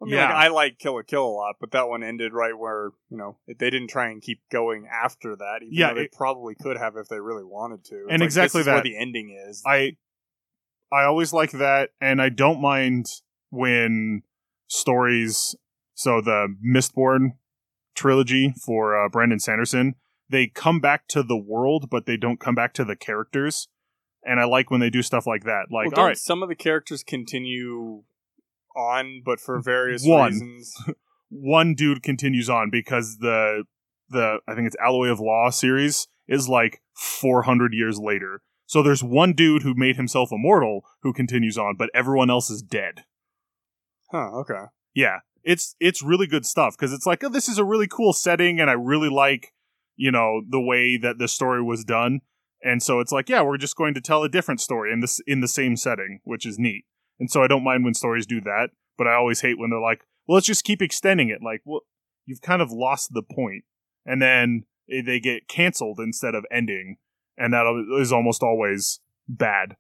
I 0.03 0.05
mean, 0.05 0.15
Yeah. 0.15 0.27
like, 0.27 0.35
I 0.35 0.49
like 0.49 0.79
Kill 0.79 0.95
la 0.97 1.03
Kill 1.03 1.25
a 1.25 1.27
lot, 1.27 1.57
but 1.59 1.71
that 1.71 1.89
one 1.89 2.03
ended 2.03 2.35
right 2.35 2.53
where 2.57 2.91
you 3.11 3.17
know 3.17 3.39
they 3.47 3.55
didn't 3.71 3.89
try 3.89 4.11
and 4.11 4.21
keep 4.21 4.41
going 4.53 4.87
after 4.93 5.35
that. 5.37 5.61
Even 5.63 5.73
Yeah, 5.75 5.89
though 5.89 5.95
they 5.95 6.03
it- 6.03 6.13
probably 6.13 6.55
could 6.55 6.77
have 6.77 6.97
if 6.97 7.09
they 7.09 7.19
really 7.19 7.45
wanted 7.45 7.83
to. 7.87 7.95
It's 7.95 8.07
And 8.11 8.21
like, 8.21 8.27
exactly 8.27 8.59
this 8.61 8.67
is 8.67 8.69
where 8.69 8.77
that. 8.77 8.85
the 8.85 8.99
ending 8.99 9.35
is. 9.49 9.63
I 9.67 9.97
I 10.93 11.05
always 11.05 11.33
like 11.33 11.51
that, 11.53 11.91
and 12.01 12.21
I 12.21 12.29
don't 12.29 12.61
mind 12.61 13.07
when 13.51 14.23
stories. 14.69 15.57
So 15.97 16.21
the 16.21 16.55
Mistborn 16.65 17.31
trilogy 17.95 18.55
for 18.65 19.03
uh, 19.03 19.09
Brandon 19.09 19.41
Sanderson, 19.41 19.95
they 20.29 20.47
come 20.47 20.79
back 20.79 21.09
to 21.09 21.23
the 21.23 21.39
world, 21.39 21.89
but 21.91 22.05
they 22.05 22.19
don't 22.19 22.39
come 22.39 22.55
back 22.55 22.75
to 22.75 22.85
the 22.85 22.95
characters. 22.95 23.69
And 24.23 24.39
I 24.39 24.45
like 24.45 24.71
when 24.71 24.81
they 24.81 24.91
do 24.91 25.03
stuff 25.03 25.27
like 25.27 25.45
that. 25.45 25.67
Like, 25.71 25.97
well, 25.97 26.09
all 26.09 26.15
some 26.15 26.43
of 26.43 26.51
the 26.51 26.55
characters 26.55 27.03
continue 27.03 28.03
on, 28.77 29.23
but 29.25 29.41
for 29.41 29.61
various 29.61 30.05
One. 30.05 30.33
reasons. 30.33 30.75
one 31.31 31.75
dude 31.75 32.03
continues 32.03 32.51
on 32.51 32.71
because 32.71 33.19
the 33.19 33.65
the 34.11 34.39
I 34.47 34.55
think 34.55 34.67
it's 34.67 34.77
Alloy 34.77 35.09
of 35.09 35.19
Law 35.19 35.51
series 35.51 36.09
is 36.29 36.49
like 36.49 36.83
400 36.95 37.73
years 37.73 37.99
later. 37.99 38.43
So 38.67 38.83
there's 38.83 39.03
one 39.03 39.33
dude 39.33 39.63
who 39.63 39.75
made 39.75 39.97
himself 39.97 40.31
immortal 40.31 40.83
who 41.03 41.13
continues 41.13 41.57
on, 41.57 41.77
but 41.79 41.89
everyone 41.95 42.31
else 42.31 42.51
is 42.51 42.63
dead. 42.63 43.05
Huh. 44.11 44.31
Okay. 44.41 44.65
yeah 44.95 45.21
it's 45.47 45.77
it's 45.79 46.03
really 46.03 46.27
good 46.27 46.45
stuff 46.45 46.77
because 46.77 46.93
it's 46.93 47.07
like 47.07 47.25
oh, 47.25 47.31
this 47.31 47.49
is 47.49 47.57
a 47.57 47.65
really 47.65 47.87
cool 47.87 48.13
setting 48.13 48.61
and 48.61 48.69
i 48.69 48.75
really 48.75 49.09
like 49.09 49.55
you 49.95 50.11
know 50.11 50.43
the 50.47 50.61
way 50.61 50.99
that 50.99 51.19
the 51.19 51.29
story 51.29 51.63
was 51.63 51.85
done. 51.85 52.21
And 52.63 52.83
so 52.83 53.01
it's 53.01 53.13
like 53.13 53.29
yeah 53.29 53.43
we're 53.43 53.57
just 53.57 53.77
going 53.77 53.95
to 53.95 54.01
tell 54.01 54.25
a 54.25 54.29
different 54.29 54.61
story 54.61 54.93
in 54.93 55.01
this 55.01 55.21
in 55.27 55.41
the 55.41 55.49
same 55.49 55.77
setting 55.77 56.21
which 56.25 56.45
is 56.45 56.59
neat. 56.59 56.85
And 57.19 57.31
so 57.31 57.43
i 57.43 57.47
don't 57.47 57.65
mind 57.65 57.85
when 57.85 57.95
stories 57.95 58.27
do 58.27 58.41
that 58.43 58.71
but 58.99 59.07
i 59.07 59.15
always 59.15 59.41
hate 59.41 59.59
when 59.59 59.71
they're 59.71 59.81
like 59.81 60.05
well 60.27 60.35
let's 60.35 60.47
just 60.47 60.65
keep 60.65 60.83
extending 60.83 61.29
it. 61.29 61.43
Like 61.43 61.63
well 61.65 61.83
you've 62.27 62.43
kind 62.43 62.61
of 62.61 62.73
lost 62.73 63.11
the 63.13 63.23
point. 63.23 63.65
And 64.05 64.21
then 64.21 64.65
eh, 64.91 65.03
they 65.05 65.21
get 65.21 65.49
canceled 65.49 66.01
instead 66.01 66.35
of 66.35 66.45
ending 66.51 66.97
and 67.39 67.53
that 67.53 67.67
is 68.01 68.13
almost 68.13 68.43
always 68.43 69.01
bad. 69.29 69.77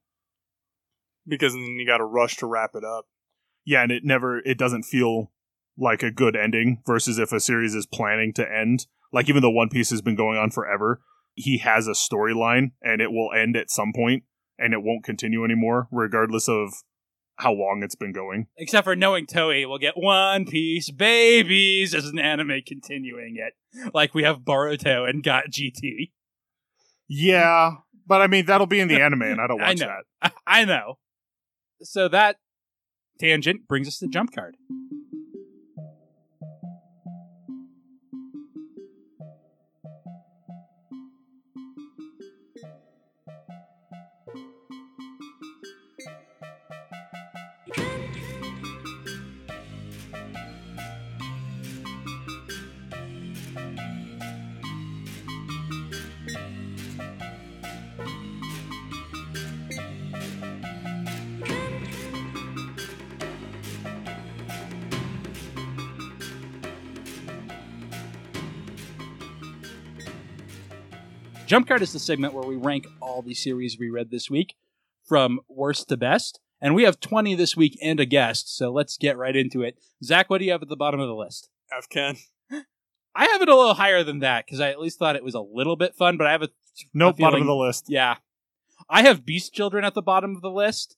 Because 1.27 1.55
then 1.55 1.77
you 1.79 1.87
got 1.87 1.99
to 1.99 2.05
rush 2.05 2.37
to 2.37 2.47
wrap 2.47 2.71
it 2.75 2.85
up. 2.85 3.07
yeah, 3.64 3.83
and 3.83 3.91
it 3.91 4.05
never 4.05 4.39
it 4.39 4.59
doesn't 4.59 4.85
feel 4.85 5.33
like 5.79 6.03
a 6.03 6.11
good 6.11 6.37
ending 6.37 6.83
versus 6.87 7.18
if 7.18 7.33
a 7.33 7.41
series 7.41 7.74
is 7.74 7.87
planning 7.87 8.33
to 8.35 8.51
end. 8.51 8.87
Like 9.12 9.29
even 9.29 9.43
though 9.43 9.51
One 9.51 9.68
Piece 9.68 9.91
has 9.91 10.03
been 10.03 10.16
going 10.16 10.39
on 10.39 10.51
forever, 10.51 11.01
he 11.35 11.59
has 11.59 11.87
a 11.87 11.93
storyline 11.93 12.72
and 12.83 13.01
it 13.01 13.12
will 13.12 13.31
end 13.33 13.57
at 13.57 13.70
some 13.70 13.93
point 13.95 14.24
and 14.59 14.72
it 14.72 14.83
won't 14.83 15.05
continue 15.05 15.45
anymore, 15.45 15.89
regardless 15.91 16.49
of 16.49 16.72
how 17.37 17.53
long 17.53 17.83
it's 17.83 17.95
been 17.95 18.12
going. 18.12 18.47
Except 18.57 18.85
for 18.85 18.97
knowing 18.97 19.27
Toei 19.27 19.68
will 19.68 19.79
get 19.79 19.97
One 19.97 20.47
Piece 20.47 20.91
babies 20.91 21.95
as 21.95 22.07
an 22.07 22.18
anime 22.18 22.62
continuing 22.66 23.37
it, 23.37 23.93
like 23.93 24.14
we 24.14 24.22
have 24.22 24.41
Boruto 24.41 25.09
and 25.09 25.22
got 25.22 25.51
GT. 25.51 26.12
Yeah, 27.09 27.72
but 28.07 28.22
I 28.22 28.27
mean 28.27 28.47
that'll 28.47 28.66
be 28.66 28.81
in 28.81 28.89
the 28.89 29.01
anime 29.01 29.22
and 29.22 29.41
I 29.41 29.47
don't 29.47 29.61
I 29.62 29.68
watch 29.68 29.81
know. 29.81 29.95
that. 30.22 30.33
I 30.47 30.64
know. 30.64 30.99
So 31.83 32.09
that 32.09 32.37
tangent 33.20 33.68
brings 33.68 33.87
us 33.87 33.99
to 33.99 34.09
jump 34.09 34.35
card. 34.35 34.57
Jump 71.47 71.69
card 71.69 71.83
is 71.83 71.93
the 71.93 71.99
segment 71.99 72.35
where 72.35 72.45
we 72.47 72.57
rank 72.57 72.89
all 73.01 73.23
the 73.23 73.35
series 73.35 73.79
we 73.79 73.89
read 73.89 74.11
this 74.11 74.29
week 74.29 74.55
from 75.05 75.41
worst 75.49 75.89
to 75.89 75.97
best. 75.97 76.41
And 76.61 76.75
we 76.75 76.83
have 76.85 76.99
20 77.01 77.35
this 77.35 77.57
week 77.57 77.79
and 77.83 78.01
a 78.01 78.07
guest, 78.07 78.57
so 78.57 78.73
let's 78.73 78.97
get 78.97 79.17
right 79.17 79.37
into 79.37 79.63
it. 79.63 79.79
Zach, 80.03 80.29
what 80.31 80.39
do 80.39 80.45
you 80.47 80.53
have 80.53 80.63
at 80.63 80.69
the 80.69 80.77
bottom 80.77 80.99
of 81.01 81.07
the 81.07 81.15
list? 81.15 81.49
Afghan. 81.77 82.17
I 83.15 83.27
have 83.27 83.43
it 83.43 83.49
a 83.49 83.55
little 83.57 83.75
higher 83.75 84.03
than 84.03 84.19
that 84.21 84.45
because 84.47 84.61
I 84.61 84.71
at 84.71 84.81
least 84.81 84.99
thought 84.99 85.17
it 85.17 85.25
was 85.25 85.35
a 85.35 85.41
little 85.41 85.77
bit 85.77 85.95
fun, 85.95 86.17
but 86.17 86.27
I 86.27 86.33
have 86.33 86.43
a 86.43 86.49
Nope, 86.93 87.17
a 87.19 87.23
bottom 87.23 87.43
of 87.43 87.47
the 87.47 87.55
list. 87.55 87.87
Yeah. 87.89 88.17
I 88.91 89.03
have 89.03 89.25
Beast 89.25 89.53
Children 89.55 89.85
at 89.85 89.95
the 89.95 90.03
bottom 90.03 90.35
of 90.35 90.43
the 90.43 90.51
list. 90.51 90.97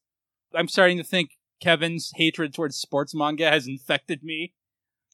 I'm 0.55 0.69
starting 0.69 0.97
to 0.97 1.05
think 1.05 1.33
Kevin's 1.61 2.13
hatred 2.17 2.55
towards 2.55 2.77
sports 2.77 3.15
manga 3.15 3.51
has 3.51 3.67
infected 3.69 4.23
me. 4.25 4.55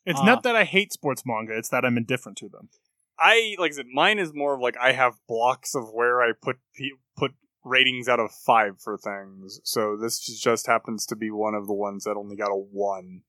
It's 0.06 0.20
Ah. 0.20 0.24
not 0.24 0.42
that 0.44 0.56
I 0.56 0.64
hate 0.64 0.92
sports 0.92 1.22
manga; 1.26 1.56
it's 1.56 1.68
that 1.70 1.84
I'm 1.84 1.96
indifferent 1.96 2.38
to 2.38 2.48
them. 2.48 2.68
I 3.18 3.56
like 3.58 3.72
I 3.72 3.74
said, 3.74 3.86
mine 3.92 4.18
is 4.18 4.32
more 4.34 4.54
of 4.54 4.60
like 4.60 4.76
I 4.80 4.92
have 4.92 5.14
blocks 5.28 5.74
of 5.74 5.84
where 5.92 6.20
I 6.22 6.32
put 6.40 6.56
put 7.16 7.32
ratings 7.64 8.08
out 8.08 8.20
of 8.20 8.30
five 8.32 8.80
for 8.80 8.98
things. 8.98 9.60
So 9.64 9.96
this 9.96 10.18
just- 10.20 10.42
just 10.42 10.66
happens 10.66 11.06
to 11.06 11.16
be 11.16 11.30
one 11.30 11.54
of 11.54 11.66
the 11.66 11.72
ones 11.74 12.04
that 12.04 12.16
only 12.16 12.36
got 12.36 12.50
a 12.50 12.54
one. 12.56 13.22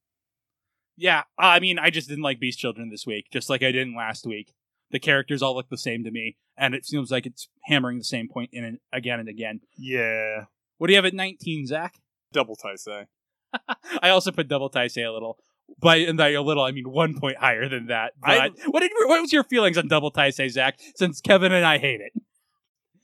Yeah, 0.97 1.19
uh, 1.38 1.47
I 1.47 1.59
mean, 1.59 1.77
I 1.77 1.89
just 1.89 2.07
didn't 2.07 2.23
like 2.23 2.39
Beast 2.39 2.57
Children 2.59 2.89
this 2.89 3.05
week, 3.05 3.27
just 3.31 3.49
like 3.49 3.63
I 3.63 3.71
didn't 3.71 3.95
last 3.95 4.25
week. 4.25 4.53
The 4.91 4.99
characters 4.99 5.41
all 5.41 5.53
look 5.55 5.69
the 5.69 5.77
same 5.77 6.03
to 6.05 6.11
me, 6.11 6.38
and 6.57 6.73
it 6.73 6.86
seems 6.86 7.11
like 7.11 7.25
it's 7.25 7.49
hammering 7.65 7.97
the 7.97 8.03
same 8.05 8.29
point 8.29 8.49
in 8.53 8.63
and 8.63 8.79
again 8.93 9.19
and 9.19 9.27
again. 9.27 9.59
Yeah, 9.77 10.45
What 10.77 10.88
do 10.88 10.93
you 10.93 10.97
have 10.97 11.05
at 11.05 11.13
19, 11.13 11.67
Zach? 11.67 11.95
Double 12.31 12.55
Taisei. 12.55 13.07
I 14.01 14.09
also 14.09 14.31
put 14.31 14.47
Double 14.47 14.69
Taisei 14.69 15.05
a 15.07 15.11
little. 15.11 15.38
By 15.82 15.97
and 15.97 16.18
by 16.18 16.30
a 16.30 16.41
little, 16.41 16.63
I 16.63 16.72
mean 16.72 16.89
one 16.89 17.20
point 17.20 17.38
higher 17.38 17.68
than 17.68 17.88
that. 17.88 18.13
I- 18.24 18.49
what 18.68 18.80
did 18.82 18.91
what 19.05 19.22
was 19.22 19.34
your 19.34 19.43
feelings 19.43 19.78
on 19.78 19.88
Double 19.88 20.11
Taisei, 20.11 20.49
Zach? 20.49 20.80
Since 20.95 21.22
Kevin 21.22 21.51
and 21.51 21.66
I 21.66 21.78
hate 21.78 22.01
it. 22.01 22.13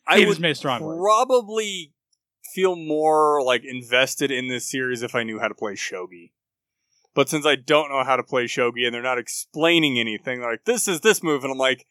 I 0.07 0.17
Hate 0.17 0.27
would 0.27 0.39
maybe 0.39 0.51
a 0.51 0.55
strong 0.55 0.81
word. 0.81 0.97
probably 0.99 1.93
feel 2.55 2.75
more 2.75 3.43
like 3.43 3.63
invested 3.63 4.31
in 4.31 4.47
this 4.47 4.69
series 4.69 5.03
if 5.03 5.15
I 5.15 5.23
knew 5.23 5.39
how 5.39 5.47
to 5.47 5.55
play 5.55 5.73
shogi. 5.73 6.31
But 7.13 7.29
since 7.29 7.45
I 7.45 7.55
don't 7.55 7.89
know 7.89 8.03
how 8.03 8.15
to 8.15 8.23
play 8.23 8.45
shogi 8.45 8.85
and 8.85 8.93
they're 8.93 9.01
not 9.01 9.17
explaining 9.19 9.99
anything, 9.99 10.41
like 10.41 10.65
this 10.65 10.87
is 10.87 11.01
this 11.01 11.21
move, 11.21 11.43
and 11.43 11.51
I'm 11.51 11.57
like, 11.57 11.85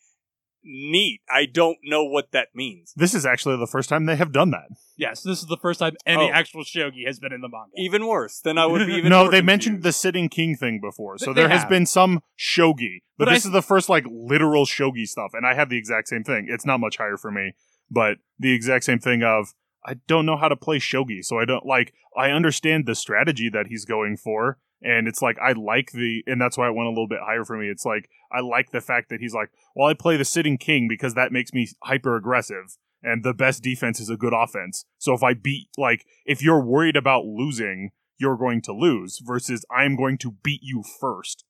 neat. 0.62 1.20
I 1.30 1.46
don't 1.46 1.78
know 1.84 2.04
what 2.04 2.32
that 2.32 2.48
means. 2.54 2.92
this 2.96 3.14
is 3.14 3.24
actually 3.26 3.56
the 3.56 3.66
first 3.66 3.88
time 3.88 4.06
they 4.06 4.16
have 4.16 4.32
done 4.32 4.50
that. 4.50 4.68
Yes, 4.96 5.22
this 5.22 5.40
is 5.40 5.46
the 5.46 5.56
first 5.56 5.80
time 5.80 5.94
any 6.06 6.30
Oh. 6.30 6.32
actual 6.34 6.62
shogi 6.62 7.06
has 7.06 7.18
been 7.18 7.32
in 7.32 7.40
the 7.40 7.48
manga. 7.48 7.70
Even 7.76 8.06
worse, 8.06 8.40
then 8.40 8.58
I 8.58 8.66
would 8.66 8.86
be 8.86 8.94
even. 8.98 9.10
no, 9.10 9.22
more 9.24 9.30
they 9.30 9.40
mentioned 9.40 9.78
the 9.78 9.88
confused. 9.88 10.00
sitting 10.00 10.28
king 10.28 10.56
thing 10.56 10.80
before, 10.80 11.18
so 11.18 11.32
They 11.32 11.42
there 11.42 11.48
has 11.48 11.62
have. 11.62 11.70
been 11.70 11.86
some 11.86 12.22
shogi, 12.38 12.98
but, 13.16 13.26
But 13.26 13.32
this 13.34 13.46
I- 13.46 13.48
is 13.48 13.52
the 13.52 13.62
first 13.62 13.88
like 13.88 14.04
literal 14.08 14.66
shogi 14.66 15.06
stuff, 15.06 15.30
and 15.34 15.46
I 15.46 15.54
have 15.54 15.68
the 15.70 15.78
exact 15.78 16.08
same 16.08 16.24
thing. 16.24 16.46
It's 16.50 16.66
not 16.66 16.80
much 16.80 16.98
higher 16.98 17.16
for 17.16 17.30
me, 17.30 17.52
but 17.90 18.18
the 18.38 18.52
exact 18.52 18.84
same 18.84 18.98
thing 18.98 19.22
of 19.22 19.54
I 19.84 19.94
don't 20.06 20.26
know 20.26 20.36
how 20.36 20.48
to 20.48 20.56
play 20.56 20.78
shogi, 20.78 21.24
so 21.24 21.38
I 21.38 21.46
don't 21.46 21.64
like. 21.64 21.94
I 22.14 22.30
understand 22.32 22.84
the 22.84 22.94
strategy 22.94 23.48
that 23.48 23.68
he's 23.68 23.86
going 23.86 24.18
for, 24.18 24.58
and 24.82 25.06
it's 25.06 25.22
like 25.22 25.38
I 25.38 25.52
like 25.52 25.92
the, 25.92 26.22
and 26.26 26.40
that's 26.40 26.56
why 26.56 26.68
it 26.68 26.74
went 26.74 26.86
a 26.86 26.90
little 26.90 27.08
bit 27.08 27.20
higher 27.24 27.44
for 27.44 27.56
me. 27.56 27.68
It's 27.68 27.84
like 27.84 28.08
I 28.32 28.40
like 28.40 28.70
the 28.70 28.80
fact 28.80 29.08
that 29.10 29.20
he's 29.20 29.34
like, 29.34 29.50
well, 29.74 29.88
I 29.88 29.94
play 29.94 30.16
the 30.16 30.24
sitting 30.24 30.58
king 30.58 30.88
because 30.88 31.14
that 31.14 31.32
makes 31.32 31.52
me 31.52 31.68
hyper 31.82 32.16
aggressive. 32.16 32.76
And 33.02 33.24
the 33.24 33.34
best 33.34 33.62
defense 33.62 33.98
is 33.98 34.10
a 34.10 34.16
good 34.16 34.34
offense. 34.34 34.84
So 34.98 35.14
if 35.14 35.22
I 35.22 35.32
beat, 35.32 35.68
like, 35.78 36.04
if 36.26 36.42
you're 36.42 36.62
worried 36.62 36.96
about 36.96 37.24
losing, 37.24 37.92
you're 38.18 38.36
going 38.36 38.60
to 38.62 38.74
lose 38.74 39.20
versus 39.24 39.64
I'm 39.70 39.96
going 39.96 40.18
to 40.18 40.32
beat 40.42 40.60
you 40.62 40.82
first. 41.00 41.44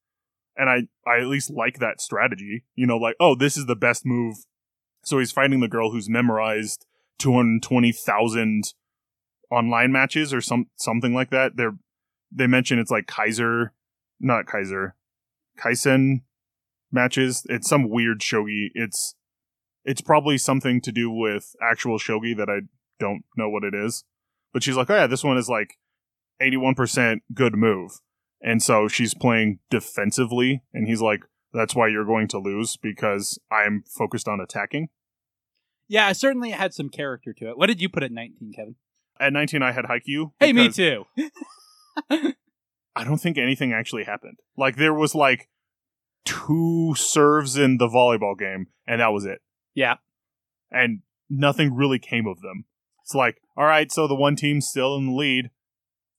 And 0.56 0.70
I, 0.70 1.10
I 1.10 1.20
at 1.20 1.26
least 1.26 1.50
like 1.50 1.80
that 1.80 2.00
strategy. 2.00 2.64
You 2.76 2.86
know, 2.86 2.96
like, 2.96 3.16
oh, 3.18 3.34
this 3.34 3.56
is 3.56 3.66
the 3.66 3.74
best 3.74 4.06
move. 4.06 4.36
So 5.04 5.18
he's 5.18 5.32
fighting 5.32 5.60
the 5.60 5.68
girl 5.68 5.90
who's 5.90 6.08
memorized 6.08 6.86
220,000 7.18 8.64
online 9.50 9.90
matches 9.90 10.32
or 10.32 10.40
some 10.40 10.66
something 10.76 11.12
like 11.12 11.30
that. 11.30 11.56
They're 11.56 11.76
they 12.32 12.46
mention 12.46 12.78
it's 12.78 12.90
like 12.90 13.06
Kaiser, 13.06 13.72
not 14.20 14.46
Kaiser, 14.46 14.94
Kaisen 15.58 16.22
matches. 16.92 17.44
It's 17.48 17.68
some 17.68 17.88
weird 17.88 18.20
shogi. 18.20 18.68
It's 18.74 19.14
it's 19.84 20.00
probably 20.00 20.38
something 20.38 20.80
to 20.82 20.92
do 20.92 21.10
with 21.10 21.54
actual 21.62 21.98
shogi 21.98 22.36
that 22.36 22.48
I 22.48 22.60
don't 22.98 23.22
know 23.36 23.48
what 23.48 23.64
it 23.64 23.74
is. 23.74 24.04
But 24.52 24.62
she's 24.62 24.76
like, 24.76 24.90
oh 24.90 24.94
yeah, 24.94 25.06
this 25.06 25.24
one 25.24 25.38
is 25.38 25.48
like 25.48 25.76
81% 26.42 27.20
good 27.34 27.54
move. 27.54 28.00
And 28.42 28.62
so 28.62 28.88
she's 28.88 29.14
playing 29.14 29.58
defensively, 29.70 30.62
and 30.72 30.88
he's 30.88 31.02
like, 31.02 31.20
that's 31.52 31.74
why 31.74 31.88
you're 31.88 32.06
going 32.06 32.28
to 32.28 32.38
lose 32.38 32.76
because 32.76 33.38
I'm 33.50 33.84
focused 33.86 34.28
on 34.28 34.40
attacking. 34.40 34.88
Yeah, 35.88 36.06
I 36.06 36.12
certainly 36.12 36.50
it 36.50 36.56
had 36.56 36.72
some 36.72 36.88
character 36.88 37.32
to 37.34 37.50
it. 37.50 37.58
What 37.58 37.66
did 37.66 37.82
you 37.82 37.88
put 37.88 38.02
at 38.02 38.12
19, 38.12 38.52
Kevin? 38.54 38.76
At 39.18 39.32
19, 39.32 39.62
I 39.62 39.72
had 39.72 39.84
Haikyuu. 39.84 40.32
Hey, 40.38 40.52
me 40.52 40.68
too. 40.70 41.04
I 42.10 43.04
don't 43.04 43.18
think 43.18 43.38
anything 43.38 43.72
actually 43.72 44.04
happened. 44.04 44.38
Like 44.56 44.76
there 44.76 44.94
was 44.94 45.14
like 45.14 45.48
two 46.24 46.94
serves 46.96 47.56
in 47.56 47.78
the 47.78 47.88
volleyball 47.88 48.38
game, 48.38 48.68
and 48.86 49.00
that 49.00 49.12
was 49.12 49.24
it. 49.24 49.40
Yeah. 49.74 49.96
And 50.70 51.00
nothing 51.28 51.74
really 51.74 51.98
came 51.98 52.26
of 52.26 52.40
them. 52.40 52.64
It's 53.02 53.14
like, 53.14 53.40
all 53.56 53.64
right, 53.64 53.90
so 53.90 54.06
the 54.06 54.14
one 54.14 54.36
team's 54.36 54.66
still 54.66 54.96
in 54.96 55.06
the 55.06 55.12
lead. 55.12 55.50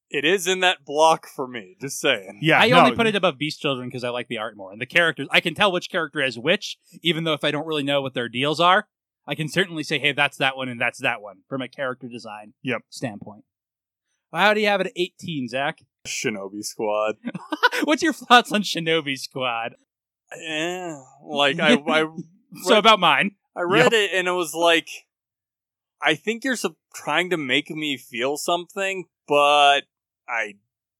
It 0.10 0.26
is 0.26 0.46
in 0.46 0.60
that 0.60 0.84
block 0.84 1.26
for 1.26 1.48
me. 1.48 1.78
Just 1.80 2.00
saying. 2.02 2.40
Yeah, 2.42 2.60
I 2.60 2.68
no, 2.68 2.80
only 2.80 2.96
put 2.96 3.08
it 3.08 3.16
above 3.16 3.38
Beast 3.38 3.62
Children 3.62 3.88
because 3.88 4.04
I 4.04 4.10
like 4.10 4.28
the 4.28 4.40
art 4.40 4.58
more. 4.58 4.72
And 4.72 4.82
the 4.82 4.86
characters, 4.86 5.28
I 5.32 5.40
can 5.40 5.54
tell 5.56 5.72
which 5.72 5.90
character 5.90 6.22
is 6.22 6.38
which, 6.38 6.78
even 7.02 7.24
though 7.24 7.34
if 7.34 7.46
I 7.46 7.52
don't 7.52 7.66
really 7.66 7.84
know 7.84 8.02
what 8.02 8.14
their 8.14 8.28
deals 8.28 8.60
are, 8.60 8.88
I 9.26 9.36
can 9.36 9.48
certainly 9.48 9.84
say, 9.84 10.00
hey, 10.00 10.12
that's 10.12 10.38
that 10.38 10.58
one 10.58 10.68
and 10.68 10.82
that's 10.82 11.00
that 11.00 11.22
one 11.22 11.44
from 11.48 11.62
a 11.62 11.70
character 11.70 12.10
design 12.10 12.54
Yep. 12.64 12.82
standpoint. 12.90 13.46
Well, 14.32 14.42
how 14.42 14.54
do 14.54 14.62
you 14.62 14.68
have 14.68 14.82
it 14.82 14.88
at 14.88 14.94
18, 14.96 15.48
Zach? 15.50 15.80
Shinobi 16.08 16.64
Squad. 16.64 17.16
What's 17.84 18.02
your 18.02 18.14
thoughts 18.14 18.52
on 18.52 18.64
Shinobi 18.64 19.18
Squad? 19.18 19.76
Yeah, 20.40 21.02
like 21.24 21.60
I, 21.60 21.74
I, 21.76 22.06
So 22.64 22.78
about 22.78 23.00
mine. 23.00 23.32
I 23.56 23.62
read 23.62 23.92
it 23.94 24.12
and 24.14 24.28
it 24.28 24.32
was 24.32 24.54
like, 24.54 24.88
I 26.02 26.16
think 26.16 26.44
you're 26.44 26.56
sup- 26.56 26.78
trying 26.94 27.30
to 27.30 27.38
make 27.38 27.70
me 27.70 27.98
feel 27.98 28.38
something, 28.38 29.06
but 29.28 29.82
I 30.28 30.56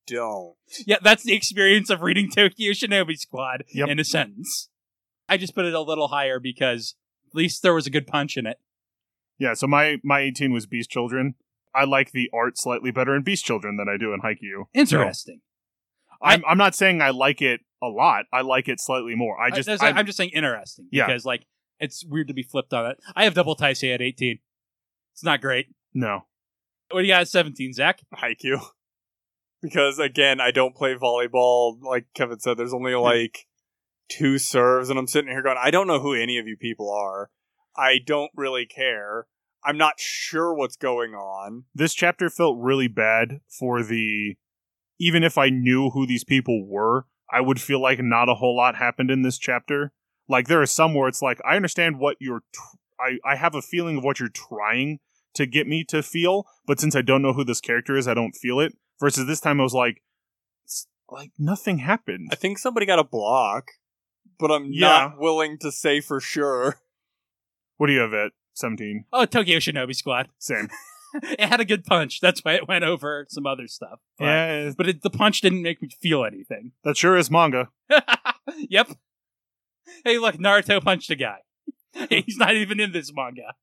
don't. 0.06 0.54
Yeah, 0.86 0.98
that's 1.02 1.24
the 1.24 1.34
experience 1.34 1.88
of 1.90 2.02
reading 2.02 2.30
Tokyo 2.30 2.72
Shinobi 2.72 3.16
Squad 3.18 3.64
Yep. 3.72 3.88
in 3.88 3.98
a 3.98 4.04
sentence. 4.04 4.68
I 5.28 5.36
just 5.38 5.54
put 5.54 5.64
it 5.64 5.74
a 5.74 5.80
little 5.80 6.08
higher 6.08 6.38
because 6.38 6.94
at 7.30 7.34
least 7.34 7.62
there 7.62 7.74
was 7.74 7.86
a 7.86 7.90
good 7.90 8.06
punch 8.06 8.36
in 8.36 8.46
it. 8.46 8.58
Yeah, 9.38 9.54
so 9.54 9.66
my 9.66 9.96
my 10.04 10.20
18 10.20 10.52
was 10.52 10.66
Beast 10.66 10.90
Children. 10.90 11.34
I 11.74 11.84
like 11.84 12.12
the 12.12 12.30
art 12.32 12.58
slightly 12.58 12.90
better 12.90 13.14
in 13.16 13.22
Beast 13.22 13.44
Children 13.44 13.76
than 13.76 13.88
I 13.88 13.96
do 13.96 14.12
in 14.12 14.20
Haikyuu. 14.20 14.64
Interesting. 14.74 15.40
I'm 16.22 16.44
I'm 16.46 16.58
not 16.58 16.74
saying 16.74 17.02
I 17.02 17.10
like 17.10 17.42
it 17.42 17.60
a 17.82 17.88
lot. 17.88 18.26
I 18.32 18.42
like 18.42 18.68
it 18.68 18.80
slightly 18.80 19.14
more. 19.14 19.40
I 19.40 19.50
just 19.50 19.68
I, 19.68 19.88
I, 19.88 19.98
am 19.98 20.06
just 20.06 20.16
saying 20.16 20.30
interesting 20.30 20.88
Yeah. 20.92 21.06
because 21.06 21.24
like 21.24 21.46
it's 21.80 22.04
weird 22.04 22.28
to 22.28 22.34
be 22.34 22.42
flipped 22.44 22.72
on 22.72 22.86
it. 22.86 22.98
I 23.16 23.24
have 23.24 23.34
double 23.34 23.56
Taisei 23.56 23.92
at 23.92 24.00
18. 24.00 24.38
It's 25.12 25.24
not 25.24 25.40
great. 25.40 25.66
no. 25.92 26.26
What 26.90 27.00
do 27.00 27.06
you 27.06 27.12
got 27.14 27.22
at 27.22 27.28
17, 27.28 27.72
Zach? 27.72 28.00
Haikyuu. 28.14 28.60
Because 29.62 29.98
again, 29.98 30.40
I 30.40 30.50
don't 30.50 30.76
play 30.76 30.94
volleyball. 30.94 31.80
Like 31.80 32.06
Kevin 32.14 32.38
said, 32.38 32.58
there's 32.58 32.74
only 32.74 32.92
hmm. 32.92 32.98
like 32.98 33.46
two 34.10 34.36
serves, 34.36 34.90
and 34.90 34.98
I'm 34.98 35.06
sitting 35.06 35.30
here 35.30 35.42
going, 35.42 35.56
I 35.58 35.70
don't 35.70 35.86
know 35.86 36.00
who 36.00 36.14
any 36.14 36.38
of 36.38 36.46
you 36.46 36.56
people 36.56 36.90
are. 36.90 37.30
I 37.76 37.98
don't 38.04 38.30
really 38.36 38.66
care. 38.66 39.26
I'm 39.64 39.76
not 39.78 39.94
sure 39.98 40.52
what's 40.54 40.76
going 40.76 41.14
on. 41.14 41.64
This 41.74 41.94
chapter 41.94 42.28
felt 42.28 42.58
really 42.58 42.88
bad 42.88 43.40
for 43.48 43.82
the 43.82 44.36
even 44.98 45.24
if 45.24 45.38
I 45.38 45.48
knew 45.48 45.90
who 45.90 46.06
these 46.06 46.24
people 46.24 46.66
were, 46.66 47.06
I 47.30 47.40
would 47.40 47.60
feel 47.60 47.80
like 47.80 48.00
not 48.00 48.28
a 48.28 48.34
whole 48.34 48.56
lot 48.56 48.76
happened 48.76 49.10
in 49.10 49.22
this 49.22 49.38
chapter. 49.38 49.92
Like 50.28 50.48
there 50.48 50.60
are 50.62 50.66
some 50.66 50.94
where 50.94 51.08
it's 51.08 51.22
like 51.22 51.40
I 51.44 51.56
understand 51.56 51.98
what 51.98 52.16
you're 52.20 52.42
tr- 52.52 52.76
I 53.00 53.18
I 53.24 53.36
have 53.36 53.54
a 53.54 53.62
feeling 53.62 53.98
of 53.98 54.04
what 54.04 54.20
you're 54.20 54.28
trying 54.28 54.98
to 55.34 55.46
get 55.46 55.66
me 55.66 55.84
to 55.88 56.02
feel, 56.02 56.44
but 56.66 56.78
since 56.78 56.94
I 56.94 57.02
don't 57.02 57.22
know 57.22 57.32
who 57.32 57.44
this 57.44 57.60
character 57.60 57.96
is, 57.96 58.06
I 58.06 58.14
don't 58.14 58.32
feel 58.36 58.60
it. 58.60 58.76
Versus 59.00 59.26
this 59.26 59.40
time 59.40 59.60
I 59.60 59.64
was 59.64 59.74
like 59.74 60.02
like 61.10 61.30
nothing 61.38 61.78
happened. 61.78 62.28
I 62.32 62.36
think 62.36 62.58
somebody 62.58 62.86
got 62.86 62.98
a 62.98 63.04
block, 63.04 63.68
but 64.38 64.50
I'm 64.50 64.68
Yeah. 64.72 64.88
not 65.08 65.18
willing 65.18 65.58
to 65.60 65.70
say 65.72 66.00
for 66.00 66.20
sure. 66.20 66.76
What 67.76 67.88
do 67.88 67.92
you 67.94 68.00
have 68.00 68.14
at 68.14 68.32
17? 68.54 69.04
Oh, 69.12 69.24
Tokyo 69.24 69.58
Shinobi 69.58 69.94
Squad. 69.94 70.28
Same. 70.38 70.68
it 71.22 71.40
had 71.40 71.60
a 71.60 71.64
good 71.64 71.84
punch. 71.84 72.20
That's 72.20 72.40
why 72.40 72.54
it 72.54 72.68
went 72.68 72.84
over 72.84 73.26
some 73.28 73.46
other 73.46 73.66
stuff. 73.66 74.00
But, 74.18 74.24
yeah, 74.24 74.70
But 74.76 74.88
it, 74.88 75.02
the 75.02 75.10
punch 75.10 75.40
didn't 75.40 75.62
make 75.62 75.82
me 75.82 75.88
feel 76.00 76.24
anything. 76.24 76.72
that 76.84 76.96
sure 76.96 77.16
is 77.16 77.30
manga. 77.30 77.68
yep. 78.68 78.88
Hey, 80.04 80.18
look, 80.18 80.36
Naruto 80.36 80.82
punched 80.82 81.10
a 81.10 81.16
guy. 81.16 81.38
He's 82.10 82.36
not 82.38 82.54
even 82.54 82.80
in 82.80 82.92
this 82.92 83.12
manga. 83.14 83.54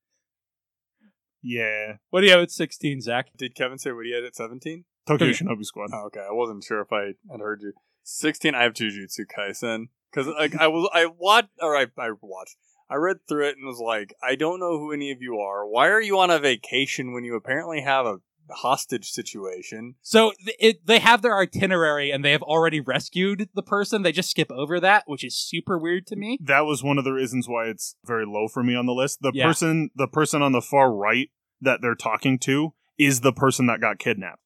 Yeah. 1.41 1.93
What 2.09 2.21
do 2.21 2.27
you 2.27 2.33
have 2.33 2.41
at 2.41 2.51
16, 2.51 3.01
Zach? 3.01 3.29
Did 3.37 3.55
Kevin 3.55 3.77
say 3.77 3.91
what 3.91 4.05
he 4.05 4.13
had 4.13 4.23
at 4.23 4.35
17? 4.35 4.85
Tokyo 5.07 5.27
Okay. 5.27 5.37
Shinobi 5.37 5.65
Squad. 5.65 5.89
Oh, 5.93 6.05
okay, 6.07 6.19
I 6.19 6.33
wasn't 6.33 6.63
sure 6.63 6.81
if 6.81 6.91
I 6.91 7.13
had 7.31 7.39
heard 7.39 7.61
you. 7.61 7.73
16, 8.03 8.53
I 8.53 8.63
have 8.63 8.73
Jujutsu 8.73 9.25
Kaisen. 9.35 9.85
Because 10.11 10.27
like, 10.27 10.55
I 10.55 10.67
was, 10.67 10.89
I 10.93 11.05
watched, 11.05 11.49
or 11.61 11.75
I, 11.75 11.85
I 11.97 12.11
watched, 12.21 12.57
I 12.89 12.95
read 12.95 13.17
through 13.27 13.47
it 13.49 13.57
and 13.57 13.67
was 13.67 13.79
like, 13.79 14.13
I 14.23 14.35
don't 14.35 14.59
know 14.59 14.77
who 14.79 14.91
any 14.91 15.11
of 15.11 15.21
you 15.21 15.37
are. 15.39 15.67
Why 15.67 15.89
are 15.89 16.01
you 16.01 16.17
on 16.19 16.29
a 16.31 16.39
vacation 16.39 17.13
when 17.13 17.23
you 17.23 17.35
apparently 17.35 17.81
have 17.81 18.05
a 18.05 18.17
hostage 18.51 19.11
situation? 19.11 19.95
So 20.01 20.31
th- 20.43 20.57
it, 20.59 20.85
they 20.87 20.99
have 20.99 21.21
their 21.21 21.37
itinerary 21.37 22.11
and 22.11 22.25
they 22.25 22.31
have 22.31 22.41
already 22.41 22.79
rescued 22.79 23.49
the 23.53 23.61
person. 23.61 24.01
They 24.01 24.11
just 24.11 24.31
skip 24.31 24.51
over 24.51 24.79
that, 24.79 25.03
which 25.05 25.23
is 25.23 25.37
super 25.37 25.77
weird 25.77 26.07
to 26.07 26.15
me. 26.15 26.39
that 26.41 26.61
was 26.65 26.83
one 26.83 26.97
of 26.97 27.03
the 27.03 27.13
reasons 27.13 27.47
why 27.47 27.65
it's 27.65 27.95
very 28.05 28.25
low 28.25 28.47
for 28.47 28.63
me 28.63 28.75
on 28.75 28.85
the 28.87 28.93
list. 28.93 29.19
The 29.21 29.31
Yeah. 29.33 29.45
person 29.47 29.91
the 29.95 30.07
person 30.07 30.41
on 30.41 30.51
the 30.51 30.61
far 30.61 30.91
right 30.91 31.29
that 31.61 31.81
they're 31.81 31.95
talking 31.95 32.39
to 32.39 32.73
is 32.97 33.21
the 33.21 33.33
person 33.33 33.67
that 33.67 33.79
got 33.81 33.99
kidnapped. 33.99 34.41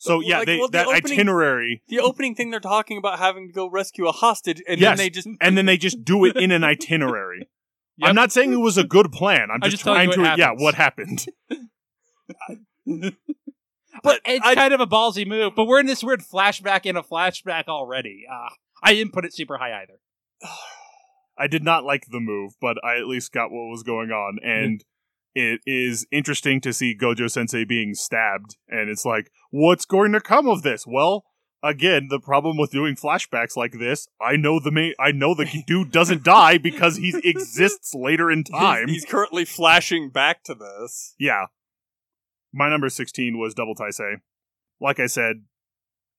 So 0.00 0.20
yeah, 0.20 0.38
like, 0.38 0.46
they, 0.46 0.58
well, 0.58 0.68
the 0.68 0.72
that 0.78 0.86
opening- 0.86 1.12
itinerary 1.12 1.82
The 1.88 2.00
opening 2.00 2.34
thing 2.34 2.50
they're 2.50 2.58
talking 2.58 2.96
about 2.96 3.18
having 3.18 3.48
to 3.48 3.52
go 3.52 3.68
rescue 3.68 4.06
a 4.08 4.12
hostage, 4.12 4.62
and 4.66 4.80
Yes. 4.80 4.96
then 4.96 5.04
they 5.04 5.10
just 5.10 5.28
and 5.40 5.58
then 5.58 5.66
they 5.66 5.76
just 5.76 6.04
do 6.04 6.24
it 6.24 6.36
in 6.36 6.50
an 6.50 6.64
itinerary. 6.64 7.48
Yep. 7.98 8.08
I'm 8.08 8.14
not 8.14 8.32
saying 8.32 8.50
it 8.50 8.56
was 8.56 8.78
a 8.78 8.84
good 8.84 9.12
plan. 9.12 9.50
I'm 9.50 9.56
I'm 9.56 9.60
just, 9.60 9.72
just 9.72 9.82
trying 9.82 10.10
to 10.12 10.20
what 10.22 10.38
yeah, 10.38 10.52
what 10.56 10.74
happened. 10.74 11.26
But 14.02 14.20
it's 14.24 14.46
I- 14.46 14.54
kind 14.54 14.72
of 14.72 14.80
a 14.80 14.86
ballsy 14.86 15.26
move. 15.26 15.54
But 15.54 15.66
we're 15.66 15.80
in 15.80 15.86
this 15.86 16.02
weird 16.02 16.22
flashback 16.22 16.86
in 16.86 16.96
a 16.96 17.02
flashback 17.02 17.64
already. 17.68 18.24
Uh, 18.30 18.48
I 18.82 18.94
didn't 18.94 19.12
put 19.12 19.24
it 19.26 19.34
super 19.34 19.58
high 19.58 19.82
either. 19.82 19.98
I 21.38 21.46
did 21.46 21.62
not 21.64 21.84
like 21.84 22.06
the 22.10 22.20
move, 22.20 22.52
but 22.60 22.76
I 22.84 22.98
at 22.98 23.06
least 23.06 23.32
got 23.32 23.50
what 23.50 23.68
was 23.68 23.82
going 23.82 24.10
on 24.10 24.38
and 24.42 24.82
it 25.34 25.60
is 25.66 26.06
interesting 26.10 26.60
to 26.62 26.72
see 26.72 26.96
Gojo 26.96 27.30
Sensei 27.30 27.64
being 27.64 27.94
stabbed 27.94 28.56
and 28.68 28.88
it's 28.90 29.04
like 29.04 29.30
what's 29.50 29.84
going 29.84 30.12
to 30.12 30.20
come 30.20 30.48
of 30.48 30.62
this? 30.62 30.86
Well, 30.86 31.24
again, 31.62 32.08
the 32.08 32.20
problem 32.20 32.56
with 32.56 32.70
doing 32.70 32.96
flashbacks 32.96 33.56
like 33.56 33.78
this, 33.78 34.08
I 34.20 34.36
know 34.36 34.60
the 34.60 34.70
main, 34.70 34.94
I 34.98 35.12
know 35.12 35.34
the 35.34 35.46
dude 35.66 35.92
doesn't 35.92 36.24
die 36.24 36.58
because 36.58 36.96
he 36.96 37.14
exists 37.24 37.94
later 37.94 38.30
in 38.30 38.44
time. 38.44 38.88
he's, 38.88 39.02
he's 39.02 39.10
currently 39.10 39.44
flashing 39.44 40.10
back 40.10 40.42
to 40.44 40.54
this. 40.54 41.14
Yeah. 41.18 41.46
My 42.52 42.68
number 42.68 42.88
16 42.88 43.38
was 43.38 43.54
Double 43.54 43.74
Taisei. 43.74 44.16
Like 44.80 44.98
I 44.98 45.06
said, 45.06 45.44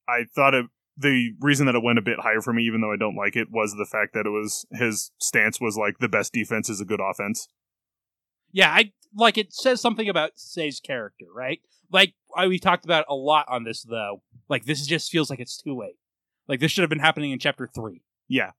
I 0.08 0.26
thought 0.34 0.54
it, 0.54 0.66
the 0.98 1.32
reason 1.40 1.66
that 1.66 1.76
it 1.76 1.84
went 1.84 2.00
a 2.00 2.04
bit 2.04 2.20
higher 2.20 2.42
for 2.42 2.54
me, 2.54 2.64
even 2.64 2.82
though 2.82 2.92
I 2.92 2.98
don't 2.98 3.16
like 3.16 3.36
it, 3.36 3.48
was 3.52 3.74
the 3.74 3.88
fact 3.90 4.14
that 4.14 4.26
it 4.26 4.30
was 4.30 4.66
his 4.72 5.12
stance 5.20 5.60
was 5.60 5.78
like 5.78 5.98
the 6.00 6.10
best 6.10 6.32
defense 6.32 6.70
is 6.70 6.80
a 6.80 6.86
good 6.86 7.00
offense. 7.02 7.48
Yeah, 8.52 8.70
I 8.70 8.92
like 9.16 9.38
it 9.38 9.54
says 9.54 9.82
something 9.82 10.10
about 10.10 10.32
Say's 10.36 10.80
character, 10.80 11.26
right? 11.34 11.60
Like 11.92 12.14
I, 12.36 12.48
we 12.48 12.60
talked 12.60 12.86
about 12.86 13.06
a 13.10 13.16
lot 13.16 13.46
on 13.50 13.64
this 13.64 13.84
though. 13.84 14.22
Like 14.50 14.66
this 14.66 14.86
just 14.86 15.12
feels 15.12 15.30
like 15.30 15.40
it's 15.40 15.58
too 15.58 15.78
late. 15.78 15.98
Like 16.48 16.60
this 16.60 16.72
should 16.72 16.82
have 16.84 16.90
been 16.90 17.00
happening 17.00 17.32
in 17.32 17.40
chapter 17.40 17.68
three. 17.74 18.02
Yeah. 18.28 18.52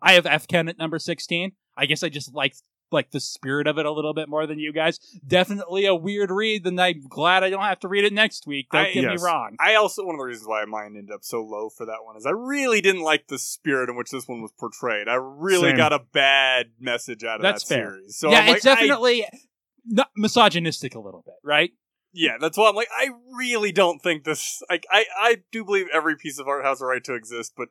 I 0.00 0.12
have 0.12 0.26
F 0.26 0.46
Ken 0.48 0.68
at 0.68 0.78
number 0.78 0.98
sixteen. 0.98 1.52
I 1.76 1.86
guess 1.86 2.02
I 2.02 2.08
just 2.08 2.34
like 2.34 2.54
like 2.90 3.10
the 3.10 3.20
spirit 3.20 3.66
of 3.66 3.76
it 3.76 3.84
a 3.84 3.90
little 3.92 4.14
bit 4.14 4.28
more 4.30 4.46
than 4.46 4.58
you 4.58 4.72
guys. 4.72 4.98
Definitely 5.26 5.84
a 5.84 5.94
weird 5.94 6.30
read, 6.30 6.66
and 6.66 6.80
I'm 6.80 7.06
glad 7.06 7.44
I 7.44 7.50
don't 7.50 7.62
have 7.62 7.80
to 7.80 7.88
read 7.88 8.04
it 8.04 8.12
next 8.14 8.46
week. 8.46 8.68
Don't 8.72 8.86
I- 8.86 8.92
get 8.92 9.02
yes. 9.02 9.20
me 9.20 9.26
wrong. 9.26 9.56
I 9.60 9.74
also 9.74 10.04
one 10.06 10.14
of 10.14 10.18
the 10.18 10.24
reasons 10.24 10.48
why 10.48 10.64
mine 10.64 10.94
ended 10.96 11.10
up 11.14 11.22
so 11.22 11.42
low 11.42 11.68
for 11.68 11.84
that 11.86 12.04
one 12.04 12.16
is 12.16 12.24
I 12.24 12.30
really 12.30 12.80
didn't 12.80 13.02
like 13.02 13.26
the 13.26 13.38
spirit 13.38 13.90
in 13.90 13.96
which 13.96 14.10
this 14.10 14.26
one 14.26 14.40
was 14.40 14.52
portrayed. 14.58 15.08
I 15.08 15.14
really 15.16 15.70
Same. 15.70 15.76
got 15.76 15.92
a 15.92 15.98
bad 15.98 16.70
message 16.80 17.24
out 17.24 17.36
of 17.36 17.42
That's 17.42 17.64
that 17.64 17.74
fair. 17.74 17.90
series. 17.90 18.16
So 18.16 18.30
yeah, 18.30 18.50
it's 18.52 18.66
I- 18.66 18.74
definitely 18.74 19.26
not 19.88 20.10
misogynistic 20.16 20.94
a 20.94 21.00
little 21.00 21.22
bit, 21.24 21.36
right? 21.42 21.70
yeah, 22.12 22.36
that's 22.40 22.56
why 22.56 22.68
I'm 22.68 22.74
like, 22.74 22.88
I 22.96 23.10
really 23.36 23.72
don't 23.72 24.00
think 24.00 24.24
this. 24.24 24.62
Like, 24.70 24.86
I 24.90 25.04
I 25.16 25.36
do 25.52 25.64
believe 25.64 25.86
every 25.92 26.16
piece 26.16 26.38
of 26.38 26.48
art 26.48 26.64
has 26.64 26.80
a 26.80 26.86
right 26.86 27.04
to 27.04 27.14
exist, 27.14 27.52
but 27.56 27.68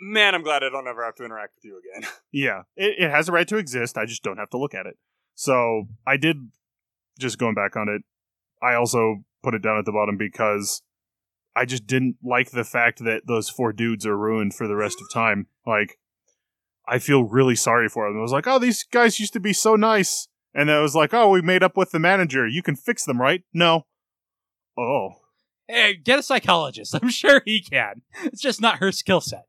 man, 0.00 0.34
I'm 0.34 0.42
glad 0.42 0.62
I 0.62 0.68
don't 0.68 0.88
ever 0.88 1.04
have 1.04 1.14
to 1.16 1.24
interact 1.24 1.54
with 1.56 1.64
you 1.64 1.78
again. 1.78 2.10
Yeah. 2.32 2.62
It, 2.76 2.96
it 2.98 3.10
has 3.10 3.28
a 3.28 3.32
right 3.32 3.48
to 3.48 3.56
exist. 3.56 3.96
I 3.96 4.04
just 4.04 4.22
don't 4.22 4.36
have 4.36 4.50
to 4.50 4.58
look 4.58 4.74
at 4.74 4.84
it. 4.84 4.98
So 5.34 5.84
I 6.06 6.18
did, 6.18 6.50
just 7.18 7.38
going 7.38 7.54
back 7.54 7.76
on 7.76 7.88
it, 7.88 8.02
I 8.62 8.74
also 8.74 9.24
put 9.42 9.54
it 9.54 9.62
down 9.62 9.78
at 9.78 9.86
the 9.86 9.92
bottom 9.92 10.18
because 10.18 10.82
I 11.54 11.64
just 11.64 11.86
didn't 11.86 12.16
like 12.22 12.50
the 12.50 12.64
fact 12.64 12.98
that 13.04 13.22
those 13.26 13.48
four 13.48 13.72
dudes 13.72 14.04
are 14.04 14.18
ruined 14.18 14.52
for 14.52 14.68
the 14.68 14.76
rest 14.76 15.00
of 15.00 15.10
time. 15.10 15.46
Like, 15.66 15.98
I 16.86 16.98
feel 16.98 17.24
really 17.24 17.56
sorry 17.56 17.88
for 17.88 18.06
them. 18.06 18.18
I 18.18 18.22
was 18.22 18.32
like, 18.32 18.46
oh, 18.46 18.58
these 18.58 18.82
guys 18.84 19.18
used 19.18 19.32
to 19.32 19.40
be 19.40 19.54
so 19.54 19.76
nice. 19.76 20.28
And 20.56 20.70
then 20.70 20.76
I 20.76 20.80
was 20.80 20.94
like, 20.94 21.12
oh, 21.12 21.28
we 21.28 21.42
made 21.42 21.62
up 21.62 21.76
with 21.76 21.90
the 21.90 21.98
manager. 21.98 22.48
You 22.48 22.62
can 22.62 22.76
fix 22.76 23.04
them, 23.04 23.20
right? 23.20 23.42
No. 23.52 23.84
Oh. 24.78 25.10
Hey, 25.68 25.94
get 25.94 26.18
a 26.18 26.22
psychologist. 26.22 26.94
I'm 27.00 27.10
sure 27.10 27.42
he 27.44 27.60
can. 27.60 28.00
It's 28.24 28.40
just 28.40 28.60
not 28.60 28.78
her 28.78 28.90
skill 28.90 29.20
set. 29.20 29.44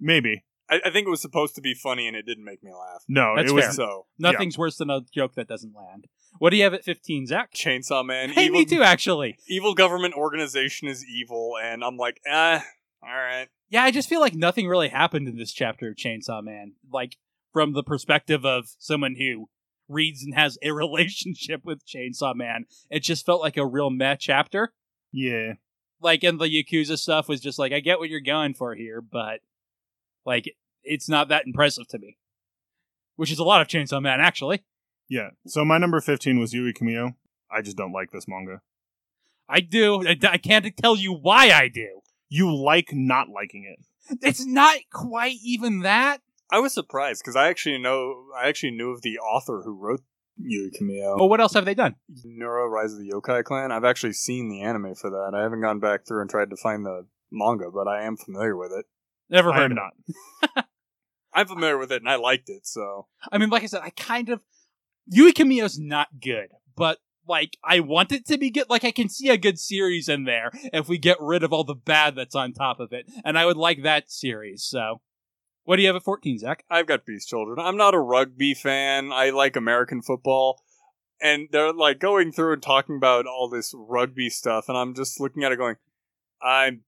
Maybe. 0.00 0.44
I, 0.70 0.80
I 0.86 0.90
think 0.90 1.06
it 1.06 1.10
was 1.10 1.20
supposed 1.20 1.56
to 1.56 1.60
be 1.60 1.74
funny 1.74 2.08
and 2.08 2.16
it 2.16 2.24
didn't 2.24 2.44
make 2.44 2.62
me 2.62 2.72
laugh. 2.72 3.04
No, 3.06 3.34
That's 3.36 3.50
it 3.50 3.54
was. 3.54 3.76
So 3.76 4.06
Nothing's 4.18 4.56
worse 4.56 4.78
than 4.78 4.88
a 4.88 5.02
joke 5.12 5.34
that 5.34 5.46
doesn't 5.46 5.74
land. 5.76 6.06
What 6.38 6.50
do 6.50 6.56
you 6.56 6.62
have 6.62 6.72
at 6.72 6.84
15, 6.84 7.26
Zach? 7.26 7.52
Chainsaw 7.52 8.02
Man, 8.02 8.30
Hey, 8.32 8.46
evil, 8.46 8.60
me 8.60 8.64
too, 8.64 8.82
actually. 8.82 9.36
evil 9.46 9.74
government 9.74 10.14
organization 10.14 10.88
is 10.88 11.04
evil, 11.04 11.58
and 11.62 11.84
I'm 11.84 11.98
like, 11.98 12.18
eh, 12.24 12.60
all 13.02 13.08
right. 13.14 13.48
Yeah, 13.68 13.82
I 13.82 13.90
just 13.90 14.08
feel 14.08 14.20
like 14.20 14.34
nothing 14.34 14.68
really 14.68 14.88
happened 14.88 15.28
in 15.28 15.36
this 15.36 15.52
chapter 15.52 15.90
of 15.90 15.96
Chainsaw 15.96 16.42
Man. 16.42 16.74
Like, 16.90 17.16
from 17.52 17.72
the 17.72 17.82
perspective 17.82 18.46
of 18.46 18.68
someone 18.78 19.16
who 19.18 19.48
reads 19.90 20.22
and 20.22 20.34
has 20.34 20.56
a 20.62 20.70
relationship 20.72 21.64
with 21.64 21.86
Chainsaw 21.86 22.34
Man, 22.34 22.64
it 22.90 23.00
just 23.00 23.26
felt 23.26 23.40
like 23.42 23.56
a 23.56 23.66
real 23.66 23.90
meh 23.90 24.16
chapter. 24.16 24.72
yeah. 25.12 25.54
Like, 26.02 26.24
and 26.24 26.40
the 26.40 26.46
Yakuza 26.46 26.96
stuff 26.96 27.28
was 27.28 27.42
just 27.42 27.58
like, 27.58 27.72
I 27.74 27.80
get 27.80 27.98
what 27.98 28.08
you're 28.08 28.20
going 28.20 28.54
for 28.54 28.74
here, 28.74 29.02
but, 29.02 29.40
like, 30.24 30.54
it's 30.82 31.10
not 31.10 31.28
that 31.28 31.44
impressive 31.46 31.88
to 31.88 31.98
me. 31.98 32.16
Which 33.16 33.30
is 33.30 33.38
a 33.38 33.44
lot 33.44 33.60
of 33.60 33.68
Chainsaw 33.68 34.00
Man, 34.00 34.18
actually. 34.18 34.64
Yeah. 35.10 35.30
So 35.46 35.62
my 35.62 35.76
number 35.76 36.00
15 36.00 36.40
was 36.40 36.54
Yui 36.54 36.72
Kamio. 36.72 37.16
I 37.50 37.60
just 37.60 37.76
don't 37.76 37.92
like 37.92 38.12
this 38.12 38.26
manga. 38.26 38.62
I 39.46 39.60
do. 39.60 40.08
I, 40.08 40.16
I 40.22 40.38
can't 40.38 40.74
tell 40.78 40.96
you 40.96 41.12
why 41.12 41.50
I 41.50 41.68
do. 41.68 42.00
You 42.30 42.54
like 42.56 42.94
not 42.94 43.28
liking 43.28 43.64
it. 43.64 43.84
It's 44.22 44.46
not 44.46 44.78
quite 44.90 45.36
even 45.44 45.80
that. 45.80 46.22
I 46.52 46.58
was 46.58 46.74
surprised 46.74 47.22
because 47.22 47.36
I 47.36 47.48
actually 47.48 47.78
know 47.78 48.26
I 48.36 48.48
actually 48.48 48.72
knew 48.72 48.90
of 48.90 49.02
the 49.02 49.18
author 49.18 49.62
who 49.64 49.72
wrote 49.72 50.02
Yui 50.36 50.70
Kamio. 50.70 51.18
But 51.18 51.26
what 51.26 51.40
else 51.40 51.54
have 51.54 51.64
they 51.64 51.74
done? 51.74 51.96
Nura 52.26 52.68
Rise 52.68 52.92
of 52.92 52.98
the 52.98 53.10
Yokai 53.10 53.44
Clan. 53.44 53.72
I've 53.72 53.84
actually 53.84 54.14
seen 54.14 54.48
the 54.48 54.62
anime 54.62 54.94
for 54.94 55.10
that. 55.10 55.32
I 55.34 55.42
haven't 55.42 55.60
gone 55.60 55.80
back 55.80 56.06
through 56.06 56.22
and 56.22 56.30
tried 56.30 56.50
to 56.50 56.56
find 56.56 56.84
the 56.84 57.06
manga, 57.30 57.70
but 57.70 57.86
I 57.86 58.04
am 58.04 58.16
familiar 58.16 58.56
with 58.56 58.72
it. 58.72 58.86
Never 59.28 59.52
heard 59.52 59.72
of 59.72 59.78
it. 59.78 59.80
not. 60.54 60.66
I'm 61.32 61.46
familiar 61.46 61.78
with 61.78 61.92
it 61.92 62.02
and 62.02 62.10
I 62.10 62.16
liked 62.16 62.48
it, 62.48 62.66
so 62.66 63.06
I 63.30 63.38
mean, 63.38 63.50
like 63.50 63.62
I 63.62 63.66
said, 63.66 63.82
I 63.84 63.90
kind 63.90 64.28
of 64.30 64.40
Yui 65.06 65.32
Kamio's 65.32 65.78
not 65.78 66.08
good, 66.20 66.48
but 66.76 66.98
like 67.26 67.56
I 67.64 67.80
want 67.80 68.12
it 68.12 68.26
to 68.26 68.38
be 68.38 68.50
good. 68.50 68.66
Like 68.68 68.84
I 68.84 68.90
can 68.90 69.08
see 69.08 69.28
a 69.28 69.38
good 69.38 69.58
series 69.58 70.08
in 70.08 70.24
there 70.24 70.50
if 70.72 70.88
we 70.88 70.98
get 70.98 71.18
rid 71.20 71.44
of 71.44 71.52
all 71.52 71.64
the 71.64 71.74
bad 71.74 72.16
that's 72.16 72.34
on 72.34 72.52
top 72.52 72.80
of 72.80 72.92
it, 72.92 73.06
and 73.24 73.38
I 73.38 73.46
would 73.46 73.56
like 73.56 73.82
that 73.82 74.10
series. 74.10 74.64
So, 74.64 75.00
what 75.64 75.76
do 75.76 75.82
you 75.82 75.88
have 75.88 75.96
at 75.96 76.02
fourteen, 76.02 76.38
Zach? 76.38 76.64
I've 76.70 76.86
got 76.86 77.06
Beast 77.06 77.28
Children. 77.28 77.58
I'm 77.58 77.76
not 77.76 77.94
a 77.94 78.00
rugby 78.00 78.54
fan. 78.54 79.12
I 79.12 79.30
like 79.30 79.56
American 79.56 80.02
football. 80.02 80.62
And 81.22 81.48
they're 81.52 81.72
like 81.72 81.98
going 81.98 82.32
through 82.32 82.54
and 82.54 82.62
talking 82.62 82.96
about 82.96 83.26
all 83.26 83.48
this 83.48 83.74
rugby 83.76 84.30
stuff, 84.30 84.68
and 84.68 84.78
I'm 84.78 84.94
just 84.94 85.20
looking 85.20 85.44
at 85.44 85.52
it 85.52 85.58
going, 85.58 85.76
I'm, 86.42 86.80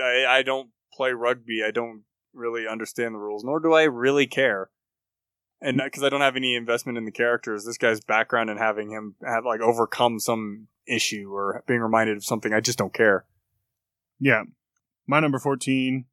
I, 0.00 0.26
I 0.28 0.42
don't 0.42 0.70
play 0.92 1.10
rugby. 1.10 1.62
I 1.66 1.72
don't 1.72 2.04
really 2.32 2.68
understand 2.68 3.14
the 3.14 3.18
rules, 3.18 3.44
nor 3.44 3.60
do 3.60 3.72
I 3.72 3.82
really 3.84 4.26
care. 4.26 4.70
And 5.60 5.78
mm. 5.78 5.84
because 5.84 6.02
I 6.02 6.08
don't 6.08 6.20
have 6.20 6.36
any 6.36 6.54
investment 6.54 6.98
in 6.98 7.04
the 7.04 7.10
characters, 7.10 7.64
this 7.64 7.78
guy's 7.78 8.00
background 8.00 8.50
and 8.50 8.58
having 8.58 8.90
him 8.90 9.16
have 9.24 9.44
like 9.44 9.60
overcome 9.60 10.18
some 10.18 10.68
issue 10.86 11.32
or 11.32 11.62
being 11.66 11.80
reminded 11.80 12.16
of 12.16 12.24
something, 12.24 12.52
I 12.52 12.60
just 12.60 12.78
don't 12.78 12.94
care. 12.94 13.24
Yeah. 14.18 14.44
My 15.06 15.20
number 15.20 15.38
14 15.38 16.04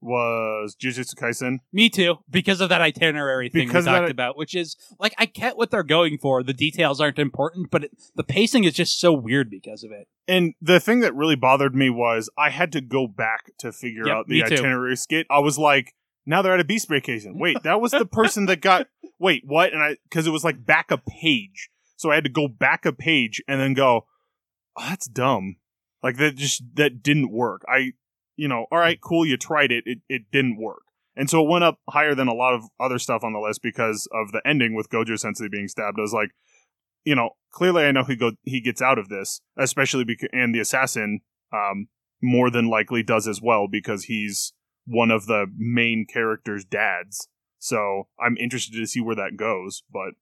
was 0.00 0.76
Jujutsu 0.76 1.14
Kaisen. 1.14 1.58
Me 1.72 1.88
too, 1.88 2.16
because 2.30 2.60
of 2.60 2.68
that 2.68 2.80
itinerary 2.80 3.48
thing 3.48 3.66
Because 3.66 3.86
we 3.86 3.92
talked 3.92 4.10
about, 4.10 4.36
which 4.36 4.54
is 4.54 4.76
like 4.98 5.14
I 5.18 5.26
get 5.26 5.56
what 5.56 5.70
they're 5.70 5.82
going 5.82 6.18
for. 6.18 6.42
The 6.42 6.52
details 6.52 7.00
aren't 7.00 7.18
important, 7.18 7.70
but 7.70 7.84
it, 7.84 7.90
the 8.14 8.24
pacing 8.24 8.64
is 8.64 8.74
just 8.74 9.00
so 9.00 9.12
weird 9.12 9.50
because 9.50 9.82
of 9.82 9.90
it. 9.90 10.08
And 10.26 10.54
the 10.60 10.80
thing 10.80 11.00
that 11.00 11.14
really 11.14 11.36
bothered 11.36 11.74
me 11.74 11.90
was 11.90 12.30
I 12.38 12.50
had 12.50 12.72
to 12.72 12.80
go 12.80 13.06
back 13.06 13.50
to 13.58 13.72
figure 13.72 14.06
Yep, 14.06 14.16
out 14.16 14.28
the 14.28 14.40
too. 14.40 14.46
itinerary 14.46 14.96
skit. 14.96 15.26
I 15.30 15.40
was 15.40 15.58
like, 15.58 15.94
now 16.26 16.42
they're 16.42 16.54
at 16.54 16.60
a 16.60 16.64
beast 16.64 16.88
vacation. 16.88 17.38
Wait, 17.38 17.62
that 17.62 17.80
was 17.80 17.90
the 17.92 18.06
person 18.06 18.46
that 18.46 18.60
got. 18.60 18.86
Wait, 19.18 19.42
what? 19.44 19.72
And 19.72 19.82
I 19.82 19.96
because 20.08 20.26
it 20.26 20.30
was 20.30 20.44
like 20.44 20.64
back 20.64 20.90
a 20.90 20.98
page, 20.98 21.70
so 21.96 22.10
I 22.10 22.14
had 22.14 22.24
to 22.24 22.30
go 22.30 22.46
back 22.48 22.86
a 22.86 22.92
page 22.92 23.42
and 23.48 23.60
then 23.60 23.74
go. 23.74 24.06
Oh, 24.80 24.84
that's 24.90 25.08
dumb. 25.08 25.56
Like 26.04 26.18
that 26.18 26.36
just 26.36 26.62
that 26.74 27.02
didn't 27.02 27.32
work. 27.32 27.62
I, 27.68 27.94
you 28.38 28.48
know, 28.48 28.66
all 28.70 28.78
right, 28.78 29.00
cool. 29.00 29.26
You 29.26 29.36
tried 29.36 29.72
it. 29.72 29.82
It 29.84 29.98
it 30.08 30.22
didn't 30.32 30.58
work. 30.58 30.82
And 31.16 31.28
so 31.28 31.42
it 31.42 31.50
went 31.50 31.64
up 31.64 31.80
higher 31.90 32.14
than 32.14 32.28
a 32.28 32.32
lot 32.32 32.54
of 32.54 32.62
other 32.78 33.00
stuff 33.00 33.24
on 33.24 33.32
the 33.32 33.40
list 33.40 33.60
because 33.60 34.08
of 34.12 34.30
the 34.30 34.40
ending 34.46 34.74
with 34.76 34.88
Gojo 34.88 35.18
Sensei 35.18 35.48
being 35.48 35.66
stabbed. 35.66 35.98
I 35.98 36.02
was 36.02 36.12
like, 36.12 36.30
you 37.04 37.16
know, 37.16 37.30
clearly 37.50 37.82
I 37.84 37.90
know 37.90 38.04
he 38.04 38.14
go 38.14 38.32
he 38.44 38.60
gets 38.60 38.80
out 38.80 38.98
of 38.98 39.08
this, 39.08 39.40
especially 39.58 40.04
because 40.04 40.28
and 40.32 40.54
the 40.54 40.60
assassin 40.60 41.20
um 41.52 41.88
more 42.22 42.50
than 42.50 42.70
likely 42.70 43.02
does 43.02 43.26
as 43.26 43.42
well 43.42 43.66
because 43.70 44.04
he's 44.04 44.52
one 44.86 45.10
of 45.10 45.26
the 45.26 45.46
main 45.56 46.06
character's 46.10 46.64
dads. 46.64 47.28
So 47.58 48.06
I'm 48.20 48.36
interested 48.36 48.76
to 48.76 48.86
see 48.86 49.00
where 49.00 49.16
that 49.16 49.36
goes, 49.36 49.82
but 49.92 50.14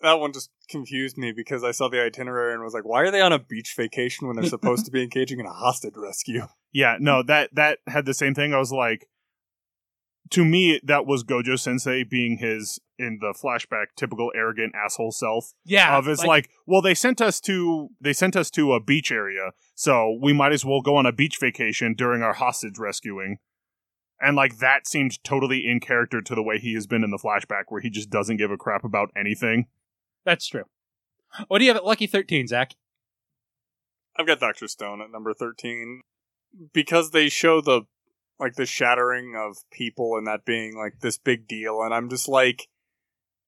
That 0.00 0.20
one 0.20 0.32
just 0.32 0.50
confused 0.68 1.18
me 1.18 1.32
because 1.32 1.64
I 1.64 1.72
saw 1.72 1.88
the 1.88 2.00
itinerary 2.00 2.54
and 2.54 2.62
was 2.62 2.74
like, 2.74 2.84
why 2.84 3.02
are 3.02 3.10
they 3.10 3.20
on 3.20 3.32
a 3.32 3.38
beach 3.38 3.74
vacation 3.76 4.26
when 4.26 4.36
they're 4.36 4.48
supposed 4.48 4.84
to 4.84 4.90
be 4.90 5.02
engaging 5.02 5.40
in 5.40 5.46
a 5.46 5.52
hostage 5.52 5.94
rescue? 5.96 6.46
yeah, 6.72 6.96
no, 7.00 7.22
that 7.22 7.54
that 7.54 7.78
had 7.86 8.06
the 8.06 8.14
same 8.14 8.34
thing. 8.34 8.54
I 8.54 8.58
was 8.58 8.72
like 8.72 9.08
to 10.30 10.44
me 10.44 10.80
that 10.84 11.06
was 11.06 11.24
Gojo 11.24 11.58
Sensei 11.58 12.04
being 12.04 12.38
his 12.38 12.78
in 12.98 13.18
the 13.20 13.32
flashback 13.32 13.86
typical 13.96 14.30
arrogant 14.34 14.74
asshole 14.74 15.12
self. 15.12 15.52
Yeah, 15.64 15.96
of 15.96 16.08
it's 16.08 16.24
like, 16.24 16.50
well 16.66 16.82
they 16.82 16.94
sent 16.94 17.20
us 17.20 17.40
to 17.42 17.88
they 18.00 18.12
sent 18.12 18.36
us 18.36 18.50
to 18.52 18.74
a 18.74 18.80
beach 18.80 19.10
area 19.10 19.52
so 19.74 20.18
we 20.20 20.32
might 20.32 20.52
as 20.52 20.64
well 20.64 20.82
go 20.82 20.96
on 20.96 21.06
a 21.06 21.12
beach 21.12 21.38
vacation 21.40 21.94
during 21.94 22.22
our 22.22 22.34
hostage 22.34 22.78
rescuing 22.78 23.38
and 24.20 24.36
like 24.36 24.58
that 24.58 24.86
seemed 24.86 25.22
totally 25.24 25.66
in 25.66 25.80
character 25.80 26.20
to 26.20 26.34
the 26.34 26.42
way 26.42 26.58
he 26.58 26.74
has 26.74 26.86
been 26.86 27.04
in 27.04 27.10
the 27.10 27.18
flashback 27.18 27.64
where 27.68 27.80
he 27.80 27.90
just 27.90 28.10
doesn't 28.10 28.36
give 28.36 28.50
a 28.50 28.56
crap 28.56 28.84
about 28.84 29.10
anything 29.16 29.66
that's 30.28 30.46
true. 30.46 30.64
What 31.48 31.58
do 31.58 31.64
you 31.64 31.70
have 31.70 31.78
at 31.78 31.86
Lucky 31.86 32.06
Thirteen, 32.06 32.46
Zach? 32.46 32.74
I've 34.18 34.26
got 34.26 34.40
Dr. 34.40 34.68
Stone 34.68 35.00
at 35.00 35.10
number 35.10 35.32
13 35.32 36.00
because 36.74 37.12
they 37.12 37.28
show 37.28 37.60
the 37.60 37.82
like 38.38 38.54
the 38.56 38.66
shattering 38.66 39.34
of 39.36 39.56
people 39.72 40.16
and 40.18 40.26
that 40.26 40.44
being 40.44 40.76
like 40.76 41.00
this 41.00 41.16
big 41.18 41.46
deal 41.48 41.80
and 41.82 41.94
I'm 41.94 42.10
just 42.10 42.28
like 42.28 42.68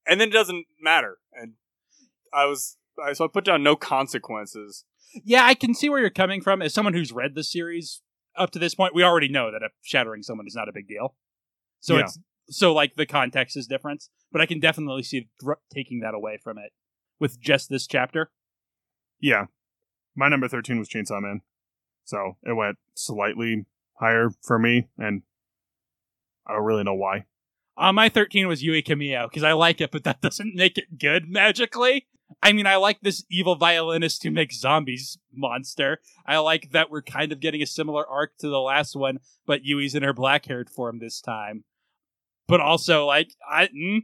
and 0.06 0.20
then 0.20 0.28
it 0.28 0.32
doesn't 0.32 0.66
matter 0.80 1.18
and 1.34 1.54
I 2.32 2.46
was 2.46 2.76
I, 3.02 3.12
so 3.12 3.24
I 3.24 3.28
put 3.28 3.44
down 3.44 3.62
no 3.62 3.76
consequences. 3.76 4.84
Yeah, 5.24 5.44
I 5.44 5.54
can 5.54 5.74
see 5.74 5.88
where 5.88 6.00
you're 6.00 6.10
coming 6.10 6.40
from. 6.40 6.62
As 6.62 6.72
someone 6.72 6.94
who's 6.94 7.12
read 7.12 7.34
the 7.34 7.44
series 7.44 8.00
up 8.36 8.50
to 8.52 8.58
this 8.58 8.74
point, 8.74 8.94
we 8.94 9.02
already 9.02 9.28
know 9.28 9.50
that 9.50 9.62
a 9.62 9.70
shattering 9.82 10.22
someone 10.22 10.46
is 10.46 10.54
not 10.54 10.68
a 10.68 10.72
big 10.72 10.86
deal. 10.86 11.14
So 11.80 11.96
Yeah. 11.96 12.04
it's 12.04 12.18
so 12.50 12.72
like 12.74 12.96
the 12.96 13.06
context 13.06 13.56
is 13.56 13.66
different, 13.66 14.04
but 14.32 14.40
I 14.40 14.46
can 14.46 14.60
definitely 14.60 15.02
see 15.02 15.28
dr- 15.38 15.58
taking 15.72 16.00
that 16.00 16.14
away 16.14 16.38
from 16.42 16.58
it 16.58 16.72
with 17.18 17.40
just 17.40 17.68
this 17.70 17.86
chapter. 17.86 18.30
yeah 19.20 19.46
my 20.16 20.28
number 20.28 20.48
13 20.48 20.78
was 20.78 20.88
chainsaw 20.88 21.20
man 21.22 21.40
so 22.04 22.36
it 22.42 22.54
went 22.56 22.76
slightly 22.94 23.64
higher 24.00 24.30
for 24.42 24.58
me 24.58 24.88
and 24.98 25.22
i 26.46 26.52
don't 26.54 26.64
really 26.64 26.82
know 26.82 26.94
why 26.94 27.24
Uh, 27.76 27.92
my 27.92 28.08
13 28.08 28.48
was 28.48 28.62
Yui 28.62 28.82
Kamio 28.82 29.28
because 29.28 29.42
I 29.44 29.52
like 29.52 29.80
it, 29.80 29.90
but 29.90 30.04
that 30.04 30.20
doesn't 30.26 30.54
make 30.54 30.76
it 30.76 30.98
good 30.98 31.28
magically. 31.28 32.06
I 32.42 32.52
mean, 32.52 32.66
I 32.66 32.76
like 32.76 33.00
this 33.00 33.24
evil 33.30 33.56
violinist 33.56 34.22
who 34.22 34.30
makes 34.30 34.60
zombies 34.60 35.18
monster. 35.32 35.98
I 36.26 36.38
like 36.38 36.72
that 36.72 36.90
we're 36.90 37.02
kind 37.02 37.32
of 37.32 37.40
getting 37.40 37.62
a 37.62 37.66
similar 37.66 38.06
arc 38.06 38.36
to 38.38 38.48
the 38.48 38.60
last 38.60 38.94
one, 38.96 39.20
but 39.46 39.64
Yui's 39.64 39.94
in 39.94 40.02
her 40.02 40.12
black 40.12 40.46
haired 40.46 40.68
form 40.70 40.98
this 40.98 41.20
time. 41.20 41.64
But 42.50 42.60
also, 42.60 43.06
like, 43.06 43.32
I, 43.48 43.68
mm, 43.68 44.00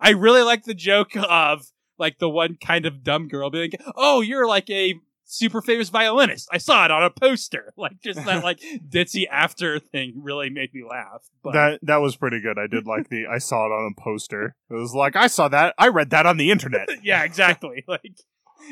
I 0.00 0.10
really 0.10 0.42
like 0.42 0.64
the 0.64 0.74
joke 0.74 1.16
of 1.16 1.66
like 1.98 2.18
the 2.18 2.28
one 2.28 2.56
kind 2.60 2.86
of 2.86 3.02
dumb 3.02 3.28
girl 3.28 3.50
being, 3.50 3.72
like, 3.72 3.82
"Oh, 3.96 4.20
you're 4.20 4.46
like 4.46 4.70
a 4.70 4.94
super 5.24 5.60
famous 5.60 5.88
violinist. 5.88 6.48
I 6.52 6.58
saw 6.58 6.84
it 6.84 6.90
on 6.90 7.02
a 7.02 7.10
poster." 7.10 7.74
Like, 7.76 8.00
just 8.02 8.24
that 8.24 8.42
like 8.44 8.60
ditzy 8.88 9.24
after 9.30 9.78
thing 9.78 10.14
really 10.22 10.50
made 10.50 10.72
me 10.72 10.84
laugh. 10.88 11.24
But 11.42 11.52
that 11.52 11.80
that 11.82 11.96
was 11.96 12.16
pretty 12.16 12.40
good 12.40 12.58
i 12.58 12.66
did 12.66 12.86
like 12.86 13.08
the 13.08 13.26
i 13.26 13.38
saw 13.38 13.66
it 13.66 13.72
on 13.72 13.92
a 13.96 14.00
poster 14.00 14.56
it 14.70 14.74
was 14.74 14.94
like 14.94 15.14
i 15.16 15.26
saw 15.28 15.48
that 15.48 15.74
i 15.78 15.88
read 15.88 16.10
that 16.10 16.26
on 16.26 16.36
the 16.36 16.50
internet 16.50 16.88
yeah, 17.02 17.24
exactly. 17.24 17.84
Like 17.86 18.18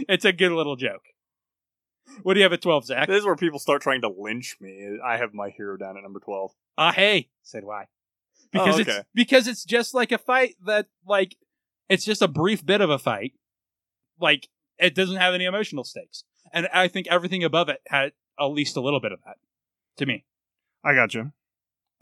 it's 0.08 0.24
a 0.24 0.32
good 0.32 0.52
little 0.52 0.76
joke. 0.76 1.02
What 2.22 2.34
do 2.34 2.40
you 2.40 2.44
have 2.44 2.52
at 2.52 2.62
twelve, 2.62 2.84
Zach? 2.84 3.08
This 3.08 3.20
is 3.20 3.26
where 3.26 3.36
people 3.36 3.58
start 3.58 3.82
trying 3.82 4.02
to 4.02 4.08
lynch 4.08 4.56
me. 4.60 4.98
I 5.04 5.16
have 5.16 5.34
my 5.34 5.50
hero 5.50 5.76
down 5.76 5.96
at 5.96 6.02
number 6.02 6.20
12. 6.20 6.52
Ah, 6.78 6.92
hey, 6.92 7.28
said 7.42 7.64
why? 7.64 7.86
Because 8.58 8.76
Oh, 8.76 8.80
it's 8.80 9.00
because 9.14 9.48
it's 9.48 9.64
just 9.64 9.94
like 9.94 10.12
a 10.12 10.18
fight 10.18 10.56
that 10.64 10.86
like 11.06 11.36
it's 11.88 12.04
just 12.04 12.22
a 12.22 12.28
brief 12.28 12.64
bit 12.64 12.80
of 12.80 12.90
a 12.90 12.98
fight. 12.98 13.32
Like 14.20 14.48
it 14.78 14.94
doesn't 14.94 15.16
have 15.16 15.34
any 15.34 15.44
emotional 15.44 15.84
stakes, 15.84 16.24
and 16.52 16.68
I 16.72 16.88
think 16.88 17.06
everything 17.08 17.44
above 17.44 17.68
it 17.68 17.80
had 17.88 18.12
at 18.38 18.46
least 18.46 18.76
a 18.76 18.80
little 18.80 19.00
bit 19.00 19.12
of 19.12 19.20
that. 19.24 19.36
To 19.98 20.06
me, 20.06 20.24
I 20.84 20.94
got 20.94 21.14
you. 21.14 21.32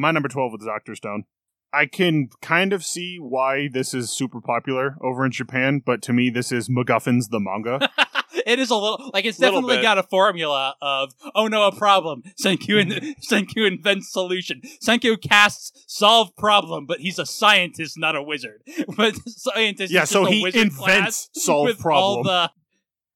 My 0.01 0.11
number 0.11 0.29
12 0.29 0.53
was 0.53 0.65
Dr. 0.65 0.97
Stone. 0.97 1.25
I 1.73 1.87
can 1.87 2.29
kind 2.41 2.73
of 2.73 2.85
see 2.85 3.19
why 3.19 3.69
this 3.69 3.95
is 3.95 4.11
super 4.11 4.41
popular 4.41 4.97
over 5.01 5.25
in 5.25 5.33
Japan, 5.33 5.83
but 5.85 6.03
to 6.03 6.13
me, 6.13 6.31
this 6.31 6.53
is 6.53 6.69
MacGuffins 6.69 7.31
the 7.31 7.41
manga. 7.41 7.89
it 8.47 8.59
is 8.59 8.71
a 8.71 8.75
little 8.77 9.11
like 9.13 9.25
it's 9.25 9.39
Little 9.39 9.61
definitely 9.61 9.77
bit. 9.77 9.83
got 9.83 9.99
a 9.99 10.03
formula 10.03 10.75
of 10.81 11.13
oh 11.35 11.47
no 11.49 11.67
a 11.67 11.75
problem 11.77 12.23
Senku 12.43 12.81
in, 12.81 13.15
Senku 13.31 13.67
invents 13.73 14.13
solution 14.13 14.61
Senku 14.87 15.21
casts 15.21 15.85
solve 15.87 16.35
problem 16.37 16.87
but 16.87 17.01
he's 17.01 17.19
a 17.19 17.27
scientist 17.27 17.99
not 17.99 18.17
a 18.17 18.23
wizard 18.23 18.63
but 18.97 19.15
scientist 19.27 19.93
Yeah, 19.93 20.05
so 20.05 20.25
he 20.25 20.47
invents 20.55 21.31
solve 21.35 21.67
with 21.67 21.79
all 21.87 22.23
problem. 22.23 22.27
the 22.27 22.51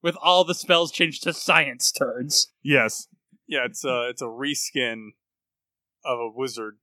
with 0.02 0.16
all 0.22 0.44
the 0.44 0.54
spells 0.54 0.92
changed 0.92 1.22
to 1.24 1.32
science 1.32 1.90
turns 1.92 2.48
Yes. 2.62 3.08
Yeah, 3.46 3.64
it's 3.64 3.84
a 3.84 4.08
it's 4.10 4.20
a 4.22 4.26
reskin 4.26 5.08
of 6.04 6.18
a 6.18 6.28
wizard. 6.34 6.76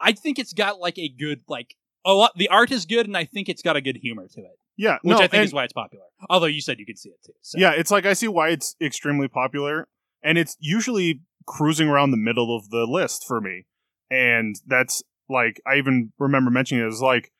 I 0.00 0.12
think 0.12 0.38
it's 0.38 0.52
got 0.52 0.80
like 0.80 0.98
a 0.98 1.08
good 1.08 1.42
like 1.48 1.74
lot 2.06 2.32
the 2.36 2.48
art 2.48 2.70
is 2.70 2.86
good 2.86 3.06
and 3.06 3.16
I 3.16 3.24
think 3.24 3.48
it's 3.48 3.62
got 3.62 3.76
a 3.76 3.80
good 3.80 3.96
humor 3.98 4.26
to 4.28 4.40
it 4.40 4.58
Yeah. 4.76 4.98
which 5.02 5.18
no, 5.18 5.24
I 5.24 5.26
think 5.26 5.44
is 5.44 5.52
why 5.52 5.64
it's 5.64 5.72
popular 5.72 6.06
although 6.28 6.46
you 6.46 6.60
said 6.60 6.78
you 6.78 6.86
could 6.86 6.98
see 6.98 7.10
it 7.10 7.22
too 7.24 7.32
so. 7.42 7.58
Yeah, 7.58 7.72
it's 7.72 7.90
like 7.90 8.06
I 8.06 8.12
see 8.12 8.28
why 8.28 8.50
it's 8.50 8.76
extremely 8.80 9.28
popular, 9.28 9.88
and 10.22 10.38
it's 10.38 10.56
usually 10.60 11.20
cruising 11.46 11.88
around 11.88 12.10
the 12.10 12.16
middle 12.16 12.56
of 12.56 12.70
the 12.70 12.86
list 12.86 13.24
for 13.26 13.40
me. 13.40 13.66
And 14.10 14.56
that's 14.66 15.02
like 15.28 15.60
I 15.66 15.76
even 15.76 16.12
remember 16.18 16.50
mentioning 16.50 16.84
it 16.84 16.88
as 16.88 17.00
like 17.00 17.32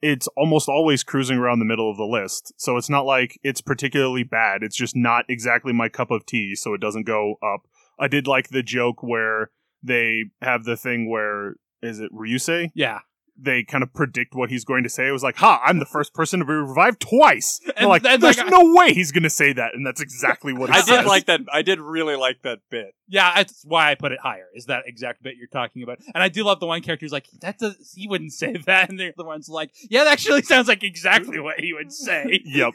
it's 0.00 0.26
almost 0.36 0.68
always 0.68 1.04
cruising 1.04 1.38
around 1.38 1.60
the 1.60 1.64
middle 1.64 1.90
of 1.90 1.96
the 1.96 2.04
list. 2.04 2.52
So 2.56 2.76
it's 2.76 2.90
not 2.90 3.06
like 3.06 3.38
it's 3.42 3.60
particularly 3.60 4.24
bad. 4.24 4.62
It's 4.62 4.76
just 4.76 4.96
not 4.96 5.24
exactly 5.28 5.72
my 5.72 5.88
cup 5.88 6.10
of 6.10 6.26
tea, 6.26 6.54
so 6.54 6.74
it 6.74 6.80
doesn't 6.80 7.06
go 7.06 7.36
up. 7.42 7.62
I 7.98 8.08
did 8.08 8.26
like 8.26 8.48
the 8.48 8.62
joke 8.62 9.02
where 9.02 9.50
they 9.82 10.24
have 10.40 10.64
the 10.64 10.76
thing 10.76 11.10
where 11.10 11.56
is 11.82 12.00
it 12.00 12.12
Ryusui? 12.12 12.70
yeah 12.74 13.00
They 13.44 13.64
kind 13.64 13.82
of 13.82 13.92
predict 13.92 14.34
what 14.34 14.50
he's 14.50 14.64
going 14.64 14.84
to 14.84 14.88
say. 14.88 15.08
It 15.08 15.12
was 15.12 15.22
like, 15.22 15.36
"Ha! 15.36 15.60
I'm 15.64 15.78
the 15.80 15.84
first 15.84 16.14
person 16.14 16.38
to 16.40 16.46
be 16.46 16.52
revived 16.52 17.00
twice." 17.00 17.58
They're 17.64 17.74
And 17.76 17.88
like, 17.88 18.02
"There's 18.02 18.22
like, 18.38 18.46
no 18.48 18.72
way 18.74 18.92
he's 18.94 19.10
going 19.10 19.24
to 19.24 19.30
say 19.30 19.52
that," 19.52 19.74
and 19.74 19.84
that's 19.86 20.00
exactly 20.00 20.52
what 20.52 20.70
he 20.70 20.76
I 20.76 20.80
says. 20.80 20.98
did 20.98 21.06
like 21.06 21.26
that. 21.26 21.40
I 21.52 21.62
did 21.62 21.80
really 21.80 22.14
like 22.16 22.42
that 22.42 22.60
bit. 22.70 22.94
Yeah, 23.08 23.34
that's 23.34 23.64
why 23.64 23.90
I 23.90 23.94
put 23.96 24.12
it 24.12 24.20
higher. 24.20 24.46
Is 24.54 24.66
that 24.66 24.84
exact 24.86 25.22
bit 25.22 25.34
you're 25.36 25.48
talking 25.48 25.82
about? 25.82 25.98
And 26.14 26.22
I 26.22 26.28
do 26.28 26.44
love 26.44 26.60
the 26.60 26.66
one 26.66 26.82
character 26.82 27.04
who's 27.04 27.12
like, 27.12 27.26
"That 27.40 27.58
does 27.58 27.92
he 27.96 28.06
wouldn't 28.06 28.32
say 28.32 28.52
that," 28.66 28.88
and 28.90 28.98
the 29.00 29.12
other 29.18 29.26
one's 29.26 29.48
like, 29.48 29.72
"Yeah, 29.90 30.04
that 30.04 30.12
actually 30.12 30.42
sounds 30.52 30.68
like 30.68 30.84
exactly 30.84 31.40
what 31.40 31.58
he 31.60 31.72
would 31.72 31.92
say." 31.92 32.40
Yep. 32.44 32.74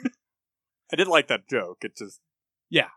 I 0.92 0.96
did 0.96 1.08
like 1.08 1.28
that 1.28 1.48
joke. 1.50 1.80
It 1.82 1.96
just 1.98 2.20
yeah. 2.70 2.88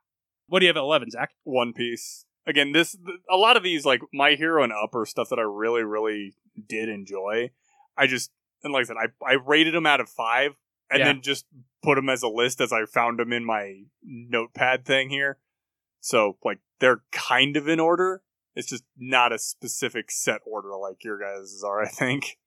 what 0.48 0.58
do 0.60 0.66
you 0.66 0.68
have 0.70 0.76
at 0.76 0.80
eleven, 0.80 1.10
Zach? 1.10 1.30
One 1.44 1.72
Piece. 1.72 2.24
Again, 2.46 2.72
this 2.72 2.96
a 3.30 3.36
lot 3.36 3.56
of 3.56 3.62
these 3.62 3.84
like 3.84 4.00
My 4.12 4.32
Hero 4.32 4.62
and 4.64 4.72
Up 4.72 4.94
are 4.94 5.04
stuff 5.06 5.28
that 5.28 5.38
I 5.38 5.42
really, 5.42 5.82
really 5.82 6.34
did 6.68 6.88
enjoy. 6.88 7.50
I 8.00 8.06
just 8.06 8.30
and 8.62 8.72
like 8.72 8.82
I 8.82 8.84
said, 8.84 8.96
I 8.96 9.24
I 9.24 9.34
rated 9.34 9.74
them 9.74 9.86
out 9.86 10.00
of 10.00 10.08
five, 10.08 10.52
and 10.90 11.00
Yeah. 11.00 11.06
then 11.06 11.22
just 11.22 11.46
put 11.82 11.96
them 11.96 12.08
as 12.08 12.22
a 12.22 12.28
list 12.28 12.60
as 12.60 12.72
I 12.72 12.84
found 12.86 13.18
them 13.18 13.32
in 13.32 13.44
my 13.44 13.82
notepad 14.02 14.84
thing 14.84 15.10
here. 15.10 15.38
So 16.00 16.38
like 16.44 16.58
they're 16.80 17.02
kind 17.12 17.56
of 17.56 17.68
in 17.68 17.78
order. 17.78 18.22
It's 18.54 18.68
just 18.68 18.84
not 18.96 19.32
a 19.32 19.38
specific 19.38 20.10
set 20.10 20.40
order 20.44 20.70
like 20.76 21.04
your 21.04 21.18
guys' 21.18 21.62
are. 21.64 21.80
I 21.82 21.88
think. 21.88 22.38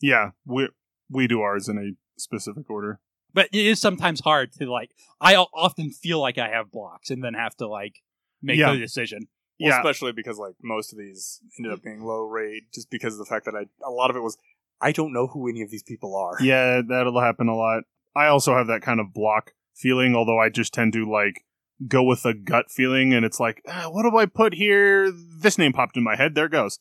Yeah, 0.00 0.30
we 0.44 0.68
we 1.10 1.26
do 1.26 1.40
ours 1.40 1.68
in 1.68 1.78
a 1.78 2.20
specific 2.20 2.68
order. 2.70 3.00
But 3.32 3.48
it 3.52 3.66
is 3.66 3.80
sometimes 3.80 4.20
hard 4.20 4.52
to 4.54 4.70
like. 4.70 4.90
I 5.20 5.36
often 5.36 5.90
feel 5.90 6.20
like 6.20 6.38
I 6.38 6.48
have 6.48 6.70
blocks 6.70 7.10
and 7.10 7.22
then 7.22 7.34
have 7.34 7.54
to 7.56 7.68
like 7.68 8.02
make 8.42 8.58
Yeah. 8.58 8.72
the 8.72 8.78
decision. 8.78 9.28
Well, 9.58 9.70
yeah, 9.70 9.78
especially 9.78 10.12
because 10.12 10.38
like 10.38 10.54
most 10.62 10.92
of 10.92 10.98
these 10.98 11.40
ended 11.58 11.72
up 11.72 11.80
mm. 11.80 11.84
being 11.84 12.04
low 12.04 12.22
rate, 12.22 12.64
just 12.74 12.90
because 12.90 13.14
of 13.14 13.18
the 13.18 13.24
fact 13.24 13.46
that 13.46 13.54
I 13.54 13.66
a 13.86 13.90
lot 13.90 14.10
of 14.10 14.16
it 14.16 14.20
was 14.20 14.36
I 14.80 14.92
don't 14.92 15.12
know 15.12 15.26
who 15.28 15.48
any 15.48 15.62
of 15.62 15.70
these 15.70 15.82
people 15.82 16.14
are. 16.16 16.36
yeah, 16.42 16.82
that'll 16.86 17.20
happen 17.20 17.48
a 17.48 17.56
lot. 17.56 17.84
I 18.14 18.26
also 18.26 18.54
have 18.54 18.66
that 18.68 18.82
kind 18.82 19.00
of 19.00 19.12
block 19.12 19.52
feeling, 19.74 20.14
although 20.14 20.38
I 20.38 20.48
just 20.48 20.72
tend 20.72 20.92
to 20.94 21.10
like 21.10 21.44
go 21.86 22.02
with 22.02 22.24
a 22.24 22.32
gut 22.34 22.70
feeling, 22.70 23.12
and 23.12 23.24
it's 23.24 23.38
like, 23.40 23.62
ah, 23.68 23.88
what 23.90 24.02
do 24.10 24.16
I 24.16 24.26
put 24.26 24.54
here? 24.54 25.12
This 25.40 25.58
name 25.58 25.72
popped 25.72 25.96
in 25.96 26.02
my 26.02 26.16
head. 26.16 26.34
There 26.34 26.46
it 26.46 26.52
goes. 26.52 26.78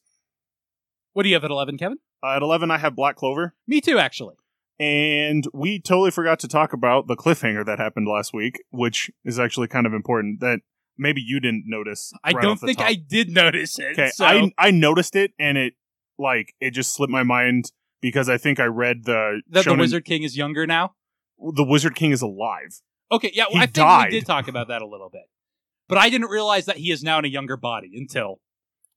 What 1.14 1.24
do 1.24 1.30
you 1.30 1.36
have 1.36 1.44
at 1.44 1.52
eleven, 1.52 1.78
Kevin? 1.78 1.98
Uh, 2.24 2.36
at 2.36 2.42
eleven, 2.42 2.72
I 2.72 2.78
have 2.78 2.96
Black 2.96 3.16
Clover, 3.16 3.54
Me 3.68 3.82
too, 3.82 3.98
actually. 4.00 4.36
and 4.80 5.46
we 5.54 5.80
totally 5.80 6.12
forgot 6.12 6.40
to 6.40 6.48
talk 6.48 6.74
about 6.74 7.08
the 7.08 7.16
cliffhanger 7.16 7.66
that 7.66 7.80
happened 7.80 8.08
last 8.08 8.34
week, 8.34 8.62
which 8.72 9.10
is 9.24 9.40
actually 9.40 9.68
kind 9.68 9.86
of 9.86 9.94
important. 9.94 10.40
That 10.42 10.60
maybe 10.98 11.22
you 11.22 11.40
didn't 11.40 11.64
notice. 11.66 12.14
I 12.24 12.32
right 12.32 12.42
don't 12.42 12.60
think 12.60 12.78
top. 12.78 12.88
I 12.88 12.96
did 12.96 13.30
notice 13.30 13.78
it. 13.80 13.92
Okay, 13.94 14.10
so 14.14 14.26
I 14.26 14.52
I 14.58 14.72
noticed 14.72 15.16
it 15.16 15.32
and 15.40 15.58
it 15.58 15.74
like 16.18 16.54
it 16.60 16.72
just 16.72 16.94
slipped 16.96 17.12
my 17.12 17.24
mind 17.24 17.72
because 18.12 18.30
I 18.30 18.38
think 18.38 18.60
I 18.60 18.66
read 18.66 19.06
the 19.06 19.42
that 19.50 19.66
the 19.66 19.74
Wizard 19.76 20.06
King 20.06 20.24
is 20.24 20.38
younger 20.38 20.66
now. 20.68 20.94
the 21.40 21.64
Wizard 21.64 21.96
King 21.96 22.12
is 22.12 22.22
alive. 22.22 22.82
Okay, 23.12 23.32
yeah, 23.34 23.44
well, 23.46 23.54
He 23.54 23.58
I 23.60 23.62
think 23.66 23.74
died. 23.74 24.12
we 24.12 24.20
did 24.20 24.26
talk 24.28 24.48
about 24.48 24.68
that 24.70 24.82
a 24.82 24.88
little 24.88 25.10
bit, 25.10 25.24
but 25.88 25.98
I 25.98 26.10
didn't 26.10 26.30
realize 26.30 26.66
that 26.66 26.78
he 26.78 26.92
is 26.92 27.04
now 27.04 27.20
in 27.20 27.26
a 27.26 27.28
younger 27.30 27.58
body 27.58 27.92
until 27.96 28.40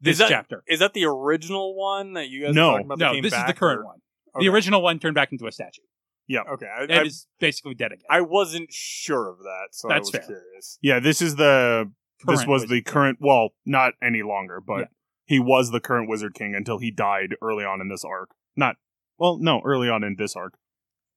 this 0.00 0.12
Is 0.12 0.18
that- 0.18 0.28
chapter. 0.28 0.62
Is 0.68 0.78
that 0.80 0.92
the 0.94 1.04
original 1.06 1.74
one 1.76 2.12
that 2.14 2.28
you 2.28 2.44
guys 2.46 2.54
No. 2.54 2.66
were 2.68 2.72
talking 2.72 2.86
about? 2.86 2.98
No, 2.98 3.12
came 3.12 3.22
this 3.22 3.32
is 3.34 3.44
the 3.46 3.52
current 3.54 3.80
or- 3.80 3.84
one. 3.86 3.98
Okay. 4.36 4.44
The 4.46 4.52
original 4.52 4.82
one 4.82 4.98
turned 4.98 5.14
back 5.14 5.32
into 5.32 5.46
a 5.46 5.52
statue 5.52 5.80
Yeah. 6.26 6.42
Okay, 6.52 6.66
I, 6.66 6.82
and 6.82 6.92
I, 6.92 7.02
is 7.02 7.26
basically 7.40 7.74
dead 7.74 7.92
again. 7.92 8.04
I 8.10 8.20
wasn't 8.20 8.70
sure 8.72 9.28
of 9.30 9.38
that, 9.38 9.68
so 9.72 9.88
That's 9.88 9.96
I 9.96 10.00
was 10.00 10.10
fair. 10.10 10.20
curious. 10.26 10.78
Yeah, 10.82 11.00
this 11.00 11.20
is 11.22 11.36
the 11.36 11.90
this 12.26 12.40
was 12.40 12.46
Wizard 12.46 12.68
the 12.68 12.82
King. 12.82 12.92
current. 12.92 13.18
Well, 13.20 13.50
not 13.64 13.94
any 14.02 14.22
longer, 14.22 14.60
but 14.60 14.78
Yeah. 14.80 14.86
he 15.26 15.38
was 15.40 15.70
the 15.70 15.80
current 15.80 16.08
Wizard 16.10 16.34
King 16.34 16.54
until 16.54 16.78
he 16.78 16.90
died 16.90 17.34
early 17.42 17.64
on 17.64 17.80
in 17.80 17.88
this 17.88 18.04
arc. 18.04 18.30
Not 18.56 18.76
well, 19.18 19.38
no, 19.40 19.60
early 19.64 19.88
on 19.88 20.04
in 20.04 20.16
this 20.18 20.34
arc. 20.36 20.54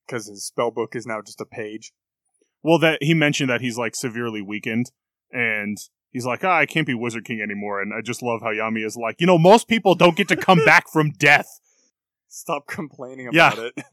Because 0.07 0.27
his 0.27 0.45
spell 0.45 0.71
book 0.71 0.95
is 0.95 1.05
now 1.05 1.21
just 1.21 1.39
a 1.41 1.45
page. 1.45 1.93
Well, 2.63 2.79
that 2.79 3.01
he 3.01 3.13
mentioned 3.13 3.49
that 3.49 3.61
he's 3.61 3.77
like 3.77 3.95
severely 3.95 4.41
weakened, 4.41 4.91
and 5.31 5.77
he's 6.11 6.25
like, 6.25 6.43
ah, 6.43 6.57
I 6.57 6.65
can't 6.65 6.85
be 6.87 6.93
Wizard 6.93 7.25
King 7.25 7.41
anymore. 7.41 7.81
And 7.81 7.93
I 7.93 8.01
just 8.01 8.21
love 8.21 8.41
how 8.41 8.49
Yami 8.49 8.85
is 8.85 8.95
like, 8.97 9.15
you 9.19 9.27
know, 9.27 9.37
most 9.37 9.67
people 9.67 9.95
don't 9.95 10.15
get 10.17 10.27
to 10.27 10.35
come 10.35 10.59
back 10.65 10.89
from 10.91 11.11
death. 11.11 11.47
Stop 12.27 12.67
complaining 12.67 13.29
Yeah. 13.31 13.53
about 13.53 13.65
it. 13.65 13.73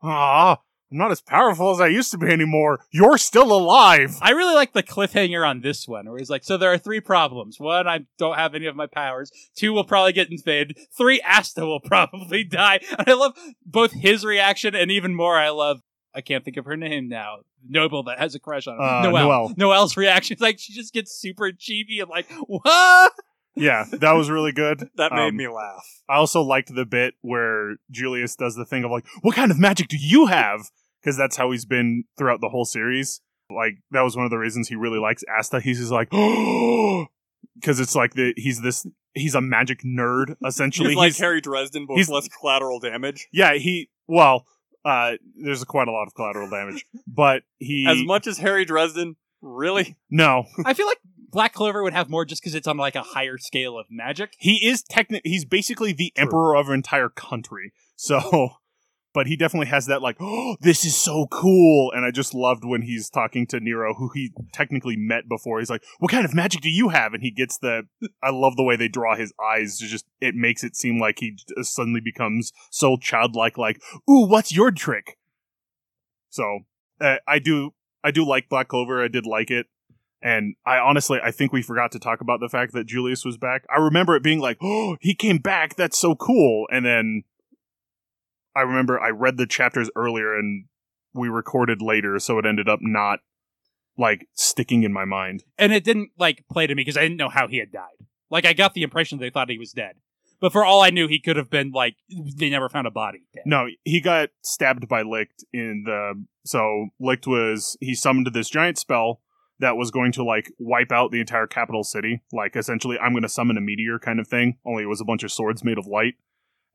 Ah, 0.00 0.60
I'm 0.90 0.98
not 0.98 1.10
as 1.10 1.20
powerful 1.20 1.70
as 1.70 1.80
I 1.80 1.88
used 1.88 2.10
to 2.12 2.18
be 2.18 2.28
anymore. 2.28 2.80
You're 2.90 3.18
still 3.18 3.52
alive. 3.52 4.16
I 4.22 4.30
really 4.30 4.54
like 4.54 4.72
the 4.72 4.82
cliffhanger 4.82 5.46
on 5.46 5.60
this 5.60 5.86
one, 5.86 6.08
where 6.08 6.18
he's 6.18 6.30
like, 6.30 6.44
"So 6.44 6.56
there 6.56 6.72
are 6.72 6.78
three 6.78 7.00
problems. 7.00 7.60
One, 7.60 7.86
I 7.86 8.06
don't 8.16 8.36
have 8.36 8.54
any 8.54 8.66
of 8.66 8.76
my 8.76 8.86
powers. 8.86 9.30
Two, 9.54 9.72
will 9.72 9.84
probably 9.84 10.12
get 10.12 10.30
invaded. 10.30 10.78
Three, 10.96 11.20
Asta 11.20 11.66
will 11.66 11.80
probably 11.84 12.44
die." 12.44 12.80
And 12.98 13.08
I 13.08 13.12
love 13.12 13.36
both 13.66 13.92
his 13.92 14.24
reaction 14.24 14.74
and 14.74 14.90
even 14.90 15.14
more. 15.14 15.36
I 15.36 15.50
love. 15.50 15.82
I 16.14 16.22
can't 16.22 16.44
think 16.44 16.56
of 16.56 16.64
her 16.64 16.76
name 16.76 17.08
now. 17.08 17.38
Noble 17.68 18.04
that 18.04 18.18
has 18.18 18.34
a 18.34 18.40
crush 18.40 18.66
on 18.66 18.74
him. 18.76 18.80
Uh, 18.80 19.02
Noelle. 19.02 19.28
Noelle. 19.28 19.54
Noelle's 19.56 19.96
reaction 19.96 20.36
is 20.36 20.40
like 20.40 20.58
she 20.58 20.72
just 20.72 20.94
gets 20.94 21.12
super 21.12 21.50
chibi 21.50 22.00
and 22.00 22.08
like, 22.08 22.26
what? 22.46 23.12
Yeah, 23.58 23.84
that 23.92 24.12
was 24.12 24.30
really 24.30 24.52
good. 24.52 24.88
That 24.96 25.12
made 25.12 25.28
Um, 25.28 25.36
me 25.36 25.48
laugh. 25.48 25.84
I 26.08 26.16
also 26.16 26.40
liked 26.42 26.74
the 26.74 26.86
bit 26.86 27.14
where 27.20 27.76
Julius 27.90 28.34
does 28.36 28.54
the 28.54 28.64
thing 28.64 28.84
of 28.84 28.90
like, 28.90 29.04
"What 29.22 29.34
kind 29.36 29.50
of 29.50 29.58
magic 29.58 29.88
do 29.88 29.96
you 29.98 30.26
have?" 30.26 30.70
Because 31.02 31.16
that's 31.16 31.36
how 31.36 31.50
he's 31.50 31.64
been 31.64 32.04
throughout 32.16 32.40
the 32.40 32.48
whole 32.48 32.64
series. 32.64 33.20
Like 33.50 33.78
that 33.92 34.02
was 34.02 34.16
one 34.16 34.24
of 34.24 34.30
the 34.30 34.38
reasons 34.38 34.68
he 34.68 34.74
really 34.76 34.98
likes 34.98 35.22
Asta. 35.38 35.60
He's 35.60 35.78
just 35.78 35.92
like, 35.92 36.10
because 37.54 37.80
it's 37.80 37.94
like 37.94 38.14
the 38.14 38.34
he's 38.36 38.60
this 38.62 38.86
he's 39.14 39.34
a 39.34 39.40
magic 39.40 39.80
nerd 39.84 40.36
essentially. 40.46 40.90
He's 40.90 40.96
like 40.96 41.06
He's- 41.12 41.18
Harry 41.20 41.40
Dresden, 41.40 41.86
but 41.86 41.94
he's- 41.94 42.08
with 42.08 42.14
less 42.14 42.28
collateral 42.28 42.80
damage. 42.80 43.28
yeah, 43.32 43.54
he 43.54 43.90
well, 44.06 44.46
uh, 44.84 45.12
there's 45.36 45.62
quite 45.64 45.88
a 45.88 45.92
lot 45.92 46.06
of 46.06 46.14
collateral 46.14 46.48
damage, 46.48 46.84
but 47.06 47.42
he 47.58 47.86
As 47.88 47.98
much 48.04 48.26
as 48.26 48.38
Harry 48.38 48.64
Dresden, 48.64 49.16
really? 49.42 49.96
no, 50.10 50.44
I 50.64 50.74
feel 50.74 50.86
like 50.86 50.98
Black 51.30 51.52
Clover 51.52 51.82
would 51.82 51.92
have 51.92 52.08
more 52.08 52.24
just 52.24 52.42
because 52.42 52.54
it's 52.54 52.66
on 52.66 52.76
like 52.76 52.94
a 52.96 53.02
higher 53.02 53.38
scale 53.38 53.78
of 53.78 53.86
magic. 53.90 54.34
he 54.38 54.66
is 54.66 54.82
techni- 54.82 55.20
He's 55.24 55.44
basically 55.44 55.92
the 55.92 56.12
True. 56.16 56.22
emperor 56.24 56.56
of 56.56 56.68
an 56.68 56.74
entire 56.74 57.08
country. 57.10 57.72
So, 57.96 58.50
but 59.14 59.26
he 59.26 59.36
definitely 59.36 59.66
has 59.68 59.86
that 59.86 60.00
like, 60.02 60.16
oh, 60.20 60.56
this 60.60 60.84
is 60.84 60.96
so 60.96 61.26
cool. 61.30 61.90
And 61.92 62.04
I 62.04 62.10
just 62.10 62.32
loved 62.34 62.64
when 62.64 62.82
he's 62.82 63.10
talking 63.10 63.46
to 63.48 63.60
Nero, 63.60 63.94
who 63.94 64.10
he 64.14 64.32
technically 64.52 64.96
met 64.96 65.28
before. 65.28 65.58
He's 65.58 65.70
like, 65.70 65.82
what 65.98 66.10
kind 66.10 66.24
of 66.24 66.34
magic 66.34 66.60
do 66.62 66.70
you 66.70 66.88
have? 66.90 67.12
And 67.14 67.22
he 67.22 67.30
gets 67.30 67.58
the. 67.58 67.82
I 68.22 68.30
love 68.30 68.56
the 68.56 68.62
way 68.64 68.76
they 68.76 68.88
draw 68.88 69.16
his 69.16 69.32
eyes. 69.42 69.80
It 69.82 69.88
just 69.88 70.06
it 70.20 70.34
makes 70.34 70.62
it 70.64 70.76
seem 70.76 70.98
like 71.00 71.18
he 71.18 71.32
j- 71.32 71.44
suddenly 71.62 72.00
becomes 72.00 72.52
so 72.70 72.96
childlike. 72.96 73.58
Like, 73.58 73.80
ooh, 74.08 74.26
what's 74.26 74.52
your 74.54 74.70
trick? 74.70 75.18
So 76.30 76.60
uh, 77.00 77.16
I 77.26 77.38
do 77.38 77.74
I 78.04 78.10
do 78.10 78.24
like 78.26 78.48
Black 78.48 78.68
Clover. 78.68 79.02
I 79.02 79.08
did 79.08 79.26
like 79.26 79.50
it. 79.50 79.66
And 80.20 80.54
I 80.66 80.78
honestly, 80.78 81.18
I 81.22 81.30
think 81.30 81.52
we 81.52 81.62
forgot 81.62 81.92
to 81.92 81.98
talk 81.98 82.20
about 82.20 82.40
the 82.40 82.48
fact 82.48 82.72
that 82.72 82.86
Julius 82.86 83.24
was 83.24 83.36
back. 83.36 83.64
I 83.74 83.78
remember 83.80 84.16
it 84.16 84.22
being 84.22 84.40
like, 84.40 84.58
oh, 84.62 84.96
he 85.00 85.14
came 85.14 85.38
back. 85.38 85.76
That's 85.76 85.98
so 85.98 86.14
cool. 86.14 86.66
And 86.70 86.84
then 86.84 87.24
I 88.56 88.62
remember 88.62 89.00
I 89.00 89.10
read 89.10 89.36
the 89.36 89.46
chapters 89.46 89.90
earlier 89.94 90.36
and 90.36 90.64
we 91.14 91.28
recorded 91.28 91.80
later. 91.80 92.18
So 92.18 92.38
it 92.38 92.46
ended 92.46 92.68
up 92.68 92.80
not 92.82 93.20
like 93.96 94.28
sticking 94.34 94.82
in 94.84 94.92
my 94.92 95.04
mind. 95.04 95.44
and 95.58 95.72
it 95.72 95.84
didn't 95.84 96.10
like 96.18 96.44
play 96.50 96.66
to 96.66 96.74
me 96.74 96.82
because 96.82 96.96
I 96.96 97.02
didn't 97.02 97.16
know 97.16 97.28
how 97.28 97.48
he 97.48 97.58
had 97.58 97.72
died. 97.72 98.06
Like 98.30 98.46
I 98.46 98.52
got 98.52 98.74
the 98.74 98.82
impression 98.82 99.18
they 99.18 99.30
thought 99.30 99.50
he 99.50 99.58
was 99.58 99.72
dead, 99.72 99.96
but 100.40 100.52
for 100.52 100.64
all 100.64 100.82
I 100.82 100.90
knew, 100.90 101.08
he 101.08 101.18
could 101.18 101.36
have 101.36 101.50
been 101.50 101.72
like 101.72 101.96
they 102.36 102.50
never 102.50 102.68
found 102.68 102.86
a 102.86 102.90
body. 102.90 103.22
Dead. 103.34 103.42
No, 103.46 103.66
he 103.84 104.00
got 104.00 104.28
stabbed 104.42 104.86
by 104.88 105.02
Licht 105.02 105.44
in 105.52 105.84
the. 105.84 106.24
So 106.44 106.88
Licht 107.00 107.26
was. 107.26 107.76
He 107.80 107.94
summoned 107.94 108.28
this 108.32 108.50
giant 108.50 108.78
spell 108.78 109.20
that 109.60 109.76
was 109.76 109.90
going 109.90 110.12
to 110.12 110.24
like 110.24 110.52
wipe 110.58 110.92
out 110.92 111.10
the 111.10 111.20
entire 111.20 111.46
capital 111.46 111.84
city. 111.84 112.22
Like 112.32 112.56
essentially, 112.56 112.98
I'm 112.98 113.12
going 113.12 113.22
to 113.22 113.28
summon 113.28 113.56
a 113.56 113.60
meteor 113.60 113.98
kind 113.98 114.20
of 114.20 114.28
thing. 114.28 114.58
Only 114.64 114.84
it 114.84 114.88
was 114.88 115.00
a 115.00 115.04
bunch 115.04 115.22
of 115.22 115.32
swords 115.32 115.64
made 115.64 115.78
of 115.78 115.86
light, 115.86 116.14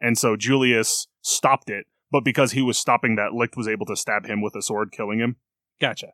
and 0.01 0.17
so 0.17 0.35
Julius 0.35 1.07
stopped 1.21 1.69
it. 1.69 1.85
But 2.11 2.23
because 2.23 2.51
he 2.51 2.61
was 2.61 2.77
stopping 2.77 3.15
that, 3.15 3.33
Licht 3.33 3.57
was 3.57 3.67
able 3.67 3.87
to 3.87 3.95
stab 3.95 4.27
him 4.27 4.41
with 4.41 4.55
a 4.55 4.61
sword, 4.61 4.91
killing 4.91 5.19
him. 5.19 5.37
Gotcha. 5.81 6.09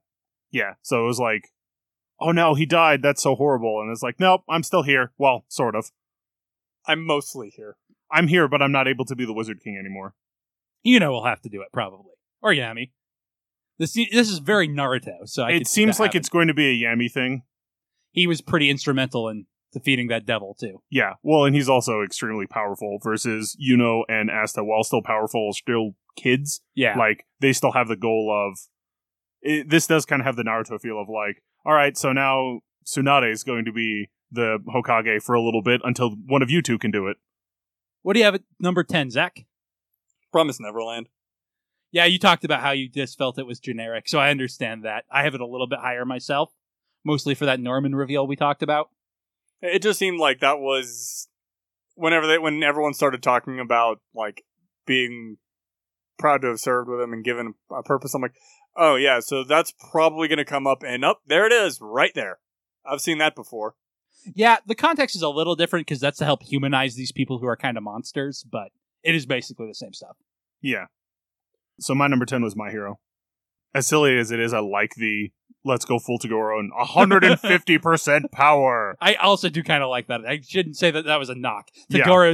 Yeah, 0.50 0.76
so 0.82 1.04
it 1.04 1.08
was 1.08 1.20
like, 1.20 1.50
oh 2.22 2.32
no, 2.32 2.56
he 2.56 2.66
died. 2.66 3.02
That's 3.02 3.22
so 3.22 3.36
horrible. 3.36 3.82
And 3.82 3.92
it's 3.92 4.02
like, 4.02 4.20
nope, 4.20 4.42
I'm 4.50 4.64
still 4.64 4.84
here. 4.84 5.12
Well, 5.18 5.46
sort 5.50 5.76
of. 5.76 5.92
I'm 6.88 7.06
mostly 7.06 7.52
here. 7.56 7.76
I'm 8.12 8.28
here, 8.28 8.48
but 8.48 8.62
I'm 8.62 8.72
not 8.72 8.88
able 8.88 9.06
to 9.06 9.16
be 9.16 9.26
the 9.26 9.34
Wizard 9.34 9.60
King 9.62 9.78
anymore. 9.78 10.16
You 10.82 11.00
know 11.00 11.12
we'll 11.12 11.26
have 11.26 11.42
to 11.42 11.50
do 11.50 11.62
it 11.62 11.68
probably, 11.74 12.14
or 12.42 12.52
Yami. 12.52 12.92
This 13.80 13.94
this 13.94 14.30
is 14.30 14.40
very 14.40 14.68
Naruto, 14.68 15.26
so 15.26 15.44
I 15.44 15.52
it 15.52 15.68
seems 15.68 16.00
like 16.00 16.10
happening. 16.10 16.20
it's 16.20 16.30
going 16.30 16.48
to 16.50 16.54
be 16.54 16.68
a 16.84 16.86
Yami 16.86 17.10
thing. 17.12 17.44
he 18.12 18.28
was 18.28 18.42
pretty 18.42 18.70
instrumental 18.70 19.30
in 19.30 19.46
defeating 19.72 20.08
that 20.10 20.26
devil 20.26 20.56
too. 20.60 20.82
Yeah, 20.90 21.14
well, 21.24 21.46
and 21.46 21.56
he's 21.56 21.70
also 21.70 22.02
extremely 22.04 22.46
powerful 22.46 22.98
versus 23.02 23.56
Yuno 23.60 24.04
and 24.10 24.30
Asta, 24.30 24.64
while 24.64 24.84
still 24.84 25.02
powerful, 25.02 25.54
still 25.54 25.92
kids. 26.18 26.62
Yeah, 26.76 26.98
Like 26.98 27.26
they 27.40 27.54
still 27.54 27.72
have 27.72 27.88
the 27.88 27.96
goal 27.96 28.32
of. 28.52 28.60
It, 29.42 29.70
this 29.70 29.88
does 29.88 30.06
kind 30.06 30.22
of 30.22 30.26
have 30.26 30.36
the 30.36 30.44
Naruto 30.44 30.82
feel 30.82 31.00
of 31.02 31.08
like, 31.08 31.42
all 31.66 31.74
right, 31.74 31.98
so 31.98 32.12
now 32.12 32.60
Tsunade 32.86 33.32
is 33.32 33.46
going 33.46 33.64
to 33.64 33.72
be 33.72 34.10
the 34.30 34.58
Hokage 34.68 35.22
for 35.24 35.34
a 35.34 35.42
little 35.42 35.62
bit 35.64 35.80
until 35.86 36.12
one 36.28 36.42
of 36.42 36.50
you 36.52 36.62
two 36.62 36.78
can 36.78 36.92
do 36.92 37.08
it. 37.08 37.16
what 38.02 38.14
do 38.14 38.20
you 38.20 38.26
have 38.26 38.36
at 38.36 38.42
number 38.60 38.84
ten, 38.84 39.10
Zach? 39.10 39.46
Promise 40.34 40.60
Neverland. 40.60 41.08
Yeah, 41.92 42.06
you 42.06 42.20
talked 42.20 42.44
about 42.44 42.62
how 42.62 42.72
you 42.72 42.88
just 42.88 43.18
felt 43.18 43.40
it 43.40 43.48
was 43.48 43.60
generic, 43.60 44.08
so 44.08 44.20
I 44.20 44.30
understand 44.30 44.86
that. 44.86 45.06
I 45.12 45.24
have 45.24 45.36
it 45.36 45.42
a 45.42 45.48
little 45.48 45.68
bit 45.68 45.80
higher 45.80 46.06
myself, 46.06 46.52
mostly 47.04 47.34
for 47.34 47.46
that 47.46 47.60
Norman 47.60 47.96
reveal 47.96 48.28
we 48.28 48.36
talked 48.36 48.62
about. 48.62 48.90
It 49.62 49.82
just 49.82 50.00
seemed 50.00 50.20
like 50.20 50.40
that 50.40 50.60
was 50.60 51.28
whenever 51.96 52.28
they 52.28 52.38
when 52.38 52.64
everyone 52.64 52.94
started 52.94 53.24
talking 53.24 53.60
about 53.60 54.00
like 54.14 54.44
being 54.86 55.38
proud 56.18 56.42
to 56.42 56.48
have 56.50 56.60
served 56.60 56.90
with 56.90 57.02
him 57.02 57.14
and 57.14 57.24
given 57.24 57.56
a 57.72 57.84
purpose. 57.84 58.14
I'm 58.14 58.22
like, 58.22 58.36
oh 58.78 58.96
yeah, 58.96 59.20
so 59.20 59.44
that's 59.44 59.74
probably 59.92 60.28
going 60.28 60.38
to 60.38 60.46
come 60.46 60.68
up, 60.68 60.84
and 60.86 61.04
up 61.04 61.22
there 61.26 61.48
it 61.48 61.52
is, 61.52 61.80
right 61.82 62.14
there. 62.14 62.40
I've 62.86 63.02
seen 63.02 63.18
that 63.18 63.36
before. 63.36 63.76
Yeah, 64.36 64.58
the 64.66 64.76
context 64.76 65.16
is 65.16 65.22
a 65.22 65.30
little 65.30 65.56
different 65.56 65.88
because 65.88 66.00
that's 66.00 66.20
to 66.20 66.26
help 66.26 66.44
humanize 66.44 66.96
these 66.96 67.12
people 67.12 67.40
who 67.40 67.48
are 67.48 67.58
kind 67.58 67.78
of 67.78 67.84
monsters, 67.84 68.46
but 68.50 68.70
it 69.04 69.16
is 69.16 69.26
basically 69.26 69.68
the 69.68 69.76
same 69.76 69.94
stuff. 69.94 70.18
Yeah. 70.62 70.86
So 71.80 71.96
my 71.96 72.08
number 72.08 72.26
10 72.26 72.44
was 72.44 72.56
My 72.56 72.72
Hero. 72.72 73.00
As 73.74 73.88
silly 73.88 74.18
as 74.18 74.32
it 74.32 74.40
is, 74.40 74.54
I 74.54 74.60
like 74.60 74.96
the 74.96 75.32
let's 75.66 75.86
go 75.86 76.00
full 76.00 76.20
Toguro 76.20 76.60
and 76.60 76.72
150% 76.80 78.32
power. 78.32 78.98
I 79.02 79.16
also 79.16 79.50
do 79.50 79.64
kind 79.64 79.84
of 79.84 79.90
like 79.90 80.08
that. 80.08 80.22
I 80.26 80.40
shouldn't 80.42 80.78
say 80.78 80.92
that 80.92 81.06
that 81.06 81.20
was 81.20 81.30
a 81.30 81.36
knock. 81.36 81.68
Yeah. 81.90 82.34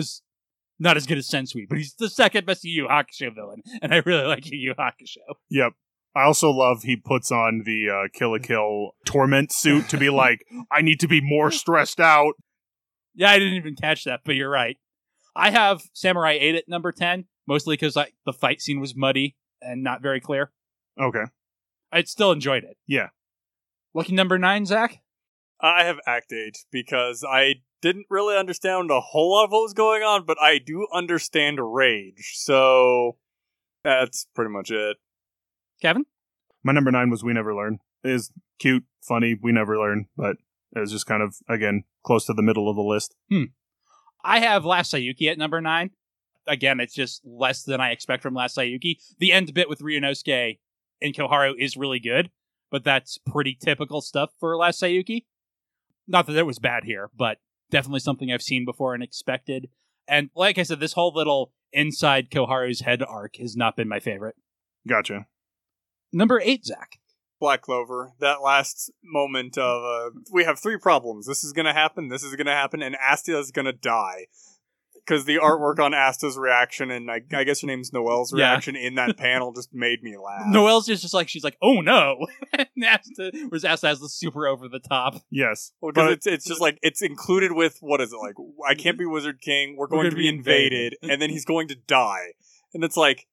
Not 0.78 0.98
as 0.98 1.06
good 1.06 1.18
as 1.18 1.30
Sensui, 1.30 1.70
but 1.70 1.78
he's 1.78 1.96
the 1.96 2.10
second 2.10 2.46
best 2.46 2.66
Yu 2.66 2.88
Hakusho 2.90 3.34
villain, 3.34 3.62
and 3.82 3.94
I 3.94 4.02
really 4.06 4.26
like 4.26 4.52
Yu 4.52 4.58
Yu 4.58 4.74
Hakusho. 4.78 5.36
Yep. 5.50 5.72
I 6.16 6.24
also 6.24 6.50
love 6.50 6.84
he 6.84 6.98
puts 6.98 7.32
on 7.32 7.64
the 7.66 7.90
uh, 7.90 8.08
Kill 8.14 8.32
la 8.32 8.40
Kill 8.40 8.92
torment 9.06 9.54
suit 9.54 9.88
to 9.90 9.98
be 9.98 10.10
like, 10.10 10.46
I 10.72 10.82
need 10.82 11.00
to 11.02 11.08
be 11.08 11.22
more 11.22 11.52
stressed 11.52 12.00
out. 12.00 12.34
Yeah, 13.14 13.32
I 13.32 13.40
didn't 13.40 13.56
even 13.56 13.76
catch 13.76 14.04
that, 14.04 14.22
but 14.26 14.36
you're 14.36 14.50
right. 14.50 14.78
I 15.36 15.50
have 15.52 15.82
Samurai 15.94 16.38
8 16.40 16.56
at 16.56 16.70
number 16.70 16.92
10, 16.92 17.26
mostly 17.48 17.74
because 17.74 17.96
like 17.96 18.14
the 18.26 18.34
fight 18.34 18.62
scene 18.62 18.80
was 18.80 18.96
muddy 18.96 19.36
and 19.62 19.84
not 19.84 20.02
very 20.02 20.20
clear. 20.20 20.52
Okay. 21.00 21.26
I 21.92 22.04
still 22.04 22.32
enjoyed 22.32 22.64
it. 22.64 22.78
Yeah. 22.88 23.10
Lucky 23.94 24.14
number 24.14 24.38
9, 24.38 24.66
Zach? 24.66 25.02
I 25.62 25.84
have 25.86 26.00
Act-Age 26.06 26.66
because 26.72 27.24
I 27.28 27.56
didn't 27.82 28.08
really 28.10 28.36
understand 28.36 28.92
a 28.92 29.00
whole 29.00 29.32
lot 29.32 29.46
of 29.46 29.52
what 29.52 29.62
was 29.62 29.74
going 29.74 30.04
on, 30.04 30.26
but 30.26 30.42
I 30.42 30.60
do 30.60 30.88
understand 30.94 31.60
rage, 31.62 32.34
so 32.36 33.18
that's 33.84 34.28
pretty 34.36 34.52
much 34.52 34.72
it. 34.72 34.98
Kevin? 35.82 36.06
My 36.64 36.74
number 36.74 36.92
nine 36.92 37.10
was 37.10 37.24
We 37.24 37.34
Never 37.34 37.56
Learn. 37.56 37.80
It 38.04 38.12
is 38.12 38.32
cute, 38.60 38.84
funny, 39.02 39.38
We 39.42 39.52
Never 39.52 39.78
Learn, 39.78 40.08
but 40.18 40.38
it 40.76 40.80
was 40.80 40.92
just 40.92 41.06
kind 41.06 41.24
of, 41.24 41.38
again, 41.48 41.84
close 42.04 42.26
to 42.26 42.34
the 42.34 42.42
middle 42.42 42.70
of 42.70 42.76
the 42.76 42.82
list. 42.82 43.16
Hmm. 43.30 43.44
I 44.24 44.40
have 44.40 44.66
Last 44.66 44.94
Sayuki 44.94 45.32
at 45.32 45.38
number 45.38 45.62
9. 45.62 45.92
Again, 46.48 46.80
it's 46.80 46.94
just 46.94 47.22
less 47.26 47.64
than 47.64 47.82
I 47.82 47.92
expect 47.92 48.24
from 48.24 48.34
Last 48.34 48.58
Sayuki. 48.58 48.98
The 49.20 49.32
end 49.32 49.54
bit 49.54 49.70
with 49.70 49.80
Ryunosuke 49.80 50.60
and 51.02 51.14
Koharu 51.14 51.54
is 51.58 51.78
really 51.78 52.00
good, 52.00 52.30
but 52.72 52.84
that's 52.84 53.18
pretty 53.18 53.58
typical 53.60 54.02
stuff 54.02 54.32
for 54.40 54.56
Last 54.56 54.82
Sayuki. 54.82 55.26
Not 56.08 56.28
that 56.28 56.38
it 56.38 56.46
was 56.46 56.60
bad 56.60 56.84
here, 56.84 57.10
but 57.16 57.40
definitely 57.72 58.00
something 58.00 58.32
I've 58.32 58.42
seen 58.42 58.66
before 58.66 58.94
and 58.94 59.04
expected. 59.04 59.70
And 60.08 60.30
like 60.36 60.58
I 60.60 60.64
said, 60.64 60.80
this 60.80 60.94
whole 60.94 61.14
little 61.14 61.52
inside 61.74 62.30
Koharu's 62.30 62.82
head 62.82 63.02
arc 63.02 63.38
has 63.38 63.56
not 63.56 63.76
been 63.76 63.90
my 63.90 64.00
favorite. 64.00 64.36
Gotcha. 64.88 65.26
Number 66.14 66.40
eight, 66.44 66.66
Zach. 66.66 67.00
Black 67.40 67.62
Clover, 67.62 68.14
that 68.20 68.42
last 68.42 68.92
moment 69.04 69.58
of, 69.58 69.84
uh, 69.84 70.20
we 70.32 70.46
have 70.46 70.58
three 70.58 70.78
problems. 70.78 71.28
This 71.28 71.44
is 71.44 71.52
gonna 71.52 71.74
happen, 71.74 72.08
this 72.08 72.24
is 72.24 72.36
gonna 72.36 72.54
happen, 72.54 72.82
and 72.82 72.96
Asta 72.96 73.38
is 73.38 73.52
gonna 73.52 73.74
die. 73.74 74.28
Because 75.06 75.26
the 75.26 75.36
artwork 75.38 75.78
on 75.80 75.94
Asta's 75.94 76.36
reaction, 76.38 76.90
and 76.90 77.12
I, 77.12 77.22
I 77.32 77.44
guess 77.44 77.62
her 77.62 77.68
name's 77.68 77.94
Noelle's 77.94 78.34
Yeah. 78.36 78.50
reaction 78.50 78.76
in 78.76 78.96
that 78.96 79.18
panel 79.18 79.54
just 79.54 79.70
made 79.74 80.02
me 80.02 80.18
laugh. 80.18 80.48
Noelle's 80.48 80.88
just, 80.88 81.04
just 81.04 81.14
like, 81.14 81.30
she's 81.30 81.44
like, 81.44 81.58
oh 81.62 81.82
no. 81.82 82.26
and 82.54 82.68
Asta, 82.84 83.32
whereas 83.50 83.64
Asta 83.66 83.88
has 83.88 84.00
the 84.00 84.10
super 84.10 84.48
over 84.48 84.68
the 84.68 84.80
top. 84.80 85.22
Yes. 85.30 85.72
Well, 85.82 85.92
because 85.92 86.08
But- 86.08 86.14
it's 86.14 86.28
it's 86.28 86.46
just 86.48 86.60
like 86.62 86.80
it's 86.82 87.02
included 87.04 87.52
with 87.52 87.78
what 87.82 88.02
is 88.02 88.12
it 88.14 88.18
like? 88.18 88.34
I 88.68 88.74
can't 88.74 88.98
be 88.98 89.06
Wizard 89.06 89.42
King. 89.42 89.76
We're 89.78 89.88
going 89.88 90.00
gonna 90.06 90.10
to 90.12 90.16
be 90.16 90.24
be 90.24 90.30
invaded, 90.30 90.94
invaded. 90.94 91.12
and 91.14 91.22
then 91.22 91.30
he's 91.30 91.46
going 91.46 91.68
to 91.68 91.76
die. 91.76 92.34
And 92.74 92.84
it's 92.84 92.98
like 92.98 93.28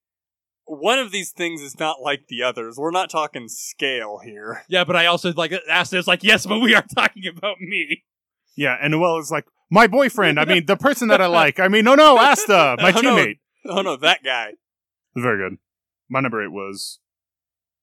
one 0.67 0.99
of 0.99 1.11
these 1.11 1.31
things 1.33 1.61
is 1.63 1.79
not 1.79 2.01
like 2.03 2.27
the 2.29 2.43
others. 2.43 2.77
We're 2.79 2.91
not 2.91 3.11
talking 3.11 3.49
scale 3.49 4.21
here. 4.23 4.63
Yeah, 4.69 4.85
but 4.85 4.95
I 4.95 5.07
also 5.07 5.33
like 5.33 5.53
Asta 5.71 5.97
is 5.99 6.07
like, 6.07 6.23
yes, 6.23 6.45
but 6.47 6.61
we 6.61 6.75
are 6.75 6.85
talking 6.95 7.25
about 7.27 7.57
me. 7.61 8.05
Yeah, 8.57 8.77
and 8.81 8.93
Noelle 8.93 9.19
is 9.19 9.31
like, 9.31 9.47
my 9.73 9.87
boyfriend. 9.87 10.39
I 10.39 10.45
mean, 10.45 10.67
the 10.67 10.77
person 10.77 11.09
that 11.09 11.21
I 11.23 11.27
like. 11.27 11.59
I 11.59 11.69
mean, 11.69 11.85
no, 11.85 11.95
no, 11.95 12.19
Asta, 12.19 12.77
my 12.79 12.93
Oh, 12.97 13.01
no. 13.01 13.17
teammate. 13.17 13.39
Oh 13.67 13.81
no, 13.81 13.97
that 13.97 14.23
guy. 14.23 14.53
Very 15.17 15.49
good. 15.49 15.59
My 16.11 16.21
number 16.21 16.45
eight 16.45 16.53
was 16.53 17.01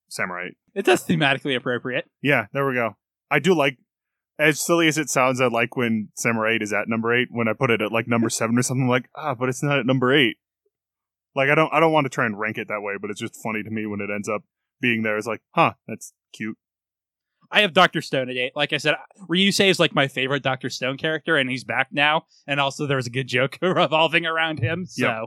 Samurai. 0.10 0.48
Eight. 0.50 0.58
It 0.76 0.86
does 0.86 1.04
thematically 1.06 1.56
appropriate. 1.56 2.06
Yeah, 2.22 2.46
there 2.54 2.66
we 2.68 2.76
go. 2.76 2.96
I 3.32 3.40
do 3.40 3.56
like, 3.56 3.78
as 4.38 4.60
silly 4.60 4.88
as 4.88 4.98
it 4.98 5.10
sounds, 5.10 5.42
I 5.42 5.48
like 5.48 5.76
when 5.76 6.10
Samurai 6.16 6.54
8 6.56 6.62
is 6.62 6.72
at 6.74 6.88
number 6.88 7.14
eight. 7.14 7.28
When 7.32 7.48
I 7.48 7.54
put 7.54 7.72
it 7.72 7.82
at 7.82 7.92
like 7.92 8.08
number 8.08 8.30
seven 8.30 8.58
or 8.58 8.62
something, 8.62 8.84
I'm 8.84 8.90
like, 8.90 9.10
ah, 9.16 9.34
but 9.36 9.50
it's 9.50 9.62
not 9.64 9.80
at 9.80 9.86
number 9.86 10.14
eight. 10.16 10.38
Like, 11.36 11.50
I 11.50 11.56
don't, 11.56 11.74
I 11.74 11.80
don't 11.80 11.92
want 11.92 12.06
to 12.06 12.10
try 12.10 12.26
and 12.26 12.40
rank 12.40 12.58
it 12.58 12.68
that 12.70 12.82
way, 12.82 12.94
but 13.02 13.10
it's 13.10 13.20
just 13.20 13.36
funny 13.44 13.64
to 13.64 13.70
me 13.70 13.86
when 13.86 14.00
it 14.02 14.10
ends 14.14 14.30
up 14.30 14.44
being 14.82 15.04
there. 15.04 15.18
It's 15.18 15.28
like, 15.28 15.42
huh, 15.56 15.74
that's 15.88 16.14
cute. 16.34 16.58
I 17.52 17.62
have 17.62 17.74
Doctor 17.74 18.02
Stone 18.02 18.30
at 18.30 18.38
eight. 18.38 18.54
Like 18.56 18.74
I 18.74 18.78
said, 18.78 18.96
Ryusui 19.28 19.70
is 19.70 19.80
like 19.80 19.96
my 19.96 20.08
favorite 20.08 20.44
Doctor 20.44 20.70
Stone 20.70 20.98
character, 20.98 21.36
and 21.38 21.50
he's 21.50 21.64
back 21.64 21.88
now. 21.92 22.26
And 22.48 22.60
also, 22.60 22.86
there 22.86 22.98
was 22.98 23.08
a 23.08 23.12
good 23.12 23.28
joke 23.28 23.58
revolving 23.62 24.26
around 24.26 24.60
him. 24.60 24.86
So, 24.86 25.06
Yep. 25.06 25.26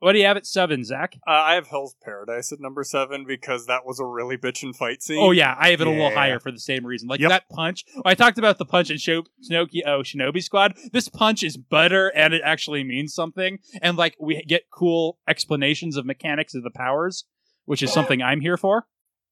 what 0.00 0.12
do 0.14 0.18
you 0.18 0.24
have 0.24 0.36
at 0.38 0.46
seven, 0.46 0.82
Zach? 0.82 1.16
Uh, 1.26 1.30
I 1.30 1.54
have 1.54 1.66
Hell's 1.68 1.94
Paradise 2.02 2.50
at 2.52 2.58
number 2.60 2.82
seven 2.84 3.24
because 3.26 3.66
that 3.66 3.84
was 3.84 4.00
a 4.00 4.04
really 4.04 4.36
bitchin' 4.38 4.74
fight 4.74 5.02
scene. 5.02 5.18
Oh 5.20 5.30
yeah, 5.30 5.54
I 5.58 5.70
have 5.70 5.80
it 5.82 5.86
a 5.86 5.90
little 5.90 6.10
higher 6.10 6.40
for 6.40 6.50
the 6.50 6.58
same 6.58 6.84
reason. 6.86 7.06
Like 7.08 7.20
Yep. 7.20 7.28
that 7.30 7.48
punch. 7.50 7.84
I 8.04 8.14
talked 8.14 8.38
about 8.38 8.56
the 8.58 8.64
punch 8.64 8.90
in 8.90 8.96
Sho- 8.98 9.24
Shinoki 9.48 9.82
oh 9.86 10.00
Shinobi 10.00 10.42
Squad. 10.42 10.74
This 10.92 11.08
punch 11.08 11.42
is 11.42 11.56
butter 11.58 12.08
and 12.16 12.32
it 12.32 12.40
actually 12.44 12.82
means 12.82 13.14
something. 13.14 13.58
And 13.82 13.96
like 13.98 14.16
we 14.18 14.42
get 14.42 14.64
cool 14.72 15.18
explanations 15.28 15.96
of 15.96 16.06
mechanics 16.06 16.54
of 16.54 16.62
the 16.62 16.70
powers, 16.70 17.24
which 17.66 17.82
is 17.82 17.92
something 17.92 18.22
I'm 18.22 18.40
here 18.40 18.56
for. 18.56 18.86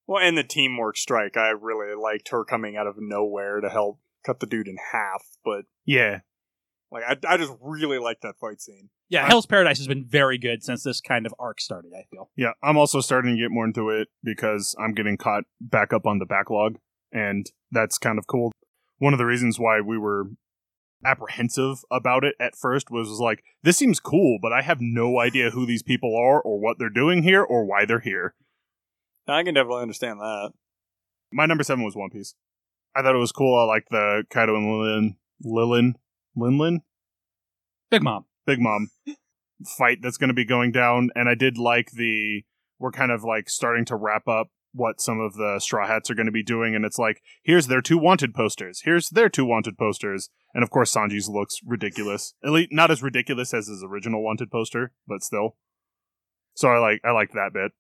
Well, 0.07 0.23
and 0.23 0.37
the 0.37 0.45
teamwork 0.45 0.97
strike. 0.97 1.37
I 1.37 1.51
really 1.51 1.95
liked 1.95 2.29
her 2.31 2.45
coming 2.45 2.77
out 2.77 2.87
of 2.87 2.97
nowhere 2.99 3.61
to 3.61 3.69
help 3.69 4.01
cut 4.27 4.41
the 4.41 4.47
dude 4.47 4.69
in 4.69 4.77
half. 4.93 5.25
But 5.45 5.65
Yeah. 5.85 6.21
like, 6.91 7.05
I, 7.09 7.17
I 7.35 7.37
just 7.37 7.53
really 7.61 7.99
liked 7.99 8.23
that 8.23 8.39
fight 8.41 8.61
scene. 8.61 8.91
Yeah, 9.09 9.25
I- 9.25 9.29
Hell's 9.29 9.47
Paradise 9.47 9.79
has 9.79 9.87
been 9.89 10.05
very 10.07 10.39
good 10.39 10.63
since 10.63 10.83
this 10.83 11.01
kind 11.01 11.27
of 11.27 11.35
arc 11.39 11.61
started, 11.61 11.93
I 11.97 12.05
feel. 12.11 12.31
Yeah, 12.37 12.53
I'm 12.63 12.77
also 12.77 13.01
starting 13.01 13.37
to 13.37 13.41
get 13.43 13.51
more 13.51 13.65
into 13.65 13.91
it 13.91 14.09
because 14.25 14.75
I'm 14.79 14.93
getting 14.95 15.17
caught 15.17 15.45
back 15.61 15.93
up 15.93 16.07
on 16.07 16.19
the 16.19 16.27
backlog, 16.27 16.77
and 17.13 17.47
that's 17.71 17.99
kind 17.99 18.19
of 18.19 18.27
cool. 18.27 18.53
One 18.99 19.13
of 19.13 19.19
the 19.19 19.27
reasons 19.27 19.59
why 19.59 19.81
we 19.81 19.99
were 19.99 20.31
apprehensive 21.05 21.79
about 21.91 22.25
it 22.25 22.35
at 22.41 22.57
first 22.57 22.91
was, 22.91 23.09
was 23.09 23.19
like, 23.21 23.43
this 23.63 23.77
seems 23.77 23.99
cool, 24.01 24.39
but 24.41 24.53
I 24.53 24.63
have 24.63 24.79
no 24.81 25.19
idea 25.19 25.51
who 25.51 25.67
these 25.67 25.83
people 25.83 26.17
are 26.17 26.41
or 26.41 26.61
what 26.61 26.79
they're 26.79 26.89
doing 26.89 27.23
here 27.23 27.43
or 27.43 27.65
why 27.65 27.85
they're 27.85 28.01
here. 28.01 28.35
I 29.29 29.43
can 29.43 29.55
definitely 29.55 29.83
understand 29.83 30.21
that. 30.21 30.53
My 31.33 31.47
number 31.47 31.65
seven 31.65 31.85
was 31.85 31.97
One 31.97 32.11
Piece. 32.11 32.35
I 32.95 33.03
thought 33.03 33.15
it 33.15 33.19
was 33.19 33.33
cool. 33.33 33.59
I 33.59 33.65
like 33.65 33.87
the 33.91 34.25
Kaido 34.31 34.55
and 34.55 34.67
Lilin, 34.67 35.17
Lilin, 35.45 35.95
Linlin, 36.37 36.79
Big 37.91 38.03
Mom. 38.03 38.27
Big 38.47 38.61
Mom 38.61 38.91
fight 39.65 39.99
that's 40.03 40.17
going 40.17 40.29
to 40.29 40.35
be 40.35 40.45
going 40.45 40.73
down. 40.73 41.11
And 41.15 41.29
I 41.29 41.35
did 41.35 41.59
like 41.59 41.93
the 41.93 42.43
we're 42.79 42.91
kind 42.91 43.13
of 43.13 43.23
like 43.23 43.49
starting 43.49 43.85
to 43.87 43.97
wrap 43.97 44.27
up 44.27 44.49
what 44.73 45.01
some 45.01 45.21
of 45.21 45.35
the 45.35 45.59
Straw 45.61 45.87
Hats 45.87 46.11
are 46.11 46.15
going 46.15 46.27
to 46.27 46.33
be 46.33 46.43
doing, 46.43 46.75
and 46.75 46.85
it's 46.85 46.99
like, 46.99 47.21
here's 47.43 47.67
their 47.67 47.83
two 47.83 47.99
wanted 47.99 48.35
posters, 48.35 48.81
here's 48.85 49.11
their 49.11 49.29
two 49.29 49.45
wanted 49.45 49.77
posters, 49.77 50.31
and 50.55 50.65
of 50.65 50.71
course 50.71 50.95
Sanji's 50.95 51.29
looks 51.29 51.61
ridiculous. 51.65 52.35
At 52.43 52.53
least 52.53 52.71
not 52.73 52.91
as 52.91 53.03
ridiculous 53.03 53.53
as 53.55 53.69
his 53.69 53.85
original 53.85 54.23
wanted 54.23 54.51
poster, 54.51 54.93
but 55.07 55.23
still. 55.23 55.57
So 56.55 56.69
I 56.69 56.79
like 56.79 57.01
I 57.05 57.11
like 57.13 57.33
that 57.33 57.53
bit. 57.53 57.73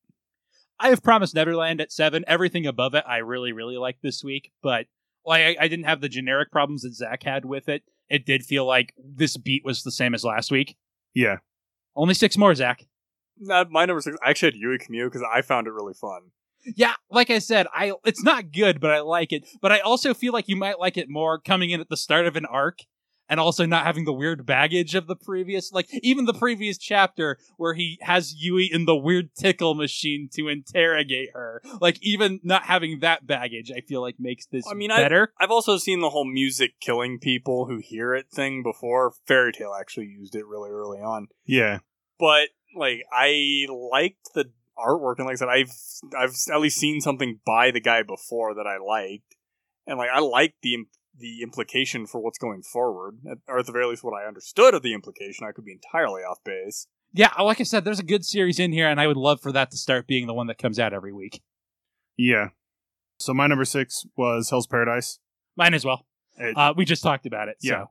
I 0.82 0.88
have 0.88 1.02
promised 1.02 1.34
Neverland 1.34 1.80
at 1.80 1.92
seven. 1.92 2.24
Everything 2.26 2.66
above 2.66 2.94
it, 2.94 3.04
I 3.06 3.18
really, 3.18 3.52
really 3.52 3.76
like 3.76 3.98
this 4.02 4.24
week. 4.24 4.50
But 4.62 4.86
like, 5.24 5.42
I, 5.42 5.56
I 5.64 5.68
didn't 5.68 5.86
have 5.86 6.00
the 6.00 6.08
generic 6.08 6.50
problems 6.50 6.82
that 6.82 6.94
Zach 6.94 7.22
had 7.22 7.44
with 7.44 7.68
it. 7.68 7.84
It 8.08 8.26
did 8.26 8.42
feel 8.44 8.66
like 8.66 8.92
this 8.98 9.36
beat 9.36 9.64
was 9.64 9.84
the 9.84 9.92
same 9.92 10.12
as 10.12 10.24
last 10.24 10.50
week. 10.50 10.76
Yeah, 11.14 11.36
Only 11.94 12.14
six 12.14 12.36
more, 12.36 12.54
Zach. 12.54 12.86
Not 13.38 13.70
my 13.70 13.84
number 13.86 14.00
six. 14.00 14.16
I 14.24 14.30
actually 14.30 14.52
had 14.52 14.56
Yui 14.56 14.78
Kamio 14.78 15.06
because 15.06 15.22
I 15.32 15.42
found 15.42 15.66
it 15.66 15.72
really 15.72 15.94
fun. 15.94 16.32
Yeah, 16.76 16.94
like 17.10 17.30
I 17.30 17.38
said, 17.38 17.66
I 17.74 17.92
it's 18.04 18.22
not 18.22 18.52
good, 18.52 18.80
but 18.80 18.90
I 18.90 19.00
like 19.00 19.32
it. 19.32 19.46
But 19.60 19.72
I 19.72 19.80
also 19.80 20.14
feel 20.14 20.32
like 20.32 20.48
you 20.48 20.56
might 20.56 20.78
like 20.78 20.96
it 20.96 21.08
more 21.08 21.38
coming 21.38 21.70
in 21.70 21.80
at 21.80 21.88
the 21.88 21.96
start 21.96 22.26
of 22.26 22.36
an 22.36 22.46
arc 22.46 22.80
and 23.32 23.40
also 23.40 23.64
not 23.64 23.86
having 23.86 24.04
the 24.04 24.12
weird 24.12 24.44
baggage 24.44 24.94
of 24.94 25.06
the 25.06 25.16
previous 25.16 25.72
like 25.72 25.88
even 26.02 26.26
the 26.26 26.34
previous 26.34 26.76
chapter 26.76 27.38
where 27.56 27.72
he 27.72 27.98
has 28.02 28.34
Yui 28.36 28.68
in 28.70 28.84
the 28.84 28.94
weird 28.94 29.34
tickle 29.34 29.74
machine 29.74 30.28
to 30.34 30.48
interrogate 30.48 31.30
her. 31.32 31.62
Like 31.80 31.96
even 32.02 32.40
not 32.42 32.64
having 32.64 33.00
that 33.00 33.26
baggage 33.26 33.72
I 33.74 33.80
feel 33.80 34.02
like 34.02 34.16
makes 34.20 34.44
this 34.44 34.66
I 34.70 34.74
mean, 34.74 34.90
I- 34.90 34.98
better. 35.02 35.32
I've 35.40 35.50
also 35.50 35.78
seen 35.78 36.00
the 36.00 36.10
whole 36.10 36.26
music 36.26 36.72
killing 36.78 37.18
people 37.18 37.64
who 37.64 37.78
hear 37.78 38.14
it 38.14 38.26
thing 38.30 38.62
before. 38.62 39.14
Fairy 39.26 39.52
Tail 39.52 39.72
actually 39.80 40.08
used 40.08 40.34
it 40.34 40.46
really 40.46 40.70
early 40.70 40.98
on. 41.00 41.28
yeah, 41.46 41.78
but 42.18 42.50
like 42.76 43.02
I 43.10 43.64
liked 43.70 44.28
the 44.34 44.50
artwork, 44.78 45.14
and 45.18 45.26
like 45.26 45.34
I 45.34 45.36
said, 45.36 45.48
I've 45.48 45.72
I've 46.18 46.34
at 46.52 46.60
least 46.60 46.76
seen 46.78 47.00
something 47.00 47.40
by 47.46 47.70
the 47.70 47.80
guy 47.80 48.02
before 48.02 48.54
that 48.56 48.66
I 48.66 48.76
liked, 48.76 49.36
and 49.86 49.96
like 49.96 50.10
I 50.12 50.20
liked 50.20 50.56
the 50.62 50.74
im- 50.74 50.88
the 51.18 51.42
implication 51.42 52.06
for 52.06 52.20
what's 52.20 52.38
going 52.38 52.62
forward, 52.62 53.18
or 53.48 53.58
at 53.58 53.66
the 53.66 53.72
very 53.72 53.86
least, 53.86 54.02
what 54.04 54.14
I 54.20 54.26
understood 54.26 54.74
of 54.74 54.82
the 54.82 54.94
implication. 54.94 55.46
I 55.46 55.52
could 55.52 55.64
be 55.64 55.72
entirely 55.72 56.22
off 56.22 56.38
base. 56.44 56.86
Yeah, 57.12 57.30
like 57.40 57.60
I 57.60 57.64
said, 57.64 57.84
there's 57.84 57.98
a 58.00 58.04
good 58.04 58.24
series 58.24 58.58
in 58.58 58.72
here, 58.72 58.88
and 58.88 58.98
I 59.00 59.06
would 59.06 59.16
love 59.18 59.40
for 59.42 59.52
that 59.52 59.70
to 59.72 59.76
start 59.76 60.06
being 60.06 60.26
the 60.26 60.32
one 60.34 60.46
that 60.46 60.56
comes 60.58 60.78
out 60.78 60.92
every 60.94 61.12
week. 61.12 61.42
yeah. 62.16 62.48
So 63.18 63.32
my 63.32 63.46
number 63.46 63.64
six 63.64 64.04
was 64.16 64.50
Hell's 64.50 64.66
Paradise. 64.66 65.20
Mine 65.56 65.74
as 65.74 65.84
well. 65.84 66.06
It- 66.38 66.56
Uh, 66.56 66.74
we 66.76 66.84
just 66.84 67.04
talked 67.04 67.24
about 67.24 67.48
it. 67.48 67.56
Yeah. 67.60 67.70
So 67.84 67.90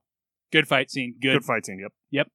good 0.52 0.68
fight 0.68 0.92
scene. 0.92 1.16
Good. 1.22 1.34
good 1.34 1.46
fight 1.46 1.66
scene. 1.66 1.80
Yep. 1.80 1.94
Yep. 2.10 2.28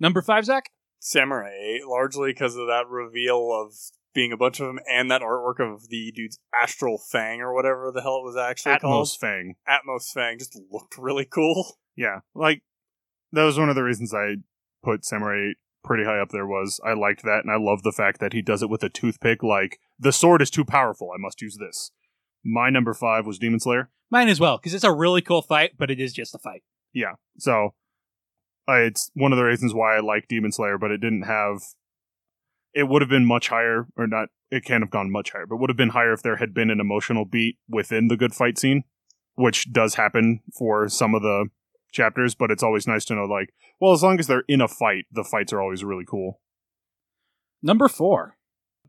Number 0.00 0.22
five, 0.22 0.46
Zach. 0.46 0.70
Samurai, 0.98 1.78
largely 1.86 2.32
because 2.32 2.56
of 2.56 2.68
that 2.68 2.86
reveal 2.88 3.50
of 3.52 3.74
being 4.14 4.32
a 4.32 4.36
bunch 4.36 4.60
of 4.60 4.66
them, 4.66 4.78
and 4.90 5.10
that 5.10 5.22
artwork 5.22 5.60
of 5.60 5.88
the 5.88 6.12
dude's 6.12 6.38
astral 6.60 6.98
fang 6.98 7.40
or 7.40 7.54
whatever 7.54 7.90
the 7.92 8.02
hell 8.02 8.18
it 8.18 8.24
was 8.24 8.36
actually 8.36 8.78
called. 8.78 9.06
Atmos 9.06 9.18
Fang. 9.18 9.54
Atmos 9.68 10.12
fang 10.12 10.38
just 10.38 10.58
looked 10.70 10.98
really 10.98 11.24
cool. 11.24 11.78
Yeah, 11.94 12.20
like 12.34 12.62
that 13.32 13.44
was 13.44 13.58
one 13.58 13.68
of 13.68 13.74
the 13.74 13.82
reasons 13.82 14.14
I 14.14 14.36
put 14.82 15.04
Samurai 15.04 15.52
pretty 15.84 16.04
high 16.04 16.20
up 16.20 16.30
there. 16.30 16.46
Was 16.46 16.80
I 16.82 16.94
liked 16.94 17.22
that, 17.24 17.42
and 17.44 17.50
I 17.52 17.58
love 17.62 17.82
the 17.82 17.92
fact 17.92 18.18
that 18.20 18.32
he 18.32 18.40
does 18.40 18.62
it 18.62 18.70
with 18.70 18.82
a 18.82 18.88
toothpick. 18.88 19.42
Like 19.42 19.78
the 19.98 20.10
sword 20.10 20.40
is 20.40 20.48
too 20.48 20.64
powerful, 20.64 21.10
I 21.14 21.20
must 21.20 21.42
use 21.42 21.58
this. 21.58 21.90
My 22.42 22.70
number 22.70 22.94
five 22.94 23.26
was 23.26 23.38
Demon 23.38 23.60
Slayer. 23.60 23.90
Mine 24.10 24.30
as 24.30 24.40
well, 24.40 24.56
because 24.56 24.72
it's 24.72 24.84
a 24.84 24.90
really 24.90 25.20
cool 25.20 25.42
fight, 25.42 25.72
but 25.78 25.90
it 25.90 26.00
is 26.00 26.14
just 26.14 26.34
a 26.34 26.38
fight. 26.38 26.62
Yeah, 26.94 27.16
so 27.38 27.74
I, 28.66 28.78
it's 28.78 29.10
one 29.14 29.32
of 29.32 29.36
the 29.36 29.44
reasons 29.44 29.74
why 29.74 29.96
I 29.96 30.00
like 30.00 30.28
Demon 30.28 30.52
Slayer, 30.52 30.78
but 30.78 30.90
it 30.90 31.02
didn't 31.02 31.24
have. 31.24 31.60
It 32.74 32.88
would 32.88 33.02
have 33.02 33.08
been 33.08 33.26
much 33.26 33.48
higher, 33.48 33.86
or 33.96 34.06
not. 34.06 34.28
It 34.50 34.64
can't 34.64 34.82
have 34.82 34.90
gone 34.90 35.10
much 35.10 35.32
higher, 35.32 35.46
but 35.46 35.56
would 35.56 35.70
have 35.70 35.76
been 35.76 35.90
higher 35.90 36.12
if 36.12 36.22
there 36.22 36.36
had 36.36 36.54
been 36.54 36.70
an 36.70 36.80
emotional 36.80 37.24
beat 37.24 37.58
within 37.68 38.08
the 38.08 38.16
good 38.16 38.34
fight 38.34 38.58
scene, 38.58 38.84
which 39.34 39.72
does 39.72 39.94
happen 39.94 40.40
for 40.56 40.88
some 40.88 41.14
of 41.14 41.22
the 41.22 41.48
chapters. 41.92 42.34
But 42.34 42.50
it's 42.50 42.62
always 42.62 42.86
nice 42.86 43.04
to 43.06 43.14
know, 43.14 43.24
like, 43.24 43.52
well, 43.80 43.92
as 43.92 44.02
long 44.02 44.18
as 44.18 44.26
they're 44.26 44.44
in 44.48 44.60
a 44.60 44.68
fight, 44.68 45.04
the 45.10 45.24
fights 45.24 45.52
are 45.52 45.60
always 45.60 45.84
really 45.84 46.04
cool. 46.06 46.40
Number 47.62 47.88
four. 47.88 48.36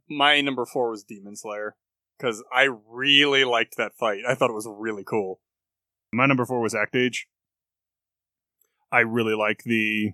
My 0.10 0.42
number 0.42 0.66
four 0.66 0.90
was 0.90 1.04
Demon 1.04 1.36
Slayer 1.36 1.76
because 2.18 2.44
I 2.54 2.68
really 2.90 3.44
liked 3.44 3.78
that 3.78 3.94
fight. 3.96 4.22
I 4.28 4.36
thought 4.36 4.50
it 4.50 4.54
was 4.54 4.68
really 4.70 5.04
cool. 5.04 5.40
My 6.12 6.26
number 6.26 6.46
four 6.46 6.62
was 6.62 6.76
Act 6.76 6.96
Age. 6.96 7.28
I 8.92 9.00
really 9.00 9.34
like 9.34 9.64
the. 9.64 10.14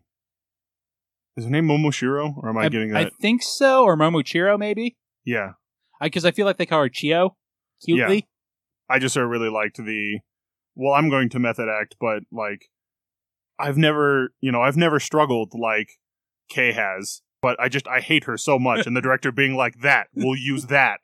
Is 1.39 1.45
her 1.45 1.51
name 1.51 1.67
Momoshiro, 1.67 2.35
or 2.37 2.49
am 2.49 2.57
I, 2.57 2.67
getting 2.67 2.89
that? 2.89 3.07
I 3.07 3.11
think 3.21 3.41
so, 3.41 3.83
or 3.83 3.95
Momochiro 3.95 4.59
maybe, 4.59 4.97
yeah, 5.23 5.51
because 6.01 6.25
I, 6.25 6.31
feel 6.31 6.45
like 6.45 6.57
they 6.57 6.65
call 6.65 6.81
her 6.81 6.89
Chio. 6.89 7.37
Cutely. 7.83 8.27
I 8.89 8.99
just 8.99 9.13
sort 9.13 9.23
of 9.23 9.31
really 9.31 9.49
liked 9.49 9.77
the 9.77 10.19
well, 10.75 10.93
I'm 10.93 11.09
going 11.09 11.29
to 11.29 11.39
method 11.39 11.69
act, 11.69 11.95
but 11.99 12.23
like 12.29 12.69
I've 13.57 13.77
never 13.77 14.33
you 14.41 14.51
know, 14.51 14.61
I've 14.61 14.75
never 14.75 14.99
struggled 14.99 15.53
like 15.57 15.91
Kei 16.49 16.73
has, 16.73 17.21
but 17.41 17.57
I 17.57 17.69
just 17.69 17.87
I 17.87 18.01
hate 18.01 18.25
her 18.25 18.37
so 18.37 18.59
much 18.59 18.85
and 18.85 18.97
the 18.97 19.01
director 19.01 19.31
being 19.31 19.55
like 19.55 19.81
that, 19.81 20.07
we'll 20.13 20.35
use 20.37 20.65
that. 20.65 20.99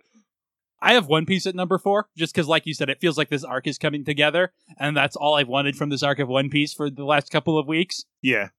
I 0.82 0.94
have 0.94 1.08
One 1.08 1.26
Piece 1.26 1.48
at 1.48 1.56
number 1.56 1.80
four, 1.80 2.10
just 2.18 2.36
because, 2.36 2.48
like 2.48 2.66
you 2.66 2.74
said, 2.74 2.90
it 2.90 3.00
feels 3.00 3.18
like 3.18 3.30
this 3.30 3.44
arc 3.44 3.66
is 3.66 3.78
coming 3.78 4.04
together, 4.04 4.54
and 4.78 4.96
that's 4.96 5.16
all 5.16 5.36
I've 5.36 5.48
wanted 5.48 5.76
from 5.76 5.90
this 5.90 6.04
arc 6.04 6.20
of 6.20 6.28
One 6.28 6.50
Piece 6.50 6.74
for 6.74 6.90
the 6.90 7.06
last 7.06 7.32
couple 7.32 7.58
of 7.58 7.66
weeks. 7.66 8.04
Yeah. 8.22 8.50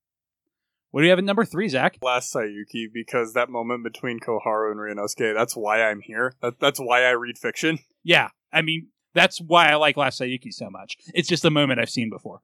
What 0.91 1.01
do 1.01 1.05
you 1.05 1.09
have 1.11 1.19
at 1.19 1.25
number 1.25 1.45
three, 1.45 1.67
Zach? 1.67 1.97
Last 2.01 2.33
Saiyuki 2.33 2.85
because 2.93 3.33
that 3.33 3.49
moment 3.49 3.83
between 3.83 4.19
Koharu 4.19 4.71
and 4.71 4.79
Ryunosuke, 4.79 5.35
that's 5.35 5.55
why 5.55 5.83
I'm 5.83 6.01
here. 6.01 6.33
That, 6.41 6.59
that's 6.59 6.79
why 6.79 7.03
I 7.03 7.11
read 7.11 7.37
fiction. 7.37 7.79
Yeah, 8.03 8.29
I 8.53 8.61
mean, 8.61 8.87
that's 9.13 9.39
why 9.39 9.69
I 9.69 9.75
like 9.75 9.97
Last 9.97 10.19
Saiyuki 10.19 10.51
so 10.51 10.69
much. 10.69 10.95
It's 11.13 11.27
just 11.27 11.45
a 11.45 11.49
moment 11.49 11.79
I've 11.79 11.89
seen 11.89 12.09
before. 12.09 12.41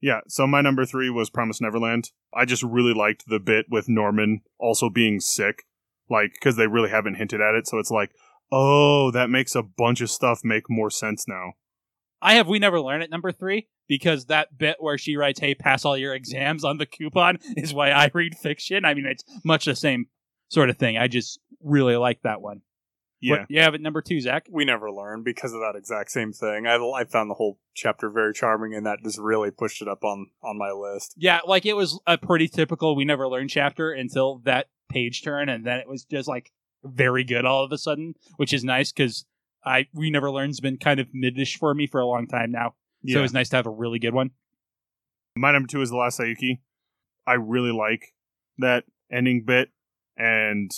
Yeah, 0.00 0.20
so 0.28 0.46
my 0.46 0.60
number 0.60 0.84
3 0.84 1.08
was 1.08 1.30
Promise 1.30 1.62
Neverland. 1.62 2.10
I 2.34 2.44
just 2.44 2.62
really 2.62 2.92
liked 2.92 3.24
the 3.26 3.40
bit 3.40 3.66
with 3.70 3.88
Norman 3.88 4.42
also 4.58 4.90
being 4.90 5.18
sick 5.20 5.62
like 6.10 6.32
cuz 6.42 6.56
they 6.56 6.66
really 6.66 6.90
haven't 6.90 7.14
hinted 7.14 7.40
at 7.40 7.54
it, 7.54 7.66
so 7.66 7.78
it's 7.78 7.90
like, 7.90 8.12
"Oh, 8.52 9.10
that 9.12 9.30
makes 9.30 9.54
a 9.54 9.62
bunch 9.62 10.00
of 10.00 10.10
stuff 10.10 10.40
make 10.44 10.68
more 10.68 10.90
sense 10.90 11.26
now." 11.26 11.54
I 12.24 12.34
have 12.34 12.48
We 12.48 12.58
Never 12.58 12.80
Learn 12.80 13.02
at 13.02 13.10
number 13.10 13.30
three 13.30 13.68
because 13.86 14.26
that 14.26 14.56
bit 14.56 14.76
where 14.80 14.96
she 14.96 15.16
writes, 15.16 15.40
"Hey, 15.40 15.54
pass 15.54 15.84
all 15.84 15.96
your 15.96 16.14
exams 16.14 16.64
on 16.64 16.78
the 16.78 16.86
coupon" 16.86 17.38
is 17.56 17.74
why 17.74 17.90
I 17.90 18.10
read 18.12 18.34
fiction. 18.34 18.84
I 18.84 18.94
mean, 18.94 19.04
it's 19.06 19.24
much 19.44 19.66
the 19.66 19.76
same 19.76 20.06
sort 20.48 20.70
of 20.70 20.78
thing. 20.78 20.96
I 20.96 21.06
just 21.06 21.38
really 21.62 21.96
like 21.96 22.22
that 22.22 22.40
one. 22.40 22.62
Yeah. 23.20 23.40
What, 23.40 23.50
you 23.50 23.60
have 23.60 23.74
it 23.74 23.80
number 23.80 24.02
two, 24.02 24.20
Zach. 24.20 24.46
We 24.50 24.64
never 24.64 24.90
learn 24.90 25.22
because 25.22 25.52
of 25.52 25.60
that 25.60 25.76
exact 25.76 26.10
same 26.10 26.32
thing. 26.32 26.66
I, 26.66 26.76
I 26.76 27.04
found 27.04 27.30
the 27.30 27.34
whole 27.34 27.58
chapter 27.74 28.10
very 28.10 28.32
charming, 28.32 28.74
and 28.74 28.86
that 28.86 28.98
just 29.02 29.18
really 29.18 29.50
pushed 29.50 29.82
it 29.82 29.88
up 29.88 30.02
on 30.02 30.30
on 30.42 30.58
my 30.58 30.72
list. 30.72 31.14
Yeah, 31.18 31.40
like 31.46 31.66
it 31.66 31.74
was 31.74 32.00
a 32.06 32.16
pretty 32.16 32.48
typical 32.48 32.96
We 32.96 33.04
Never 33.04 33.28
Learn 33.28 33.48
chapter 33.48 33.92
until 33.92 34.38
that 34.44 34.68
page 34.88 35.22
turn, 35.22 35.50
and 35.50 35.66
then 35.66 35.78
it 35.78 35.88
was 35.88 36.04
just 36.04 36.26
like 36.26 36.52
very 36.82 37.24
good 37.24 37.44
all 37.44 37.64
of 37.64 37.72
a 37.72 37.78
sudden, 37.78 38.14
which 38.36 38.52
is 38.52 38.64
nice 38.64 38.92
because 38.92 39.26
I 39.64 39.86
We 39.92 40.10
Never 40.10 40.30
Learn's 40.30 40.60
been 40.60 40.76
kind 40.78 41.00
of 41.00 41.08
midish 41.14 41.58
for 41.58 41.74
me 41.74 41.86
for 41.86 42.00
a 42.00 42.06
long 42.06 42.26
time 42.26 42.50
now. 42.50 42.74
Yeah. 43.02 43.14
So 43.14 43.18
it 43.20 43.22
was 43.22 43.32
nice 43.32 43.48
to 43.50 43.56
have 43.56 43.66
a 43.66 43.70
really 43.70 43.98
good 43.98 44.14
one. 44.14 44.30
My 45.36 45.52
number 45.52 45.66
two 45.66 45.82
is 45.82 45.90
the 45.90 45.96
last 45.96 46.18
Saiyuki. 46.18 46.60
I 47.26 47.34
really 47.34 47.72
like 47.72 48.14
that 48.58 48.84
ending 49.10 49.44
bit, 49.44 49.70
and 50.16 50.70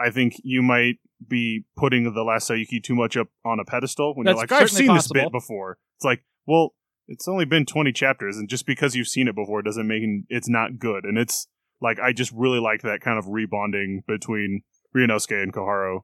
I 0.00 0.10
think 0.10 0.34
you 0.42 0.62
might 0.62 0.96
be 1.26 1.64
putting 1.76 2.12
the 2.12 2.22
last 2.22 2.50
Saiyuki 2.50 2.82
too 2.82 2.94
much 2.94 3.16
up 3.16 3.28
on 3.44 3.60
a 3.60 3.64
pedestal 3.64 4.14
when 4.14 4.24
That's 4.24 4.36
you're 4.36 4.42
like, 4.42 4.52
I've 4.52 4.70
seen 4.70 4.92
this 4.92 5.10
bit 5.12 5.30
before. 5.30 5.78
It's 5.98 6.04
like, 6.04 6.24
well, 6.46 6.74
it's 7.08 7.28
only 7.28 7.44
been 7.44 7.64
20 7.64 7.92
chapters, 7.92 8.36
and 8.36 8.48
just 8.48 8.66
because 8.66 8.96
you've 8.96 9.08
seen 9.08 9.28
it 9.28 9.34
before 9.34 9.62
doesn't 9.62 9.86
mean 9.86 10.26
it's 10.28 10.48
not 10.48 10.78
good. 10.78 11.04
And 11.04 11.16
it's 11.16 11.46
like, 11.80 12.00
I 12.00 12.12
just 12.12 12.32
really 12.32 12.58
liked 12.58 12.82
that 12.82 13.00
kind 13.00 13.18
of 13.18 13.26
rebonding 13.26 14.04
between 14.06 14.62
Ryunosuke 14.96 15.42
and 15.42 15.52
Koharu, 15.52 16.00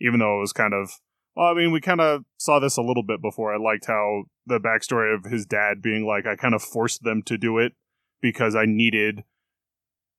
even 0.00 0.20
though 0.20 0.38
it 0.38 0.40
was 0.40 0.52
kind 0.52 0.72
of 0.72 0.92
well, 1.36 1.48
I 1.48 1.54
mean, 1.54 1.70
we 1.70 1.80
kind 1.80 2.00
of 2.00 2.24
saw 2.38 2.58
this 2.58 2.78
a 2.78 2.82
little 2.82 3.02
bit 3.02 3.20
before. 3.20 3.54
I 3.54 3.58
liked 3.58 3.86
how 3.86 4.24
the 4.46 4.58
backstory 4.58 5.14
of 5.14 5.30
his 5.30 5.44
dad 5.44 5.82
being 5.82 6.06
like, 6.06 6.26
I 6.26 6.34
kind 6.34 6.54
of 6.54 6.62
forced 6.62 7.02
them 7.02 7.22
to 7.24 7.36
do 7.36 7.58
it 7.58 7.74
because 8.22 8.56
I 8.56 8.64
needed 8.64 9.22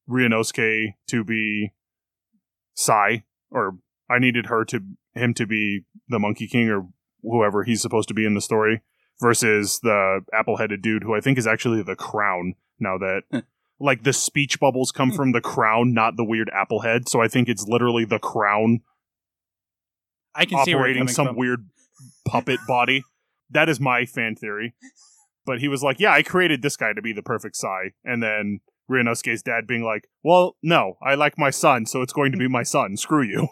Ryunosuke 0.08 0.94
to 1.08 1.24
be 1.24 1.74
Sai, 2.76 3.24
or 3.50 3.78
I 4.10 4.20
needed 4.20 4.46
her 4.46 4.64
to 4.66 4.82
him 5.16 5.34
to 5.34 5.48
be 5.48 5.82
the 6.08 6.20
Monkey 6.20 6.48
King 6.48 6.70
or 6.70 6.88
whoever 7.24 7.64
he's 7.64 7.82
supposed 7.82 8.08
to 8.10 8.14
be 8.14 8.26
in 8.26 8.36
the 8.36 8.42
story, 8.42 8.84
versus 9.20 9.80
the 9.82 10.22
apple-headed 10.32 10.84
dude 10.84 11.04
who 11.04 11.16
I 11.16 11.20
think 11.20 11.40
is 11.40 11.48
actually 11.48 11.82
the 11.82 11.96
Crown. 11.96 12.54
Now 12.80 13.00
that 13.00 13.44
like 13.80 14.04
the 14.04 14.14
speech 14.14 14.60
bubbles 14.60 14.92
come 14.92 15.10
hmm. 15.10 15.16
from 15.16 15.32
the 15.32 15.42
Crown, 15.42 15.94
not 15.94 16.16
the 16.16 16.24
weird 16.24 16.52
apple 16.54 16.82
head, 16.82 17.10
so 17.10 17.22
I 17.22 17.28
think 17.28 17.50
it's 17.50 17.66
literally 17.68 18.06
the 18.06 18.20
Crown 18.20 18.82
I 20.38 20.46
can 20.46 20.64
see 20.64 20.76
where 20.76 20.88
you're 20.88 20.90
operating 20.98 21.02
coming 21.02 21.14
some 21.14 21.28
from. 21.28 21.36
weird 21.38 21.70
puppet 22.26 22.60
body. 22.68 23.04
That 23.50 23.70
is 23.70 23.80
my 23.80 24.06
fan 24.06 24.36
theory. 24.36 24.76
But 25.46 25.60
he 25.60 25.68
was 25.68 25.82
like, 25.82 26.00
"Yeah, 26.00 26.12
I 26.12 26.24
created 26.24 26.62
this 26.62 26.78
guy 26.78 26.94
to 26.94 27.02
be 27.02 27.14
the 27.14 27.24
perfect 27.24 27.56
Sai," 27.56 27.92
and 28.04 28.22
then 28.22 28.60
Ryunosuke's 28.90 29.42
dad 29.42 29.68
being 29.68 29.84
like, 29.84 30.08
"Well, 30.24 30.58
no, 30.62 30.98
I 31.02 31.16
like 31.16 31.38
my 31.38 31.50
son, 31.50 31.86
so 31.86 32.02
it's 32.02 32.14
going 32.14 32.32
to 32.34 32.38
be 32.38 32.48
my 32.48 32.64
son. 32.64 32.98
Screw 32.98 33.24
you." 33.24 33.48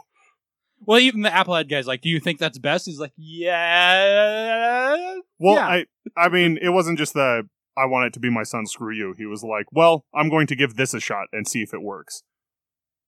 Well, 0.88 1.00
even 1.00 1.22
the 1.22 1.30
Applehead 1.30 1.70
guy's 1.70 1.88
like, 1.88 2.02
"Do 2.02 2.10
you 2.10 2.20
think 2.20 2.38
that's 2.38 2.60
best?" 2.60 2.86
He's 2.86 3.00
like, 3.00 3.14
"Yeah." 3.16 5.16
Well, 5.40 5.56
Yeah. 5.56 5.68
I 5.68 5.86
I 6.18 6.30
mean, 6.30 6.58
it 6.62 6.70
wasn't 6.70 6.98
just 6.98 7.14
the 7.14 7.48
I 7.78 7.86
want 7.86 8.08
it 8.08 8.14
to 8.14 8.20
be 8.20 8.30
my 8.30 8.44
son. 8.44 8.66
Screw 8.66 8.94
you. 8.94 9.14
He 9.18 9.26
was 9.26 9.44
like, 9.44 9.66
well, 9.72 10.06
I'm 10.14 10.30
going 10.30 10.48
to 10.48 10.56
give 10.56 10.76
this 10.76 10.94
a 10.94 11.00
shot 11.00 11.28
and 11.34 11.48
see 11.48 11.62
if 11.62 11.74
it 11.74 11.82
works. 11.82 12.24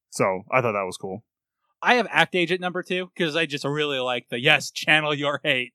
So 0.09 0.43
I 0.51 0.61
thought 0.61 0.73
that 0.73 0.85
was 0.85 0.97
cool. 0.97 1.23
I 1.81 1.95
have 1.95 2.07
Act 2.09 2.35
Agent 2.35 2.61
number 2.61 2.83
two 2.83 3.09
because 3.15 3.35
I 3.35 3.45
just 3.45 3.65
really 3.65 3.99
like 3.99 4.27
the 4.29 4.39
yes, 4.39 4.71
channel 4.71 5.13
your 5.13 5.39
hate 5.43 5.73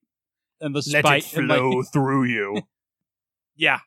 and 0.61 0.75
the 0.75 0.83
Let 0.93 1.05
spite. 1.05 1.33
it 1.33 1.39
and, 1.39 1.49
like, 1.49 1.59
flow 1.59 1.83
through 1.83 2.25
you. 2.25 2.63
yeah, 3.57 3.81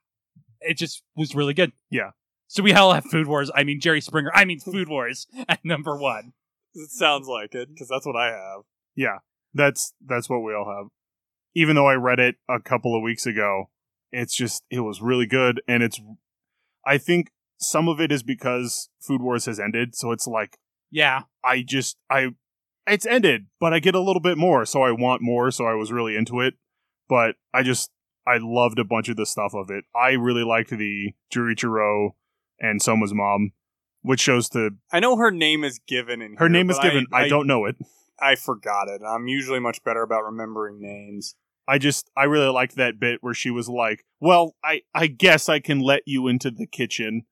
it 0.62 0.78
just 0.78 1.04
was 1.16 1.36
really 1.36 1.54
good. 1.54 1.72
Yeah. 1.90 2.12
So 2.48 2.64
we 2.64 2.74
all 2.74 2.94
have 2.94 3.06
Food 3.06 3.28
Wars. 3.28 3.52
I 3.54 3.64
mean 3.64 3.80
Jerry 3.80 4.02
Springer. 4.02 4.32
I 4.34 4.46
mean 4.46 4.60
Food 4.60 4.88
Wars 4.88 5.28
at 5.50 5.64
number 5.66 5.98
one. 5.98 6.34
It 6.74 6.90
sounds 6.92 7.28
like 7.28 7.56
it 7.56 7.70
because 7.70 7.88
that's 7.88 8.06
what 8.06 8.16
I 8.16 8.28
have. 8.28 8.62
Yeah, 8.96 9.20
that's 9.54 9.94
that's 10.06 10.30
what 10.30 10.40
we 10.40 10.54
all 10.54 10.66
have. 10.66 10.88
Even 11.54 11.76
though 11.76 11.88
I 11.88 11.96
read 11.96 12.20
it 12.20 12.36
a 12.50 12.60
couple 12.60 12.96
of 12.96 13.02
weeks 13.02 13.26
ago, 13.26 13.70
it's 14.12 14.36
just 14.36 14.64
it 14.70 14.82
was 14.82 15.02
really 15.02 15.26
good, 15.26 15.62
and 15.68 15.84
it's. 15.84 16.00
I 16.86 16.98
think 16.98 17.32
some 17.58 17.88
of 17.88 18.00
it 18.00 18.12
is 18.12 18.24
because 18.24 18.90
Food 19.00 19.22
Wars 19.22 19.46
has 19.46 19.60
ended, 19.60 19.96
so 19.96 20.12
it's 20.12 20.28
like 20.28 20.58
Yeah. 20.96 21.24
I 21.44 21.62
just 21.62 21.98
I 22.10 22.30
it's 22.88 23.06
ended, 23.06 23.48
but 23.60 23.74
I 23.74 23.80
get 23.80 23.96
a 23.96 24.00
little 24.00 24.22
bit 24.22 24.38
more, 24.38 24.66
so 24.66 24.82
I 24.82 24.92
want 24.92 25.22
more, 25.22 25.52
so 25.52 25.66
I 25.66 25.74
was 25.74 25.92
really 25.92 26.16
into 26.16 26.40
it. 26.40 26.54
But 27.10 27.36
I 27.54 27.64
just 27.64 27.92
I 28.26 28.38
loved 28.40 28.80
a 28.80 28.86
bunch 28.86 29.10
of 29.10 29.18
the 29.18 29.26
stuff 29.26 29.54
of 29.54 29.70
it. 29.70 29.84
I 29.94 30.12
really 30.12 30.46
liked 30.46 30.70
the 30.70 31.14
Joichiro 31.34 32.12
and 32.62 32.82
Soma's 32.82 33.14
mom, 33.14 33.52
which 34.04 34.22
shows 34.22 34.48
the 34.50 34.78
I 34.90 35.02
know 35.02 35.18
her 35.18 35.32
name 35.32 35.66
is 35.66 35.80
given 35.86 36.22
in 36.22 36.38
her 36.38 36.46
here, 36.46 36.50
name 36.50 36.70
is 36.70 36.80
given. 36.80 37.08
I, 37.12 37.28
don't 37.28 37.46
know 37.46 37.66
it. 37.66 37.76
I 38.18 38.36
forgot 38.36 38.88
it. 38.88 39.02
I'm 39.06 39.28
usually 39.28 39.60
much 39.60 39.84
better 39.84 40.02
about 40.02 40.24
remembering 40.24 40.80
names. 40.80 41.36
I 41.68 41.78
just 41.78 42.10
I 42.16 42.24
really 42.24 42.48
liked 42.48 42.78
that 42.78 43.02
bit 43.02 43.18
where 43.20 43.34
she 43.34 43.52
was 43.52 43.68
like, 43.68 44.06
"Well, 44.22 44.56
I 44.64 44.84
I 44.94 45.08
guess 45.08 45.50
I 45.50 45.60
can 45.60 45.82
let 45.82 46.04
you 46.06 46.30
into 46.30 46.52
the 46.52 46.68
kitchen," 46.68 47.24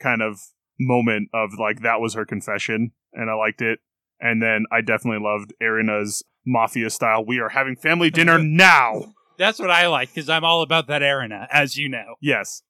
kind 0.00 0.22
of 0.22 0.38
moment 0.80 1.28
of 1.34 1.54
like 1.58 1.82
that 1.82 2.00
was 2.00 2.14
her 2.14 2.24
confession, 2.24 2.92
and 3.12 3.30
I 3.30 3.34
liked 3.34 3.62
it. 3.62 3.80
And 4.20 4.40
then 4.42 4.66
I 4.70 4.80
definitely 4.82 5.24
loved 5.24 5.52
Erina's 5.60 6.22
mafia 6.46 6.90
style. 6.90 7.24
We 7.24 7.40
are 7.40 7.48
having 7.48 7.76
family 7.76 8.10
dinner 8.10 8.38
now. 8.42 9.14
That's 9.38 9.58
what 9.58 9.70
I 9.70 9.88
like 9.88 10.14
because 10.14 10.28
I'm 10.28 10.44
all 10.44 10.62
about 10.62 10.86
that 10.86 11.02
Erina, 11.02 11.48
as 11.50 11.76
you 11.76 11.88
know. 11.88 12.14
Yes, 12.20 12.62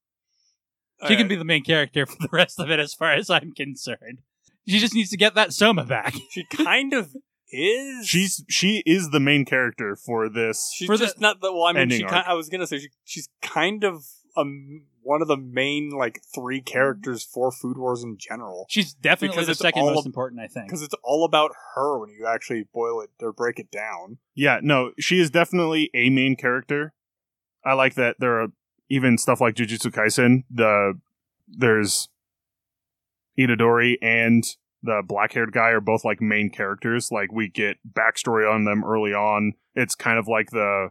She 1.08 1.16
can 1.16 1.28
be 1.28 1.36
the 1.36 1.44
main 1.44 1.64
character 1.64 2.06
for 2.06 2.16
the 2.20 2.28
rest 2.32 2.58
of 2.60 2.70
it, 2.70 2.78
as 2.78 2.94
far 2.94 3.12
as 3.12 3.28
I'm 3.28 3.52
concerned. 3.52 4.20
She 4.66 4.78
just 4.78 4.94
needs 4.94 5.10
to 5.10 5.16
get 5.16 5.34
that 5.34 5.52
Soma 5.52 5.84
back. 5.84 6.14
She 6.30 6.44
kind 6.44 6.92
of 6.94 7.14
is. 7.50 8.06
she's 8.06 8.44
she 8.48 8.82
is 8.86 9.10
the 9.10 9.18
main 9.20 9.44
character 9.44 9.96
for 9.96 10.28
this. 10.30 10.72
she's 10.74 10.86
for 10.86 10.96
the- 10.96 11.04
just 11.06 11.20
not 11.20 11.40
the. 11.40 11.52
Well, 11.52 11.64
I 11.64 11.72
mean, 11.72 11.90
she. 11.90 12.04
Kind, 12.04 12.24
I 12.26 12.34
was 12.34 12.48
gonna 12.48 12.66
say 12.68 12.78
she, 12.78 12.88
she's 13.04 13.28
kind 13.42 13.82
of 13.84 14.04
um 14.36 14.84
one 15.02 15.22
of 15.22 15.28
the 15.28 15.36
main 15.36 15.90
like 15.90 16.20
three 16.34 16.60
characters 16.60 17.22
for 17.22 17.50
Food 17.50 17.76
Wars 17.78 18.02
in 18.02 18.16
general. 18.18 18.66
She's 18.68 18.94
definitely 18.94 19.34
Because 19.36 19.46
the 19.46 19.52
it's 19.52 19.60
second 19.60 19.84
most 19.84 20.00
ab- 20.00 20.06
important, 20.06 20.40
I 20.40 20.46
think. 20.46 20.68
Because 20.68 20.82
it's 20.82 20.94
all 21.02 21.24
about 21.24 21.52
her 21.74 21.98
when 21.98 22.10
you 22.10 22.26
actually 22.26 22.66
boil 22.72 23.00
it 23.00 23.10
or 23.20 23.32
break 23.32 23.58
it 23.58 23.70
down. 23.70 24.18
Yeah, 24.34 24.60
no, 24.62 24.92
she 24.98 25.20
is 25.20 25.30
definitely 25.30 25.90
a 25.94 26.10
main 26.10 26.36
character. 26.36 26.92
I 27.64 27.74
like 27.74 27.94
that 27.94 28.16
there 28.18 28.40
are 28.40 28.48
even 28.88 29.18
stuff 29.18 29.40
like 29.40 29.54
Jujutsu 29.54 29.90
Kaisen. 29.92 30.44
The 30.50 30.98
there's 31.48 32.08
Itadori 33.38 33.96
and 34.02 34.44
the 34.82 35.02
black 35.06 35.32
haired 35.32 35.52
guy 35.52 35.70
are 35.70 35.80
both 35.80 36.04
like 36.04 36.20
main 36.20 36.50
characters. 36.50 37.10
Like 37.10 37.32
we 37.32 37.48
get 37.48 37.76
backstory 37.90 38.50
on 38.52 38.64
them 38.64 38.84
early 38.84 39.12
on. 39.12 39.54
It's 39.74 39.94
kind 39.94 40.18
of 40.18 40.26
like 40.28 40.50
the 40.50 40.90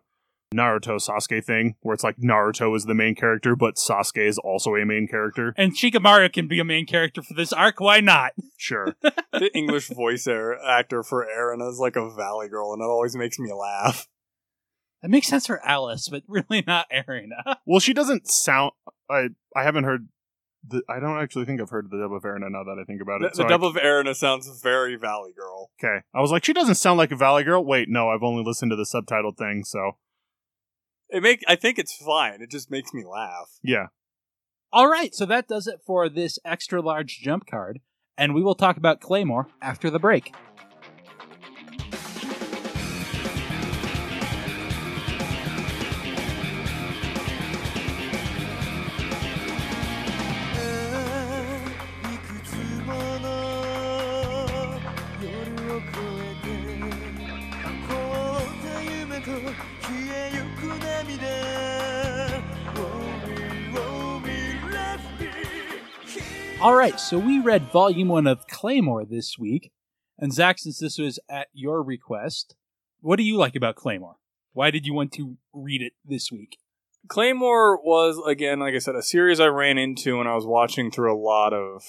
Naruto 0.53 0.97
Sasuke 0.99 1.43
thing, 1.43 1.75
where 1.81 1.93
it's 1.93 2.03
like 2.03 2.17
Naruto 2.17 2.75
is 2.75 2.85
the 2.85 2.93
main 2.93 3.15
character, 3.15 3.55
but 3.55 3.75
Sasuke 3.75 4.27
is 4.27 4.37
also 4.37 4.75
a 4.75 4.85
main 4.85 5.07
character. 5.07 5.53
And 5.57 5.75
Shikamaru 5.75 6.31
can 6.33 6.47
be 6.47 6.59
a 6.59 6.65
main 6.65 6.85
character 6.85 7.21
for 7.21 7.33
this 7.33 7.53
arc. 7.53 7.79
Why 7.79 8.01
not? 8.01 8.33
Sure. 8.57 8.95
the 9.01 9.49
English 9.55 9.87
voice 9.87 10.27
air, 10.27 10.61
actor 10.61 11.03
for 11.03 11.27
Aaron 11.29 11.61
is 11.61 11.79
like 11.79 11.95
a 11.95 12.09
Valley 12.09 12.49
Girl, 12.49 12.73
and 12.73 12.81
it 12.81 12.85
always 12.85 13.15
makes 13.15 13.39
me 13.39 13.53
laugh. 13.53 14.07
That 15.01 15.09
makes 15.09 15.27
sense 15.27 15.47
for 15.47 15.65
Alice, 15.65 16.09
but 16.09 16.23
really 16.27 16.63
not 16.67 16.87
Erina. 16.91 17.57
well, 17.65 17.79
she 17.79 17.93
doesn't 17.93 18.29
sound. 18.29 18.73
I 19.09 19.29
I 19.55 19.63
haven't 19.63 19.85
heard. 19.85 20.09
The, 20.67 20.83
I 20.87 20.99
don't 20.99 21.17
actually 21.17 21.45
think 21.45 21.59
I've 21.59 21.71
heard 21.71 21.89
the 21.89 21.97
dub 21.97 22.13
of 22.13 22.21
Erina 22.23 22.51
now 22.51 22.63
that 22.63 22.77
I 22.79 22.83
think 22.83 23.01
about 23.01 23.23
it. 23.23 23.31
the 23.31 23.37
so 23.37 23.45
I 23.45 23.47
dub 23.47 23.63
of 23.63 23.77
Aaron 23.77 24.13
sounds 24.13 24.47
very 24.61 24.95
Valley 24.95 25.31
Girl. 25.35 25.71
Okay. 25.83 26.03
I 26.13 26.21
was 26.21 26.29
like, 26.29 26.45
she 26.45 26.53
doesn't 26.53 26.75
sound 26.75 26.99
like 26.99 27.11
a 27.11 27.15
Valley 27.15 27.43
Girl. 27.43 27.65
Wait, 27.65 27.89
no, 27.89 28.09
I've 28.09 28.21
only 28.21 28.43
listened 28.43 28.69
to 28.69 28.75
the 28.75 28.83
subtitled 28.83 29.37
thing, 29.37 29.63
so 29.63 29.93
It 31.11 31.21
make 31.21 31.43
I 31.47 31.55
think 31.55 31.77
it's 31.77 31.95
fine. 31.95 32.41
It 32.41 32.49
just 32.49 32.71
makes 32.71 32.93
me 32.93 33.03
laugh. 33.05 33.59
yeah. 33.63 33.87
All 34.73 34.89
right, 34.89 35.13
so 35.13 35.25
that 35.25 35.49
does 35.49 35.67
it 35.67 35.81
for 35.85 36.07
this 36.07 36.39
extra 36.45 36.81
large 36.81 37.19
jump 37.19 37.45
card, 37.45 37.81
and 38.17 38.33
we 38.33 38.41
will 38.41 38.55
talk 38.55 38.77
about 38.77 39.01
Claymore 39.01 39.49
after 39.61 39.89
the 39.89 39.99
break. 39.99 40.33
All 66.61 66.75
right, 66.75 66.99
so 66.99 67.17
we 67.17 67.39
read 67.39 67.71
volume 67.71 68.09
one 68.09 68.27
of 68.27 68.45
Claymore 68.45 69.03
this 69.03 69.35
week, 69.39 69.71
and 70.19 70.31
Zach, 70.31 70.59
since 70.59 70.77
this 70.77 70.99
was 70.99 71.17
at 71.27 71.47
your 71.53 71.81
request, 71.81 72.55
what 72.99 73.15
do 73.15 73.23
you 73.23 73.35
like 73.35 73.55
about 73.55 73.75
Claymore? 73.75 74.17
Why 74.53 74.69
did 74.69 74.85
you 74.85 74.93
want 74.93 75.11
to 75.13 75.37
read 75.51 75.81
it 75.81 75.93
this 76.05 76.31
week? 76.31 76.59
Claymore 77.07 77.81
was 77.83 78.21
again, 78.27 78.59
like 78.59 78.75
I 78.75 78.77
said, 78.77 78.93
a 78.93 79.01
series 79.01 79.39
I 79.39 79.47
ran 79.47 79.79
into 79.79 80.19
when 80.19 80.27
I 80.27 80.35
was 80.35 80.45
watching 80.45 80.91
through 80.91 81.11
a 81.11 81.17
lot 81.17 81.51
of 81.51 81.81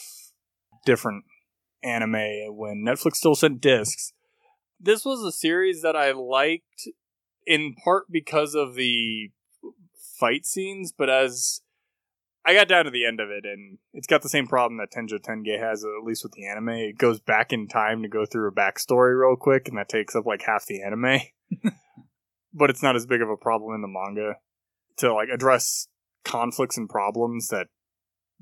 different 0.86 1.24
anime 1.84 2.56
when 2.56 2.82
Netflix 2.82 3.16
still 3.16 3.34
sent 3.34 3.60
discs. 3.60 4.14
This 4.80 5.04
was 5.04 5.22
a 5.22 5.36
series 5.36 5.82
that 5.82 5.96
I 5.96 6.12
liked 6.12 6.88
in 7.46 7.74
part 7.74 8.04
because 8.10 8.54
of 8.54 8.74
the 8.74 9.32
fight 10.18 10.46
scenes, 10.46 10.94
but 10.96 11.10
as 11.10 11.60
I 12.44 12.54
got 12.54 12.68
down 12.68 12.86
to 12.86 12.90
the 12.90 13.06
end 13.06 13.20
of 13.20 13.30
it, 13.30 13.44
and 13.44 13.78
it's 13.92 14.08
got 14.08 14.22
the 14.22 14.28
same 14.28 14.48
problem 14.48 14.78
that 14.78 14.90
Tenjo 14.90 15.22
Tenge 15.22 15.58
has, 15.58 15.84
at 15.84 16.04
least 16.04 16.24
with 16.24 16.32
the 16.32 16.46
anime. 16.46 16.70
It 16.70 16.98
goes 16.98 17.20
back 17.20 17.52
in 17.52 17.68
time 17.68 18.02
to 18.02 18.08
go 18.08 18.26
through 18.26 18.48
a 18.48 18.52
backstory 18.52 19.18
real 19.18 19.36
quick, 19.36 19.68
and 19.68 19.78
that 19.78 19.88
takes 19.88 20.16
up 20.16 20.26
like 20.26 20.42
half 20.42 20.66
the 20.66 20.82
anime. 20.82 21.20
but 22.52 22.68
it's 22.68 22.82
not 22.82 22.96
as 22.96 23.06
big 23.06 23.22
of 23.22 23.30
a 23.30 23.36
problem 23.36 23.74
in 23.74 23.80
the 23.80 23.88
manga 23.88 24.36
to 24.96 25.14
like 25.14 25.28
address 25.32 25.86
conflicts 26.24 26.76
and 26.76 26.88
problems 26.88 27.48
that 27.48 27.68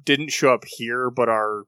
didn't 0.03 0.31
show 0.31 0.55
up 0.55 0.65
here, 0.67 1.11
but 1.11 1.29
are. 1.29 1.65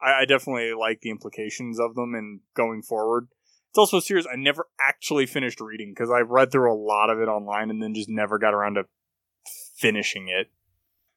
I, 0.00 0.20
I 0.20 0.24
definitely 0.26 0.72
like 0.78 1.00
the 1.00 1.10
implications 1.10 1.80
of 1.80 1.96
them 1.96 2.14
and 2.14 2.40
going 2.54 2.82
forward. 2.82 3.28
It's 3.70 3.78
also 3.78 3.98
a 3.98 4.02
series 4.02 4.26
I 4.26 4.36
never 4.36 4.66
actually 4.80 5.26
finished 5.26 5.60
reading 5.60 5.92
because 5.92 6.10
I 6.10 6.20
read 6.20 6.52
through 6.52 6.72
a 6.72 6.78
lot 6.78 7.10
of 7.10 7.20
it 7.20 7.28
online 7.28 7.68
and 7.68 7.82
then 7.82 7.94
just 7.94 8.08
never 8.08 8.38
got 8.38 8.54
around 8.54 8.74
to 8.74 8.84
finishing 9.76 10.28
it. 10.28 10.50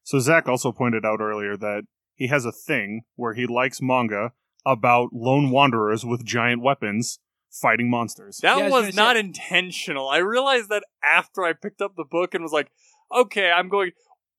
So 0.04 0.20
Zach 0.20 0.48
also 0.48 0.72
pointed 0.72 1.06
out 1.06 1.20
earlier 1.22 1.56
that 1.58 1.84
he 2.16 2.28
has 2.28 2.46
a 2.46 2.52
thing 2.52 3.02
where 3.16 3.34
he 3.34 3.46
likes 3.48 3.82
manga 3.82 4.32
about 4.66 5.10
lone 5.14 5.50
wanderers 5.52 6.06
with 6.06 6.26
giant 6.26 6.62
weapons 6.62 7.20
fighting 7.52 7.90
monsters. 7.90 8.38
That 8.38 8.58
Yeah, 8.58 8.70
was 8.70 8.88
was 8.88 8.96
not 8.96 9.16
say- 9.16 9.22
intentional. 9.22 10.10
I 10.10 10.18
realized 10.18 10.70
that 10.70 10.84
after 11.04 11.44
I 11.44 11.54
picked 11.54 11.82
up 11.82 11.96
the 11.96 12.06
book 12.06 12.34
and 12.34 12.44
was 12.44 12.54
like, 12.54 12.72
okay, 13.14 13.52
I'm 13.52 13.70
going. 13.70 13.92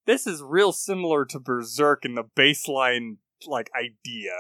This 0.06 0.26
is 0.26 0.42
real 0.42 0.72
similar 0.72 1.24
to 1.26 1.38
Berserk 1.38 2.04
in 2.04 2.14
the 2.14 2.24
baseline 2.24 3.18
like 3.46 3.70
idea. 3.76 4.32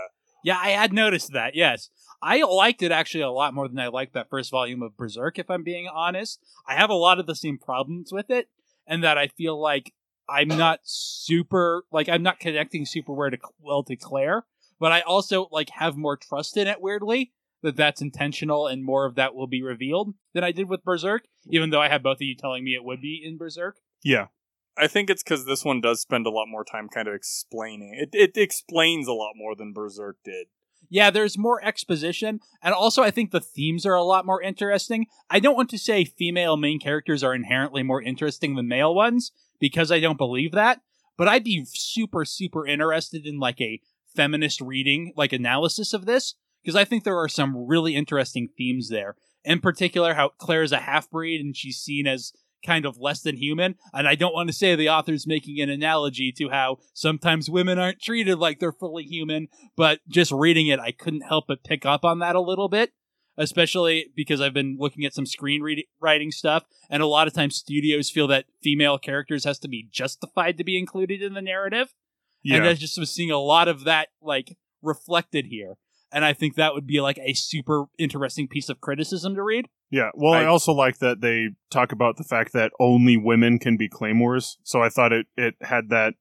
Yeah, 0.44 0.58
I 0.58 0.70
had 0.70 0.92
noticed 0.92 1.32
that. 1.34 1.54
Yes, 1.54 1.88
I 2.20 2.42
liked 2.42 2.82
it 2.82 2.90
actually 2.90 3.22
a 3.22 3.30
lot 3.30 3.54
more 3.54 3.68
than 3.68 3.78
I 3.78 3.86
liked 3.88 4.14
that 4.14 4.28
first 4.28 4.50
volume 4.50 4.82
of 4.82 4.96
Berserk. 4.96 5.38
If 5.38 5.48
I'm 5.50 5.62
being 5.62 5.86
honest, 5.86 6.40
I 6.66 6.74
have 6.74 6.90
a 6.90 6.94
lot 6.94 7.20
of 7.20 7.26
the 7.26 7.36
same 7.36 7.58
problems 7.58 8.10
with 8.12 8.28
it, 8.28 8.48
and 8.86 9.04
that 9.04 9.16
I 9.18 9.28
feel 9.28 9.60
like 9.60 9.92
I'm 10.32 10.48
not 10.48 10.80
super 10.84 11.84
like 11.92 12.08
I'm 12.08 12.22
not 12.22 12.40
connecting 12.40 12.86
super 12.86 13.12
well 13.12 13.30
to, 13.30 13.38
well 13.60 13.82
to 13.84 13.96
Claire, 13.96 14.44
but 14.80 14.92
I 14.92 15.00
also 15.00 15.48
like 15.50 15.70
have 15.70 15.96
more 15.96 16.16
trust 16.16 16.56
in 16.56 16.66
it. 16.66 16.80
Weirdly, 16.80 17.32
that 17.62 17.76
that's 17.76 18.00
intentional 18.00 18.66
and 18.66 18.84
more 18.84 19.06
of 19.06 19.14
that 19.16 19.34
will 19.34 19.46
be 19.46 19.62
revealed 19.62 20.14
than 20.34 20.44
I 20.44 20.52
did 20.52 20.68
with 20.68 20.84
Berserk. 20.84 21.24
Even 21.50 21.70
though 21.70 21.80
I 21.80 21.88
had 21.88 22.02
both 22.02 22.16
of 22.16 22.22
you 22.22 22.34
telling 22.34 22.64
me 22.64 22.74
it 22.74 22.84
would 22.84 23.00
be 23.00 23.22
in 23.24 23.36
Berserk. 23.36 23.76
Yeah. 24.02 24.28
I 24.76 24.86
think 24.86 25.10
it's 25.10 25.22
because 25.22 25.44
this 25.44 25.64
one 25.64 25.80
does 25.82 26.00
spend 26.00 26.26
a 26.26 26.30
lot 26.30 26.46
more 26.48 26.64
time 26.64 26.88
kind 26.88 27.06
of 27.06 27.14
explaining. 27.14 27.94
It 27.94 28.10
it 28.14 28.40
explains 28.40 29.06
a 29.06 29.12
lot 29.12 29.32
more 29.36 29.54
than 29.54 29.74
Berserk 29.74 30.16
did. 30.24 30.46
Yeah, 30.92 31.08
there's 31.08 31.38
more 31.38 31.64
exposition, 31.64 32.40
and 32.62 32.74
also 32.74 33.02
I 33.02 33.10
think 33.10 33.30
the 33.30 33.40
themes 33.40 33.86
are 33.86 33.94
a 33.94 34.02
lot 34.02 34.26
more 34.26 34.42
interesting. 34.42 35.06
I 35.30 35.40
don't 35.40 35.56
want 35.56 35.70
to 35.70 35.78
say 35.78 36.04
female 36.04 36.58
main 36.58 36.78
characters 36.78 37.24
are 37.24 37.34
inherently 37.34 37.82
more 37.82 38.02
interesting 38.02 38.56
than 38.56 38.68
male 38.68 38.94
ones 38.94 39.32
because 39.58 39.90
I 39.90 40.00
don't 40.00 40.18
believe 40.18 40.52
that, 40.52 40.82
but 41.16 41.28
I'd 41.28 41.44
be 41.44 41.64
super 41.64 42.26
super 42.26 42.66
interested 42.66 43.24
in 43.24 43.38
like 43.38 43.58
a 43.58 43.80
feminist 44.14 44.60
reading, 44.60 45.14
like 45.16 45.32
analysis 45.32 45.94
of 45.94 46.04
this 46.04 46.34
because 46.62 46.76
I 46.76 46.84
think 46.84 47.04
there 47.04 47.18
are 47.18 47.28
some 47.28 47.66
really 47.66 47.96
interesting 47.96 48.50
themes 48.54 48.90
there. 48.90 49.16
In 49.46 49.60
particular, 49.60 50.12
how 50.12 50.28
Claire 50.36 50.62
is 50.62 50.72
a 50.72 50.80
half 50.80 51.08
breed 51.10 51.40
and 51.40 51.56
she's 51.56 51.78
seen 51.78 52.06
as 52.06 52.34
kind 52.64 52.86
of 52.86 52.98
less 52.98 53.22
than 53.22 53.36
human. 53.36 53.76
And 53.92 54.06
I 54.06 54.14
don't 54.14 54.34
want 54.34 54.48
to 54.48 54.54
say 54.54 54.74
the 54.74 54.88
author's 54.88 55.26
making 55.26 55.60
an 55.60 55.70
analogy 55.70 56.32
to 56.38 56.50
how 56.50 56.78
sometimes 56.94 57.50
women 57.50 57.78
aren't 57.78 58.00
treated 58.00 58.38
like 58.38 58.58
they're 58.58 58.72
fully 58.72 59.04
human, 59.04 59.48
but 59.76 60.00
just 60.08 60.32
reading 60.32 60.68
it, 60.68 60.80
I 60.80 60.92
couldn't 60.92 61.22
help 61.22 61.46
but 61.48 61.64
pick 61.64 61.84
up 61.86 62.04
on 62.04 62.18
that 62.20 62.36
a 62.36 62.40
little 62.40 62.68
bit. 62.68 62.92
Especially 63.38 64.08
because 64.14 64.42
I've 64.42 64.52
been 64.52 64.76
looking 64.78 65.06
at 65.06 65.14
some 65.14 65.24
screenwriting 65.24 66.34
stuff, 66.34 66.64
and 66.90 67.02
a 67.02 67.06
lot 67.06 67.26
of 67.26 67.32
times 67.32 67.56
studios 67.56 68.10
feel 68.10 68.26
that 68.26 68.44
female 68.62 68.98
characters 68.98 69.44
has 69.44 69.58
to 69.60 69.68
be 69.68 69.88
justified 69.90 70.58
to 70.58 70.64
be 70.64 70.78
included 70.78 71.22
in 71.22 71.32
the 71.32 71.40
narrative. 71.40 71.94
Yeah. 72.42 72.56
And 72.56 72.66
I 72.66 72.74
just 72.74 72.98
was 72.98 73.10
seeing 73.10 73.30
a 73.30 73.38
lot 73.38 73.68
of 73.68 73.84
that 73.84 74.08
like 74.20 74.58
reflected 74.82 75.46
here. 75.46 75.76
And 76.12 76.24
I 76.24 76.32
think 76.34 76.56
that 76.56 76.74
would 76.74 76.86
be 76.86 77.00
like 77.00 77.18
a 77.18 77.32
super 77.32 77.86
interesting 77.98 78.46
piece 78.48 78.68
of 78.68 78.80
criticism 78.80 79.34
to 79.34 79.42
read. 79.42 79.68
Yeah. 79.90 80.10
Well, 80.14 80.34
I, 80.34 80.42
I- 80.42 80.46
also 80.46 80.72
like 80.72 80.98
that 80.98 81.20
they 81.20 81.50
talk 81.70 81.92
about 81.92 82.16
the 82.16 82.24
fact 82.24 82.52
that 82.52 82.72
only 82.78 83.16
women 83.16 83.58
can 83.58 83.76
be 83.76 83.88
claymores. 83.88 84.58
So 84.62 84.82
I 84.82 84.88
thought 84.88 85.12
it 85.12 85.26
it 85.36 85.54
had 85.62 85.88
that 85.90 86.14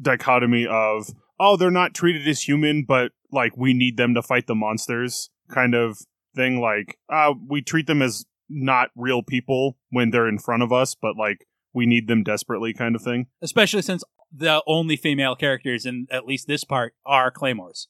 dichotomy 0.00 0.66
of 0.66 1.10
oh, 1.38 1.56
they're 1.56 1.70
not 1.70 1.94
treated 1.94 2.28
as 2.28 2.42
human, 2.42 2.84
but 2.86 3.12
like 3.32 3.56
we 3.56 3.72
need 3.72 3.96
them 3.96 4.14
to 4.14 4.22
fight 4.22 4.46
the 4.46 4.54
monsters 4.54 5.30
kind 5.50 5.74
of 5.74 5.98
thing. 6.36 6.60
Like, 6.60 6.98
uh, 7.08 7.32
we 7.48 7.62
treat 7.62 7.86
them 7.86 8.02
as 8.02 8.26
not 8.48 8.90
real 8.94 9.22
people 9.22 9.78
when 9.90 10.10
they're 10.10 10.28
in 10.28 10.38
front 10.38 10.62
of 10.62 10.72
us, 10.72 10.94
but 10.94 11.16
like 11.16 11.46
we 11.72 11.86
need 11.86 12.08
them 12.08 12.22
desperately 12.22 12.74
kind 12.74 12.94
of 12.94 13.02
thing. 13.02 13.26
Especially 13.40 13.82
since 13.82 14.04
the 14.32 14.62
only 14.66 14.96
female 14.96 15.34
characters 15.34 15.86
in 15.86 16.06
at 16.10 16.26
least 16.26 16.46
this 16.46 16.64
part 16.64 16.94
are 17.06 17.30
claymores. 17.30 17.88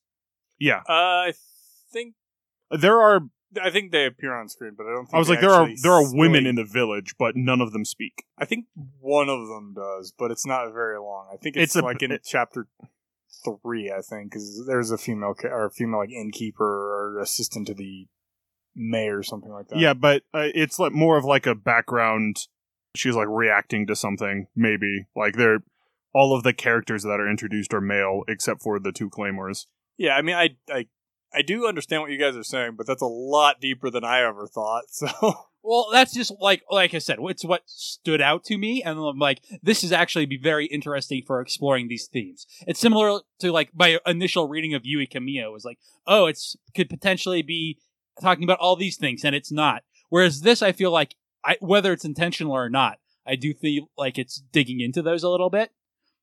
Yeah. 0.60 0.82
Uh, 0.88 0.92
I 1.28 1.32
think 1.92 2.14
There 2.70 3.00
are 3.00 3.22
I 3.60 3.70
think 3.70 3.90
they 3.90 4.06
appear 4.06 4.32
on 4.32 4.48
screen, 4.48 4.74
but 4.76 4.86
I 4.86 4.90
don't. 4.90 5.06
think 5.06 5.14
I 5.14 5.18
was 5.18 5.28
like 5.28 5.40
there 5.40 5.50
are 5.50 5.68
there 5.82 5.90
are 5.92 6.14
women 6.14 6.46
in 6.46 6.54
the 6.54 6.64
village, 6.64 7.14
but 7.18 7.34
none 7.34 7.60
of 7.60 7.72
them 7.72 7.84
speak. 7.84 8.22
I 8.38 8.44
think 8.44 8.66
one 9.00 9.28
of 9.28 9.48
them 9.48 9.74
does, 9.74 10.12
but 10.16 10.30
it's 10.30 10.46
not 10.46 10.72
very 10.72 11.00
long. 11.00 11.26
I 11.32 11.36
think 11.36 11.56
it's, 11.56 11.74
It's 11.74 11.82
a- 11.82 11.84
like 11.84 12.00
in 12.02 12.12
it- 12.12 12.22
chapter 12.24 12.68
three. 13.62 13.90
I 13.90 14.02
think 14.02 14.30
because 14.30 14.64
there's 14.68 14.92
a 14.92 14.98
female 14.98 15.34
ca- 15.34 15.48
or 15.48 15.64
a 15.66 15.70
female 15.70 15.98
like 15.98 16.10
innkeeper 16.10 16.64
or 16.64 17.18
assistant 17.20 17.66
to 17.68 17.74
the 17.74 18.06
mayor 18.76 19.18
or 19.18 19.22
something 19.24 19.50
like 19.50 19.66
that. 19.68 19.78
Yeah, 19.80 19.94
but 19.94 20.22
uh, 20.32 20.46
it's 20.54 20.78
like 20.78 20.92
more 20.92 21.16
of 21.18 21.24
like 21.24 21.46
a 21.46 21.54
background. 21.56 22.46
She's 22.94 23.16
like 23.16 23.28
reacting 23.28 23.86
to 23.88 23.96
something, 23.96 24.46
maybe. 24.54 25.06
Like 25.16 25.34
they're 25.34 25.64
all 26.14 26.36
of 26.36 26.42
the 26.44 26.52
characters 26.52 27.02
that 27.02 27.18
are 27.20 27.28
introduced 27.28 27.72
are 27.74 27.80
male, 27.80 28.22
except 28.28 28.62
for 28.62 28.78
the 28.78 28.92
two 28.92 29.08
claymores. 29.10 29.66
Yeah. 30.00 30.16
I 30.16 30.22
mean, 30.22 30.34
I 30.34 30.56
I 30.72 30.86
I 31.32 31.42
do 31.42 31.68
understand 31.68 32.00
what 32.00 32.10
you 32.10 32.18
guys 32.18 32.34
are 32.34 32.42
saying, 32.42 32.72
but 32.76 32.86
that's 32.86 33.02
a 33.02 33.06
lot 33.06 33.60
deeper 33.60 33.90
than 33.90 34.02
I 34.02 34.22
ever 34.22 34.46
thought. 34.46 34.84
So 34.90 35.34
Well, 35.62 35.88
that's 35.92 36.14
just 36.14 36.32
like 36.40 36.62
like 36.70 36.94
I 36.94 36.98
said, 36.98 37.18
it's 37.20 37.44
what 37.44 37.64
stood 37.66 38.22
out 38.22 38.42
to 38.44 38.56
me, 38.56 38.82
and 38.82 38.98
I'm 38.98 39.18
like, 39.18 39.42
this 39.62 39.84
is 39.84 39.92
actually 39.92 40.24
be 40.24 40.38
very 40.38 40.64
interesting 40.64 41.22
for 41.26 41.42
exploring 41.42 41.88
these 41.88 42.06
themes. 42.06 42.46
It's 42.66 42.80
similar 42.80 43.20
to 43.40 43.52
like 43.52 43.72
my 43.74 43.98
initial 44.06 44.48
reading 44.48 44.72
of 44.72 44.86
Yui 44.86 45.06
Kamio 45.06 45.52
was 45.52 45.66
like, 45.66 45.78
oh, 46.06 46.24
it's 46.24 46.56
could 46.74 46.88
potentially 46.88 47.42
be 47.42 47.78
talking 48.22 48.44
about 48.44 48.58
all 48.58 48.74
these 48.74 48.96
things, 48.96 49.22
and 49.22 49.34
it's 49.36 49.52
not. 49.52 49.82
Whereas 50.08 50.40
this, 50.40 50.62
I 50.62 50.72
feel 50.72 50.90
like, 50.90 51.14
I, 51.44 51.58
whether 51.60 51.92
it's 51.92 52.06
intentional 52.06 52.52
or 52.52 52.70
not, 52.70 52.98
I 53.26 53.36
do 53.36 53.52
feel 53.52 53.90
like 53.98 54.18
it's 54.18 54.42
digging 54.52 54.80
into 54.80 55.02
those 55.02 55.22
a 55.22 55.28
little 55.28 55.50
bit. 55.50 55.72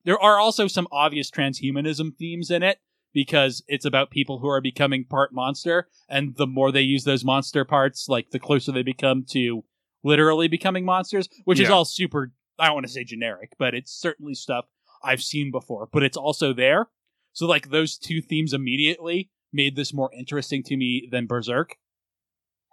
There 0.04 0.20
are 0.20 0.40
also 0.40 0.68
some 0.68 0.88
obvious 0.92 1.30
transhumanism 1.30 2.18
themes 2.18 2.50
in 2.50 2.64
it 2.64 2.80
because 3.14 3.64
it's 3.68 3.86
about 3.86 4.12
people 4.12 4.40
who 4.40 4.48
are 4.48 4.62
becoming 4.62 5.06
part 5.06 5.34
monster, 5.34 5.88
and 6.10 6.36
the 6.36 6.48
more 6.48 6.72
they 6.72 6.82
use 6.82 7.04
those 7.04 7.26
monster 7.26 7.66
parts, 7.66 8.08
like 8.08 8.32
the 8.32 8.40
closer 8.40 8.72
they 8.72 8.84
become 8.84 9.24
to 9.30 9.64
literally 10.04 10.48
becoming 10.48 10.86
monsters, 10.86 11.28
which 11.46 11.60
is 11.60 11.70
all 11.70 11.86
super. 11.86 12.32
I 12.60 12.68
don't 12.68 12.76
want 12.76 12.86
to 12.88 12.92
say 12.92 13.04
generic, 13.04 13.54
but 13.60 13.76
it's 13.76 13.92
certainly 13.92 14.34
stuff 14.34 14.66
I've 15.04 15.22
seen 15.22 15.52
before. 15.52 15.88
But 15.92 16.04
it's 16.04 16.18
also 16.18 16.54
there, 16.54 16.90
so 17.34 17.46
like 17.46 17.70
those 17.70 17.98
two 17.98 18.22
themes 18.22 18.54
immediately 18.54 19.30
made 19.54 19.76
this 19.76 19.94
more 19.94 20.10
interesting 20.18 20.64
to 20.64 20.78
me 20.78 21.08
than 21.12 21.28
Berserk. 21.28 21.76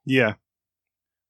Yeah, 0.07 0.35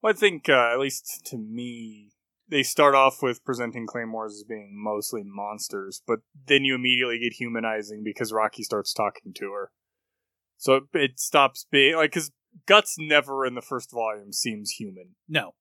Well, 0.02 0.12
I 0.12 0.16
think, 0.16 0.48
uh, 0.48 0.70
at 0.72 0.80
least 0.80 1.22
to 1.26 1.38
me, 1.38 2.13
they 2.48 2.62
start 2.62 2.94
off 2.94 3.22
with 3.22 3.44
presenting 3.44 3.86
claymores 3.86 4.34
as 4.34 4.44
being 4.44 4.72
mostly 4.74 5.22
monsters, 5.24 6.02
but 6.06 6.20
then 6.46 6.64
you 6.64 6.74
immediately 6.74 7.18
get 7.18 7.32
humanizing 7.34 8.02
because 8.04 8.32
Rocky 8.32 8.62
starts 8.62 8.92
talking 8.92 9.32
to 9.36 9.52
her. 9.52 9.70
So 10.56 10.74
it, 10.76 10.82
it 10.92 11.18
stops 11.20 11.66
being 11.70 11.96
like 11.96 12.10
because 12.12 12.30
Guts 12.66 12.96
never 12.98 13.44
in 13.44 13.54
the 13.54 13.62
first 13.62 13.90
volume 13.90 14.32
seems 14.32 14.70
human. 14.72 15.16
No. 15.28 15.54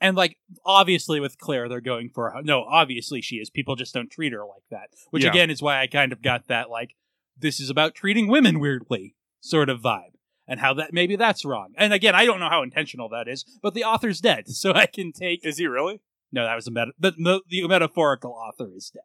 And 0.00 0.16
like 0.16 0.36
obviously 0.64 1.20
with 1.20 1.38
Claire 1.38 1.68
they're 1.68 1.80
going 1.80 2.10
for 2.14 2.32
no, 2.42 2.62
obviously 2.64 3.20
she 3.22 3.36
is. 3.36 3.50
People 3.50 3.74
just 3.76 3.94
don't 3.94 4.10
treat 4.10 4.32
her 4.32 4.44
like 4.44 4.62
that. 4.70 4.90
Which 5.10 5.24
Yeah. 5.24 5.30
again 5.30 5.50
is 5.50 5.62
why 5.62 5.80
I 5.80 5.86
kind 5.86 6.12
of 6.12 6.22
got 6.22 6.48
that 6.48 6.70
like 6.70 6.90
this 7.36 7.60
is 7.60 7.70
about 7.70 7.94
treating 7.94 8.28
women 8.28 8.60
weirdly 8.60 9.16
sort 9.40 9.68
of 9.68 9.80
vibe. 9.80 10.12
And 10.48 10.60
how 10.60 10.74
that 10.74 10.92
maybe 10.92 11.16
that's 11.16 11.44
wrong. 11.44 11.72
And 11.76 11.92
again, 11.92 12.14
I 12.14 12.24
don't 12.24 12.38
know 12.38 12.48
how 12.48 12.62
intentional 12.62 13.08
that 13.08 13.26
is, 13.26 13.44
but 13.62 13.74
the 13.74 13.82
author's 13.82 14.20
dead, 14.20 14.46
so 14.54 14.72
I 14.72 14.86
can 14.86 15.10
take 15.12 15.44
Is 15.44 15.58
he 15.58 15.66
really? 15.66 16.00
No, 16.36 16.44
that 16.44 16.54
was 16.54 16.66
a 16.66 16.70
meta 16.70 16.92
the, 16.98 17.12
the, 17.12 17.40
the 17.48 17.66
metaphorical 17.66 18.32
author 18.32 18.68
is 18.76 18.90
dead. 18.92 19.00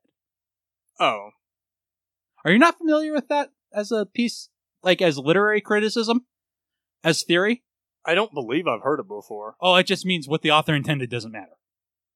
Oh, 0.99 1.29
Are 2.43 2.51
you 2.51 2.59
not 2.59 2.77
familiar 2.77 3.13
with 3.13 3.29
that 3.29 3.51
as 3.73 3.89
a 3.89 4.05
piece 4.05 4.49
like 4.83 5.01
as 5.01 5.17
literary 5.17 5.61
criticism? 5.61 6.25
As 7.05 7.23
theory? 7.23 7.63
I 8.05 8.15
don't 8.15 8.33
believe 8.33 8.67
I've 8.67 8.81
heard 8.81 8.99
it 8.99 9.07
before. 9.07 9.55
Oh, 9.61 9.75
it 9.75 9.87
just 9.87 10.05
means 10.05 10.27
what 10.27 10.41
the 10.41 10.51
author 10.51 10.75
intended 10.75 11.09
doesn't 11.09 11.31
matter. 11.31 11.53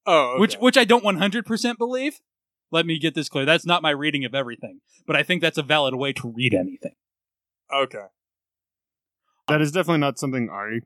Oh, 0.06 0.32
okay. 0.34 0.42
which 0.42 0.56
which 0.56 0.78
I 0.78 0.84
don't 0.84 1.06
100% 1.06 1.78
believe. 1.78 2.20
Let 2.70 2.86
me 2.86 3.00
get 3.00 3.16
this 3.16 3.30
clear. 3.30 3.46
That's 3.46 3.66
not 3.66 3.82
my 3.82 3.92
reading 3.92 4.26
of 4.26 4.36
everything, 4.36 4.82
but 5.08 5.16
I 5.16 5.24
think 5.24 5.42
that's 5.42 5.58
a 5.58 5.64
valid 5.64 5.96
way 5.96 6.12
to 6.12 6.28
read 6.28 6.54
anything. 6.54 6.96
okay. 7.74 8.08
that 9.48 9.62
is 9.62 9.72
definitely 9.72 10.00
not 10.02 10.20
something 10.20 10.50
I. 10.50 10.82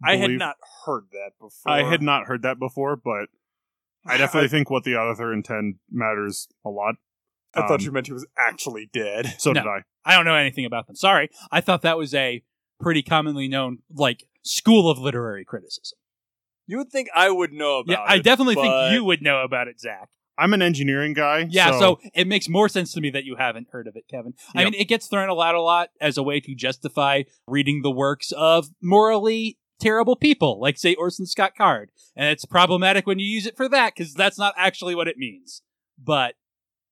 I 0.00 0.14
had 0.14 0.30
not 0.30 0.54
heard 0.86 1.06
that 1.10 1.32
before. 1.40 1.72
I 1.72 1.82
had 1.82 2.02
not 2.02 2.26
heard 2.26 2.42
that 2.42 2.60
before, 2.60 2.94
but 2.94 3.30
I 4.06 4.16
definitely 4.16 4.48
think 4.48 4.70
what 4.70 4.84
the 4.84 4.96
author 4.96 5.32
intend 5.32 5.76
matters 5.90 6.48
a 6.64 6.70
lot. 6.70 6.96
I 7.54 7.62
thought 7.62 7.80
um, 7.80 7.86
you 7.86 7.92
meant 7.92 8.06
he 8.06 8.12
was 8.12 8.26
actually 8.38 8.88
dead. 8.92 9.34
So 9.38 9.52
No. 9.52 9.62
did 9.62 9.68
I. 9.68 9.82
I 10.04 10.16
don't 10.16 10.24
know 10.24 10.34
anything 10.34 10.64
about 10.64 10.86
them. 10.86 10.96
Sorry. 10.96 11.30
I 11.50 11.60
thought 11.60 11.82
that 11.82 11.98
was 11.98 12.14
a 12.14 12.42
pretty 12.80 13.02
commonly 13.02 13.48
known 13.48 13.78
like 13.94 14.24
school 14.42 14.90
of 14.90 14.98
literary 14.98 15.44
criticism. 15.44 15.98
You 16.66 16.78
would 16.78 16.90
think 16.90 17.08
I 17.14 17.30
would 17.30 17.52
know 17.52 17.78
about 17.78 17.92
yeah, 17.92 18.04
I 18.06 18.18
definitely 18.18 18.54
but- 18.54 18.62
think 18.62 18.94
you 18.94 19.04
would 19.04 19.22
know 19.22 19.42
about 19.42 19.68
it, 19.68 19.80
Zach. 19.80 20.08
I'm 20.40 20.54
an 20.54 20.62
engineering 20.62 21.14
guy. 21.14 21.48
Yeah, 21.50 21.72
so, 21.72 21.80
so, 21.80 22.00
it 22.14 22.28
makes 22.28 22.48
more 22.48 22.68
sense 22.68 22.92
to 22.92 23.00
me 23.00 23.10
that 23.10 23.24
you 23.24 23.34
haven't 23.34 23.66
heard 23.72 23.88
of 23.88 23.96
it, 23.96 24.04
Kevin. 24.08 24.34
I 24.54 24.62
mean, 24.62 24.74
it 24.74 24.84
gets 24.84 25.08
thrown 25.08 25.28
out 25.28 25.54
a 25.56 25.60
lot 25.60 25.88
as 26.00 26.16
a 26.16 26.22
way 26.22 26.38
to 26.38 26.54
justify 26.54 27.24
reading 27.48 27.82
the 27.82 27.90
works 27.90 28.30
of 28.30 28.68
morally 28.80 29.58
terrible 29.80 30.16
people, 30.16 30.60
like 30.60 30.78
say 30.78 30.94
Orson 30.94 31.26
Scott 31.26 31.52
Card, 31.56 31.90
and 32.16 32.28
it's 32.28 32.44
problematic 32.44 33.06
when 33.06 33.18
you 33.18 33.26
use 33.26 33.46
it 33.46 33.56
for 33.56 33.68
that 33.68 33.94
because 33.94 34.14
that's 34.14 34.38
not 34.38 34.54
actually 34.56 34.94
what 34.94 35.08
it 35.08 35.16
means. 35.16 35.62
But 36.02 36.34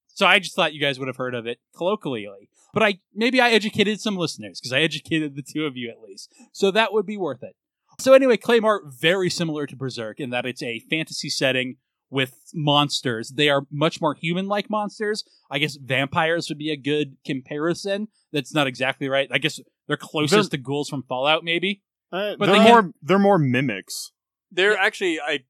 so 0.08 0.26
I 0.26 0.38
just 0.38 0.56
thought 0.56 0.74
you 0.74 0.80
guys 0.80 0.98
would 0.98 1.08
have 1.08 1.16
heard 1.16 1.34
of 1.34 1.46
it 1.46 1.58
colloquially. 1.76 2.48
But 2.72 2.82
I 2.82 2.98
maybe 3.14 3.40
I 3.40 3.50
educated 3.50 4.00
some 4.00 4.16
listeners 4.16 4.60
because 4.60 4.72
I 4.72 4.80
educated 4.80 5.34
the 5.34 5.42
two 5.42 5.64
of 5.64 5.76
you 5.76 5.90
at 5.90 6.02
least, 6.06 6.32
so 6.52 6.70
that 6.70 6.92
would 6.92 7.06
be 7.06 7.16
worth 7.16 7.42
it. 7.42 7.56
So 7.98 8.12
anyway, 8.12 8.36
Claymore 8.36 8.82
very 8.86 9.30
similar 9.30 9.66
to 9.66 9.76
Berserk 9.76 10.20
in 10.20 10.30
that 10.30 10.44
it's 10.44 10.62
a 10.62 10.80
fantasy 10.90 11.30
setting 11.30 11.76
with 12.10 12.34
monsters. 12.54 13.30
They 13.30 13.48
are 13.48 13.66
much 13.70 14.00
more 14.00 14.14
human-like 14.14 14.70
monsters. 14.70 15.24
I 15.50 15.58
guess 15.58 15.76
vampires 15.76 16.48
would 16.48 16.58
be 16.58 16.70
a 16.70 16.76
good 16.76 17.16
comparison. 17.24 18.08
That's 18.32 18.54
not 18.54 18.66
exactly 18.66 19.08
right. 19.08 19.28
I 19.32 19.38
guess 19.38 19.58
they're 19.88 19.96
closest 19.96 20.50
to 20.52 20.58
ghouls 20.58 20.88
from 20.88 21.02
Fallout, 21.02 21.42
maybe. 21.42 21.82
Uh, 22.16 22.36
But 22.38 22.46
they're 22.46 22.56
they 22.56 22.64
more 22.64 22.92
they're 23.02 23.18
more 23.18 23.38
mimics. 23.38 24.12
They're 24.50 24.78
actually 24.78 25.20
I 25.20 25.40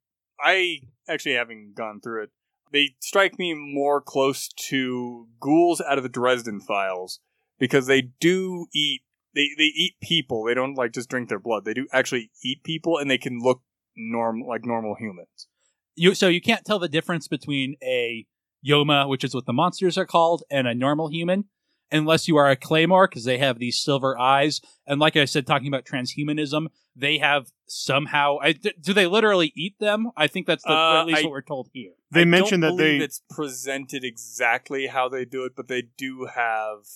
I 0.41 0.81
actually 1.09 1.35
having 1.35 1.73
gone 1.77 2.01
through 2.01 2.25
it. 2.25 2.31
They 2.73 2.97
strike 3.01 3.39
me 3.39 3.55
more 3.55 4.01
close 4.01 4.49
to 4.69 5.29
ghouls 5.41 5.81
out 5.81 5.99
of 5.99 6.03
the 6.03 6.09
Dresden 6.11 6.61
Files 6.61 7.21
because 7.59 7.87
they 7.87 8.11
do 8.21 8.67
eat 8.75 9.03
they 9.35 9.49
they 9.57 9.65
eat 9.65 9.95
people. 10.03 10.45
They 10.45 10.55
don't 10.55 10.75
like 10.75 10.93
just 10.93 11.09
drink 11.09 11.29
their 11.29 11.39
blood. 11.39 11.65
They 11.65 11.75
do 11.75 11.87
actually 11.93 12.31
eat 12.45 12.65
people 12.65 12.99
and 12.99 13.11
they 13.11 13.19
can 13.19 13.39
look 13.39 13.63
norm 13.97 14.43
like 14.47 14.65
normal 14.65 14.97
humans. 14.99 15.49
You 15.95 16.15
so 16.15 16.29
you 16.29 16.41
can't 16.41 16.65
tell 16.65 16.79
the 16.79 16.89
difference 16.89 17.29
between 17.29 17.77
a 17.83 18.27
Yoma, 18.67 19.09
which 19.09 19.23
is 19.23 19.35
what 19.35 19.47
the 19.47 19.53
monsters 19.53 19.97
are 19.97 20.07
called, 20.07 20.43
and 20.51 20.67
a 20.67 20.75
normal 20.75 21.09
human. 21.09 21.45
Unless 21.91 22.29
you 22.29 22.37
are 22.37 22.51
a 22.51 22.57
Claymore, 22.57 23.09
because 23.09 23.25
they 23.25 23.39
have 23.39 23.59
these 23.59 23.79
silver 23.79 24.19
eyes. 24.19 24.61
And 24.87 25.01
like 25.01 25.17
I 25.17 25.25
said, 25.25 25.47
talking 25.47 25.69
about 25.69 25.85
transhumanism, 25.85 26.67
they 26.95 27.19
have 27.19 27.51
somehow. 27.67 28.39
I, 28.41 28.53
d- 28.53 28.75
do 28.81 28.93
they 28.93 29.07
literally 29.07 29.53
eat 29.57 29.79
them? 29.79 30.11
I 30.17 30.27
think 30.27 30.47
that's 30.47 30.65
the, 30.65 30.73
Uh, 30.73 31.01
at 31.01 31.07
least 31.07 31.21
I- 31.21 31.23
what 31.25 31.31
we're 31.33 31.43
told 31.43 31.69
here. 31.73 31.93
They 32.13 32.21
I 32.21 32.25
don't 32.25 32.31
mentioned 32.31 32.63
that 32.63 32.77
believe 32.77 33.01
they 33.01 33.05
it's 33.05 33.23
presented 33.31 34.05
exactly 34.05 34.87
how 34.87 35.09
they 35.09 35.25
do 35.25 35.45
it, 35.45 35.53
but 35.57 35.69
they 35.69 35.83
do 35.99 36.29
have. 36.35 36.87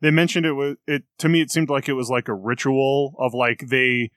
they 0.00 0.10
mentioned 0.10 0.44
it 0.44 0.52
was 0.52 0.76
it 0.86 1.04
to 1.18 1.28
me 1.28 1.40
it 1.40 1.50
seemed 1.50 1.70
like 1.70 1.88
it 1.88 1.94
was 1.94 2.10
like 2.10 2.28
a 2.28 2.34
ritual 2.34 3.14
of 3.18 3.32
like 3.32 3.68
they 3.68 4.10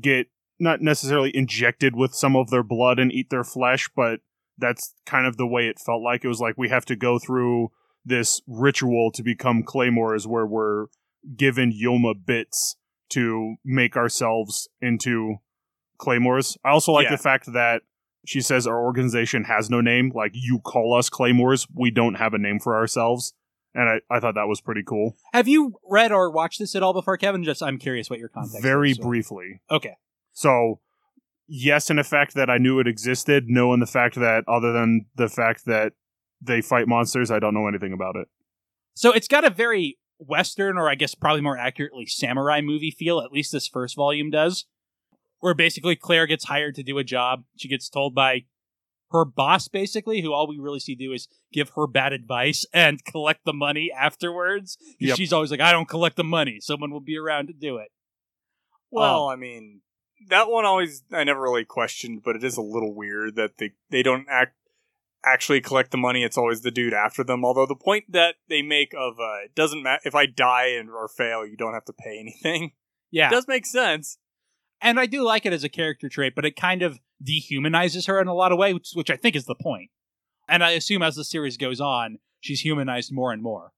get 0.00 0.26
not 0.60 0.80
necessarily 0.80 1.34
injected 1.34 1.96
with 1.96 2.14
some 2.14 2.36
of 2.36 2.50
their 2.50 2.62
blood 2.62 2.98
and 2.98 3.12
eat 3.12 3.30
their 3.30 3.44
flesh 3.44 3.88
but 3.96 4.20
that's 4.58 4.94
kind 5.06 5.26
of 5.26 5.36
the 5.36 5.46
way 5.46 5.66
it 5.68 5.78
felt 5.78 6.02
like 6.02 6.24
it 6.24 6.28
was 6.28 6.40
like 6.40 6.56
we 6.58 6.68
have 6.68 6.84
to 6.84 6.94
go 6.96 7.18
through 7.18 7.70
this 8.08 8.40
ritual 8.46 9.10
to 9.12 9.22
become 9.22 9.62
claymores 9.62 10.26
where 10.26 10.46
we're 10.46 10.86
given 11.36 11.72
yoma 11.72 12.14
bits 12.26 12.76
to 13.10 13.54
make 13.64 13.96
ourselves 13.96 14.68
into 14.80 15.36
claymores 15.98 16.56
i 16.64 16.70
also 16.70 16.92
like 16.92 17.04
Yeah. 17.04 17.10
the 17.16 17.22
fact 17.22 17.52
that 17.52 17.82
she 18.26 18.40
says 18.40 18.66
our 18.66 18.82
organization 18.84 19.44
has 19.44 19.68
no 19.70 19.80
name 19.80 20.12
like 20.14 20.32
you 20.34 20.60
call 20.60 20.94
us 20.94 21.08
claymores 21.08 21.66
we 21.74 21.90
don't 21.90 22.14
have 22.14 22.34
a 22.34 22.38
name 22.38 22.58
for 22.60 22.76
ourselves 22.76 23.32
and 23.74 24.00
I, 24.10 24.16
I 24.16 24.18
thought 24.18 24.34
that 24.34 24.48
was 24.48 24.60
pretty 24.62 24.82
cool. 24.84 25.14
Have 25.34 25.46
you 25.46 25.74
read 25.88 26.10
or 26.10 26.30
watched 26.30 26.58
this 26.58 26.74
at 26.74 26.82
all 26.82 26.94
before, 26.94 27.16
Kevin? 27.18 27.44
Just 27.44 27.62
I'm 27.62 27.78
curious 27.78 28.08
what 28.08 28.18
your 28.18 28.30
context. 28.30 28.62
Very 28.62 28.92
is. 28.92 28.98
briefly. 28.98 29.60
Okay. 29.70 29.94
So, 30.32 30.80
yes, 31.46 31.90
in 31.90 31.96
the 31.96 32.02
fact 32.02 32.34
that 32.34 32.48
I 32.48 32.56
knew 32.56 32.80
it 32.80 32.88
existed, 32.88 33.44
no 33.48 33.72
in 33.74 33.78
the 33.80 33.86
fact 33.86 34.14
that, 34.16 34.42
other 34.48 34.72
than 34.72 35.04
the 35.16 35.28
fact 35.28 35.66
that 35.66 35.92
they 36.40 36.60
fight 36.60 36.88
monsters, 36.88 37.30
I 37.30 37.38
don't 37.38 37.54
know 37.54 37.68
anything 37.68 37.92
about 37.92 38.16
it. 38.16 38.28
So 38.94 39.12
it's 39.12 39.28
got 39.28 39.44
a 39.44 39.50
very 39.50 39.98
Western, 40.18 40.76
or 40.76 40.88
I 40.88 40.94
guess 40.94 41.14
probably 41.14 41.40
more 41.40 41.56
accurately, 41.56 42.06
samurai 42.06 42.60
movie 42.60 42.90
feel. 42.90 43.20
At 43.20 43.32
least 43.32 43.52
this 43.52 43.68
first 43.68 43.94
volume 43.96 44.30
does, 44.30 44.66
where 45.40 45.54
basically 45.54 45.96
Claire 45.96 46.26
gets 46.26 46.44
hired 46.44 46.74
to 46.76 46.82
do 46.82 46.98
a 46.98 47.04
job. 47.04 47.44
She 47.56 47.68
gets 47.68 47.88
told 47.88 48.14
by 48.14 48.44
her 49.10 49.24
boss, 49.24 49.68
basically, 49.68 50.20
who 50.20 50.32
all 50.32 50.48
we 50.48 50.58
really 50.58 50.80
see 50.80 50.94
do 50.94 51.12
is 51.12 51.28
give 51.52 51.70
her 51.76 51.86
bad 51.86 52.12
advice 52.12 52.66
and 52.72 53.04
collect 53.04 53.44
the 53.44 53.52
money 53.52 53.90
afterwards. 53.96 54.76
Yep. 54.98 55.16
She's 55.16 55.32
always 55.32 55.50
like, 55.50 55.60
"I 55.60 55.72
don't 55.72 55.88
collect 55.88 56.16
the 56.16 56.24
money. 56.24 56.58
Someone 56.60 56.90
will 56.90 57.00
be 57.00 57.16
around 57.16 57.46
to 57.46 57.52
do 57.52 57.76
it." 57.76 57.88
Well, 58.90 59.26
Oh. 59.26 59.30
I 59.30 59.36
mean, 59.36 59.82
that 60.28 60.50
one 60.50 60.64
always 60.64 61.04
I 61.12 61.22
never 61.24 61.40
really 61.40 61.64
questioned, 61.64 62.22
but 62.24 62.34
it 62.36 62.42
is 62.42 62.56
a 62.56 62.62
little 62.62 62.94
weird 62.94 63.36
that 63.36 63.58
they 63.58 63.72
they 63.90 64.02
don't 64.02 64.26
act 64.28 64.56
actually 65.24 65.60
collect 65.60 65.90
the 65.90 65.96
money. 65.98 66.22
It's 66.22 66.38
always 66.38 66.62
the 66.62 66.70
dude 66.70 66.94
after 66.94 67.22
them. 67.24 67.44
Although 67.44 67.66
the 67.66 67.74
point 67.74 68.04
that 68.10 68.36
they 68.48 68.62
make 68.62 68.92
of 68.96 69.18
uh, 69.20 69.44
it 69.44 69.54
doesn't 69.54 69.82
matter 69.82 70.00
if 70.04 70.14
I 70.14 70.26
die 70.26 70.68
and 70.68 70.90
or 70.90 71.08
fail, 71.08 71.44
you 71.46 71.56
don't 71.56 71.74
have 71.74 71.84
to 71.86 71.92
pay 71.92 72.18
anything. 72.18 72.72
Yeah, 73.10 73.28
It 73.28 73.32
does 73.32 73.48
make 73.48 73.64
sense. 73.64 74.18
and 74.82 75.00
I 75.00 75.06
do 75.06 75.22
like 75.22 75.46
it 75.46 75.54
as 75.54 75.64
a 75.64 75.70
character 75.70 76.10
trait, 76.10 76.34
but 76.36 76.44
it 76.44 76.56
kind 76.56 76.82
of 76.82 76.98
dehumanizes 77.24 78.06
her 78.06 78.20
in 78.20 78.28
a 78.28 78.34
lot 78.34 78.52
of 78.52 78.58
ways, 78.58 78.74
which, 78.74 78.90
which 78.92 79.10
I 79.10 79.16
think 79.16 79.34
is 79.34 79.46
the 79.46 79.54
point. 79.54 79.88
And 80.46 80.62
I 80.62 80.72
assume 80.72 81.02
as 81.02 81.16
the 81.16 81.24
series 81.24 81.56
goes 81.56 81.80
on, 81.80 82.18
she's 82.40 82.60
humanized 82.60 83.10
more 83.10 83.32
and 83.32 83.42
more. 83.42 83.72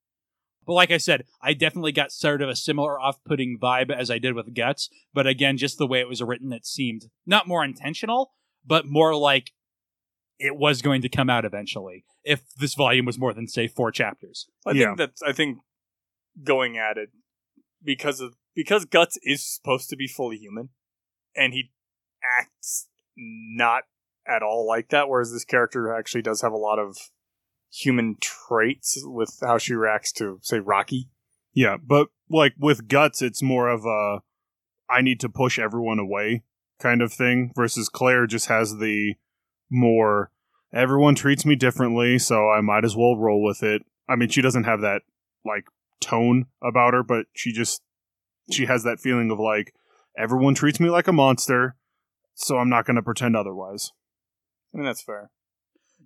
But 0.67 0.73
like 0.73 0.91
I 0.91 0.97
said, 0.97 1.27
I 1.41 1.53
definitely 1.55 1.93
got 1.93 2.11
sort 2.11 2.43
of 2.43 2.49
a 2.49 2.57
similar 2.57 3.01
off-putting 3.01 3.59
vibe 3.63 3.91
as 3.95 4.11
I 4.11 4.19
did 4.19 4.35
with 4.35 4.53
Guts. 4.53 4.91
But 5.15 5.29
again, 5.29 5.57
just 5.57 5.79
the 5.79 5.87
way 5.87 6.01
it 6.01 6.09
was 6.09 6.21
written, 6.23 6.53
it 6.53 6.67
seemed 6.67 7.03
not 7.25 7.47
more 7.47 7.65
intentional, 7.65 8.33
but 8.67 8.85
more 8.85 9.15
like 9.15 9.53
it 10.41 10.57
was 10.57 10.81
going 10.83 11.03
to 11.03 11.09
come 11.09 11.29
out 11.31 11.45
eventually. 11.45 12.05
If 12.25 12.43
this 12.57 12.75
volume 12.75 13.05
was 13.05 13.19
more 13.19 13.33
than 13.35 13.47
say 13.47 13.69
four 13.69 13.93
chapters. 13.93 14.49
I 14.67 14.73
Yeah. 14.73 14.87
think 14.87 14.99
that's 14.99 15.23
I 15.23 15.33
think 15.33 15.59
going 16.43 16.77
at 16.79 16.97
it 16.97 17.11
because 17.83 18.21
of 18.21 18.35
because 18.55 18.85
Guts 18.87 19.19
is 19.23 19.45
supposed 19.47 19.89
to 19.91 19.97
be 19.97 20.09
fully 20.09 20.37
human, 20.39 20.71
and 21.37 21.53
he 21.53 21.71
acts 22.39 22.89
not 23.17 23.85
at 24.27 24.43
all 24.43 24.67
like 24.67 24.89
that. 24.89 25.09
Whereas 25.09 25.33
this 25.33 25.45
character 25.45 25.95
actually 25.95 26.23
does 26.23 26.43
have 26.43 26.53
a 26.53 26.57
lot 26.57 26.79
of 26.79 26.97
human 27.73 28.17
traits 28.21 29.01
with 29.05 29.39
how 29.43 29.59
she 29.59 29.75
reacts 29.75 30.11
to 30.13 30.39
say 30.43 30.59
Rocky. 30.59 31.09
Yeah, 31.53 31.77
but 31.77 32.09
like 32.29 32.55
with 32.59 32.89
Guts, 32.89 33.23
it's 33.23 33.43
more 33.43 33.69
of 33.69 33.85
a 33.85 34.23
I 34.89 35.03
need 35.03 35.21
to 35.21 35.29
push 35.29 35.59
everyone 35.59 35.99
away 35.99 36.43
kind 36.81 37.03
of 37.03 37.13
thing 37.13 37.53
versus 37.55 37.89
Claire 37.91 38.27
just 38.27 38.47
has 38.47 38.79
the 38.79 39.15
more 39.71 40.31
everyone 40.73 41.15
treats 41.15 41.45
me 41.45 41.57
differently, 41.57 42.19
so 42.19 42.49
I 42.51 42.61
might 42.61 42.85
as 42.85 42.97
well 42.97 43.17
roll 43.17 43.43
with 43.43 43.63
it. 43.63 43.83
I 44.09 44.17
mean, 44.17 44.29
she 44.29 44.43
doesn't 44.43 44.65
have 44.65 44.81
that 44.81 45.03
like 45.45 45.65
tone 46.01 46.47
about 46.63 46.95
her, 46.95 47.03
but 47.03 47.27
she 47.35 47.53
just 47.53 47.83
she 48.51 48.67
has 48.67 48.83
that 48.85 49.01
feeling 49.01 49.31
of 49.31 49.39
like 49.39 49.75
everyone 50.19 50.55
treats 50.55 50.81
me 50.81 50.91
like 50.91 51.09
a 51.09 51.13
monster, 51.13 51.77
so 52.35 52.59
I'm 52.59 52.69
not 52.69 52.85
going 52.87 52.97
to 52.97 53.03
pretend 53.03 53.37
otherwise. 53.37 53.93
I 54.75 54.79
mean 54.79 54.87
that's 54.87 55.03
fair. 55.03 55.31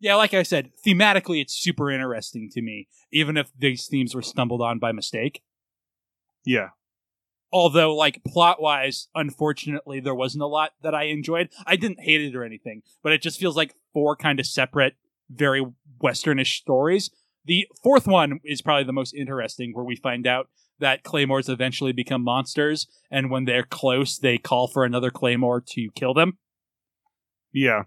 Yeah, 0.00 0.16
like 0.16 0.34
I 0.34 0.42
said, 0.42 0.70
thematically 0.84 1.40
it's 1.40 1.56
super 1.56 1.90
interesting 1.90 2.50
to 2.52 2.62
me, 2.62 2.88
even 3.12 3.36
if 3.36 3.50
these 3.56 3.86
themes 3.86 4.14
were 4.14 4.22
stumbled 4.22 4.60
on 4.60 4.78
by 4.78 4.92
mistake. 4.92 5.42
Yeah. 6.44 6.70
Although 7.52 7.94
like 7.94 8.22
plot 8.24 8.60
wise 8.60 9.08
unfortunately 9.14 10.00
there 10.00 10.14
wasn't 10.14 10.42
a 10.42 10.46
lot 10.46 10.72
that 10.82 10.94
i 10.94 11.04
enjoyed 11.04 11.48
i 11.66 11.76
didn't 11.76 12.00
hate 12.00 12.20
it 12.20 12.34
or 12.34 12.44
anything 12.44 12.82
but 13.02 13.12
it 13.12 13.22
just 13.22 13.38
feels 13.38 13.56
like 13.56 13.74
four 13.92 14.16
kind 14.16 14.40
of 14.40 14.46
separate 14.46 14.94
very 15.30 15.64
westernish 16.02 16.56
stories 16.56 17.10
the 17.44 17.66
fourth 17.82 18.06
one 18.06 18.40
is 18.44 18.62
probably 18.62 18.84
the 18.84 18.92
most 18.92 19.14
interesting 19.14 19.72
where 19.72 19.84
we 19.84 19.96
find 19.96 20.26
out 20.26 20.48
that 20.80 21.04
claymores 21.04 21.48
eventually 21.48 21.92
become 21.92 22.22
monsters 22.22 22.86
and 23.10 23.30
when 23.30 23.44
they're 23.44 23.62
close 23.62 24.18
they 24.18 24.38
call 24.38 24.66
for 24.66 24.84
another 24.84 25.10
claymore 25.10 25.60
to 25.60 25.90
kill 25.94 26.14
them 26.14 26.38
Yeah. 27.54 27.84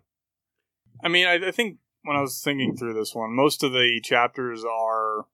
I 1.04 1.10
mean, 1.10 1.28
I, 1.28 1.50
I 1.50 1.52
think 1.52 1.78
when 2.04 2.18
I 2.18 2.22
was 2.22 2.42
thinking 2.42 2.76
through 2.76 2.94
this 2.94 3.14
one, 3.14 3.36
most 3.36 3.62
of 3.64 3.74
the 3.74 4.00
chapters 4.02 4.64
are 4.64 5.26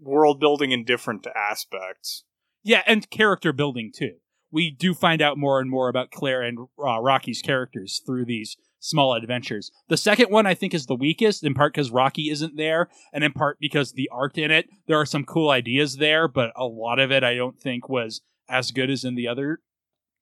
world 0.00 0.40
building 0.40 0.70
in 0.70 0.84
different 0.84 1.26
aspects. 1.34 2.24
Yeah 2.64 2.82
and 2.86 3.08
character 3.10 3.52
building 3.52 3.92
too. 3.94 4.14
We 4.50 4.70
do 4.70 4.94
find 4.94 5.20
out 5.20 5.36
more 5.36 5.60
and 5.60 5.68
more 5.70 5.88
about 5.88 6.10
claire 6.12 6.42
and 6.42 6.58
uh, 6.78 7.00
rocky's 7.00 7.42
characters 7.42 8.00
through 8.06 8.24
these 8.26 8.56
small 8.78 9.14
adventures. 9.14 9.70
The 9.88 9.96
second 9.96 10.30
one 10.30 10.46
i 10.46 10.54
think 10.54 10.74
is 10.74 10.86
the 10.86 10.94
weakest 10.94 11.42
in 11.44 11.54
part 11.54 11.72
because 11.72 11.90
rocky 11.90 12.28
isn't 12.30 12.56
there 12.56 12.88
and 13.12 13.24
in 13.24 13.32
part 13.32 13.56
because 13.60 13.92
the 13.92 14.08
art 14.12 14.36
in 14.38 14.50
it 14.50 14.66
there 14.86 14.98
are 15.00 15.06
some 15.06 15.24
cool 15.24 15.48
ideas 15.50 15.96
there 15.96 16.28
but 16.28 16.52
a 16.56 16.66
lot 16.66 16.98
of 16.98 17.10
it 17.10 17.24
i 17.24 17.34
don't 17.34 17.58
think 17.58 17.88
was 17.88 18.20
as 18.48 18.70
good 18.72 18.90
as 18.90 19.02
in 19.04 19.14
the 19.14 19.26
other 19.26 19.60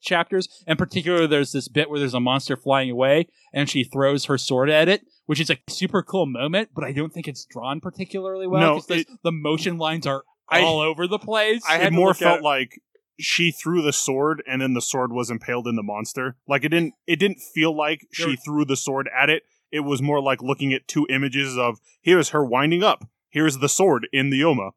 chapters. 0.00 0.48
In 0.66 0.76
particular 0.76 1.26
there's 1.26 1.52
this 1.52 1.68
bit 1.68 1.88
where 1.90 1.98
there's 1.98 2.14
a 2.14 2.20
monster 2.20 2.56
flying 2.56 2.90
away 2.90 3.26
and 3.52 3.68
she 3.70 3.84
throws 3.84 4.24
her 4.26 4.36
sword 4.38 4.68
at 4.70 4.88
it 4.88 5.02
which 5.26 5.40
is 5.40 5.50
a 5.50 5.58
super 5.68 6.02
cool 6.02 6.26
moment 6.26 6.70
but 6.74 6.84
i 6.84 6.92
don't 6.92 7.12
think 7.12 7.28
it's 7.28 7.44
drawn 7.44 7.80
particularly 7.80 8.46
well 8.46 8.60
No, 8.60 8.82
it- 8.96 9.08
the 9.24 9.32
motion 9.32 9.78
lines 9.78 10.06
are 10.06 10.24
I- 10.52 10.62
all 10.62 10.80
over 10.80 11.06
the 11.06 11.18
place 11.18 11.62
I 11.68 11.78
had 11.78 11.88
it 11.88 11.92
more 11.92 12.14
felt 12.14 12.38
at- 12.38 12.42
like 12.42 12.80
she 13.18 13.50
threw 13.52 13.82
the 13.82 13.92
sword 13.92 14.42
and 14.46 14.60
then 14.62 14.74
the 14.74 14.80
sword 14.80 15.12
was 15.12 15.30
impaled 15.30 15.66
in 15.68 15.76
the 15.76 15.82
monster. 15.82 16.36
Like 16.48 16.64
it 16.64 16.70
didn't 16.70 16.94
it 17.06 17.16
didn't 17.16 17.40
feel 17.40 17.76
like 17.76 18.06
she 18.12 18.36
threw 18.36 18.64
the 18.64 18.76
sword 18.76 19.08
at 19.16 19.30
it. 19.30 19.44
It 19.70 19.80
was 19.80 20.02
more 20.02 20.20
like 20.20 20.42
looking 20.42 20.72
at 20.72 20.88
two 20.88 21.06
images 21.08 21.56
of 21.56 21.78
here's 22.00 22.30
her 22.30 22.44
winding 22.44 22.82
up. 22.82 23.04
Here's 23.30 23.58
the 23.58 23.68
sword 23.68 24.08
in 24.12 24.30
the 24.30 24.40
Yoma. 24.40 24.72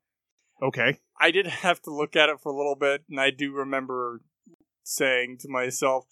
Okay. 0.61 0.99
I 1.19 1.31
did 1.31 1.47
have 1.47 1.81
to 1.83 1.91
look 1.93 2.15
at 2.15 2.29
it 2.29 2.39
for 2.41 2.51
a 2.51 2.55
little 2.55 2.75
bit, 2.75 3.03
and 3.09 3.19
I 3.19 3.29
do 3.31 3.51
remember 3.53 4.21
saying 4.83 5.37
to 5.41 5.49
myself, 5.49 6.05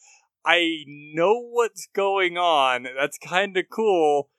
I 0.45 0.84
know 0.88 1.40
what's 1.40 1.88
going 1.94 2.38
on. 2.38 2.88
That's 2.98 3.18
kind 3.18 3.56
of 3.56 3.65
cool, 3.69 4.30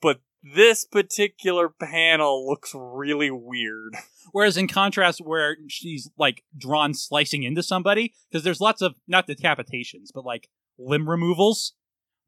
but 0.00 0.20
this 0.42 0.84
particular 0.84 1.68
panel 1.68 2.46
looks 2.46 2.72
really 2.74 3.30
weird. 3.30 3.94
Whereas 4.32 4.56
in 4.56 4.68
contrast, 4.68 5.20
where 5.24 5.56
she's 5.68 6.10
like 6.18 6.42
drawn 6.56 6.94
slicing 6.94 7.42
into 7.42 7.62
somebody, 7.62 8.14
because 8.30 8.44
there's 8.44 8.60
lots 8.60 8.82
of 8.82 8.94
not 9.08 9.26
decapitations, 9.26 10.08
but 10.14 10.24
like 10.24 10.48
limb 10.78 11.08
removals. 11.08 11.74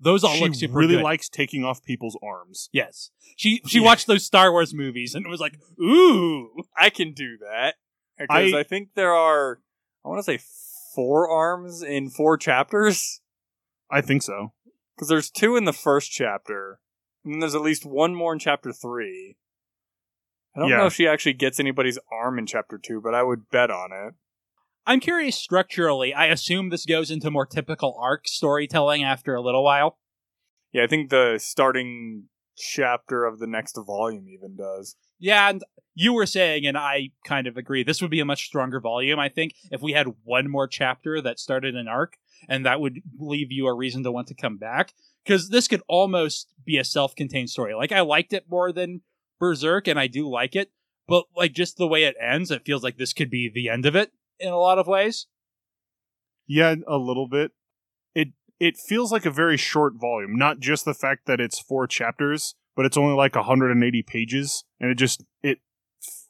Those 0.01 0.23
all 0.23 0.35
she 0.35 0.45
look 0.45 0.55
super 0.55 0.75
really 0.79 0.95
good. 0.97 1.03
likes 1.03 1.29
taking 1.29 1.65
off 1.65 1.83
people's 1.83 2.17
arms. 2.23 2.69
yes, 2.73 3.11
she 3.37 3.61
she 3.67 3.79
Yeah. 3.81 3.85
watched 3.85 4.07
those 4.07 4.25
Star 4.25 4.53
Wars 4.53 4.73
movies 4.73 5.15
and 5.17 5.27
it 5.27 5.29
was 5.29 5.41
like, 5.41 5.59
ooh, 5.83 6.51
I 6.77 6.89
can 6.91 7.13
do 7.13 7.37
that 7.39 7.75
because 8.17 8.55
I, 8.55 8.61
I- 8.61 8.63
think 8.63 8.91
there 8.95 9.13
are, 9.13 9.61
I 10.05 10.09
want 10.09 10.21
to 10.21 10.23
say, 10.23 10.39
four 10.95 11.29
arms 11.29 11.83
in 11.83 12.11
four 12.11 12.37
chapters. 12.37 13.21
I 13.91 14.01
think 14.01 14.23
so. 14.23 14.53
Because 14.97 15.09
there's 15.09 15.31
two 15.31 15.55
in 15.57 15.65
the 15.65 15.73
first 15.73 16.11
chapter, 16.11 16.81
and 17.25 17.43
there's 17.43 17.55
at 17.55 17.61
least 17.63 17.85
one 17.87 18.15
more 18.15 18.33
in 18.33 18.39
chapter 18.39 18.73
three. 18.73 19.37
I 20.57 20.61
don't 20.61 20.71
Yeah. 20.71 20.79
know 20.79 20.87
if 20.87 20.95
she 20.95 21.07
actually 21.07 21.35
gets 21.35 21.61
anybody's 21.61 21.99
arm 22.11 22.39
in 22.39 22.47
chapter 22.47 22.79
two, 22.79 23.01
but 23.01 23.15
I 23.15 23.23
would 23.23 23.49
bet 23.51 23.71
on 23.71 23.91
it. 23.93 24.15
I'm 24.87 25.01
curious 25.01 25.37
structurally. 25.37 26.15
I 26.15 26.27
assume 26.27 26.71
this 26.71 26.87
goes 26.87 27.11
into 27.11 27.31
more 27.31 27.47
typical 27.47 27.97
arc 28.01 28.27
storytelling 28.27 29.05
after 29.05 29.35
a 29.35 29.43
little 29.43 29.63
while. 29.63 29.99
Yeah, 30.73 30.85
I 30.85 30.87
think 30.87 31.11
the 31.11 31.39
starting 31.39 32.29
chapter 32.57 33.25
of 33.25 33.39
the 33.39 33.47
next 33.47 33.77
volume 33.87 34.29
even 34.29 34.57
does. 34.57 34.97
Yeah, 35.19 35.51
and 35.51 35.63
you 35.95 36.13
were 36.13 36.27
saying, 36.27 36.67
and 36.67 36.77
I 36.79 37.11
kind 37.27 37.47
of 37.47 37.57
agree, 37.57 37.83
this 37.83 38.01
would 38.01 38.11
be 38.11 38.21
a 38.21 38.25
much 38.25 38.47
stronger 38.47 38.81
volume, 38.81 39.19
I 39.19 39.29
think, 39.29 39.55
if 39.71 39.83
we 39.83 39.93
had 39.93 40.07
one 40.25 40.49
more 40.51 40.67
chapter 40.67 41.21
that 41.21 41.39
started 41.39 41.75
an 41.77 41.89
arc, 41.89 42.17
and 42.49 42.65
that 42.65 42.81
would 42.81 43.01
leave 43.19 43.53
you 43.53 43.67
a 43.67 43.75
reason 43.75 44.03
to 44.05 44.13
want 44.13 44.29
to 44.29 44.35
come 44.35 44.57
back. 44.57 44.95
Because 45.29 45.51
this 45.51 45.69
could 45.69 45.83
almost 45.89 46.55
be 46.65 46.79
a 46.79 46.85
self 46.85 47.15
contained 47.15 47.51
story. 47.51 47.75
Like, 47.75 47.93
I 47.93 48.01
liked 48.01 48.33
it 48.33 48.47
more 48.49 48.73
than 48.73 49.03
Berserk, 49.39 49.87
and 49.87 50.01
I 50.01 50.07
do 50.07 50.27
like 50.27 50.57
it, 50.57 50.73
but, 51.07 51.27
like, 51.37 51.53
just 51.53 51.77
the 51.77 51.87
way 51.87 52.05
it 52.05 52.17
ends, 52.19 52.51
it 52.51 52.65
feels 52.65 52.83
like 52.83 52.97
this 52.97 53.13
could 53.13 53.29
be 53.29 53.51
the 53.53 53.69
end 53.69 53.85
of 53.85 53.95
it 53.95 54.11
in 54.41 54.49
a 54.49 54.57
lot 54.57 54.79
of 54.79 54.87
ways. 54.87 55.27
Yeah, 56.47 56.77
a 56.87 56.97
little 56.97 57.29
bit. 57.29 57.53
It 58.15 58.29
it 58.59 58.79
feels 58.79 59.13
like 59.13 59.27
a 59.27 59.31
very 59.31 59.59
short 59.59 59.95
volume, 60.01 60.35
not 60.37 60.61
just 60.61 60.87
the 60.87 60.95
fact 60.95 61.27
that 61.27 61.41
it's 61.41 61.61
four 61.61 61.87
chapters, 61.87 62.55
but 62.75 62.87
it's 62.87 62.97
only 62.97 63.15
like 63.15 63.37
180 63.37 64.03
pages 64.03 64.65
and 64.81 64.91
it 64.91 64.95
just 64.95 65.25
it 65.43 65.59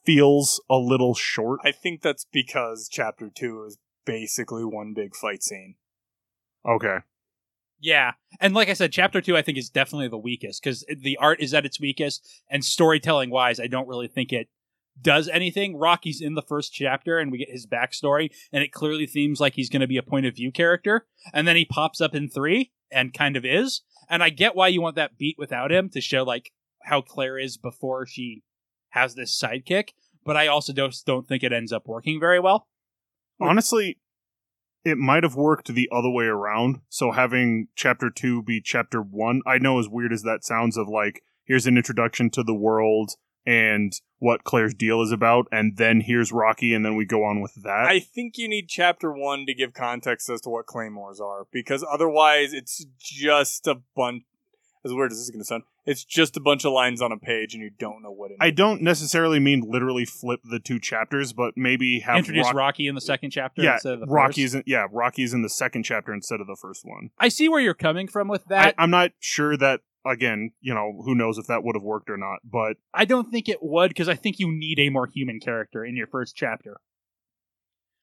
feels 0.05 0.61
a 0.69 0.77
little 0.77 1.15
short. 1.15 1.61
I 1.65 1.71
think 1.71 2.03
that's 2.03 2.27
because 2.33 2.89
chapter 2.91 3.31
two 3.33 3.65
is 3.65 3.79
basically 4.05 4.65
one 4.65 4.93
big 4.93 5.15
fight 5.15 5.45
scene. 5.45 5.77
Okay. 6.67 6.99
Yeah. 7.81 8.13
And 8.41 8.55
like 8.55 8.69
I 8.69 8.75
said, 8.75 8.93
chapter 8.93 9.21
two, 9.21 9.37
I 9.37 9.43
think, 9.43 9.59
is 9.59 9.71
definitely 9.71 10.09
the 10.09 10.19
weakest 10.19 10.63
because 10.63 10.85
the 10.89 11.17
art 11.19 11.41
is 11.41 11.55
at 11.55 11.65
its 11.65 11.81
weakest, 11.81 12.29
and 12.51 12.65
storytelling 12.65 13.31
wise, 13.31 13.61
I 13.61 13.67
don't 13.67 13.89
really 13.89 14.09
think 14.09 14.33
it 14.33 14.49
does 15.01 15.29
anything. 15.29 15.77
Rocky's 15.77 16.21
in 16.21 16.35
the 16.35 16.43
first 16.43 16.73
chapter, 16.73 17.19
and 17.19 17.31
we 17.31 17.39
get 17.39 17.51
his 17.51 17.67
backstory, 17.67 18.31
and 18.53 18.65
it 18.65 18.73
clearly 18.73 19.07
seems 19.07 19.41
like 19.41 19.55
he's 19.55 19.71
going 19.71 19.81
to 19.81 19.87
be 19.87 19.97
a 19.97 20.03
point 20.03 20.27
of 20.27 20.35
view 20.35 20.51
character. 20.51 21.07
And 21.33 21.47
then 21.47 21.57
he 21.57 21.65
pops 21.65 22.01
up 22.01 22.15
in 22.15 22.29
three 22.29 22.73
and 22.91 23.15
kind 23.15 23.37
of 23.37 23.45
is. 23.45 23.83
And 24.09 24.23
I 24.23 24.31
get 24.31 24.57
why 24.57 24.69
you 24.69 24.81
want 24.81 24.97
that 24.97 25.19
beat 25.19 25.37
without 25.39 25.71
him 25.71 25.89
to 25.91 26.01
show 26.01 26.23
like 26.23 26.53
how 26.85 27.01
Claire 27.01 27.39
is 27.39 27.57
before 27.57 28.07
she 28.07 28.43
has 28.91 29.15
this 29.15 29.39
sidekick. 29.39 29.91
But 30.25 30.37
I 30.37 30.47
also 30.47 30.73
don't 30.73 30.95
don't 31.07 31.29
think 31.29 31.43
it 31.43 31.53
ends 31.53 31.73
up 31.73 31.87
working 31.87 32.19
very 32.19 32.41
well. 32.41 32.67
Honestly, 33.41 33.99
it 34.85 34.99
might 34.99 35.23
have 35.23 35.35
worked 35.35 35.69
the 35.69 35.89
other 35.93 36.11
way 36.11 36.25
around. 36.27 36.81
So 36.89 37.13
having 37.13 37.69
chapter 37.75 38.11
two 38.11 38.43
be 38.43 38.61
chapter 38.61 39.01
one, 39.01 39.43
I 39.47 39.59
know 39.59 39.79
as 39.79 39.89
weird 39.89 40.13
as 40.13 40.23
that 40.23 40.45
sounds, 40.45 40.77
of 40.77 40.89
like, 40.89 41.23
here's 41.45 41.67
an 41.67 41.77
introduction 41.77 42.31
to 42.31 42.43
the 42.43 42.55
world 42.55 43.13
and 43.47 43.93
what 44.19 44.45
Claire's 44.45 44.75
deal 44.75 45.01
is 45.01 45.11
about, 45.11 45.47
and 45.51 45.79
then 45.79 46.03
here's 46.03 46.33
Rocky, 46.33 46.75
and 46.75 46.85
then 46.85 46.97
we 46.97 47.07
go 47.07 47.25
on 47.25 47.41
with 47.41 47.55
that. 47.63 47.87
I 47.89 47.99
think 48.01 48.37
you 48.37 48.47
need 48.47 48.69
chapter 48.69 49.11
one 49.11 49.47
to 49.47 49.55
give 49.55 49.73
context 49.73 50.29
as 50.29 50.43
to 50.43 50.51
what 50.51 50.67
claymores 50.67 51.19
are, 51.19 51.47
because 51.51 51.83
otherwise 51.91 52.53
it's 52.53 52.85
just 52.99 53.67
a 53.67 53.81
bunch. 53.97 54.25
As 54.85 54.93
weird 54.93 55.13
as 55.13 55.19
this 55.19 55.25
is 55.25 55.31
going 55.31 55.41
to 55.41 55.45
sound, 55.45 55.63
it's 55.89 56.05
just 56.05 56.37
a 56.37 56.41
bunch 56.41 56.67
of 56.67 56.73
lines 56.73 57.01
on 57.01 57.13
a 57.13 57.17
page, 57.17 57.55
and 57.55 57.63
you 57.63 57.71
don't 57.71 58.03
know 58.03 58.11
what 58.11 58.31
it 58.31 58.35
is. 58.35 58.39
I 58.41 58.51
don't 58.51 58.83
necessarily 58.83 59.41
mean 59.41 59.65
literally 59.67 60.05
flip 60.05 60.41
the 60.45 60.61
two 60.61 60.79
chapters, 60.79 61.33
but 61.33 61.55
maybe 61.57 62.01
have 62.01 62.19
Introduce 62.19 62.45
Rock- 62.47 62.55
Rocky 62.55 62.87
in 62.87 62.95
the 62.95 63.01
second 63.01 63.31
chapter 63.31 63.63
yeah, 63.63 63.75
instead 63.75 63.95
of 63.95 64.01
the 64.01 64.07
Rocky's 64.07 64.53
first. 64.53 64.67
in, 64.67 64.73
yeah, 64.73 64.87
Rocky's 64.93 65.33
in 65.33 65.41
the 65.41 65.49
second 65.49 65.85
chapter 65.85 66.13
instead 66.13 66.41
of 66.41 66.47
the 66.47 66.57
first 66.61 66.85
one. 66.85 67.09
I 67.19 67.29
see 67.29 67.49
where 67.49 67.61
you're 67.61 67.73
coming 67.73 68.07
from 68.07 68.29
with 68.29 68.43
I, 68.49 68.55
that. 68.55 68.75
I'm 68.77 68.91
not 68.91 69.13
sure 69.19 69.57
that 69.57 69.81
again, 70.07 70.53
you 70.61 70.75
know, 70.75 71.01
who 71.05 71.15
knows 71.15 71.39
if 71.39 71.47
that 71.47 71.65
would 71.65 71.75
have 71.75 71.83
worked 71.83 72.11
or 72.11 72.19
not, 72.19 72.41
but 72.45 72.77
I 72.93 73.07
don't 73.07 73.31
think 73.31 73.49
it 73.49 73.63
would 73.63 73.89
because 73.89 74.11
I 74.11 74.15
think 74.15 74.39
you 74.39 74.53
need 74.53 74.79
a 74.79 74.91
more 74.91 75.07
human 75.07 75.41
character 75.41 75.85
in 75.85 75.97
your 75.97 76.07
first 76.07 76.37
chapter. 76.37 76.77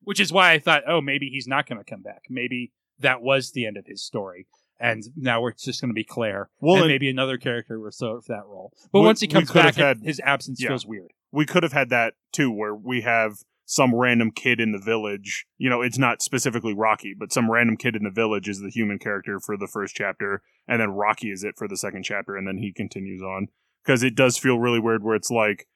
Which 0.02 0.20
is 0.20 0.32
why 0.32 0.52
I 0.52 0.60
thought, 0.60 0.84
oh, 0.88 1.02
maybe 1.02 1.30
he's 1.30 1.48
not 1.48 1.68
going 1.68 1.80
to 1.80 1.90
come 1.90 2.02
back. 2.02 2.24
Maybe 2.30 2.74
that 3.00 3.22
was 3.22 3.52
the 3.52 3.66
end 3.66 3.78
of 3.78 3.86
his 3.88 4.04
story. 4.04 4.48
And 4.80 5.04
now 5.16 5.42
we're 5.42 5.54
just 5.54 5.80
going 5.82 5.90
to 5.90 5.94
be 5.96 6.04
Claire. 6.04 6.50
well, 6.60 6.78
and 6.82 6.88
maybe 6.88 7.10
another 7.10 7.38
character 7.38 7.80
will 7.80 7.92
serve 7.92 8.26
that 8.28 8.46
role. 8.46 8.74
But 8.92 9.00
We- 9.02 9.06
once 9.06 9.22
he 9.22 9.28
comes 9.28 9.52
back, 9.52 9.76
had- 9.76 10.02
his 10.04 10.20
absence 10.24 10.62
yeah. 10.62 10.70
feels 10.70 10.86
weird. 10.86 11.12
we 11.32 11.46
could 11.46 11.64
have 11.64 11.74
had 11.74 11.90
that 11.90 12.14
too, 12.32 12.52
where 12.52 12.74
we 12.76 13.02
have 13.02 13.34
some 13.66 13.96
random 13.96 14.32
kid 14.32 14.60
in 14.60 14.72
the 14.74 14.78
village. 14.78 15.46
You 15.58 15.70
know, 15.70 15.82
it's 15.82 15.98
not 15.98 16.22
specifically 16.22 16.74
Rocky, 16.74 17.14
but 17.18 17.34
some 17.34 17.50
random 17.50 17.78
kid 17.78 17.96
in 17.96 18.04
the 18.04 18.12
village 18.12 18.48
is 18.48 18.60
the 18.62 18.70
human 18.70 19.00
character 19.00 19.40
for 19.40 19.58
the 19.58 19.68
first 19.68 19.96
chapter, 19.96 20.42
and 20.68 20.80
then 20.82 20.90
Rocky 20.92 21.32
is 21.32 21.44
it 21.44 21.56
for 21.58 21.68
the 21.68 21.76
second 21.78 22.04
chapter, 22.04 22.36
and 22.38 22.48
then 22.48 22.58
he 22.58 22.72
continues 22.72 23.22
on. 23.22 23.48
Because 23.84 24.02
it 24.04 24.16
does 24.16 24.38
feel 24.38 24.60
really 24.60 24.80
weird 24.80 25.04
where 25.04 25.16
it's 25.16 25.30
like, 25.32 25.68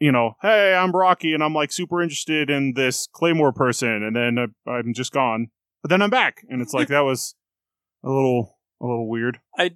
you 0.00 0.10
know, 0.12 0.34
hey, 0.42 0.74
I'm 0.74 0.92
Rocky, 0.92 1.32
and 1.34 1.42
I'm 1.42 1.54
like 1.54 1.72
super 1.72 2.00
interested 2.02 2.50
in 2.50 2.74
this 2.74 3.08
Claymore 3.12 3.52
person, 3.52 4.02
and 4.02 4.14
then 4.16 4.38
uh, 4.38 4.70
I'm 4.70 4.94
just 4.94 5.12
gone, 5.12 5.48
but 5.82 5.90
then 5.90 6.02
I'm 6.02 6.10
back, 6.10 6.44
and 6.48 6.60
it's 6.62 6.72
like 6.74 6.88
that 6.88 7.00
was 7.00 7.34
a 8.04 8.08
little 8.08 8.58
a 8.80 8.86
little 8.86 9.08
weird. 9.08 9.40
I 9.56 9.72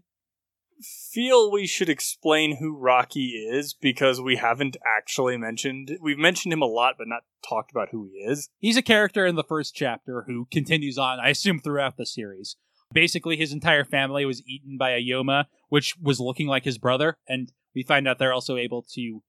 feel 1.12 1.50
we 1.50 1.66
should 1.66 1.88
explain 1.88 2.56
who 2.56 2.76
Rocky 2.76 3.28
is 3.28 3.74
because 3.74 4.20
we 4.20 4.36
haven't 4.36 4.76
actually 4.86 5.36
mentioned. 5.36 5.98
We've 6.00 6.18
mentioned 6.18 6.52
him 6.52 6.62
a 6.62 6.66
lot, 6.66 6.94
but 6.98 7.08
not 7.08 7.22
talked 7.46 7.70
about 7.70 7.88
who 7.90 8.04
he 8.04 8.18
is. 8.18 8.48
He's 8.58 8.76
a 8.76 8.82
character 8.82 9.26
in 9.26 9.36
the 9.36 9.44
first 9.44 9.74
chapter 9.74 10.24
who 10.26 10.46
continues 10.52 10.98
on, 10.98 11.20
I 11.20 11.30
assume, 11.30 11.60
throughout 11.60 11.96
the 11.96 12.06
series. 12.06 12.56
Basically, 12.92 13.36
his 13.36 13.52
entire 13.52 13.84
family 13.84 14.24
was 14.24 14.42
eaten 14.46 14.76
by 14.76 14.90
a 14.90 15.02
Yoma, 15.02 15.46
which 15.68 15.94
was 16.00 16.20
looking 16.20 16.46
like 16.46 16.64
his 16.64 16.78
brother, 16.78 17.16
and 17.26 17.52
we 17.74 17.82
find 17.82 18.06
out 18.06 18.18
they're 18.18 18.34
also 18.34 18.56
able 18.56 18.84
to 18.94 19.22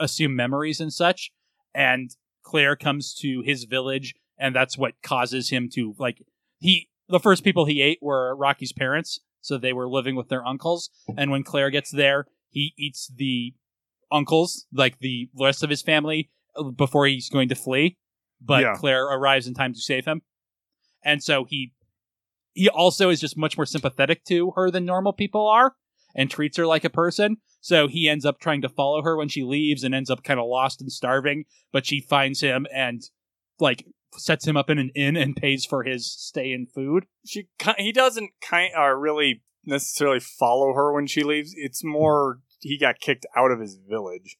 assume 0.00 0.34
memories 0.34 0.80
and 0.80 0.92
such. 0.92 1.30
And 1.74 2.10
Claire 2.42 2.76
comes 2.76 3.14
to 3.20 3.42
his 3.44 3.64
village, 3.64 4.14
and 4.38 4.54
that's 4.54 4.76
what 4.76 4.94
causes 5.02 5.50
him 5.50 5.68
to 5.74 5.94
like 5.98 6.22
he. 6.58 6.88
The 7.08 7.20
first 7.20 7.44
people 7.44 7.64
he 7.66 7.82
ate 7.82 7.98
were 8.02 8.34
Rocky's 8.34 8.72
parents, 8.72 9.20
so 9.40 9.58
they 9.58 9.72
were 9.72 9.88
living 9.88 10.16
with 10.16 10.28
their 10.28 10.44
uncles. 10.44 10.90
And 11.16 11.30
when 11.30 11.44
Claire 11.44 11.70
gets 11.70 11.90
there, 11.90 12.26
he 12.50 12.74
eats 12.76 13.10
the 13.14 13.54
uncles, 14.10 14.66
like 14.72 14.98
the 14.98 15.28
rest 15.38 15.62
of 15.62 15.70
his 15.70 15.82
family, 15.82 16.30
before 16.76 17.06
he's 17.06 17.28
going 17.28 17.48
to 17.50 17.54
flee. 17.54 17.96
But 18.40 18.62
Yeah. 18.62 18.74
Claire 18.76 19.04
arrives 19.06 19.46
in 19.46 19.54
time 19.54 19.72
to 19.72 19.80
save 19.80 20.04
him, 20.04 20.22
and 21.04 21.22
so 21.22 21.44
he 21.44 21.72
he 22.54 22.68
also 22.70 23.10
is 23.10 23.20
just 23.20 23.36
much 23.36 23.58
more 23.58 23.66
sympathetic 23.66 24.24
to 24.24 24.52
her 24.56 24.70
than 24.70 24.84
normal 24.86 25.12
people 25.12 25.46
are, 25.46 25.76
and 26.14 26.30
treats 26.30 26.56
her 26.56 26.66
like 26.66 26.84
a 26.84 26.90
person. 26.90 27.36
So 27.60 27.86
he 27.88 28.08
ends 28.08 28.24
up 28.24 28.40
trying 28.40 28.62
to 28.62 28.68
follow 28.68 29.02
her 29.02 29.16
when 29.16 29.28
she 29.28 29.42
leaves, 29.44 29.84
and 29.84 29.94
ends 29.94 30.10
up 30.10 30.22
kind 30.24 30.40
of 30.40 30.46
lost 30.46 30.80
and 30.80 30.90
starving. 30.90 31.44
But 31.72 31.86
she 31.86 32.00
finds 32.00 32.40
him 32.40 32.66
and 32.74 33.02
like 33.60 33.86
sets 34.18 34.46
him 34.46 34.56
up 34.56 34.70
in 34.70 34.78
an 34.78 34.90
inn 34.94 35.16
and 35.16 35.36
pays 35.36 35.64
for 35.64 35.84
his 35.84 36.10
stay 36.10 36.52
and 36.52 36.70
food. 36.70 37.06
She 37.24 37.48
he 37.78 37.92
doesn't 37.92 38.30
kind 38.40 38.72
uh, 38.76 38.88
really 38.94 39.42
necessarily 39.64 40.20
follow 40.20 40.72
her 40.74 40.92
when 40.92 41.06
she 41.06 41.22
leaves. 41.22 41.52
It's 41.56 41.84
more 41.84 42.40
he 42.60 42.78
got 42.78 43.00
kicked 43.00 43.26
out 43.36 43.50
of 43.50 43.60
his 43.60 43.76
village. 43.76 44.36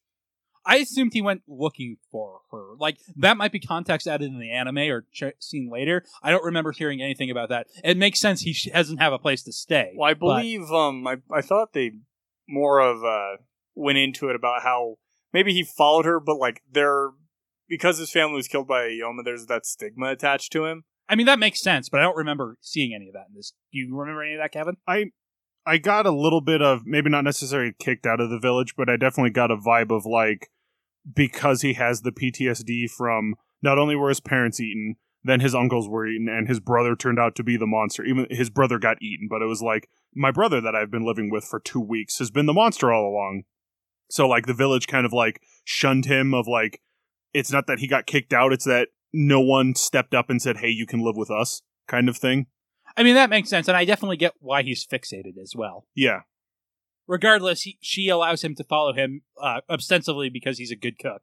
I 0.68 0.78
assumed 0.78 1.12
he 1.12 1.22
went 1.22 1.42
looking 1.46 1.96
for 2.10 2.40
her. 2.50 2.74
Like 2.78 2.98
that 3.16 3.36
might 3.36 3.52
be 3.52 3.60
context 3.60 4.08
added 4.08 4.26
in 4.32 4.40
the 4.40 4.50
anime 4.50 4.78
or 4.78 5.06
ch- 5.12 5.34
seen 5.38 5.70
later. 5.70 6.04
I 6.22 6.30
don't 6.32 6.42
remember 6.44 6.72
hearing 6.72 7.00
anything 7.00 7.30
about 7.30 7.50
that. 7.50 7.68
It 7.84 7.96
makes 7.96 8.18
sense. 8.18 8.40
He 8.40 8.52
sh- 8.52 8.68
doesn't 8.72 8.98
have 8.98 9.12
a 9.12 9.18
place 9.18 9.44
to 9.44 9.52
stay. 9.52 9.94
Well, 9.96 10.10
I 10.10 10.14
but- 10.14 10.38
believe 10.40 10.70
um 10.72 11.06
I 11.06 11.18
I 11.32 11.40
thought 11.40 11.72
they 11.72 11.92
more 12.48 12.80
of 12.80 13.04
uh 13.04 13.42
went 13.76 13.98
into 13.98 14.28
it 14.28 14.34
about 14.34 14.62
how 14.62 14.96
maybe 15.32 15.52
he 15.52 15.62
followed 15.62 16.04
her, 16.04 16.18
but 16.18 16.36
like 16.36 16.62
there 16.70 17.10
because 17.68 17.98
his 17.98 18.10
family 18.10 18.36
was 18.36 18.48
killed 18.48 18.68
by 18.68 18.84
a 18.84 18.90
Yoma, 18.90 19.24
there's 19.24 19.46
that 19.46 19.66
stigma 19.66 20.06
attached 20.08 20.52
to 20.52 20.66
him. 20.66 20.84
I 21.08 21.14
mean, 21.14 21.26
that 21.26 21.38
makes 21.38 21.60
sense, 21.60 21.88
but 21.88 22.00
I 22.00 22.02
don't 22.02 22.16
remember 22.16 22.58
seeing 22.60 22.92
any 22.94 23.08
of 23.08 23.14
that 23.14 23.26
in 23.28 23.34
this. 23.34 23.52
Do 23.72 23.78
you 23.78 23.96
remember 23.96 24.24
any 24.24 24.34
of 24.34 24.40
that, 24.40 24.52
Kevin? 24.52 24.76
I 24.88 25.06
I 25.64 25.78
got 25.78 26.06
a 26.06 26.12
little 26.12 26.40
bit 26.40 26.62
of 26.62 26.82
maybe 26.84 27.10
not 27.10 27.24
necessarily 27.24 27.74
kicked 27.78 28.06
out 28.06 28.20
of 28.20 28.30
the 28.30 28.38
village, 28.38 28.74
but 28.76 28.88
I 28.88 28.96
definitely 28.96 29.30
got 29.30 29.50
a 29.50 29.56
vibe 29.56 29.94
of 29.94 30.06
like 30.06 30.50
because 31.14 31.62
he 31.62 31.74
has 31.74 32.02
the 32.02 32.12
PTSD 32.12 32.90
from 32.90 33.34
not 33.62 33.78
only 33.78 33.96
were 33.96 34.08
his 34.08 34.20
parents 34.20 34.60
eaten, 34.60 34.96
then 35.24 35.40
his 35.40 35.54
uncles 35.54 35.88
were 35.88 36.06
eaten, 36.06 36.28
and 36.28 36.48
his 36.48 36.60
brother 36.60 36.94
turned 36.94 37.18
out 37.18 37.34
to 37.36 37.42
be 37.42 37.56
the 37.56 37.66
monster. 37.66 38.04
Even 38.04 38.26
his 38.30 38.50
brother 38.50 38.78
got 38.78 39.02
eaten, 39.02 39.26
but 39.28 39.42
it 39.42 39.46
was 39.46 39.62
like 39.62 39.88
my 40.14 40.30
brother 40.30 40.60
that 40.60 40.74
I've 40.74 40.90
been 40.90 41.06
living 41.06 41.30
with 41.30 41.44
for 41.44 41.60
two 41.60 41.80
weeks 41.80 42.18
has 42.18 42.30
been 42.30 42.46
the 42.46 42.52
monster 42.52 42.92
all 42.92 43.08
along. 43.08 43.42
So 44.08 44.28
like 44.28 44.46
the 44.46 44.54
village 44.54 44.86
kind 44.86 45.04
of 45.04 45.12
like 45.12 45.42
shunned 45.64 46.04
him 46.04 46.32
of 46.32 46.46
like 46.46 46.80
it's 47.36 47.52
not 47.52 47.66
that 47.66 47.80
he 47.80 47.86
got 47.86 48.06
kicked 48.06 48.32
out, 48.32 48.52
it's 48.52 48.64
that 48.64 48.88
no 49.12 49.40
one 49.40 49.74
stepped 49.74 50.14
up 50.14 50.30
and 50.30 50.40
said, 50.40 50.58
Hey, 50.58 50.70
you 50.70 50.86
can 50.86 51.04
live 51.04 51.16
with 51.16 51.30
us 51.30 51.62
kind 51.86 52.08
of 52.08 52.16
thing. 52.16 52.46
I 52.96 53.02
mean, 53.02 53.14
that 53.14 53.30
makes 53.30 53.50
sense, 53.50 53.68
and 53.68 53.76
I 53.76 53.84
definitely 53.84 54.16
get 54.16 54.32
why 54.38 54.62
he's 54.62 54.86
fixated 54.86 55.38
as 55.40 55.52
well. 55.54 55.86
Yeah. 55.94 56.20
Regardless, 57.06 57.62
he, 57.62 57.78
she 57.80 58.08
allows 58.08 58.42
him 58.42 58.54
to 58.54 58.64
follow 58.64 58.94
him 58.94 59.20
uh, 59.40 59.60
ostensibly 59.68 60.30
because 60.30 60.58
he's 60.58 60.70
a 60.70 60.76
good 60.76 60.98
cook 60.98 61.22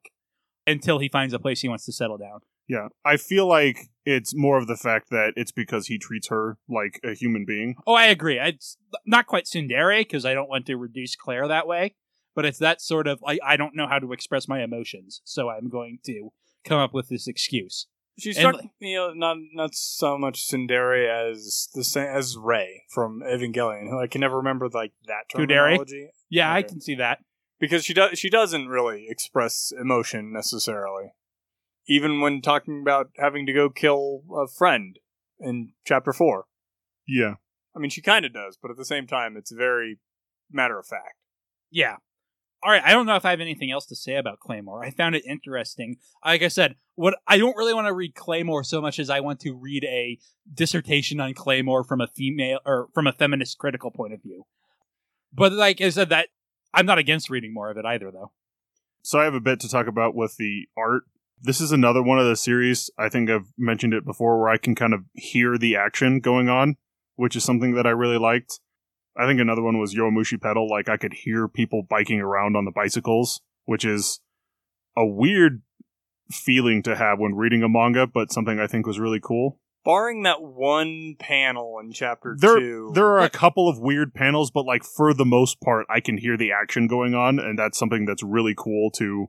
until 0.66 0.98
he 0.98 1.08
finds 1.08 1.34
a 1.34 1.38
place 1.38 1.60
he 1.60 1.68
wants 1.68 1.84
to 1.86 1.92
settle 1.92 2.16
down. 2.16 2.40
Yeah, 2.68 2.88
I 3.04 3.18
feel 3.18 3.46
like 3.46 3.90
it's 4.06 4.34
more 4.34 4.56
of 4.56 4.66
the 4.66 4.76
fact 4.76 5.10
that 5.10 5.32
it's 5.36 5.52
because 5.52 5.88
he 5.88 5.98
treats 5.98 6.28
her 6.28 6.56
like 6.68 7.00
a 7.04 7.12
human 7.12 7.44
being. 7.44 7.74
Oh, 7.86 7.94
I 7.94 8.06
agree. 8.06 8.38
It's 8.38 8.78
not 9.04 9.26
quite 9.26 9.44
tsundere 9.44 10.00
because 10.00 10.24
I 10.24 10.32
don't 10.32 10.48
want 10.48 10.64
to 10.66 10.76
reduce 10.76 11.16
Claire 11.16 11.48
that 11.48 11.66
way, 11.66 11.96
but 12.34 12.44
it's 12.44 12.58
that 12.58 12.80
sort 12.80 13.06
of 13.06 13.22
I, 13.26 13.38
I 13.44 13.56
don't 13.56 13.74
know 13.76 13.86
how 13.86 13.98
to 13.98 14.12
express 14.12 14.48
my 14.48 14.62
emotions, 14.62 15.20
so 15.24 15.48
I'm 15.48 15.68
going 15.68 15.98
to 16.06 16.30
come 16.64 16.78
up 16.78 16.94
with 16.94 17.08
this 17.08 17.26
excuse. 17.28 17.86
She 18.18 18.30
And, 18.30 18.36
struck 18.38 18.54
like- 18.56 18.70
me 18.80 18.96
uh, 18.96 19.10
not 19.14 19.38
not 19.52 19.74
so 19.74 20.16
much 20.16 20.46
tsundere 20.48 21.08
as 21.08 21.68
the 21.74 21.82
same 21.84 22.06
as 22.08 22.36
Rei 22.36 22.84
from 22.90 23.20
Evangelion, 23.24 23.88
who 23.88 24.00
I 24.00 24.06
can 24.06 24.20
never 24.20 24.36
remember 24.36 24.68
like 24.68 24.92
that 25.06 25.24
Kudere? 25.34 25.46
terminology 25.48 26.08
Yeah, 26.30 26.52
I 26.52 26.62
can 26.62 26.80
see 26.80 26.94
that. 26.96 27.18
because 27.58 27.84
she 27.84 27.92
does 27.94 28.18
she 28.18 28.30
doesn't 28.30 28.68
really 28.68 29.06
express 29.08 29.72
emotion 29.80 30.32
necessarily, 30.32 31.12
even 31.88 32.20
when 32.20 32.40
talking 32.40 32.80
about 32.80 33.10
having 33.16 33.46
to 33.46 33.52
go 33.52 33.68
kill 33.68 34.22
a 34.36 34.46
friend 34.46 34.98
in 35.40 35.72
chapter 35.84 36.12
four. 36.12 36.44
Yeah. 37.06 37.34
I 37.76 37.80
mean, 37.80 37.90
she 37.90 38.00
kind 38.00 38.24
of 38.24 38.32
does, 38.32 38.56
but 38.62 38.70
at 38.70 38.76
the 38.76 38.84
same 38.84 39.08
time, 39.08 39.36
it's 39.36 39.50
very 39.50 39.98
matter 40.52 40.78
of 40.78 40.86
fact. 40.86 41.16
Yeah. 41.70 41.96
All 42.64 42.70
right. 42.70 42.82
I 42.82 42.92
don't 42.92 43.04
know 43.04 43.16
if 43.16 43.26
I 43.26 43.30
have 43.30 43.42
anything 43.42 43.70
else 43.70 43.84
to 43.86 43.96
say 43.96 44.16
about 44.16 44.40
Claymore. 44.40 44.82
I 44.82 44.90
found 44.90 45.14
it 45.14 45.26
interesting. 45.26 45.98
Like 46.24 46.42
I 46.42 46.48
said, 46.48 46.76
what 46.94 47.14
I 47.26 47.36
don't 47.36 47.56
really 47.58 47.74
want 47.74 47.88
to 47.88 47.92
read 47.92 48.14
Claymore 48.14 48.64
so 48.64 48.80
much 48.80 48.98
as 48.98 49.10
I 49.10 49.20
want 49.20 49.40
to 49.40 49.52
read 49.52 49.84
a 49.84 50.18
dissertation 50.52 51.20
on 51.20 51.34
Claymore 51.34 51.84
from 51.84 52.00
a 52.00 52.06
female 52.06 52.60
or 52.64 52.88
from 52.94 53.06
a 53.06 53.12
feminist 53.12 53.58
critical 53.58 53.90
point 53.90 54.14
of 54.14 54.22
view. 54.22 54.46
But 55.30 55.52
like 55.52 55.82
I 55.82 55.90
said, 55.90 56.08
that 56.08 56.28
I'm 56.72 56.86
not 56.86 56.96
against 56.96 57.28
reading 57.28 57.52
more 57.52 57.70
of 57.70 57.76
it 57.76 57.84
either, 57.84 58.10
though. 58.10 58.32
So 59.02 59.20
I 59.20 59.24
have 59.24 59.34
a 59.34 59.40
bit 59.40 59.60
to 59.60 59.68
talk 59.68 59.86
about 59.86 60.14
with 60.14 60.38
the 60.38 60.66
art. 60.74 61.02
This 61.42 61.60
is 61.60 61.70
another 61.70 62.02
one 62.02 62.18
of 62.18 62.26
the 62.26 62.36
series. 62.36 62.90
I 62.96 63.10
think 63.10 63.28
I've 63.28 63.52
mentioned 63.58 63.92
it 63.92 64.06
before 64.06 64.40
where 64.40 64.48
I 64.48 64.56
can 64.56 64.74
kind 64.74 64.94
of 64.94 65.04
hear 65.12 65.58
the 65.58 65.76
action 65.76 66.20
going 66.20 66.48
on, 66.48 66.76
which 67.16 67.36
is 67.36 67.44
something 67.44 67.74
that 67.74 67.86
I 67.86 67.90
really 67.90 68.16
liked. 68.16 68.60
I 69.16 69.26
think 69.26 69.40
another 69.40 69.62
one 69.62 69.78
was 69.78 69.94
Yowamushi 69.94 70.40
Pedal. 70.40 70.68
Like 70.68 70.88
I 70.88 70.96
could 70.96 71.14
hear 71.14 71.48
people 71.48 71.82
biking 71.88 72.20
around 72.20 72.56
on 72.56 72.64
the 72.64 72.72
bicycles, 72.72 73.40
which 73.64 73.84
is 73.84 74.20
a 74.96 75.06
weird 75.06 75.62
feeling 76.30 76.82
to 76.82 76.96
have 76.96 77.18
when 77.18 77.34
reading 77.34 77.62
a 77.62 77.68
manga, 77.68 78.06
but 78.06 78.32
something 78.32 78.58
I 78.58 78.66
think 78.66 78.86
was 78.86 78.98
really 78.98 79.20
cool. 79.22 79.60
Barring 79.84 80.22
that 80.22 80.42
one 80.42 81.14
panel 81.18 81.78
in 81.78 81.92
chapter 81.92 82.34
There, 82.38 82.58
two, 82.58 82.90
there 82.94 83.06
are 83.06 83.20
a 83.20 83.28
couple 83.28 83.68
of 83.68 83.78
weird 83.78 84.14
panels, 84.14 84.50
but 84.50 84.64
like 84.64 84.82
for 84.82 85.12
the 85.12 85.26
most 85.26 85.60
part, 85.60 85.86
I 85.90 86.00
can 86.00 86.16
hear 86.16 86.38
the 86.38 86.52
action 86.52 86.86
going 86.86 87.14
on, 87.14 87.38
and 87.38 87.58
that's 87.58 87.78
something 87.78 88.06
that's 88.06 88.22
really 88.22 88.54
cool 88.56 88.90
to 88.92 89.28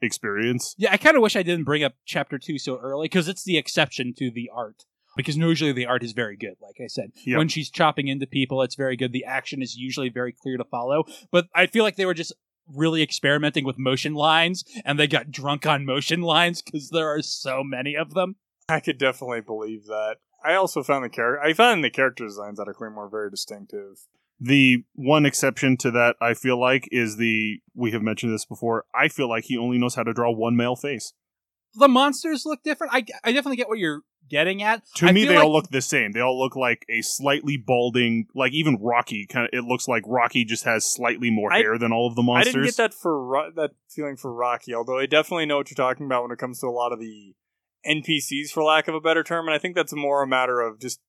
experience. 0.00 0.74
Yeah, 0.76 0.92
I 0.92 0.96
kind 0.96 1.16
of 1.16 1.22
wish 1.22 1.36
I 1.36 1.44
didn't 1.44 1.64
bring 1.64 1.84
up 1.84 1.94
chapter 2.04 2.36
two 2.36 2.58
so 2.58 2.78
early 2.78 3.04
because 3.04 3.28
it's 3.28 3.44
the 3.44 3.56
exception 3.56 4.12
to 4.18 4.30
the 4.32 4.50
art. 4.52 4.84
Because 5.16 5.36
usually 5.36 5.72
the 5.72 5.86
art 5.86 6.02
is 6.02 6.12
very 6.12 6.36
good, 6.36 6.56
like 6.60 6.76
I 6.82 6.86
said. 6.86 7.12
Yeah. 7.26 7.38
When 7.38 7.48
she's 7.48 7.70
chopping 7.70 8.08
into 8.08 8.26
people, 8.26 8.62
it's 8.62 8.74
very 8.74 8.96
good. 8.96 9.12
The 9.12 9.24
action 9.24 9.62
is 9.62 9.76
usually 9.76 10.08
very 10.08 10.32
clear 10.32 10.56
to 10.56 10.64
follow. 10.64 11.04
But 11.30 11.48
I 11.54 11.66
feel 11.66 11.84
like 11.84 11.96
they 11.96 12.06
were 12.06 12.14
just 12.14 12.32
really 12.66 13.02
experimenting 13.02 13.64
with 13.64 13.78
motion 13.78 14.14
lines 14.14 14.64
and 14.84 14.98
they 14.98 15.06
got 15.06 15.30
drunk 15.30 15.66
on 15.66 15.84
motion 15.84 16.22
lines 16.22 16.62
because 16.62 16.90
there 16.90 17.08
are 17.08 17.22
so 17.22 17.62
many 17.62 17.96
of 17.96 18.14
them. 18.14 18.36
I 18.68 18.80
could 18.80 18.98
definitely 18.98 19.40
believe 19.40 19.86
that. 19.86 20.16
I 20.44 20.54
also 20.54 20.82
found 20.82 21.04
the 21.04 21.08
character. 21.08 21.42
I 21.42 21.52
found 21.52 21.84
the 21.84 21.90
character 21.90 22.24
designs 22.24 22.58
out 22.58 22.68
of 22.68 22.76
Claymore 22.76 23.08
very 23.08 23.30
distinctive. 23.30 24.06
The 24.40 24.84
one 24.94 25.24
exception 25.24 25.76
to 25.78 25.90
that, 25.92 26.16
I 26.20 26.34
feel 26.34 26.58
like, 26.58 26.88
is 26.90 27.16
the 27.16 27.60
we 27.74 27.92
have 27.92 28.02
mentioned 28.02 28.34
this 28.34 28.44
before. 28.44 28.86
I 28.92 29.06
feel 29.08 29.28
like 29.28 29.44
he 29.44 29.56
only 29.56 29.78
knows 29.78 29.94
how 29.94 30.02
to 30.02 30.12
draw 30.12 30.32
one 30.32 30.56
male 30.56 30.74
face. 30.74 31.12
The 31.74 31.86
monsters 31.86 32.42
look 32.44 32.62
different. 32.64 32.92
I, 32.92 33.04
I 33.22 33.32
definitely 33.32 33.56
get 33.56 33.68
what 33.68 33.78
you're 33.78 34.02
getting 34.32 34.62
at. 34.62 34.82
To 34.96 35.06
I 35.06 35.12
me, 35.12 35.24
they 35.24 35.36
like- 35.36 35.44
all 35.44 35.52
look 35.52 35.68
the 35.70 35.80
same. 35.80 36.10
They 36.12 36.20
all 36.20 36.36
look 36.40 36.56
like 36.56 36.84
a 36.88 37.02
slightly 37.02 37.56
balding, 37.56 38.26
like 38.34 38.52
even 38.52 38.76
Rocky. 38.80 39.26
Kind 39.26 39.46
of, 39.46 39.50
it 39.56 39.64
looks 39.64 39.86
like 39.86 40.02
Rocky 40.06 40.44
just 40.44 40.64
has 40.64 40.84
slightly 40.84 41.30
more 41.30 41.52
I- 41.52 41.58
hair 41.58 41.78
than 41.78 41.92
all 41.92 42.08
of 42.08 42.16
the 42.16 42.22
monsters. 42.24 42.54
I 42.54 42.58
didn't 42.58 42.66
get 42.66 42.76
that 42.78 42.94
for 42.94 43.24
Ro- 43.24 43.50
that 43.54 43.72
feeling 43.88 44.16
for 44.16 44.32
Rocky, 44.34 44.74
although 44.74 44.98
I 44.98 45.06
definitely 45.06 45.46
know 45.46 45.58
what 45.58 45.70
you're 45.70 45.76
talking 45.76 46.06
about 46.06 46.22
when 46.24 46.32
it 46.32 46.38
comes 46.38 46.58
to 46.60 46.66
a 46.66 46.70
lot 46.70 46.92
of 46.92 46.98
the 46.98 47.34
NPCs, 47.86 48.50
for 48.50 48.62
lack 48.62 48.88
of 48.88 48.94
a 48.94 49.00
better 49.00 49.22
term, 49.22 49.46
and 49.46 49.54
I 49.54 49.58
think 49.58 49.74
that's 49.76 49.92
more 49.92 50.22
a 50.22 50.26
matter 50.26 50.60
of 50.60 50.80
just 50.80 51.00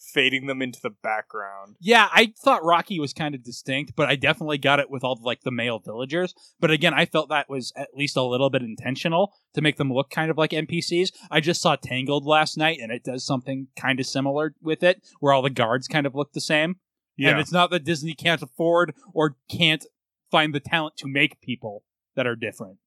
fading 0.00 0.46
them 0.46 0.62
into 0.62 0.80
the 0.80 0.90
background. 0.90 1.76
Yeah, 1.80 2.08
I 2.10 2.32
thought 2.42 2.64
Rocky 2.64 2.98
was 2.98 3.12
kind 3.12 3.34
of 3.34 3.42
distinct, 3.42 3.94
but 3.94 4.08
I 4.08 4.16
definitely 4.16 4.58
got 4.58 4.80
it 4.80 4.90
with 4.90 5.04
all 5.04 5.18
like 5.22 5.42
the 5.42 5.50
male 5.50 5.78
villagers. 5.78 6.34
But 6.58 6.70
again, 6.70 6.94
I 6.94 7.06
felt 7.06 7.28
that 7.28 7.48
was 7.48 7.72
at 7.76 7.94
least 7.94 8.16
a 8.16 8.22
little 8.22 8.50
bit 8.50 8.62
intentional 8.62 9.32
to 9.54 9.60
make 9.60 9.76
them 9.76 9.92
look 9.92 10.10
kind 10.10 10.30
of 10.30 10.38
like 10.38 10.50
NPCs. 10.50 11.10
I 11.30 11.40
just 11.40 11.60
saw 11.60 11.76
Tangled 11.76 12.24
last 12.24 12.56
night, 12.56 12.78
and 12.80 12.90
it 12.90 13.04
does 13.04 13.24
something 13.24 13.68
kind 13.76 14.00
of 14.00 14.06
similar 14.06 14.54
with 14.62 14.82
it, 14.82 15.02
where 15.20 15.32
all 15.32 15.42
the 15.42 15.50
guards 15.50 15.88
kind 15.88 16.06
of 16.06 16.14
look 16.14 16.32
the 16.32 16.40
same. 16.40 16.76
Yeah, 17.16 17.30
And 17.30 17.40
it's 17.40 17.52
not 17.52 17.70
that 17.70 17.84
Disney 17.84 18.14
can't 18.14 18.40
afford 18.40 18.94
or 19.12 19.36
can't 19.50 19.84
find 20.30 20.54
the 20.54 20.60
talent 20.60 20.96
to 20.98 21.06
make 21.06 21.40
people 21.40 21.84
that 22.16 22.26
are 22.26 22.36
different. 22.36 22.78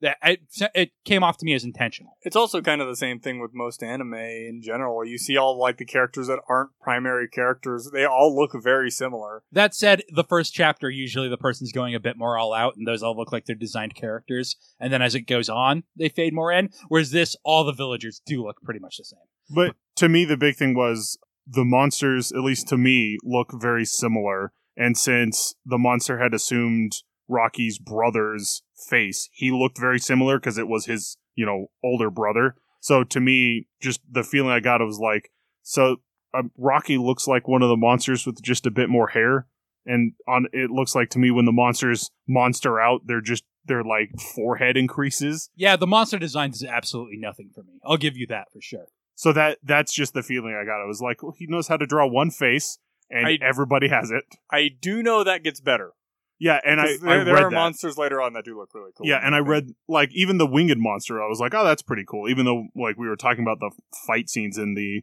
That 0.00 0.18
it, 0.22 0.40
it 0.74 0.90
came 1.04 1.22
off 1.22 1.38
to 1.38 1.44
me 1.44 1.54
as 1.54 1.64
intentional. 1.64 2.18
It's 2.22 2.36
also 2.36 2.60
kind 2.60 2.80
of 2.82 2.88
the 2.88 2.96
same 2.96 3.18
thing 3.18 3.40
with 3.40 3.54
most 3.54 3.82
anime 3.82 4.14
in 4.14 4.60
general. 4.62 5.04
You 5.04 5.18
see 5.18 5.36
all 5.36 5.58
like 5.58 5.78
the 5.78 5.84
characters 5.84 6.26
that 6.26 6.40
aren't 6.48 6.70
primary 6.80 7.28
characters; 7.28 7.90
they 7.92 8.04
all 8.04 8.34
look 8.34 8.52
very 8.62 8.90
similar. 8.90 9.42
That 9.50 9.74
said, 9.74 10.02
the 10.08 10.24
first 10.24 10.52
chapter 10.52 10.90
usually 10.90 11.28
the 11.28 11.38
person's 11.38 11.72
going 11.72 11.94
a 11.94 12.00
bit 12.00 12.16
more 12.16 12.36
all 12.36 12.52
out, 12.52 12.76
and 12.76 12.86
those 12.86 13.02
all 13.02 13.16
look 13.16 13.32
like 13.32 13.46
they're 13.46 13.56
designed 13.56 13.94
characters. 13.94 14.56
And 14.78 14.92
then 14.92 15.02
as 15.02 15.14
it 15.14 15.22
goes 15.22 15.48
on, 15.48 15.84
they 15.96 16.08
fade 16.08 16.34
more 16.34 16.52
in. 16.52 16.70
Whereas 16.88 17.10
this, 17.10 17.36
all 17.44 17.64
the 17.64 17.72
villagers 17.72 18.20
do 18.26 18.44
look 18.44 18.60
pretty 18.62 18.80
much 18.80 18.98
the 18.98 19.04
same. 19.04 19.18
But 19.48 19.76
to 19.96 20.08
me, 20.08 20.24
the 20.24 20.36
big 20.36 20.56
thing 20.56 20.74
was 20.74 21.18
the 21.46 21.64
monsters, 21.64 22.32
at 22.32 22.40
least 22.40 22.68
to 22.68 22.76
me, 22.76 23.18
look 23.22 23.52
very 23.54 23.84
similar. 23.84 24.52
And 24.76 24.96
since 24.96 25.54
the 25.64 25.78
monster 25.78 26.18
had 26.18 26.34
assumed 26.34 27.02
Rocky's 27.28 27.78
brother's 27.78 28.62
face, 28.88 29.28
he 29.32 29.50
looked 29.50 29.78
very 29.78 29.98
similar 29.98 30.38
because 30.38 30.58
it 30.58 30.68
was 30.68 30.86
his, 30.86 31.16
you 31.34 31.44
know, 31.46 31.66
older 31.84 32.10
brother. 32.10 32.56
So 32.80 33.02
to 33.04 33.20
me, 33.20 33.66
just 33.80 34.00
the 34.10 34.22
feeling 34.22 34.50
I 34.50 34.60
got 34.60 34.80
was 34.80 34.98
like, 34.98 35.30
so 35.62 35.96
um, 36.34 36.50
Rocky 36.56 36.98
looks 36.98 37.26
like 37.26 37.48
one 37.48 37.62
of 37.62 37.68
the 37.68 37.76
monsters 37.76 38.26
with 38.26 38.40
just 38.42 38.66
a 38.66 38.70
bit 38.70 38.88
more 38.88 39.08
hair. 39.08 39.46
And 39.84 40.12
on 40.26 40.46
it 40.52 40.70
looks 40.70 40.94
like 40.94 41.10
to 41.10 41.18
me 41.18 41.30
when 41.30 41.44
the 41.44 41.52
monsters 41.52 42.10
monster 42.28 42.80
out, 42.80 43.02
they're 43.06 43.20
just 43.20 43.44
their 43.64 43.82
like 43.84 44.10
forehead 44.34 44.76
increases. 44.76 45.50
Yeah, 45.56 45.76
the 45.76 45.86
monster 45.86 46.18
design 46.18 46.50
is 46.50 46.64
absolutely 46.64 47.16
nothing 47.18 47.50
for 47.54 47.62
me. 47.62 47.80
I'll 47.84 47.96
give 47.96 48.16
you 48.16 48.26
that 48.28 48.52
for 48.52 48.60
sure. 48.60 48.86
So 49.14 49.32
that 49.32 49.58
that's 49.62 49.94
just 49.94 50.12
the 50.12 50.22
feeling 50.22 50.54
I 50.60 50.64
got. 50.64 50.82
I 50.82 50.86
was 50.86 51.00
like, 51.00 51.22
well, 51.22 51.34
he 51.36 51.46
knows 51.46 51.68
how 51.68 51.76
to 51.76 51.86
draw 51.86 52.06
one 52.06 52.30
face, 52.30 52.78
and 53.10 53.26
I- 53.26 53.38
everybody 53.40 53.88
has 53.88 54.10
it. 54.10 54.24
I 54.50 54.68
do 54.80 55.02
know 55.02 55.22
that 55.24 55.42
gets 55.44 55.60
better. 55.60 55.92
Yeah, 56.38 56.60
and 56.64 56.80
I, 56.80 56.84
'Cause 56.86 57.04
I 57.04 57.06
there, 57.06 57.24
there 57.24 57.36
are 57.36 57.50
that. 57.50 57.54
monsters 57.54 57.96
later 57.96 58.20
on 58.20 58.34
that 58.34 58.44
do 58.44 58.58
look 58.58 58.74
really 58.74 58.90
cool. 58.96 59.06
yeah, 59.06 59.20
and 59.24 59.34
I 59.34 59.38
read 59.38 59.70
like 59.88 60.10
even 60.12 60.38
the 60.38 60.46
winged 60.46 60.76
monster. 60.78 61.22
I 61.22 61.26
was 61.28 61.40
like, 61.40 61.54
oh, 61.54 61.64
that's 61.64 61.82
pretty 61.82 62.04
cool. 62.06 62.28
Even 62.28 62.44
though 62.44 62.66
like 62.76 62.96
we 62.98 63.08
were 63.08 63.16
talking 63.16 63.42
about 63.42 63.58
the 63.60 63.70
fight 64.06 64.28
scenes 64.28 64.58
in 64.58 64.74
the 64.74 65.02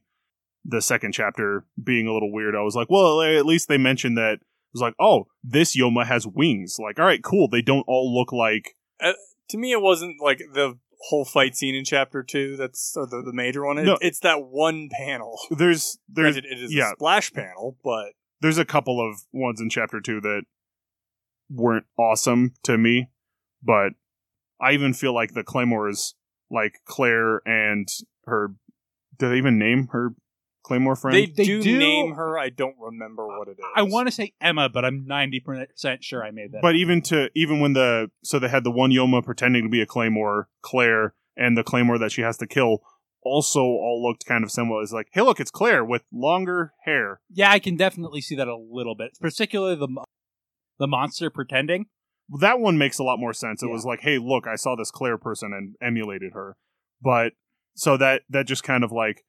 the 0.65 0.81
second 0.81 1.11
chapter 1.14 1.65
being 1.84 2.07
a 2.07 2.14
little 2.14 2.31
weird, 2.31 2.55
I 2.55 2.61
was 2.61 2.76
like, 2.76 2.89
well, 2.89 3.22
at 3.22 3.45
least 3.45 3.68
they 3.68 3.77
mentioned 3.77 4.18
that. 4.18 4.34
It 4.35 4.80
was 4.80 4.81
like, 4.81 4.95
oh, 4.99 5.26
this 5.43 5.77
Yoma 5.77 6.05
has 6.07 6.26
wings. 6.26 6.77
Like, 6.80 6.99
all 6.99 7.05
right, 7.05 7.23
cool. 7.23 7.47
They 7.47 7.61
don't 7.61 7.84
all 7.88 8.11
look 8.11 8.31
like. 8.31 8.76
Uh, 8.99 9.14
to 9.49 9.57
me, 9.60 9.72
it 9.72 9.81
wasn't 9.81 10.15
like 10.19 10.39
the 10.53 10.80
whole 11.10 11.26
fight 11.26 11.55
scene 11.55 11.76
in 11.76 11.84
chapter 11.85 12.23
two. 12.23 12.55
That's 12.57 12.91
the, 12.93 13.22
the 13.23 13.34
major 13.34 13.64
one. 13.65 13.77
It, 13.77 13.84
No. 13.84 13.97
It's 14.01 14.19
that 14.22 14.45
one 14.45 14.89
panel. 14.91 15.38
There's 15.51 15.99
there's 16.10 16.35
Granted, 16.35 16.45
it 16.51 16.64
is 16.64 16.73
yeah. 16.73 16.91
a 16.91 16.95
splash 16.95 17.31
panel, 17.34 17.77
but 17.84 18.14
there's 18.41 18.57
a 18.57 18.65
couple 18.65 18.99
of 18.99 19.18
ones 19.31 19.61
in 19.61 19.69
chapter 19.69 19.99
two 20.01 20.19
that 20.22 20.41
weren't 21.54 21.86
awesome 21.98 22.54
to 22.64 22.78
me, 22.78 23.10
but 23.62 23.94
I 24.62 24.72
even 24.74 24.94
feel 24.94 25.14
like 25.14 25.34
the 25.34 25.44
Claymores, 25.44 26.16
like 26.50 26.80
Claire 26.86 27.42
and 27.46 27.88
her, 28.26 28.54
do 29.18 29.30
they 29.30 29.38
even 29.38 29.58
name 29.60 29.88
her 29.92 30.16
Claymore 30.64 30.96
friend? 30.96 31.16
they, 31.16 31.26
They 31.26 31.44
do, 31.44 31.62
do- 31.62 31.78
name 31.78 32.14
her. 32.14 32.38
I 32.40 32.50
don't 32.50 32.76
remember 32.80 33.28
what 33.28 33.48
it 33.50 33.58
is. 33.60 33.66
I 33.76 33.82
want 33.84 34.08
to 34.08 34.12
say 34.12 34.34
Emma, 34.40 34.70
but 34.70 34.86
I'm 34.86 35.06
90% 35.06 36.02
sure 36.02 36.24
I 36.24 36.32
made 36.32 36.54
that. 36.54 36.62
but 36.62 36.76
even 36.76 37.02
to 37.04 37.30
even 37.36 37.60
when 37.60 37.74
the 37.74 38.10
so 38.24 38.40
they 38.40 38.48
had 38.48 38.64
the 38.64 38.72
one 38.72 38.92
Yoma 38.92 39.24
pretending 39.24 39.64
to 39.64 39.70
be 39.70 39.82
a 39.82 39.86
Claymore, 39.86 40.48
Claire, 40.62 41.14
and 41.36 41.58
the 41.58 41.64
Claymore 41.64 41.98
that 41.98 42.12
she 42.12 42.22
has 42.22 42.38
to 42.38 42.48
kill. 42.48 42.80
Also, 43.26 43.62
all 43.62 44.04
looked 44.06 44.26
kind 44.26 44.44
of 44.44 44.52
similar. 44.52 44.82
It's 44.82 44.92
like, 44.92 45.08
hey, 45.14 45.22
look, 45.22 45.40
it's 45.40 45.50
Claire 45.50 45.84
with 45.86 46.04
longer 46.12 46.74
hair. 46.84 47.22
yeah, 47.30 47.52
I 47.52 47.60
can 47.60 47.78
definitely 47.78 48.20
see 48.20 48.36
that 48.36 48.50
a 48.50 48.58
little 48.58 48.96
bit, 48.96 49.18
particularly 49.22 49.76
the 49.76 49.88
mo- 49.88 50.04
the 50.80 50.88
monster 50.88 51.30
pretending. 51.30 51.86
that 52.40 52.60
one 52.60 52.78
makes 52.78 52.98
a 53.00 53.04
lot 53.04 53.20
more 53.20 53.34
sense. 53.34 53.62
It 53.62 53.68
Yeah. 53.68 53.74
was 53.74 53.86
like, 53.86 54.00
hey, 54.02 54.18
look, 54.18 54.48
I 54.48 54.56
saw 54.56 54.76
this 54.76 54.91
Claire 54.91 55.18
person 55.18 55.52
and 55.54 55.76
emulated 55.82 56.32
her. 56.34 56.56
But 57.02 57.34
so 57.76 57.98
that 57.98 58.22
that 58.30 58.48
just 58.48 58.64
kind 58.64 58.84
of 58.84 58.91
like 58.91 59.24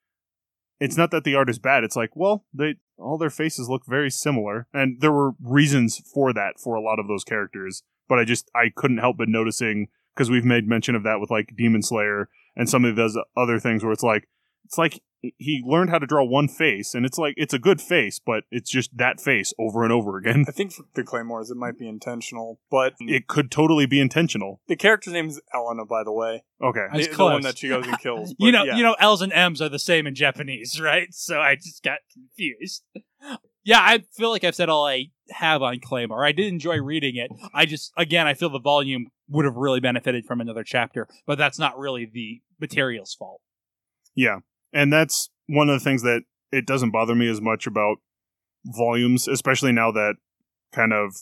it's 0.80 0.96
not 0.96 1.10
that 1.10 1.24
the 1.24 1.34
art 1.34 1.50
is 1.50 1.58
bad. 1.58 1.82
It's 1.84 1.96
like, 1.96 2.10
well, 2.14 2.44
they 2.54 2.76
all 2.96 3.18
their 3.18 3.30
faces 3.30 3.68
look 3.68 3.82
very 3.86 4.10
similar, 4.10 4.68
and 4.72 5.00
there 5.00 5.12
were 5.12 5.32
reasons 5.42 5.98
for 6.14 6.32
that 6.32 6.60
for 6.62 6.74
a 6.76 6.80
lot 6.80 6.98
of 7.00 7.08
those 7.08 7.24
characters. 7.24 7.82
But 8.08 8.18
I 8.20 8.24
just 8.24 8.50
I 8.54 8.70
couldn't 8.74 8.98
help 8.98 9.16
but 9.18 9.28
noticing 9.28 9.88
because 10.14 10.30
we've 10.30 10.44
made 10.44 10.68
mention 10.68 10.94
of 10.94 11.02
that 11.02 11.20
with 11.20 11.30
like 11.30 11.54
Demon 11.56 11.82
Slayer 11.82 12.28
and 12.56 12.68
some 12.70 12.84
of 12.84 12.94
those 12.96 13.18
other 13.36 13.58
things 13.58 13.82
where 13.82 13.92
it's 13.92 14.02
like 14.04 14.28
it's 14.64 14.78
like 14.78 15.00
he 15.38 15.62
learned 15.64 15.90
how 15.90 15.98
to 15.98 16.06
draw 16.06 16.24
one 16.24 16.48
face, 16.48 16.94
and 16.94 17.06
it's 17.06 17.18
like 17.18 17.34
it's 17.36 17.54
a 17.54 17.58
good 17.58 17.80
face, 17.80 18.20
but 18.24 18.44
it's 18.50 18.70
just 18.70 18.96
that 18.96 19.20
face 19.20 19.52
over 19.58 19.82
and 19.82 19.92
over 19.92 20.16
again. 20.16 20.44
I 20.48 20.52
think 20.52 20.72
for 20.72 20.84
the 20.94 21.02
Claymores, 21.02 21.50
it 21.50 21.56
might 21.56 21.78
be 21.78 21.88
intentional, 21.88 22.60
but 22.70 22.94
It 23.00 23.26
could 23.26 23.50
totally 23.50 23.86
be 23.86 24.00
intentional. 24.00 24.60
the 24.68 24.76
character's 24.76 25.12
name 25.12 25.28
is 25.28 25.40
Elena, 25.54 25.84
by 25.84 26.04
the 26.04 26.12
way. 26.12 26.44
Okay. 26.62 26.86
I 26.92 26.96
was 26.96 27.08
the, 27.08 27.16
the 27.16 27.24
one 27.24 27.42
that 27.42 27.58
she 27.58 27.68
goes 27.68 27.86
and 27.86 27.98
kills. 27.98 28.34
you 28.38 28.52
know, 28.52 28.64
yeah. 28.64 28.76
you 28.76 28.82
know, 28.82 28.96
L's 28.98 29.22
and 29.22 29.32
M's 29.32 29.62
are 29.62 29.68
the 29.68 29.78
same 29.78 30.06
in 30.06 30.14
Japanese, 30.14 30.80
right? 30.80 31.08
So 31.14 31.40
I 31.40 31.54
just 31.54 31.82
got 31.82 31.98
confused. 32.12 32.82
Yeah, 33.62 33.78
I 33.80 34.04
feel 34.12 34.30
like 34.30 34.44
I've 34.44 34.54
said 34.54 34.68
all 34.68 34.86
I 34.86 35.06
have 35.30 35.62
on 35.62 35.80
Claymore. 35.80 36.24
I 36.24 36.32
did 36.32 36.48
enjoy 36.48 36.82
reading 36.82 37.16
it. 37.16 37.30
I 37.54 37.64
just, 37.64 37.92
again, 37.96 38.26
I 38.26 38.34
feel 38.34 38.50
the 38.50 38.60
volume 38.60 39.06
would 39.28 39.46
have 39.46 39.56
really 39.56 39.80
benefited 39.80 40.26
from 40.26 40.42
another 40.42 40.64
chapter, 40.64 41.08
but 41.26 41.38
that's 41.38 41.58
not 41.58 41.78
really 41.78 42.04
the 42.04 42.42
material's 42.60 43.14
fault. 43.14 43.40
Yeah. 44.14 44.40
And 44.74 44.92
that's 44.92 45.30
one 45.46 45.70
of 45.70 45.78
the 45.78 45.84
things 45.84 46.02
that 46.02 46.22
it 46.52 46.66
doesn't 46.66 46.90
bother 46.90 47.14
me 47.14 47.30
as 47.30 47.40
much 47.40 47.66
about 47.66 47.96
volumes, 48.66 49.26
especially 49.28 49.72
now 49.72 49.90
that 49.92 50.16
kind 50.72 50.92
of 50.92 51.14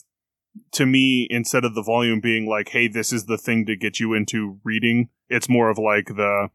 to 0.71 0.85
me, 0.85 1.27
instead 1.29 1.65
of 1.65 1.75
the 1.75 1.81
volume 1.81 2.19
being 2.19 2.47
like, 2.47 2.69
hey, 2.69 2.87
this 2.87 3.11
is 3.11 3.25
the 3.25 3.37
thing 3.37 3.65
to 3.65 3.75
get 3.75 3.99
you 3.99 4.13
into 4.13 4.59
reading, 4.63 5.09
it's 5.29 5.49
more 5.49 5.69
of 5.69 5.77
like 5.77 6.07
the 6.07 6.49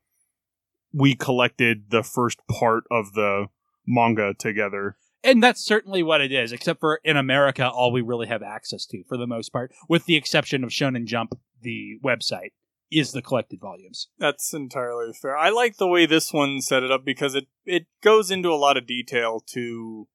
we 0.93 1.15
collected 1.15 1.91
the 1.91 2.03
first 2.03 2.41
part 2.51 2.85
of 2.91 3.13
the 3.13 3.47
manga 3.87 4.35
together. 4.35 4.97
And 5.25 5.43
that's 5.43 5.65
certainly 5.65 6.03
what 6.03 6.21
it 6.21 6.33
is, 6.33 6.53
except 6.53 6.81
for 6.81 7.01
in 7.05 7.17
America, 7.17 7.69
all 7.69 7.93
we 7.93 8.01
really 8.01 8.29
have 8.29 8.43
access 8.43 8.87
to, 8.87 9.03
for 9.09 9.17
the 9.17 9.27
most 9.27 9.53
part, 9.53 9.73
with 9.89 10.07
the 10.07 10.17
exception 10.17 10.65
of 10.65 10.71
Shonen 10.71 11.05
Jump, 11.05 11.39
the 11.61 11.99
website, 12.05 12.53
is 12.91 13.13
the 13.13 13.23
collected 13.23 13.61
volumes. 13.61 14.09
That's 14.19 14.53
entirely 14.53 15.13
fair. 15.13 15.37
I 15.37 15.51
like 15.51 15.77
the 15.77 15.87
way 15.87 16.07
this 16.07 16.33
one 16.33 16.61
set 16.61 16.83
it 16.83 16.91
up 16.91 17.05
because 17.05 17.35
it 17.35 17.47
it 17.65 17.87
goes 18.03 18.31
into 18.31 18.51
a 18.51 18.57
lot 18.57 18.77
of 18.77 18.87
detail 18.87 19.43
to 19.49 20.09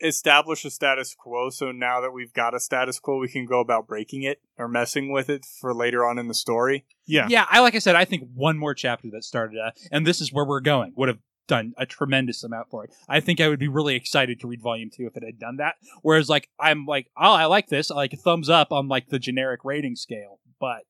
establish 0.00 0.64
a 0.64 0.70
status 0.70 1.14
quo. 1.18 1.50
So 1.50 1.72
now 1.72 2.00
that 2.00 2.12
we've 2.12 2.32
got 2.32 2.54
a 2.54 2.60
status 2.60 2.98
quo, 2.98 3.18
we 3.18 3.28
can 3.28 3.46
go 3.46 3.60
about 3.60 3.86
breaking 3.86 4.22
it 4.22 4.40
or 4.58 4.68
messing 4.68 5.12
with 5.12 5.30
it 5.30 5.46
for 5.60 5.74
later 5.74 6.04
on 6.04 6.18
in 6.18 6.28
the 6.28 6.34
story. 6.34 6.84
Yeah. 7.06 7.26
Yeah, 7.28 7.46
I 7.48 7.60
like 7.60 7.74
I 7.74 7.78
said, 7.78 7.96
I 7.96 8.04
think 8.04 8.28
one 8.34 8.58
more 8.58 8.74
chapter 8.74 9.08
that 9.12 9.24
started, 9.24 9.58
uh, 9.58 9.70
and 9.90 10.06
this 10.06 10.20
is 10.20 10.32
where 10.32 10.44
we're 10.44 10.60
going, 10.60 10.92
would 10.96 11.08
have 11.08 11.20
done 11.46 11.74
a 11.76 11.86
tremendous 11.86 12.42
amount 12.42 12.70
for 12.70 12.84
it. 12.84 12.90
I 13.08 13.20
think 13.20 13.40
I 13.40 13.48
would 13.48 13.58
be 13.58 13.68
really 13.68 13.94
excited 13.94 14.40
to 14.40 14.46
read 14.48 14.62
volume 14.62 14.90
two 14.94 15.06
if 15.06 15.16
it 15.16 15.24
had 15.24 15.38
done 15.38 15.56
that. 15.56 15.74
Whereas, 16.02 16.28
like, 16.28 16.48
I'm 16.58 16.86
like, 16.86 17.10
oh, 17.16 17.32
I 17.32 17.46
like 17.46 17.68
this, 17.68 17.90
I 17.90 17.96
like 17.96 18.12
a 18.14 18.16
thumbs 18.16 18.48
up 18.48 18.72
on 18.72 18.88
like 18.88 19.08
the 19.08 19.18
generic 19.18 19.60
rating 19.64 19.96
scale, 19.96 20.40
but 20.58 20.84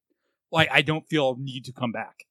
like, 0.55 0.69
I 0.73 0.81
don't 0.81 1.07
feel 1.07 1.33
a 1.33 1.37
need 1.39 1.65
to 1.65 1.73
come 1.73 1.93
back. 1.93 2.25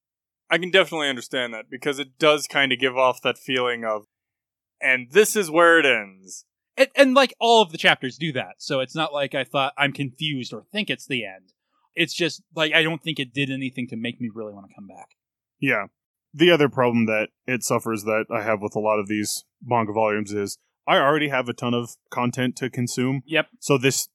I 0.50 0.58
can 0.58 0.72
definitely 0.72 1.10
understand 1.10 1.54
that 1.54 1.66
because 1.70 2.00
it 2.00 2.18
does 2.18 2.48
kind 2.48 2.72
of 2.72 2.80
give 2.80 2.98
off 2.98 3.22
that 3.22 3.38
feeling 3.38 3.84
of, 3.84 4.06
and 4.82 5.12
this 5.12 5.36
is 5.36 5.52
where 5.52 5.78
it 5.80 5.86
ends. 5.86 6.46
And, 6.78 6.88
and 6.96 7.14
like 7.14 7.34
all 7.40 7.62
of 7.62 7.72
the 7.72 7.78
chapters 7.78 8.18
do 8.18 8.32
that, 8.34 8.56
so 8.58 8.80
it's 8.80 8.96
not 8.96 9.14
like 9.14 9.36
I 9.36 9.44
thought 9.44 9.74
I'm 9.78 9.94
confused 9.94 10.54
or 10.54 10.64
think 10.72 10.90
it's 10.90 11.06
the 11.06 11.26
end. 11.26 11.54
It's 11.96 12.14
just 12.14 12.42
like 12.56 12.74
I 12.74 12.82
don't 12.82 13.04
think 13.04 13.20
it 13.20 13.34
did 13.34 13.52
anything 13.52 13.88
to 13.90 13.96
make 13.96 14.20
me 14.20 14.30
really 14.34 14.54
want 14.54 14.68
to 14.70 14.76
come 14.76 14.88
back. 14.88 15.10
Yeah. 15.60 15.88
The 16.34 16.50
other 16.50 16.70
problem 16.70 17.06
that 17.06 17.30
it 17.46 17.64
suffers 17.64 18.04
that 18.04 18.26
I 18.34 18.42
have 18.42 18.62
with 18.62 18.76
a 18.76 18.80
lot 18.80 19.00
of 19.00 19.08
these 19.08 19.44
manga 19.64 19.94
volumes 19.94 20.32
is 20.32 20.58
I 20.88 20.98
already 20.98 21.30
have 21.30 21.48
a 21.48 21.54
ton 21.54 21.74
of 21.76 21.92
content 22.10 22.56
to 22.58 22.70
consume. 22.70 23.22
Yep. 23.26 23.48
So 23.60 23.78
this 23.78 24.10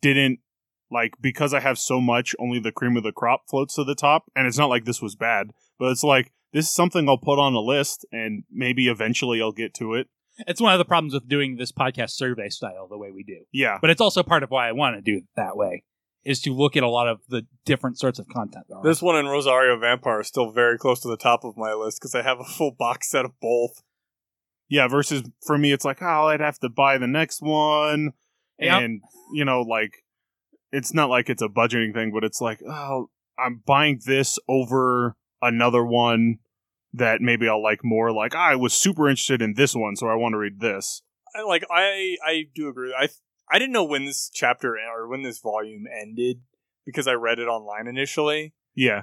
didn't 0.00 0.40
like 0.90 1.14
because 1.20 1.54
I 1.54 1.60
have 1.60 1.78
so 1.78 2.00
much, 2.00 2.34
only 2.38 2.58
the 2.58 2.72
cream 2.72 2.96
of 2.96 3.02
the 3.02 3.12
crop 3.12 3.42
floats 3.48 3.74
to 3.74 3.84
the 3.84 3.94
top. 3.94 4.24
And 4.34 4.46
it's 4.46 4.58
not 4.58 4.70
like 4.70 4.84
this 4.84 5.02
was 5.02 5.14
bad, 5.14 5.52
but 5.78 5.90
it's 5.90 6.04
like 6.04 6.32
this 6.52 6.66
is 6.66 6.74
something 6.74 7.08
I'll 7.08 7.18
put 7.18 7.38
on 7.38 7.54
a 7.54 7.60
list 7.60 8.06
and 8.12 8.44
maybe 8.50 8.88
eventually 8.88 9.40
I'll 9.40 9.52
get 9.52 9.74
to 9.74 9.94
it. 9.94 10.08
It's 10.46 10.60
one 10.60 10.72
of 10.72 10.78
the 10.78 10.84
problems 10.84 11.14
with 11.14 11.28
doing 11.28 11.56
this 11.56 11.72
podcast 11.72 12.10
survey 12.10 12.48
style 12.48 12.86
the 12.88 12.98
way 12.98 13.10
we 13.12 13.24
do. 13.24 13.40
Yeah. 13.52 13.78
but 13.80 13.90
it's 13.90 14.00
also 14.00 14.22
part 14.22 14.42
of 14.42 14.50
why 14.50 14.68
I 14.68 14.72
want 14.72 14.96
to 14.96 15.02
do 15.02 15.18
it 15.18 15.24
that 15.36 15.56
way 15.56 15.82
is 16.24 16.40
to 16.42 16.52
look 16.52 16.76
at 16.76 16.82
a 16.82 16.88
lot 16.88 17.08
of 17.08 17.20
the 17.28 17.46
different 17.64 17.98
sorts 17.98 18.18
of 18.18 18.28
content 18.28 18.66
there. 18.68 18.78
This 18.82 19.00
one 19.00 19.16
and 19.16 19.30
Rosario 19.30 19.78
Vampire 19.78 20.20
are 20.20 20.24
still 20.24 20.50
very 20.50 20.78
close 20.78 21.00
to 21.00 21.08
the 21.08 21.16
top 21.16 21.44
of 21.44 21.56
my 21.56 21.72
list 21.72 21.98
because 21.98 22.14
I 22.14 22.22
have 22.22 22.38
a 22.38 22.44
full 22.44 22.70
box 22.70 23.10
set 23.10 23.24
of 23.24 23.32
both. 23.40 23.82
Yeah. 24.68 24.88
Versus 24.88 25.22
for 25.46 25.56
me, 25.56 25.72
it's 25.72 25.84
like, 25.84 26.02
oh, 26.02 26.28
I'd 26.28 26.40
have 26.40 26.58
to 26.58 26.68
buy 26.68 26.98
the 26.98 27.06
next 27.06 27.40
one. 27.40 28.12
Yeah. 28.58 28.78
And, 28.78 29.00
you 29.32 29.44
know, 29.44 29.62
like, 29.62 30.04
it's 30.72 30.94
not 30.94 31.10
like 31.10 31.28
it's 31.28 31.42
a 31.42 31.48
budgeting 31.48 31.94
thing, 31.94 32.12
but 32.12 32.24
it's 32.24 32.40
like, 32.40 32.60
oh, 32.62 33.10
I'm 33.38 33.62
buying 33.66 34.00
this 34.04 34.38
over 34.48 35.16
another 35.40 35.84
one 35.84 36.38
that 36.92 37.20
maybe 37.20 37.48
I'll 37.48 37.62
like 37.62 37.84
more. 37.84 38.12
Like, 38.12 38.34
I 38.34 38.56
was 38.56 38.72
super 38.72 39.08
interested 39.08 39.42
in 39.42 39.54
this 39.54 39.74
one, 39.74 39.96
so 39.96 40.08
I 40.08 40.14
want 40.14 40.32
to 40.32 40.38
read 40.38 40.60
this. 40.60 41.02
I 41.34 41.42
like 41.42 41.64
I 41.70 42.16
I 42.24 42.44
do 42.54 42.68
agree. 42.68 42.94
I 42.98 43.08
I 43.50 43.58
didn't 43.58 43.72
know 43.72 43.84
when 43.84 44.04
this 44.06 44.30
chapter 44.32 44.76
or 44.76 45.08
when 45.08 45.22
this 45.22 45.40
volume 45.40 45.84
ended 45.86 46.40
because 46.84 47.06
I 47.06 47.12
read 47.12 47.38
it 47.38 47.48
online 47.48 47.86
initially. 47.86 48.54
Yeah. 48.74 49.02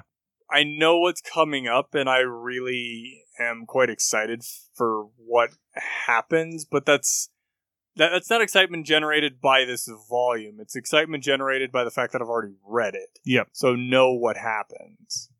I 0.50 0.62
know 0.62 0.98
what's 0.98 1.20
coming 1.20 1.66
up, 1.66 1.94
and 1.94 2.08
I 2.08 2.18
really 2.18 3.22
am 3.38 3.64
quite 3.66 3.90
excited 3.90 4.44
for 4.74 5.08
what 5.16 5.50
happens. 6.06 6.64
But 6.64 6.86
that's 6.86 7.30
that, 7.96 8.10
that's 8.10 8.30
not 8.30 8.40
excitement 8.42 8.86
generated 8.86 9.40
by 9.40 9.64
this 9.64 9.88
volume. 10.08 10.56
It's 10.60 10.76
excitement 10.76 11.22
generated 11.24 11.72
by 11.72 11.84
the 11.84 11.90
fact 11.90 12.12
that 12.12 12.22
I've 12.22 12.28
already 12.28 12.54
read 12.64 12.94
it, 12.94 13.18
Yep. 13.24 13.48
so 13.52 13.74
know 13.74 14.12
what 14.12 14.36
happens 14.36 15.30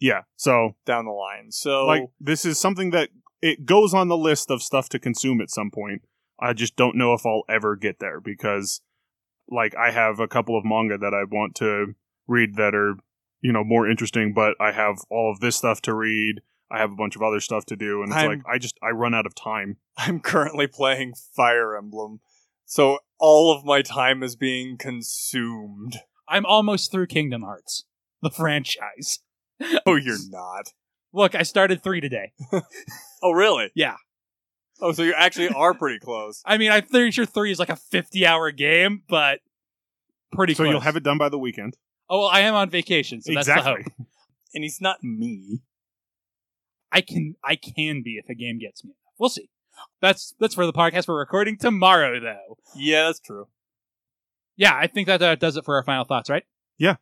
Yeah. 0.00 0.22
So, 0.36 0.76
down 0.84 1.04
the 1.06 1.10
line. 1.12 1.50
So 1.50 1.86
like, 1.86 2.08
this 2.20 2.44
is 2.44 2.58
something 2.58 2.90
that 2.90 3.10
it 3.42 3.64
goes 3.64 3.94
on 3.94 4.08
the 4.08 4.16
list 4.16 4.50
of 4.50 4.62
stuff 4.62 4.88
to 4.90 4.98
consume 4.98 5.40
at 5.40 5.50
some 5.50 5.70
point. 5.70 6.02
I 6.40 6.52
just 6.52 6.76
don't 6.76 6.96
know 6.96 7.14
if 7.14 7.26
I'll 7.26 7.42
ever 7.48 7.74
get 7.76 7.98
there 7.98 8.20
because, 8.20 8.80
like, 9.48 9.74
I 9.76 9.90
have 9.90 10.20
a 10.20 10.28
couple 10.28 10.56
of 10.56 10.64
manga 10.64 10.98
that 10.98 11.14
I 11.14 11.24
want 11.24 11.54
to 11.56 11.94
read 12.28 12.56
that 12.56 12.74
are, 12.74 12.96
you 13.40 13.52
know, 13.52 13.64
more 13.64 13.88
interesting, 13.88 14.32
but 14.34 14.54
I 14.60 14.72
have 14.72 14.98
all 15.10 15.32
of 15.32 15.40
this 15.40 15.56
stuff 15.56 15.80
to 15.82 15.94
read. 15.94 16.40
I 16.70 16.78
have 16.78 16.92
a 16.92 16.96
bunch 16.96 17.16
of 17.16 17.22
other 17.22 17.40
stuff 17.40 17.64
to 17.66 17.76
do, 17.76 18.02
and 18.02 18.10
it's 18.10 18.16
I'm- 18.16 18.28
like 18.30 18.40
I 18.46 18.58
just 18.58 18.78
I 18.82 18.90
run 18.90 19.14
out 19.14 19.26
of 19.26 19.34
time. 19.34 19.76
I'm 19.96 20.20
currently 20.20 20.66
playing 20.66 21.14
Fire 21.36 21.76
Emblem, 21.76 22.20
so 22.66 22.98
all 23.18 23.52
of 23.56 23.64
my 23.64 23.82
time 23.82 24.22
is 24.22 24.36
being 24.36 24.76
consumed. 24.76 25.98
I'm 26.28 26.44
almost 26.46 26.90
through 26.92 27.06
Kingdom 27.06 27.42
Hearts, 27.42 27.84
the 28.22 28.30
franchise. 28.30 29.20
Oh, 29.86 29.96
you're 29.96 30.18
not. 30.30 30.72
Look, 31.12 31.34
I 31.34 31.42
started 31.42 31.82
three 31.82 32.00
today. 32.00 32.32
Oh, 33.20 33.32
really? 33.32 33.72
Yeah. 33.74 33.96
Oh, 34.80 34.92
so 34.92 35.02
you 35.02 35.12
actually 35.12 35.48
are 35.48 35.74
pretty 35.74 35.98
close. 35.98 36.40
I 36.46 36.56
mean, 36.56 36.70
I'm 36.70 36.86
pretty 36.86 37.10
sure 37.10 37.26
three 37.26 37.50
is 37.50 37.58
like 37.58 37.68
a 37.68 37.74
50 37.74 38.24
hour 38.24 38.52
game, 38.52 39.02
but 39.08 39.40
pretty 40.32 40.54
So 40.54 40.62
close. 40.62 40.70
you'll 40.70 40.80
have 40.82 40.94
it 40.94 41.02
done 41.02 41.18
by 41.18 41.28
the 41.28 41.36
weekend. 41.38 41.76
Oh, 42.08 42.20
well, 42.20 42.28
I 42.28 42.42
am 42.42 42.54
on 42.54 42.70
vacation, 42.70 43.20
so 43.20 43.34
that's 43.34 43.48
the 43.48 43.54
exactly. 43.54 43.82
hope. 43.98 44.06
And 44.54 44.62
he's 44.62 44.80
not 44.80 45.02
me. 45.02 45.62
I 46.92 47.00
can 47.00 47.36
I 47.44 47.56
can 47.56 48.02
be 48.02 48.20
if 48.22 48.28
a 48.28 48.34
game 48.34 48.58
gets 48.58 48.84
me. 48.84 48.92
We'll 49.18 49.28
see. 49.28 49.50
That's 50.00 50.34
that's 50.40 50.54
for 50.54 50.66
the 50.66 50.72
podcast 50.72 51.08
we're 51.08 51.18
recording 51.18 51.56
tomorrow, 51.58 52.20
though. 52.20 52.58
Yeah, 52.76 53.06
that's 53.06 53.20
true. 53.20 53.46
Yeah, 54.56 54.74
I 54.74 54.88
think 54.88 55.06
that 55.06 55.22
uh, 55.22 55.34
does 55.36 55.56
it 55.56 55.64
for 55.64 55.76
our 55.76 55.84
final 55.84 56.04
thoughts, 56.04 56.28
right? 56.28 56.44
Yeah. 56.78 56.96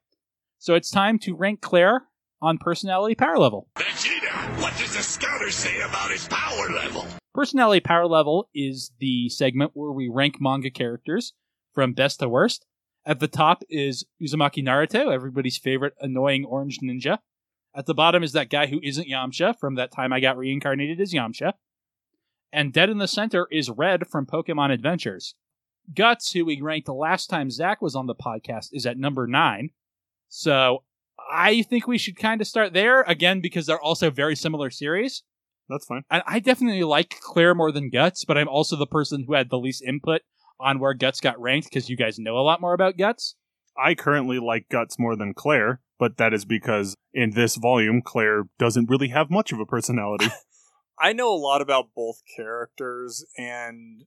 So 0.58 0.74
it's 0.74 0.90
time 0.90 1.18
to 1.20 1.34
rank 1.34 1.60
Claire 1.60 2.04
on 2.42 2.58
personality 2.58 3.14
power 3.14 3.38
level. 3.38 3.68
Vegeta, 3.76 4.60
what 4.60 4.76
does 4.76 4.94
the 4.94 5.02
scouter 5.02 5.50
say 5.50 5.80
about 5.80 6.10
his 6.10 6.28
power 6.28 6.70
level? 6.70 7.06
Personality 7.34 7.80
power 7.80 8.06
level 8.06 8.48
is 8.54 8.92
the 8.98 9.28
segment 9.28 9.72
where 9.74 9.92
we 9.92 10.08
rank 10.08 10.36
manga 10.40 10.70
characters 10.70 11.32
from 11.72 11.92
best 11.92 12.20
to 12.20 12.28
worst. 12.28 12.66
At 13.04 13.20
the 13.20 13.28
top 13.28 13.62
is 13.70 14.04
Uzumaki 14.20 14.64
Naruto, 14.64 15.12
everybody's 15.12 15.58
favorite 15.58 15.94
annoying 16.00 16.44
orange 16.44 16.80
ninja. 16.82 17.18
At 17.76 17.84
the 17.84 17.94
bottom 17.94 18.22
is 18.22 18.32
that 18.32 18.48
guy 18.48 18.66
who 18.66 18.80
isn't 18.82 19.08
Yamcha 19.08 19.58
from 19.58 19.74
that 19.74 19.92
time 19.92 20.12
I 20.12 20.20
got 20.20 20.38
reincarnated 20.38 20.98
as 20.98 21.12
Yamcha. 21.12 21.52
And 22.50 22.72
dead 22.72 22.88
in 22.88 22.96
the 22.96 23.06
center 23.06 23.46
is 23.50 23.68
Red 23.68 24.06
from 24.08 24.24
Pokemon 24.24 24.72
Adventures. 24.72 25.34
Guts, 25.94 26.32
who 26.32 26.46
we 26.46 26.60
ranked 26.60 26.86
the 26.86 26.94
last 26.94 27.28
time 27.28 27.50
Zach 27.50 27.82
was 27.82 27.94
on 27.94 28.06
the 28.06 28.14
podcast, 28.14 28.68
is 28.72 28.86
at 28.86 28.96
number 28.96 29.26
nine. 29.26 29.70
So 30.28 30.84
I 31.30 31.62
think 31.62 31.86
we 31.86 31.98
should 31.98 32.16
kind 32.16 32.40
of 32.40 32.46
start 32.46 32.72
there 32.72 33.02
again 33.02 33.40
because 33.40 33.66
they're 33.66 33.80
also 33.80 34.10
very 34.10 34.36
similar 34.36 34.70
series. 34.70 35.22
That's 35.68 35.84
fine. 35.84 36.02
And 36.10 36.22
I 36.26 36.38
definitely 36.38 36.84
like 36.84 37.16
Claire 37.20 37.54
more 37.54 37.72
than 37.72 37.90
Guts, 37.90 38.24
but 38.24 38.38
I'm 38.38 38.48
also 38.48 38.76
the 38.76 38.86
person 38.86 39.24
who 39.26 39.34
had 39.34 39.50
the 39.50 39.58
least 39.58 39.82
input 39.82 40.22
on 40.58 40.78
where 40.78 40.94
Guts 40.94 41.20
got 41.20 41.40
ranked 41.40 41.68
because 41.68 41.90
you 41.90 41.96
guys 41.96 42.18
know 42.18 42.38
a 42.38 42.40
lot 42.40 42.60
more 42.60 42.72
about 42.72 42.96
Guts. 42.96 43.34
I 43.78 43.94
currently 43.94 44.38
like 44.38 44.68
Guts 44.68 44.98
more 44.98 45.16
than 45.16 45.34
Claire, 45.34 45.80
but 45.98 46.16
that 46.16 46.32
is 46.32 46.44
because 46.44 46.96
in 47.12 47.30
this 47.30 47.56
volume, 47.56 48.02
Claire 48.02 48.44
doesn't 48.58 48.88
really 48.88 49.08
have 49.08 49.30
much 49.30 49.52
of 49.52 49.60
a 49.60 49.66
personality. 49.66 50.28
I 50.98 51.12
know 51.12 51.32
a 51.32 51.36
lot 51.36 51.60
about 51.60 51.90
both 51.94 52.22
characters, 52.36 53.24
and 53.36 54.04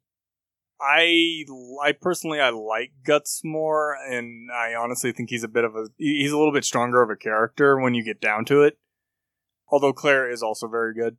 I, 0.81 1.45
I 1.83 1.91
personally, 1.91 2.39
I 2.39 2.49
like 2.49 2.91
Guts 3.05 3.41
more, 3.43 3.95
and 4.09 4.49
I 4.51 4.73
honestly 4.73 5.11
think 5.11 5.29
he's 5.29 5.43
a 5.43 5.47
bit 5.47 5.63
of 5.63 5.75
a, 5.75 5.87
he's 5.97 6.31
a 6.31 6.37
little 6.37 6.53
bit 6.53 6.65
stronger 6.65 7.01
of 7.01 7.09
a 7.09 7.15
character 7.15 7.79
when 7.79 7.93
you 7.93 8.03
get 8.03 8.21
down 8.21 8.45
to 8.45 8.63
it. 8.63 8.79
Although 9.71 9.93
Claire 9.93 10.31
is 10.31 10.41
also 10.41 10.67
very 10.67 10.95
good. 10.95 11.17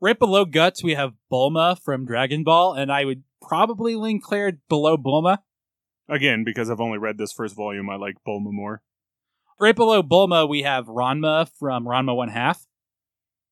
Right 0.00 0.18
below 0.18 0.44
Guts, 0.44 0.82
we 0.82 0.94
have 0.94 1.12
Bulma 1.30 1.78
from 1.82 2.06
Dragon 2.06 2.44
Ball, 2.44 2.72
and 2.72 2.90
I 2.90 3.04
would 3.04 3.24
probably 3.42 3.94
lean 3.94 4.20
Claire 4.20 4.58
below 4.68 4.96
Bulma. 4.96 5.38
Again, 6.08 6.44
because 6.44 6.70
I've 6.70 6.80
only 6.80 6.98
read 6.98 7.18
this 7.18 7.32
first 7.32 7.56
volume, 7.56 7.88
I 7.88 7.96
like 7.96 8.16
Bulma 8.26 8.52
more. 8.52 8.82
Right 9.60 9.74
below 9.74 10.02
Bulma, 10.02 10.48
we 10.48 10.62
have 10.62 10.86
Ranma 10.86 11.48
from 11.58 11.86
Ranma 11.86 12.14
One 12.14 12.28
Half. 12.28 12.66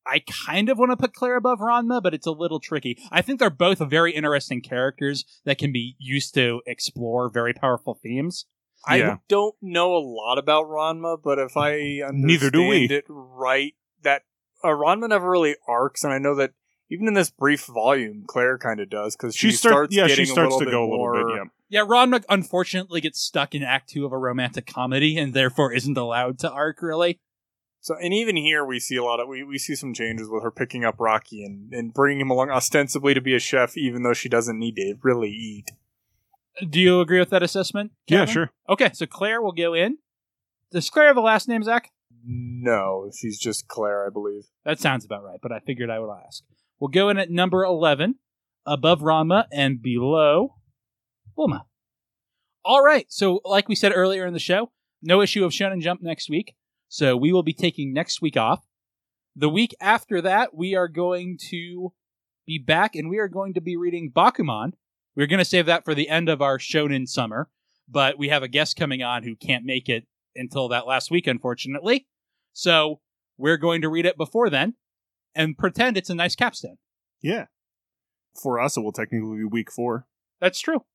I 0.05 0.19
kind 0.19 0.67
of 0.69 0.77
want 0.77 0.91
to 0.91 0.97
put 0.97 1.13
Claire 1.13 1.37
above 1.37 1.59
Ranma, 1.59 2.03
but 2.03 2.13
it's 2.13 2.27
a 2.27 2.31
little 2.31 2.59
tricky. 2.59 2.97
I 3.11 3.21
think 3.21 3.39
they're 3.39 3.49
both 3.49 3.79
very 3.79 4.11
interesting 4.13 4.61
characters 4.61 5.23
that 5.45 5.57
can 5.57 5.71
be 5.71 5.95
used 5.97 6.33
to 6.33 6.61
explore 6.67 7.29
very 7.29 7.53
powerful 7.53 7.93
themes. 7.93 8.45
I 8.85 9.19
don't 9.29 9.55
know 9.61 9.95
a 9.95 10.03
lot 10.03 10.37
about 10.37 10.65
Ranma, 10.65 11.17
but 11.23 11.39
if 11.39 11.55
I 11.55 12.01
understand 12.05 12.23
Neither 12.23 12.51
do 12.51 12.67
we. 12.67 12.85
it 12.87 13.05
right, 13.07 13.73
that 14.03 14.23
uh, 14.61 14.67
Ranma 14.67 15.07
never 15.07 15.29
really 15.29 15.55
arcs, 15.69 16.03
and 16.03 16.11
I 16.11 16.17
know 16.17 16.35
that 16.35 16.51
even 16.89 17.07
in 17.07 17.13
this 17.13 17.29
brief 17.29 17.65
volume, 17.65 18.25
Claire 18.27 18.57
kind 18.57 18.81
of 18.81 18.89
does 18.89 19.15
because 19.15 19.35
she, 19.37 19.51
She 19.51 19.55
start- 19.55 19.71
starts 19.73 19.95
yeah, 19.95 20.07
she 20.07 20.17
getting 20.17 20.25
starts 20.25 20.53
a 20.53 20.57
little 20.57 20.59
to 20.59 20.65
bit 20.65 20.71
go 20.71 20.83
a 20.83 20.89
little 20.91 21.13
bit, 21.13 21.35
yeah. 21.37 21.43
Yeah, 21.69 21.81
Ranma 21.81 22.23
unfortunately 22.29 23.01
gets 23.01 23.19
stuck 23.19 23.55
in 23.55 23.63
Act 23.63 23.89
Two 23.89 24.05
of 24.05 24.11
a 24.11 24.17
romantic 24.17 24.65
comedy, 24.65 25.17
and 25.17 25.33
therefore 25.33 25.73
isn't 25.73 25.97
allowed 25.97 26.39
to 26.39 26.51
arc 26.51 26.81
really. 26.81 27.19
So, 27.81 27.95
and 28.01 28.13
even 28.13 28.37
here 28.37 28.63
we 28.63 28.79
see 28.79 28.95
a 28.95 29.03
lot 29.03 29.19
of 29.19 29.27
we, 29.27 29.43
we 29.43 29.57
see 29.57 29.75
some 29.75 29.93
changes 29.93 30.29
with 30.29 30.43
her 30.43 30.51
picking 30.51 30.85
up 30.85 30.99
Raki 30.99 31.43
and 31.43 31.73
and 31.73 31.93
bringing 31.93 32.21
him 32.21 32.29
along 32.29 32.49
ostensibly 32.49 33.13
to 33.13 33.21
be 33.21 33.35
a 33.35 33.39
chef, 33.39 33.75
even 33.77 34.03
though 34.03 34.13
she 34.13 34.29
doesn't 34.29 34.57
need 34.57 34.75
to 34.75 34.95
really 35.01 35.31
eat. 35.31 35.71
Do 36.69 36.79
you 36.79 37.01
agree 37.01 37.19
with 37.19 37.31
that 37.31 37.43
assessment? 37.43 37.91
Yeah, 38.07 38.25
sure. 38.25 38.51
Okay, 38.69 38.91
so 38.93 39.05
Claire 39.05 39.41
will 39.41 39.51
go 39.51 39.73
in. 39.73 39.97
Does 40.71 40.89
Claire 40.89 41.07
have 41.07 41.17
a 41.17 41.21
last 41.21 41.47
name, 41.47 41.63
Zach? 41.63 41.91
No, 42.25 43.09
she's 43.13 43.39
just 43.39 43.67
Claire, 43.67 44.05
I 44.05 44.09
believe. 44.09 44.43
That 44.63 44.79
sounds 44.79 45.03
about 45.03 45.23
right, 45.23 45.39
but 45.41 45.51
I 45.51 45.59
figured 45.59 45.89
I 45.89 45.99
would 45.99 46.13
ask. 46.25 46.43
We'll 46.79 46.89
go 46.89 47.09
in 47.09 47.17
at 47.17 47.29
number 47.29 47.63
11, 47.63 48.15
above 48.65 49.01
Ranma 49.01 49.45
and 49.51 49.81
below 49.81 50.55
Bulma. 51.37 51.61
All 52.65 52.83
right, 52.83 53.05
so 53.09 53.41
like 53.43 53.67
we 53.67 53.75
said 53.75 53.91
earlier 53.93 54.25
in 54.25 54.33
the 54.33 54.39
show, 54.39 54.71
no 55.01 55.21
issue 55.21 55.43
of 55.43 55.51
Shonen 55.51 55.81
Jump 55.81 56.01
next 56.01 56.29
week. 56.29 56.55
So 56.87 57.17
we 57.17 57.33
will 57.33 57.43
be 57.43 57.53
taking 57.53 57.91
next 57.91 58.21
week 58.21 58.37
off. 58.37 58.65
The 59.35 59.49
week 59.49 59.75
after 59.81 60.21
that, 60.21 60.55
we 60.55 60.75
are 60.75 60.87
going 60.87 61.37
to 61.49 61.93
be 62.45 62.59
back 62.59 62.95
and 62.95 63.09
we 63.09 63.17
are 63.17 63.27
going 63.27 63.53
to 63.55 63.61
be 63.61 63.75
reading 63.75 64.11
Bakuman. 64.11 64.73
We're 65.15 65.27
going 65.27 65.39
to 65.39 65.45
save 65.45 65.65
that 65.65 65.85
for 65.85 65.95
the 65.95 66.07
end 66.07 66.29
of 66.29 66.41
our 66.41 66.57
Shonen 66.57 67.07
summer, 67.07 67.49
but 67.89 68.17
we 68.17 68.29
have 68.29 68.43
a 68.43 68.47
guest 68.47 68.77
coming 68.77 69.03
on 69.03 69.23
who 69.23 69.35
can't 69.35 69.65
make 69.65 69.89
it 69.89 70.05
until 70.35 70.67
that 70.69 70.87
last 70.87 71.11
week, 71.11 71.27
unfortunately. 71.27 72.07
So 72.53 73.01
we're 73.37 73.57
going 73.57 73.81
to 73.81 73.89
read 73.89 74.05
it 74.05 74.17
before 74.17 74.49
then 74.49 74.75
and 75.35 75.57
pretend 75.57 75.97
it's 75.97 76.09
a 76.09 76.15
nice 76.15 76.35
capstone. 76.35 76.77
Yeah. 77.21 77.45
For 78.41 78.59
us, 78.59 78.77
it 78.77 78.81
will 78.81 78.91
technically 78.91 79.37
be 79.37 79.43
week 79.45 79.71
four. 79.71 80.07
That's 80.39 80.59
true. 80.59 80.85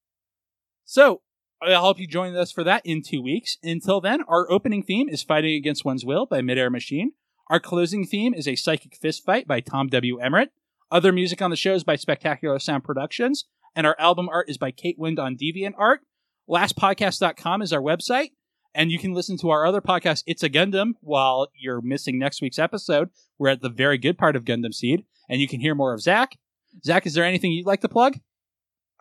So 0.88 1.20
I'll 1.60 1.82
help 1.82 2.00
you 2.00 2.06
join 2.06 2.34
us 2.34 2.50
for 2.50 2.64
that 2.64 2.80
in 2.82 3.02
two 3.02 3.20
weeks. 3.20 3.58
Until 3.62 4.00
then, 4.00 4.22
our 4.26 4.50
opening 4.50 4.82
theme 4.82 5.06
is 5.06 5.22
Fighting 5.22 5.54
Against 5.54 5.84
One's 5.84 6.02
Will 6.02 6.24
by 6.24 6.40
Midair 6.40 6.70
Machine. 6.70 7.12
Our 7.50 7.60
closing 7.60 8.06
theme 8.06 8.32
is 8.32 8.48
A 8.48 8.56
Psychic 8.56 8.96
Fist 8.96 9.22
Fight 9.22 9.46
by 9.46 9.60
Tom 9.60 9.88
W. 9.88 10.18
Emmerich. 10.18 10.48
Other 10.90 11.12
music 11.12 11.42
on 11.42 11.50
the 11.50 11.56
show 11.56 11.74
is 11.74 11.84
by 11.84 11.96
Spectacular 11.96 12.58
Sound 12.58 12.84
Productions. 12.84 13.44
And 13.76 13.86
our 13.86 13.96
album 13.98 14.30
art 14.30 14.48
is 14.48 14.56
by 14.56 14.70
Kate 14.70 14.98
Wind 14.98 15.18
on 15.18 15.36
Deviant 15.36 15.74
Art. 15.76 16.00
LastPodcast.com 16.48 17.60
is 17.60 17.74
our 17.74 17.82
website. 17.82 18.30
And 18.74 18.90
you 18.90 18.98
can 18.98 19.12
listen 19.12 19.36
to 19.40 19.50
our 19.50 19.66
other 19.66 19.82
podcast, 19.82 20.22
It's 20.26 20.42
a 20.42 20.48
Gundam, 20.48 20.92
while 21.02 21.48
you're 21.54 21.82
missing 21.82 22.18
next 22.18 22.40
week's 22.40 22.58
episode. 22.58 23.10
We're 23.38 23.50
at 23.50 23.60
the 23.60 23.68
very 23.68 23.98
good 23.98 24.16
part 24.16 24.36
of 24.36 24.44
Gundam 24.46 24.72
Seed. 24.72 25.04
And 25.28 25.38
you 25.38 25.48
can 25.48 25.60
hear 25.60 25.74
more 25.74 25.92
of 25.92 26.00
Zach. 26.00 26.38
Zach, 26.82 27.04
is 27.04 27.12
there 27.12 27.24
anything 27.24 27.52
you'd 27.52 27.66
like 27.66 27.82
to 27.82 27.90
plug? 27.90 28.20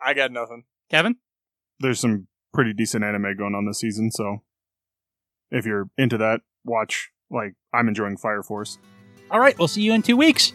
I 0.04 0.12
got 0.12 0.32
nothing. 0.32 0.64
Kevin? 0.90 1.16
There's 1.80 2.00
some 2.00 2.28
pretty 2.52 2.72
decent 2.72 3.04
anime 3.04 3.36
going 3.36 3.54
on 3.54 3.66
this 3.66 3.78
season, 3.80 4.10
so 4.10 4.42
if 5.50 5.64
you're 5.66 5.88
into 5.96 6.18
that, 6.18 6.40
watch. 6.64 7.10
Like, 7.30 7.54
I'm 7.74 7.88
enjoying 7.88 8.16
Fire 8.16 8.42
Force. 8.42 8.78
All 9.30 9.40
right, 9.40 9.58
we'll 9.58 9.68
see 9.68 9.82
you 9.82 9.92
in 9.92 10.02
two 10.02 10.16
weeks. 10.16 10.52